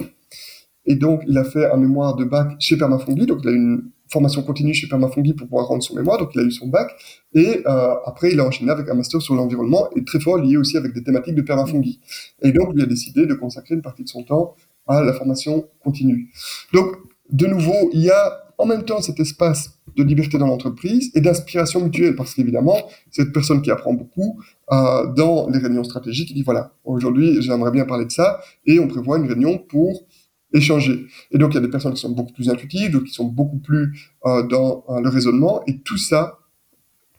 Et 0.85 0.95
donc, 0.95 1.23
il 1.27 1.39
a 1.39 1.45
fait 1.45 1.71
un 1.71 1.79
mémoire 1.79 2.15
de 2.17 2.25
bac 2.25 2.49
chez 2.59 2.77
Permafungi, 2.77 3.25
donc 3.25 3.39
il 3.43 3.49
a 3.49 3.53
une 3.53 3.91
formation 4.11 4.43
continue 4.43 4.75
chez 4.75 4.89
Permafungi 4.89 5.35
pour 5.35 5.47
pouvoir 5.47 5.67
rendre 5.67 5.83
son 5.83 5.95
mémoire, 5.95 6.19
donc 6.19 6.31
il 6.35 6.41
a 6.41 6.45
eu 6.45 6.51
son 6.51 6.67
bac. 6.67 6.91
Et 7.35 7.63
euh, 7.67 7.95
après, 8.07 8.33
il 8.33 8.41
a 8.41 8.45
enchaîné 8.45 8.71
avec 8.71 8.89
un 8.89 8.95
master 8.95 9.21
sur 9.21 9.35
l'environnement 9.35 9.89
et 9.97 10.05
très 10.05 10.21
fort 10.21 10.39
lié 10.39 10.57
aussi 10.57 10.77
avec 10.77 10.93
des 10.95 11.03
thématiques 11.03 11.35
de 11.35 11.43
Permafungi. 11.43 12.01
Et 12.43 12.53
donc, 12.53 12.71
il 12.75 12.83
a 12.83 12.87
décidé 12.87 13.27
de 13.27 13.35
consacrer 13.35 13.75
une 13.75 13.83
partie 13.83 14.05
de 14.05 14.09
son 14.09 14.23
temps 14.23 14.55
à 14.87 15.03
la 15.03 15.13
formation 15.13 15.67
continue. 15.83 16.31
Donc, 16.73 16.97
de 17.31 17.47
nouveau, 17.47 17.91
il 17.93 18.01
y 18.01 18.11
a 18.11 18.45
en 18.59 18.67
même 18.67 18.85
temps 18.85 19.01
cet 19.01 19.21
espace 19.21 19.79
de 19.97 20.03
liberté 20.03 20.37
dans 20.39 20.47
l'entreprise 20.47 21.11
et 21.15 21.21
d'inspiration 21.21 21.81
mutuelle, 21.81 22.17
parce 22.17 22.35
qu'évidemment, 22.35 22.77
cette 23.11 23.33
personne 23.33 23.63
qui 23.63 23.71
apprend 23.71 23.95
beaucoup 23.95 24.41
euh, 24.73 25.07
dans 25.15 25.49
les 25.49 25.59
réunions 25.59 25.85
stratégiques, 25.85 26.35
dit 26.35 26.43
voilà, 26.43 26.73
aujourd'hui, 26.85 27.41
j'aimerais 27.41 27.71
bien 27.71 27.85
parler 27.85 28.05
de 28.05 28.11
ça, 28.11 28.41
et 28.67 28.79
on 28.81 28.89
prévoit 28.89 29.19
une 29.19 29.27
réunion 29.27 29.59
pour 29.59 30.07
échanger. 30.53 31.07
Et 31.31 31.39
donc, 31.39 31.53
il 31.53 31.55
y 31.57 31.59
a 31.59 31.61
des 31.61 31.71
personnes 31.71 31.95
qui 31.95 32.01
sont 32.01 32.11
beaucoup 32.11 32.33
plus 32.33 32.49
intuitives, 32.49 32.91
d'autres 32.91 33.07
qui 33.07 33.13
sont 33.13 33.27
beaucoup 33.27 33.59
plus 33.59 33.93
euh, 34.27 34.47
dans 34.47 34.85
euh, 34.89 35.01
le 35.01 35.09
raisonnement, 35.09 35.63
et 35.67 35.81
tout 35.81 35.99
ça 35.99 36.39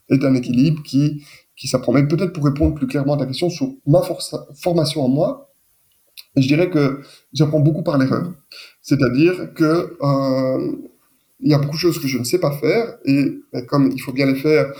est 0.08 0.24
un 0.24 0.34
équilibre 0.34 0.82
qui, 0.82 1.22
qui 1.56 1.68
s'apprend. 1.68 1.92
Peut-être 1.92 2.32
pour 2.32 2.44
répondre 2.44 2.74
plus 2.74 2.86
clairement 2.86 3.14
à 3.14 3.18
ta 3.18 3.26
question 3.26 3.48
sur 3.48 3.74
ma 3.86 4.02
formation 4.54 5.04
en 5.04 5.08
moi, 5.08 5.52
je 6.36 6.46
dirais 6.46 6.70
que 6.70 7.00
j'apprends 7.32 7.60
beaucoup 7.60 7.82
par 7.82 7.98
l'erreur. 7.98 8.32
C'est-à-dire 8.82 9.54
que 9.54 9.96
euh, 10.02 10.76
y 11.40 11.54
a 11.54 11.58
beaucoup 11.58 11.76
de 11.76 11.80
choses 11.80 11.98
que 11.98 12.08
je 12.08 12.18
ne 12.18 12.24
sais 12.24 12.38
pas 12.38 12.52
faire 12.52 12.98
et 13.04 13.40
ben, 13.52 13.64
comme 13.66 13.90
il 13.92 14.00
faut 14.00 14.12
bien 14.12 14.26
les 14.26 14.34
faire, 14.34 14.72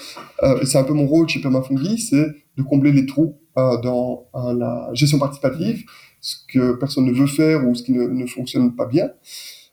euh, 0.42 0.64
c'est 0.64 0.78
un 0.78 0.84
peu 0.84 0.92
mon 0.92 1.06
rôle 1.06 1.28
chez 1.28 1.40
Permafungi, 1.40 1.98
c'est 1.98 2.26
de 2.56 2.62
combler 2.62 2.92
les 2.92 3.06
trous 3.06 3.36
dans 3.56 4.26
la 4.32 4.88
gestion 4.94 5.18
participative, 5.18 5.84
ce 6.20 6.36
que 6.52 6.72
personne 6.72 7.06
ne 7.06 7.12
veut 7.12 7.26
faire 7.26 7.66
ou 7.66 7.74
ce 7.74 7.82
qui 7.82 7.92
ne, 7.92 8.06
ne 8.06 8.26
fonctionne 8.26 8.74
pas 8.74 8.86
bien. 8.86 9.10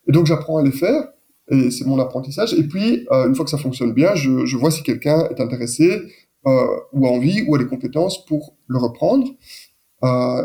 Et 0.08 0.12
donc 0.12 0.26
j'apprends 0.26 0.58
à 0.58 0.64
les 0.64 0.72
faire 0.72 1.10
et 1.50 1.72
c'est 1.72 1.86
mon 1.86 2.00
apprentissage. 2.00 2.54
Et 2.54 2.64
puis 2.64 3.06
euh, 3.12 3.28
une 3.28 3.36
fois 3.36 3.46
que 3.46 3.52
ça 3.52 3.58
fonctionne 3.58 3.94
bien, 3.94 4.16
je, 4.16 4.46
je 4.46 4.58
vois 4.58 4.72
si 4.72 4.84
quelqu'un 4.84 5.28
est 5.30 5.40
intéressé 5.42 6.02
euh, 6.46 6.68
ou 6.94 7.08
a 7.08 7.10
envie 7.10 7.44
ou 7.48 7.56
a 7.56 7.58
les 7.58 7.68
compétences 7.68 8.26
pour 8.26 8.56
le 8.68 8.78
reprendre. 8.78 9.28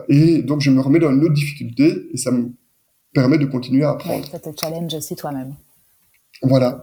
et 0.09 0.42
donc 0.42 0.61
je 0.61 0.70
me 0.70 0.80
remets 0.80 0.98
dans 0.98 1.12
une 1.12 1.22
autre 1.24 1.34
difficulté 1.34 2.09
et 2.12 2.16
ça 2.16 2.30
me 2.30 2.53
permet 3.12 3.38
de 3.38 3.46
continuer 3.46 3.84
à 3.84 3.90
apprendre. 3.90 4.26
ça 4.26 4.38
te 4.38 4.48
challenge 4.59 4.94
aussi 4.94 5.14
toi-même. 5.16 5.55
Voilà. 6.42 6.82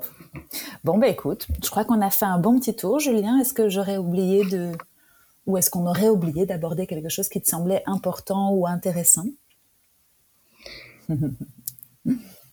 Bon, 0.84 0.98
ben 0.98 1.12
écoute, 1.12 1.48
je 1.64 1.70
crois 1.70 1.84
qu'on 1.84 2.02
a 2.02 2.10
fait 2.10 2.26
un 2.26 2.40
bon 2.40 2.60
petit 2.60 2.76
tour. 2.76 3.00
Julien, 3.00 3.40
est-ce 3.40 3.54
que 3.54 3.70
j'aurais 3.70 3.98
oublié 3.98 4.46
de. 4.46 4.72
Ou 5.50 5.58
est-ce 5.58 5.72
qu'on 5.72 5.88
aurait 5.88 6.10
oublié 6.10 6.46
d'aborder 6.46 6.86
quelque 6.86 7.10
chose 7.10 7.28
qui 7.28 7.42
te 7.42 7.48
semblait 7.48 7.82
important 7.88 8.54
ou 8.54 8.68
intéressant? 8.68 9.26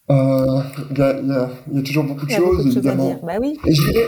Euh, 0.08 0.62
Il 0.92 0.98
y, 0.98 1.78
a 1.78 1.82
toujours 1.82 2.04
beaucoup 2.04 2.26
de 2.26 2.30
choses, 2.30 2.64
évidemment. 2.64 3.18
Bah 3.24 3.38
oui. 3.40 3.58
Et 3.66 3.74
je 3.74 3.90
dirais, 3.90 4.06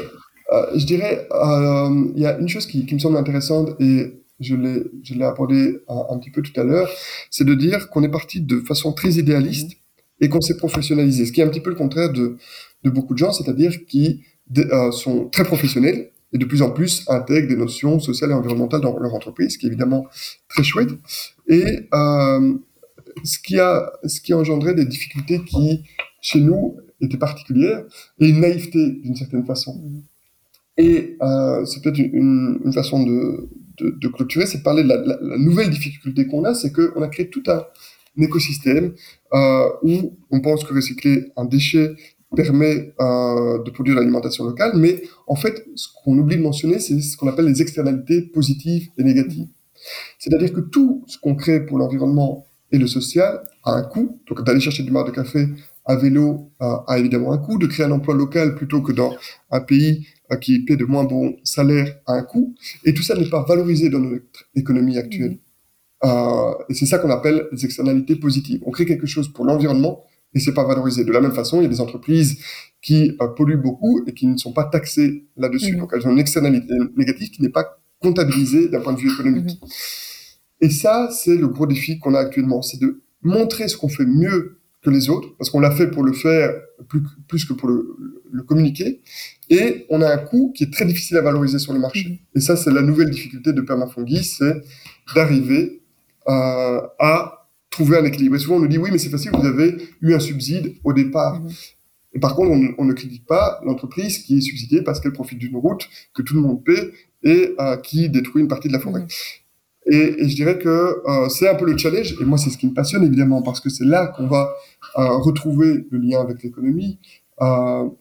euh, 0.52 0.66
je 0.76 0.86
dirais 0.86 1.26
euh, 1.32 2.12
il 2.14 2.22
y 2.22 2.26
a 2.26 2.38
une 2.38 2.48
chose 2.48 2.66
qui, 2.66 2.86
me 2.92 3.00
semble 3.00 3.16
intéressante 3.16 3.70
et 3.80 4.22
je 4.38 4.54
l'ai, 4.54 4.84
je 5.02 5.14
l'ai 5.14 5.24
abordé 5.24 5.80
un, 5.88 6.16
petit 6.18 6.30
peu 6.30 6.40
tout 6.42 6.52
à 6.60 6.62
l'heure, 6.62 6.88
c'est 7.32 7.42
de 7.42 7.52
dire 7.54 7.90
qu'on 7.90 8.04
est 8.04 8.10
parti 8.10 8.40
de 8.40 8.60
façon 8.60 8.92
très 8.92 9.14
idéaliste 9.14 9.72
mm-hmm. 9.72 10.24
et 10.24 10.28
qu'on 10.28 10.40
s'est 10.40 10.56
professionnalisé, 10.56 11.26
ce 11.26 11.32
qui 11.32 11.40
est 11.40 11.44
un 11.44 11.48
petit 11.48 11.60
peu 11.60 11.70
le 11.70 11.76
contraire 11.76 12.12
de, 12.12 12.36
de 12.84 12.90
beaucoup 12.90 13.14
de 13.14 13.18
gens, 13.18 13.32
c'est-à-dire 13.32 13.72
qui 13.88 14.22
euh, 14.56 14.92
sont 14.92 15.28
très 15.30 15.42
professionnels 15.42 16.12
et 16.32 16.38
de 16.38 16.44
plus 16.44 16.62
en 16.62 16.70
plus 16.70 17.04
intègrent 17.08 17.48
des 17.48 17.56
notions 17.56 17.98
sociales 18.00 18.30
et 18.30 18.34
environnementales 18.34 18.80
dans 18.80 18.98
leur 18.98 19.14
entreprise, 19.14 19.54
ce 19.54 19.58
qui 19.58 19.66
est 19.66 19.68
évidemment 19.68 20.06
très 20.48 20.62
chouette. 20.62 20.90
Et 21.46 21.88
euh, 21.94 22.54
ce, 23.24 23.38
qui 23.38 23.58
a, 23.58 23.90
ce 24.04 24.20
qui 24.20 24.32
a 24.32 24.38
engendré 24.38 24.74
des 24.74 24.84
difficultés 24.84 25.42
qui, 25.44 25.84
chez 26.20 26.40
nous, 26.40 26.76
étaient 27.00 27.16
particulières, 27.16 27.84
et 28.18 28.28
une 28.28 28.40
naïveté 28.40 28.90
d'une 29.02 29.16
certaine 29.16 29.46
façon. 29.46 29.80
Et 30.76 31.16
euh, 31.22 31.64
c'est 31.64 31.82
peut-être 31.82 31.98
une, 31.98 32.60
une, 32.64 32.72
façon 32.72 33.04
de, 33.04 33.48
de, 33.78 33.90
de 33.90 34.08
clôturer, 34.08 34.46
c'est 34.46 34.58
de 34.58 34.62
parler 34.62 34.82
de 34.82 34.88
la, 34.88 34.96
la, 34.96 35.18
la 35.20 35.38
nouvelle 35.38 35.70
difficulté 35.70 36.26
qu'on 36.26 36.44
a, 36.44 36.54
c'est 36.54 36.72
qu'on 36.72 37.02
a 37.02 37.08
créé 37.08 37.30
tout 37.30 37.42
un, 37.46 37.64
un 38.18 38.22
écosystème 38.22 38.94
euh, 39.32 39.68
où 39.82 40.16
on 40.30 40.40
pense 40.40 40.64
que 40.64 40.74
recycler 40.74 41.32
un 41.36 41.44
déchet 41.44 41.94
permet 42.34 42.94
euh, 43.00 43.62
de 43.62 43.70
produire 43.70 43.96
l'alimentation 43.96 44.44
locale, 44.44 44.72
mais 44.74 45.02
en 45.26 45.34
fait, 45.34 45.64
ce 45.74 45.88
qu'on 46.04 46.18
oublie 46.18 46.36
de 46.36 46.42
mentionner, 46.42 46.78
c'est 46.78 47.00
ce 47.00 47.16
qu'on 47.16 47.28
appelle 47.28 47.46
les 47.46 47.62
externalités 47.62 48.22
positives 48.22 48.88
et 48.98 49.02
négatives. 49.02 49.48
C'est-à-dire 50.18 50.52
que 50.52 50.60
tout 50.60 51.04
ce 51.06 51.18
qu'on 51.18 51.34
crée 51.34 51.64
pour 51.64 51.78
l'environnement 51.78 52.46
et 52.70 52.78
le 52.78 52.86
social 52.86 53.40
a 53.64 53.72
un 53.72 53.82
coût. 53.82 54.20
Donc 54.28 54.44
d'aller 54.44 54.60
chercher 54.60 54.82
du 54.82 54.90
mar 54.90 55.04
de 55.04 55.10
café 55.10 55.46
à 55.84 55.96
vélo 55.96 56.50
euh, 56.60 56.76
a 56.86 56.98
évidemment 56.98 57.32
un 57.32 57.38
coût. 57.38 57.58
De 57.58 57.66
créer 57.66 57.86
un 57.86 57.92
emploi 57.92 58.14
local 58.14 58.54
plutôt 58.54 58.82
que 58.82 58.92
dans 58.92 59.16
un 59.50 59.60
pays 59.60 60.06
euh, 60.32 60.36
qui 60.36 60.64
paie 60.64 60.76
de 60.76 60.84
moins 60.84 61.04
bons 61.04 61.36
salaires 61.44 61.96
a 62.06 62.14
un 62.14 62.22
coût. 62.22 62.54
Et 62.84 62.92
tout 62.92 63.02
ça 63.02 63.14
n'est 63.16 63.30
pas 63.30 63.44
valorisé 63.44 63.88
dans 63.88 64.00
notre 64.00 64.44
économie 64.54 64.98
actuelle. 64.98 65.38
Euh, 66.04 66.54
et 66.68 66.74
c'est 66.74 66.86
ça 66.86 66.98
qu'on 66.98 67.10
appelle 67.10 67.48
les 67.52 67.64
externalités 67.64 68.16
positives. 68.16 68.62
On 68.66 68.70
crée 68.70 68.86
quelque 68.86 69.06
chose 69.06 69.32
pour 69.32 69.44
l'environnement 69.44 70.04
et 70.34 70.40
c'est 70.40 70.54
pas 70.54 70.66
valorisé. 70.66 71.04
De 71.04 71.12
la 71.12 71.20
même 71.20 71.32
façon, 71.32 71.60
il 71.60 71.64
y 71.64 71.66
a 71.66 71.70
des 71.70 71.80
entreprises 71.80 72.38
qui 72.82 73.16
euh, 73.20 73.28
polluent 73.28 73.60
beaucoup 73.60 74.02
et 74.06 74.12
qui 74.12 74.26
ne 74.26 74.36
sont 74.36 74.52
pas 74.52 74.64
taxées 74.64 75.26
là-dessus. 75.36 75.72
Mhm. 75.72 75.80
Donc 75.80 75.90
elles 75.94 76.06
ont 76.06 76.12
une 76.12 76.18
externalité 76.18 76.74
négative 76.96 77.30
qui 77.30 77.42
n'est 77.42 77.48
pas 77.48 77.78
comptabilisée 78.00 78.68
d'un 78.68 78.80
point 78.80 78.92
de 78.92 78.98
vue 78.98 79.12
économique. 79.12 79.58
Mhm. 79.60 79.68
Et 80.60 80.70
ça, 80.70 81.08
c'est 81.12 81.36
le 81.36 81.48
gros 81.48 81.66
défi 81.66 81.98
qu'on 81.98 82.14
a 82.14 82.20
actuellement, 82.20 82.62
c'est 82.62 82.80
de 82.80 83.02
montrer 83.22 83.68
ce 83.68 83.76
qu'on 83.76 83.88
fait 83.88 84.06
mieux 84.06 84.58
que 84.82 84.90
les 84.90 85.10
autres, 85.10 85.28
parce 85.38 85.50
qu'on 85.50 85.60
l'a 85.60 85.72
fait 85.72 85.88
pour 85.88 86.04
le 86.04 86.12
faire 86.12 86.52
plus, 86.88 87.02
plus 87.26 87.44
que 87.44 87.52
pour 87.52 87.68
le, 87.68 87.96
le, 88.30 88.42
communiquer, 88.44 89.00
et 89.50 89.86
on 89.90 90.02
a 90.02 90.12
un 90.12 90.18
coût 90.18 90.52
qui 90.54 90.64
est 90.64 90.72
très 90.72 90.84
difficile 90.84 91.16
à 91.16 91.22
valoriser 91.22 91.58
sur 91.58 91.72
le 91.72 91.80
marché. 91.80 92.08
Mhm. 92.08 92.18
Et 92.36 92.40
ça, 92.40 92.56
c'est 92.56 92.70
la 92.70 92.82
nouvelle 92.82 93.10
difficulté 93.10 93.52
de 93.52 93.60
Permafungi, 93.60 94.22
c'est 94.22 94.62
d'arriver 95.14 95.82
euh, 96.28 96.80
à 96.98 97.37
trouver 97.70 97.98
un 97.98 98.04
équilibre. 98.04 98.36
Et 98.36 98.38
souvent, 98.38 98.56
on 98.56 98.60
nous 98.60 98.68
dit, 98.68 98.78
oui, 98.78 98.90
mais 98.92 98.98
c'est 98.98 99.10
facile, 99.10 99.30
vous 99.32 99.46
avez 99.46 99.76
eu 100.00 100.14
un 100.14 100.20
subside 100.20 100.74
au 100.84 100.92
départ. 100.92 101.40
Mhm. 101.40 101.50
Et 102.14 102.20
par 102.20 102.34
contre, 102.34 102.50
on, 102.78 102.84
ne 102.84 102.92
critique 102.94 103.26
pas 103.26 103.60
l'entreprise 103.64 104.18
qui 104.18 104.38
est 104.38 104.40
subsidiée 104.40 104.82
parce 104.82 105.00
qu'elle 105.00 105.12
profite 105.12 105.38
d'une 105.38 105.56
route 105.56 105.88
que 106.14 106.22
tout 106.22 106.34
le 106.34 106.40
monde 106.40 106.64
paie 106.64 106.92
et 107.22 107.54
euh, 107.60 107.76
qui 107.76 108.08
détruit 108.08 108.40
une 108.42 108.48
partie 108.48 108.68
de 108.68 108.72
la 108.72 108.80
forêt. 108.80 109.02
Mhm. 109.02 109.08
Et, 109.90 110.28
je 110.28 110.34
dirais 110.34 110.58
que 110.58 110.68
euh, 110.68 111.28
c'est 111.28 111.48
un 111.48 111.54
peu 111.54 111.64
le 111.64 111.76
challenge, 111.76 112.14
et 112.20 112.24
moi 112.24 112.36
c'est 112.36 112.50
ce 112.50 112.58
qui 112.58 112.66
me 112.66 112.74
passionne 112.74 113.04
évidemment, 113.04 113.42
parce 113.42 113.60
que 113.60 113.70
c'est 113.70 113.84
là 113.84 114.06
qu'on 114.08 114.26
va 114.26 114.52
euh, 114.98 115.16
retrouver 115.18 115.86
le 115.90 115.98
lien 115.98 116.20
avec 116.20 116.42
l'économie. 116.42 116.98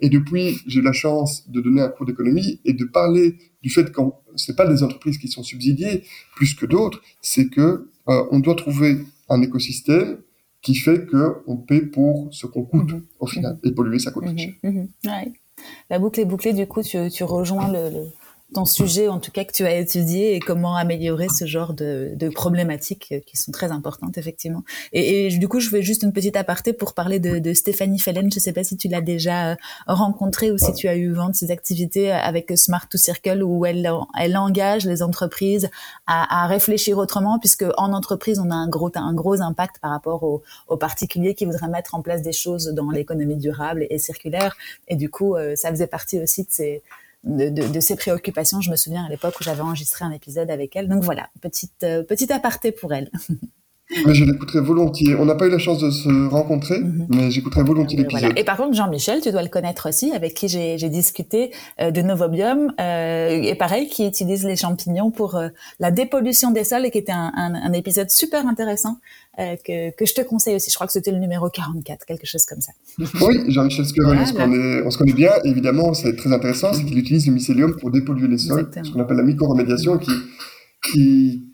et 0.02 0.10
depuis, 0.10 0.58
j'ai 0.66 0.82
la 0.82 0.94
chance 0.94 1.48
de 1.52 1.62
donner 1.62 1.82
un 1.82 1.90
cours 1.90 2.08
d'économie 2.08 2.60
et 2.66 2.74
de 2.74 2.86
parler 2.86 3.38
du 3.62 3.70
fait 3.70 3.92
que 3.92 4.02
c'est 4.36 4.56
pas 4.56 4.66
des 4.66 4.82
entreprises 4.82 5.20
qui 5.20 5.28
sont 5.28 5.44
subsidiées 5.44 6.04
plus 6.36 6.56
que 6.56 6.66
d'autres, 6.66 7.02
c'est 7.22 7.48
que 7.48 7.88
on 8.08 8.40
doit 8.40 8.56
trouver 8.56 8.98
un 9.30 9.42
écosystème 9.42 10.20
qui 10.62 10.76
fait 10.76 11.06
qu'on 11.06 11.58
paie 11.58 11.82
pour 11.82 12.30
ce 12.32 12.48
qu'on 12.48 12.64
coûte 12.64 12.94
mhm. 12.94 13.06
au 13.20 13.28
final. 13.28 13.58
Et 13.64 13.72
polluer, 13.72 14.00
ça 14.00 14.12
coûte 14.12 14.26
mmh, 14.26 14.86
La 15.90 16.00
boucle 16.00 16.20
est 16.20 16.26
bouclée, 16.26 16.54
du 16.54 16.68
coup, 16.68 16.84
tu, 16.84 17.10
tu 17.10 17.24
rejoins 17.24 17.72
le, 17.72 18.08
ton 18.54 18.66
sujet, 18.66 19.10
en 19.10 19.20
tout 19.20 19.32
cas, 19.32 19.44
que 19.44 19.52
tu 19.52 19.66
as 19.66 19.76
étudié 19.76 20.36
et 20.36 20.40
comment 20.40 20.78
améliorer 20.78 21.28
ce 21.28 21.46
genre 21.46 21.74
de, 21.74 22.12
de 22.16 22.30
problématiques 22.30 23.14
qui 23.26 23.36
sont 23.36 23.52
très 23.52 23.72
importantes, 23.72 24.18
effectivement. 24.18 24.64
Et, 24.94 25.30
du 25.38 25.48
coup, 25.50 25.60
je 25.60 25.70
fais 25.70 25.82
juste 25.82 26.04
une 26.04 26.14
petite 26.14 26.38
aparté 26.38 26.72
pour 26.72 26.94
parler 26.94 27.20
de, 27.20 27.40
de 27.40 27.54
Stéphanie 27.54 28.00
Fellen. 28.00 28.32
Je 28.32 28.38
ne 28.38 28.42
sais 28.42 28.54
pas 28.54 28.64
si 28.64 28.78
tu 28.78 28.88
l'as 28.88 29.02
déjà 29.02 29.52
euh, 29.52 29.56
rencontrée 29.88 30.50
ou 30.52 30.58
si 30.58 30.74
tu 30.74 30.88
as 30.88 30.96
eu 30.96 31.12
vent 31.12 31.30
de 31.30 31.36
ses 31.36 31.52
activités 31.52 32.12
avec 32.12 32.58
Smart 32.58 32.88
to 32.88 32.98
Circle 32.98 33.44
où 33.44 33.66
elle, 33.66 33.92
elle 34.18 34.38
engage 34.38 34.86
les 34.86 35.04
entreprises 35.04 35.70
à, 36.06 36.44
à 36.44 36.48
réfléchir 36.48 36.98
autrement 36.98 37.40
puisque 37.40 37.66
en 37.78 37.92
entreprise, 37.92 38.40
on 38.40 38.50
a 38.50 38.56
un 38.56 38.70
gros, 38.70 38.92
un 38.96 39.14
gros 39.14 39.42
impact 39.42 39.80
par 39.80 39.92
rapport 39.92 40.24
aux, 40.24 40.42
aux 40.70 40.78
particuliers 40.78 41.36
qui 41.36 41.46
voudraient 41.46 41.68
mettre 41.68 41.96
en 41.96 42.02
place 42.02 42.22
des 42.22 42.34
choses 42.34 42.68
dans 42.68 42.90
l'économie 42.92 43.36
durable 43.36 43.84
et, 43.84 43.96
et 43.96 44.00
circulaire. 44.00 44.56
Et 44.88 44.96
du 44.96 45.10
coup, 45.10 45.36
euh, 45.36 45.56
ça 45.56 45.70
faisait 45.70 45.88
partie 45.88 46.20
aussi 46.20 46.44
de 46.44 46.50
ces 46.50 46.82
de, 47.24 47.50
de, 47.50 47.68
de, 47.68 47.80
ses 47.80 47.96
préoccupations. 47.96 48.62
Je 48.62 48.72
me 48.72 48.76
souviens 48.76 49.06
à 49.06 49.10
l'époque 49.10 49.36
où 49.40 49.44
j'avais 49.44 49.62
enregistré 49.62 50.06
un 50.06 50.12
épisode 50.12 50.50
avec 50.50 50.76
elle. 50.76 50.88
Donc 50.88 51.04
voilà, 51.04 51.30
petite, 51.42 51.84
euh, 51.84 52.04
petite 52.04 52.32
aparté 52.32 52.72
pour 52.72 52.94
elle. 52.94 53.10
Mais 54.06 54.14
je 54.14 54.26
l'écouterai 54.26 54.60
volontiers. 54.60 55.16
On 55.16 55.26
n'a 55.26 55.36
pas 55.36 55.48
eu 55.48 55.50
la 55.50 55.60
chance 55.60 55.80
de 55.80 55.90
se 55.90 56.28
rencontrer, 56.28 56.80
mhm. 56.80 57.08
mais 57.10 57.32
j'écouterai 57.32 57.64
volontiers 57.64 57.98
l'épisode. 57.98 58.22
Voilà. 58.22 58.40
Et 58.40 58.44
par 58.44 58.58
contre, 58.58 58.74
Jean-Michel, 58.74 59.22
tu 59.22 59.32
dois 59.32 59.42
le 59.42 59.48
connaître 59.48 59.88
aussi, 59.88 60.12
avec 60.12 60.34
qui 60.34 60.50
j'ai 60.50 60.90
discuté 60.90 61.52
euh, 61.80 61.90
de 61.92 62.02
Novobium, 62.02 62.74
euh, 62.82 63.30
et 63.30 63.56
pareil, 63.56 63.88
qui 63.88 64.06
utilise 64.06 64.44
les 64.44 64.58
champignons 64.58 65.10
pour 65.10 65.36
euh, 65.36 65.48
la 65.80 65.92
dépollution 65.92 66.52
des 66.52 66.66
sols, 66.66 66.86
et 66.86 66.92
qui 66.92 66.98
était 66.98 67.14
un, 67.14 67.32
un, 67.36 67.56
un 67.56 67.74
épisode 67.74 68.10
super 68.10 68.46
intéressant 68.46 68.98
euh, 69.40 69.56
que, 69.64 69.96
que, 69.96 70.06
je 70.06 70.14
te 70.14 70.22
conseille 70.22 70.56
aussi. 70.56 70.70
Je 70.70 70.76
crois 70.76 70.88
que 70.88 70.94
c'était 70.94 71.12
le 71.12 71.20
numéro 71.20 71.50
44, 71.50 72.06
quelque 72.06 72.26
chose 72.26 72.46
comme 72.46 72.62
ça. 72.62 72.72
Oui, 73.22 73.52
Jean-Michel 73.52 73.86
on, 74.04 74.18
on, 74.18 74.92
se 74.92 74.98
connaît 74.98 75.14
bien. 75.14 75.32
évidemment, 75.44 75.94
c'est 75.94 76.16
très 76.16 76.32
intéressant, 76.32 76.74
c'est 76.74 76.84
qu'il 76.84 76.98
utilise 76.98 77.28
le 77.28 77.34
mycélium 77.34 77.76
pour 77.78 77.92
dépolluer 77.92 78.28
les 78.28 78.38
sols, 78.38 78.70
ce 78.84 78.92
qu'on 78.92 79.00
appelle 79.00 79.18
la 79.18 79.24
mycorremédiation, 79.24 79.98
qui, 79.98 80.12
qui 80.92 81.48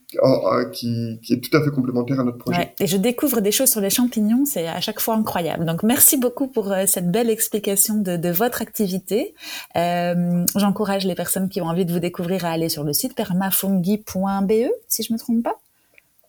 qui, 0.72 1.20
qui, 1.22 1.34
est 1.34 1.40
tout 1.40 1.56
à 1.58 1.64
fait 1.64 1.72
complémentaire 1.72 2.20
à 2.20 2.24
notre 2.24 2.38
projet. 2.38 2.60
Ouais, 2.60 2.74
et 2.80 2.88
je 2.88 2.98
découvre 2.98 3.42
des 3.42 3.52
choses 3.52 3.70
sur 3.70 3.82
les 3.82 3.90
champignons, 3.90 4.46
c'est 4.46 4.68
à 4.68 4.82
chaque 4.82 5.00
fois 5.00 5.16
incroyable. 5.16 5.66
Donc 5.66 5.84
merci 5.84 6.18
beaucoup 6.18 6.48
pour 6.48 6.72
euh, 6.72 6.86
cette 6.86 7.12
belle 7.12 7.30
explication 7.30 7.96
de, 7.96 8.18
de 8.18 8.30
votre 8.30 8.62
activité. 8.62 9.34
Euh, 9.76 10.46
J'encourage 10.56 11.06
les 11.06 11.16
personnes 11.16 11.50
qui 11.50 11.62
ont 11.62 11.66
envie 11.66 11.86
de 11.86 11.92
vous 11.92 12.00
découvrir 12.00 12.46
à 12.46 12.50
aller 12.50 12.70
sur 12.70 12.84
le 12.84 12.94
site 12.94 13.16
permafungi.be, 13.16 14.70
si 14.88 15.04
je 15.04 15.14
me 15.14 15.18
trompe 15.18 15.44
pas. 15.44 15.56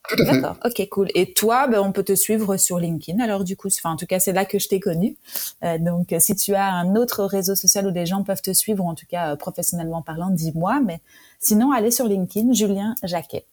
Tout 0.09 0.23
à 0.23 0.27
fait. 0.27 0.41
D'accord, 0.41 0.57
ok, 0.65 0.89
cool. 0.91 1.09
Et 1.15 1.33
toi, 1.33 1.67
ben, 1.67 1.81
on 1.81 1.93
peut 1.93 2.03
te 2.03 2.15
suivre 2.15 2.57
sur 2.57 2.79
LinkedIn. 2.79 3.23
Alors 3.23 3.43
du 3.43 3.57
coup, 3.57 3.69
enfin, 3.69 3.91
en 3.91 3.97
tout 3.97 4.07
cas, 4.07 4.21
c'est 4.21 4.33
là 4.33 4.45
que 4.45 4.59
je 4.59 4.69
t'ai 4.69 4.79
connu. 4.81 5.17
Euh, 5.63 5.79
donc, 5.79 6.15
si 6.19 6.37
tu 6.37 6.55
as 6.55 6.67
un 6.67 6.95
autre 6.97 7.25
réseau 7.25 7.55
social 7.55 7.87
où 7.87 7.91
des 7.91 8.05
gens 8.05 8.23
peuvent 8.23 8.43
te 8.43 8.53
suivre, 8.53 8.85
ou 8.85 8.89
en 8.89 8.95
tout 8.95 9.07
cas 9.09 9.33
euh, 9.33 9.37
professionnellement 9.37 10.03
parlant, 10.03 10.31
dis-moi. 10.31 10.81
Mais 10.85 11.01
sinon, 11.41 11.73
allez 11.73 11.91
sur 11.91 12.07
LinkedIn, 12.07 12.53
Julien 12.53 12.95
Jacquet. 13.03 13.47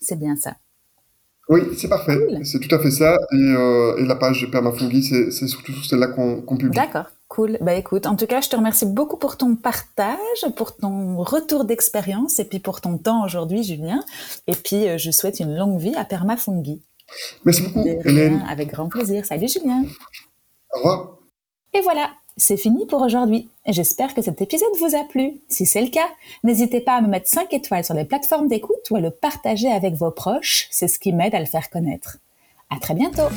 C'est 0.00 0.18
bien 0.18 0.34
ça. 0.36 0.56
Oui, 1.48 1.60
c'est 1.76 1.88
parfait. 1.88 2.18
C'est 2.44 2.60
tout 2.60 2.74
à 2.74 2.78
fait 2.78 2.90
ça. 2.90 3.16
Et, 3.32 3.36
euh, 3.36 4.06
la 4.06 4.16
page 4.16 4.42
de 4.42 4.46
Permafungi, 4.46 5.02
c'est 5.30 5.46
surtout 5.46 5.72
celle-là 5.82 6.08
qu'on 6.08 6.56
publie. 6.56 6.74
D'accord. 6.76 7.06
Cool. 7.28 7.58
Bah 7.60 7.74
écoute, 7.74 8.06
en 8.06 8.16
tout 8.16 8.26
cas, 8.26 8.40
je 8.40 8.48
te 8.48 8.56
remercie 8.56 8.86
beaucoup 8.86 9.18
pour 9.18 9.36
ton 9.36 9.54
partage, 9.54 10.16
pour 10.56 10.74
ton 10.74 11.18
retour 11.18 11.64
d'expérience 11.64 12.38
et 12.38 12.44
puis 12.44 12.58
pour 12.58 12.80
ton 12.80 12.96
temps 12.96 13.24
aujourd'hui, 13.24 13.62
Julien. 13.62 14.02
Et 14.46 14.54
puis, 14.54 14.88
euh, 14.88 14.96
je 14.96 15.10
souhaite 15.10 15.38
une 15.38 15.54
longue 15.54 15.78
vie 15.78 15.94
à 15.94 16.04
Permafungi. 16.06 16.80
Merci 17.44 17.62
beaucoup, 17.62 17.86
Hélène. 17.86 18.42
Avec 18.48 18.70
grand 18.70 18.88
plaisir. 18.88 19.26
Salut, 19.26 19.46
Julien. 19.46 19.84
Au 20.72 20.78
revoir. 20.78 21.18
Et 21.74 21.82
voilà, 21.82 22.10
c'est 22.38 22.56
fini 22.56 22.86
pour 22.86 23.02
aujourd'hui. 23.02 23.50
J'espère 23.66 24.14
que 24.14 24.22
cet 24.22 24.40
épisode 24.40 24.68
vous 24.80 24.96
a 24.96 25.04
plu. 25.04 25.42
Si 25.48 25.66
c'est 25.66 25.82
le 25.82 25.90
cas, 25.90 26.08
n'hésitez 26.44 26.80
pas 26.80 26.94
à 26.94 27.00
me 27.02 27.08
mettre 27.08 27.28
5 27.28 27.52
étoiles 27.52 27.84
sur 27.84 27.94
les 27.94 28.04
plateformes 28.04 28.48
d'écoute 28.48 28.90
ou 28.90 28.96
à 28.96 29.00
le 29.00 29.10
partager 29.10 29.70
avec 29.70 29.94
vos 29.94 30.10
proches. 30.10 30.68
C'est 30.70 30.88
ce 30.88 30.98
qui 30.98 31.12
m'aide 31.12 31.34
à 31.34 31.40
le 31.40 31.46
faire 31.46 31.68
connaître. 31.68 32.18
À 32.70 32.78
très 32.78 32.94
bientôt. 32.94 33.28